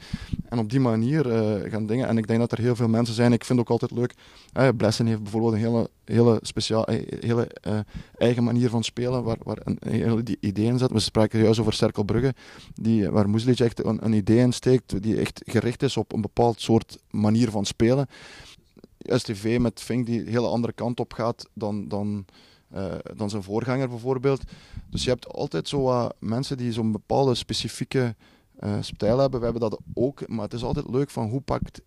En 0.48 0.58
op 0.58 0.70
die 0.70 0.80
manier 0.80 1.26
uh, 1.26 1.70
gaan 1.70 1.86
dingen. 1.86 2.08
En 2.08 2.18
ik 2.18 2.26
denk 2.26 2.38
dat 2.40 2.52
er 2.52 2.58
heel 2.58 2.76
veel 2.76 2.88
mensen 2.88 3.14
zijn. 3.14 3.32
Ik 3.32 3.44
vind 3.44 3.58
ook 3.58 3.70
altijd 3.70 3.90
leuk. 3.90 4.14
Uh, 4.58 4.68
Blessen 4.76 5.06
heeft 5.06 5.22
bijvoorbeeld 5.22 5.52
een 5.52 5.58
hele, 5.58 5.90
hele, 6.04 6.38
speciaal, 6.42 6.86
eh, 6.86 7.20
hele 7.20 7.50
eigen 8.16 8.44
manier 8.44 8.70
van 8.70 8.84
spelen, 8.84 9.22
waar, 9.22 9.38
waar 9.42 9.58
een, 9.64 9.78
hele 9.80 10.22
idee 10.40 10.66
in 10.66 10.78
zit. 10.78 10.92
We 10.92 10.98
spraken 10.98 11.42
juist 11.42 11.60
over 11.60 11.72
Cerkelbrugge, 11.72 12.34
die, 12.74 13.07
waar 13.10 13.28
Moeslic 13.28 13.58
echt 13.58 13.84
een, 13.84 14.04
een 14.04 14.12
idee 14.12 14.38
in 14.38 14.52
steekt, 14.52 15.02
die 15.02 15.16
echt 15.16 15.42
gericht 15.44 15.82
is 15.82 15.96
op 15.96 16.12
een 16.12 16.20
bepaald 16.20 16.60
soort 16.60 16.98
manier 17.10 17.50
van 17.50 17.64
spelen. 17.64 18.06
STV 18.98 19.58
met 19.60 19.80
Fink 19.80 20.06
die 20.06 20.20
een 20.20 20.28
hele 20.28 20.46
andere 20.46 20.72
kant 20.72 21.00
op 21.00 21.12
gaat 21.12 21.48
dan, 21.52 21.88
dan, 21.88 22.24
uh, 22.74 22.94
dan 23.16 23.30
zijn 23.30 23.42
voorganger 23.42 23.88
bijvoorbeeld. 23.88 24.42
Dus 24.90 25.04
je 25.04 25.10
hebt 25.10 25.28
altijd 25.28 25.68
zo 25.68 26.08
mensen 26.18 26.56
die 26.56 26.72
zo'n 26.72 26.92
bepaalde 26.92 27.34
specifieke 27.34 28.14
uh, 28.60 28.76
stijl 28.80 29.18
hebben. 29.18 29.38
We 29.38 29.44
hebben 29.44 29.70
dat 29.70 29.80
ook, 29.94 30.28
maar 30.28 30.44
het 30.44 30.54
is 30.54 30.62
altijd 30.62 30.90
leuk 30.90 31.10
van 31.10 31.28
hoe 31.28 31.40
pakt 31.40 31.80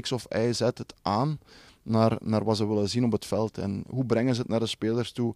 X 0.00 0.12
of 0.12 0.26
Y 0.28 0.52
Z 0.52 0.60
het 0.60 0.94
aan 1.02 1.38
naar, 1.82 2.16
naar 2.20 2.44
wat 2.44 2.56
ze 2.56 2.68
willen 2.68 2.88
zien 2.88 3.04
op 3.04 3.12
het 3.12 3.26
veld. 3.26 3.58
En 3.58 3.84
hoe 3.88 4.04
brengen 4.04 4.34
ze 4.34 4.40
het 4.40 4.50
naar 4.50 4.60
de 4.60 4.66
spelers 4.66 5.12
toe? 5.12 5.34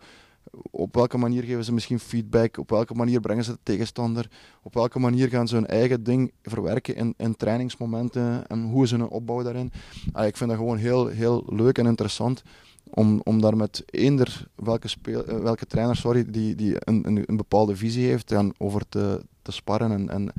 Op 0.71 0.95
welke 0.95 1.19
manier 1.19 1.43
geven 1.43 1.65
ze 1.65 1.73
misschien 1.73 1.99
feedback? 1.99 2.59
Op 2.59 2.71
welke 2.71 2.95
manier 2.95 3.21
brengen 3.21 3.45
ze 3.45 3.53
de 3.53 3.59
tegenstander? 3.63 4.31
Op 4.63 4.75
welke 4.75 4.99
manier 4.99 5.29
gaan 5.29 5.49
ze 5.49 5.55
hun 5.55 5.67
eigen 5.67 6.05
ding 6.05 6.33
verwerken 6.43 6.97
in, 6.97 7.15
in 7.17 7.37
trainingsmomenten? 7.37 8.47
En 8.47 8.63
hoe 8.63 8.85
is 8.85 8.91
hun 8.91 9.09
opbouw 9.09 9.43
daarin? 9.43 9.73
Ah, 10.13 10.27
ik 10.27 10.37
vind 10.37 10.51
dat 10.51 10.59
gewoon 10.59 10.77
heel, 10.77 11.07
heel 11.07 11.45
leuk 11.49 11.79
en 11.79 11.87
interessant 11.87 12.43
om, 12.91 13.21
om 13.25 13.41
daar 13.41 13.57
met 13.57 13.83
eender 13.87 14.47
welke, 14.55 14.89
speel, 14.89 15.25
eh, 15.25 15.39
welke 15.39 15.67
trainer 15.67 15.97
sorry, 15.97 16.25
die, 16.31 16.55
die 16.55 16.75
een, 16.79 17.07
een, 17.07 17.23
een 17.27 17.37
bepaalde 17.37 17.77
visie 17.77 18.07
heeft 18.07 18.33
en 18.33 18.55
over 18.59 18.89
te, 18.89 19.25
te 19.43 19.53
sparren. 19.53 19.93
En, 19.93 20.11
en, 20.11 20.33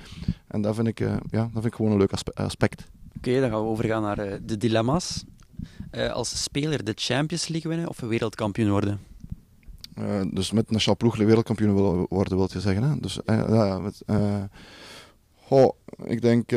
en 0.47 0.61
dat, 0.61 0.75
vind 0.75 0.87
ik, 0.87 0.99
uh, 0.99 1.15
ja, 1.29 1.41
dat 1.41 1.51
vind 1.51 1.65
ik 1.65 1.75
gewoon 1.75 1.91
een 1.91 1.97
leuk 1.97 2.13
aspect. 2.33 2.83
Oké, 3.17 3.39
dan 3.39 3.49
gaan 3.49 3.61
we 3.61 3.67
overgaan 3.67 4.01
naar 4.01 4.27
uh, 4.27 4.33
de 4.45 4.57
dilemma's. 4.57 5.23
Als 6.11 6.43
speler 6.43 6.83
de 6.83 6.93
Champions 6.95 7.47
League 7.47 7.71
winnen 7.71 7.89
of 7.89 7.99
wereldkampioen 7.99 8.69
worden? 8.69 8.99
Uh, 9.99 10.21
dus 10.31 10.51
met 10.51 10.71
nationaal 10.71 10.97
ploeg 10.97 11.15
wereldkampioen 11.17 11.75
wil 11.75 12.05
worden, 12.09 12.37
wil 12.37 12.49
je 12.51 12.61
zeggen. 12.61 12.83
Hè? 12.83 12.99
Dus, 12.99 13.19
ja, 13.25 13.79
met, 13.79 14.03
goh, 15.35 15.73
ik 16.03 16.21
denk 16.21 16.51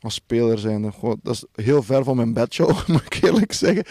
als 0.00 0.14
speler 0.14 0.58
zijn, 0.58 0.92
goh, 0.92 1.14
dat 1.22 1.34
is 1.34 1.64
heel 1.64 1.82
ver 1.82 2.04
van 2.04 2.16
mijn 2.16 2.32
bedshow, 2.32 2.70
moet 2.88 3.04
ik 3.04 3.22
eerlijk 3.22 3.52
zeggen. 3.52 3.84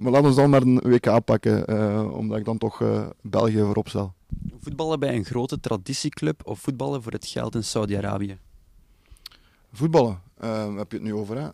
maar 0.00 0.10
laten 0.12 0.28
we 0.28 0.34
dan 0.34 0.50
maar 0.50 0.62
een 0.62 0.80
WK 0.80 1.24
pakken, 1.24 2.14
omdat 2.14 2.38
ik 2.38 2.44
dan 2.44 2.58
toch 2.58 2.82
België 3.20 3.58
voorop 3.58 3.88
stel. 3.88 4.14
Voetballen 4.60 5.00
bij 5.00 5.14
een 5.14 5.24
grote 5.24 5.60
traditieclub 5.60 6.40
of 6.44 6.60
voetballen 6.60 7.02
voor 7.02 7.12
het 7.12 7.26
geld 7.26 7.54
in 7.54 7.64
Saudi-Arabië? 7.64 8.38
Voetballen, 9.72 10.20
uh, 10.44 10.76
heb 10.76 10.90
je 10.90 10.96
het 10.96 11.06
nu 11.06 11.14
over, 11.14 11.36
hè? 11.36 11.48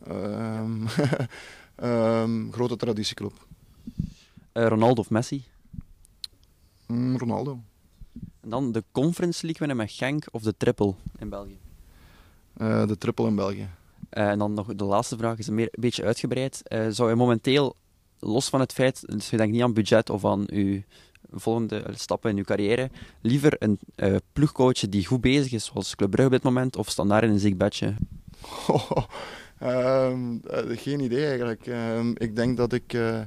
Uh, 1.83 2.21
um, 2.23 2.53
grote 2.57 2.77
traditieclub. 2.77 3.33
Uh, 4.59 4.67
Ronaldo 4.67 5.01
of 5.01 5.11
Messi? 5.11 5.45
Mm, 6.87 7.17
Ronaldo. 7.17 7.61
En 8.41 8.51
dan 8.51 8.73
de 8.73 8.85
Conference 8.93 9.43
League 9.43 9.67
winnen 9.67 9.77
met 9.77 9.93
Genk 9.93 10.25
of 10.31 10.43
de 10.43 10.57
triple 10.57 10.95
in 11.19 11.29
België? 11.29 11.59
Uh, 12.57 12.87
de 12.87 12.99
triple 12.99 13.27
in 13.27 13.35
België. 13.35 13.69
Uh, 14.11 14.29
en 14.29 14.39
dan 14.39 14.55
nog 14.55 14.75
de 14.75 14.85
laatste 14.85 15.17
vraag, 15.17 15.39
is 15.39 15.47
een, 15.47 15.55
meer, 15.55 15.69
een 15.71 15.81
beetje 15.81 16.05
uitgebreid. 16.05 16.63
zou 16.89 17.09
je 17.09 17.15
momenteel, 17.15 17.77
los 18.19 18.49
van 18.49 18.61
het 18.61 18.73
feit, 18.73 19.03
dus 19.07 19.31
je 19.31 19.37
denkt 19.37 19.53
niet 19.53 19.63
aan 19.63 19.73
budget 19.73 20.11
of 20.11 20.25
aan 20.25 20.45
uw 20.51 20.83
volgende 21.31 21.85
stappen 21.95 22.31
in 22.31 22.37
uw 22.37 22.45
carrière, 22.45 22.91
liever 23.21 23.57
een 23.59 23.79
ploegcoach 24.33 24.89
die 24.89 25.07
goed 25.07 25.21
bezig 25.21 25.53
is, 25.53 25.65
zoals 25.65 25.95
Club 25.95 26.11
Brugge 26.11 26.27
op 26.27 26.35
dit 26.35 26.43
moment, 26.43 26.77
of 26.77 26.89
standaard 26.89 27.25
in 27.25 27.31
een 27.31 27.39
ziekbedje? 27.39 27.95
Oh, 28.67 28.91
um, 30.11 30.41
geen 30.67 31.01
idee 31.01 31.27
eigenlijk. 31.27 31.67
Um, 31.67 32.15
ik 32.17 32.37
denk 32.37 32.57
dat 32.57 32.73
ik 32.73 32.93
uh, 32.93 33.21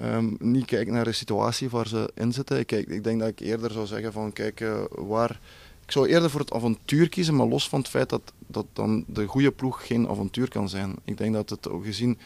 um, 0.00 0.36
niet 0.38 0.64
kijk 0.64 0.90
naar 0.90 1.04
de 1.04 1.12
situatie 1.12 1.70
waar 1.70 1.86
ze 1.88 2.10
in 2.14 2.32
zitten. 2.32 2.58
Ik, 2.58 2.66
kijk, 2.66 2.88
ik 2.88 3.04
denk 3.04 3.20
dat 3.20 3.28
ik 3.28 3.40
eerder 3.40 3.70
zou 3.70 3.86
zeggen 3.86 4.12
van 4.12 4.32
kijk 4.32 4.60
uh, 4.60 4.84
waar... 4.88 5.40
Ik 5.84 5.92
zou 5.92 6.08
eerder 6.08 6.30
voor 6.30 6.40
het 6.40 6.52
avontuur 6.52 7.08
kiezen, 7.08 7.36
maar 7.36 7.46
los 7.46 7.68
van 7.68 7.78
het 7.78 7.88
feit 7.88 8.08
dat, 8.08 8.32
dat 8.46 8.66
dan 8.72 9.04
de 9.06 9.26
goede 9.26 9.52
ploeg 9.52 9.86
geen 9.86 10.08
avontuur 10.08 10.48
kan 10.48 10.68
zijn. 10.68 10.94
Ik 11.04 11.16
denk 11.16 11.34
dat 11.34 11.50
het 11.50 11.68
gezien 11.82 12.18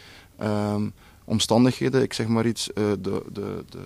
omstandigheden, 1.24 2.02
ik 2.02 2.12
zeg 2.12 2.26
maar 2.26 2.46
iets, 2.46 2.68
uh, 2.68 2.74
de, 2.74 3.22
de, 3.32 3.64
de 3.68 3.82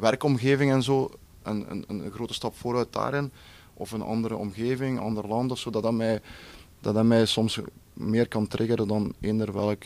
werkomgeving 0.00 0.72
en 0.72 0.82
zo, 0.82 1.10
een, 1.42 1.70
een, 1.70 1.84
een 1.88 2.10
grote 2.10 2.34
stap 2.34 2.56
vooruit 2.56 2.92
daarin, 2.92 3.32
of 3.74 3.92
een 3.92 4.02
andere 4.02 4.36
omgeving, 4.36 5.00
ander 5.00 5.26
land 5.26 5.50
of 5.50 5.58
zo, 5.58 5.70
dat 5.70 5.82
dat 5.82 5.92
mij 5.92 6.20
dat 6.80 6.94
dat 6.94 7.04
mij 7.04 7.26
soms 7.26 7.60
meer 7.92 8.28
kan 8.28 8.46
triggeren 8.46 8.88
dan 8.88 9.14
eender 9.20 9.52
welk 9.52 9.82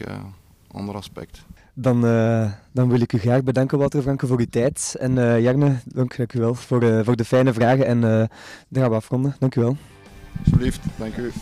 ander 0.71 0.95
aspect. 0.95 1.45
Dan, 1.79 2.05
uh, 2.05 2.53
dan 2.73 2.89
wil 2.89 3.01
ik 3.01 3.13
u 3.13 3.19
graag 3.19 3.43
bedanken, 3.43 3.79
Walter 3.79 4.03
Franke, 4.03 4.27
voor 4.27 4.39
uw 4.39 4.47
tijd. 4.51 4.97
En 4.99 5.17
uh, 5.17 5.41
Jarne, 5.41 5.77
dank, 5.85 6.17
u 6.35 6.41
wel 6.41 6.55
voor, 6.55 7.05
voor 7.05 7.17
de 7.17 7.25
fijne 7.25 7.53
vragen. 7.53 7.87
En 7.87 8.01
dan 8.69 8.83
gaan 8.83 8.91
we 8.91 8.97
afronden. 8.97 9.37
Dank 9.39 9.55
u 9.55 9.61
wel. 9.61 9.77
Alsjeblieft, 10.39 10.81
dank 10.99 11.17
u. 11.17 11.33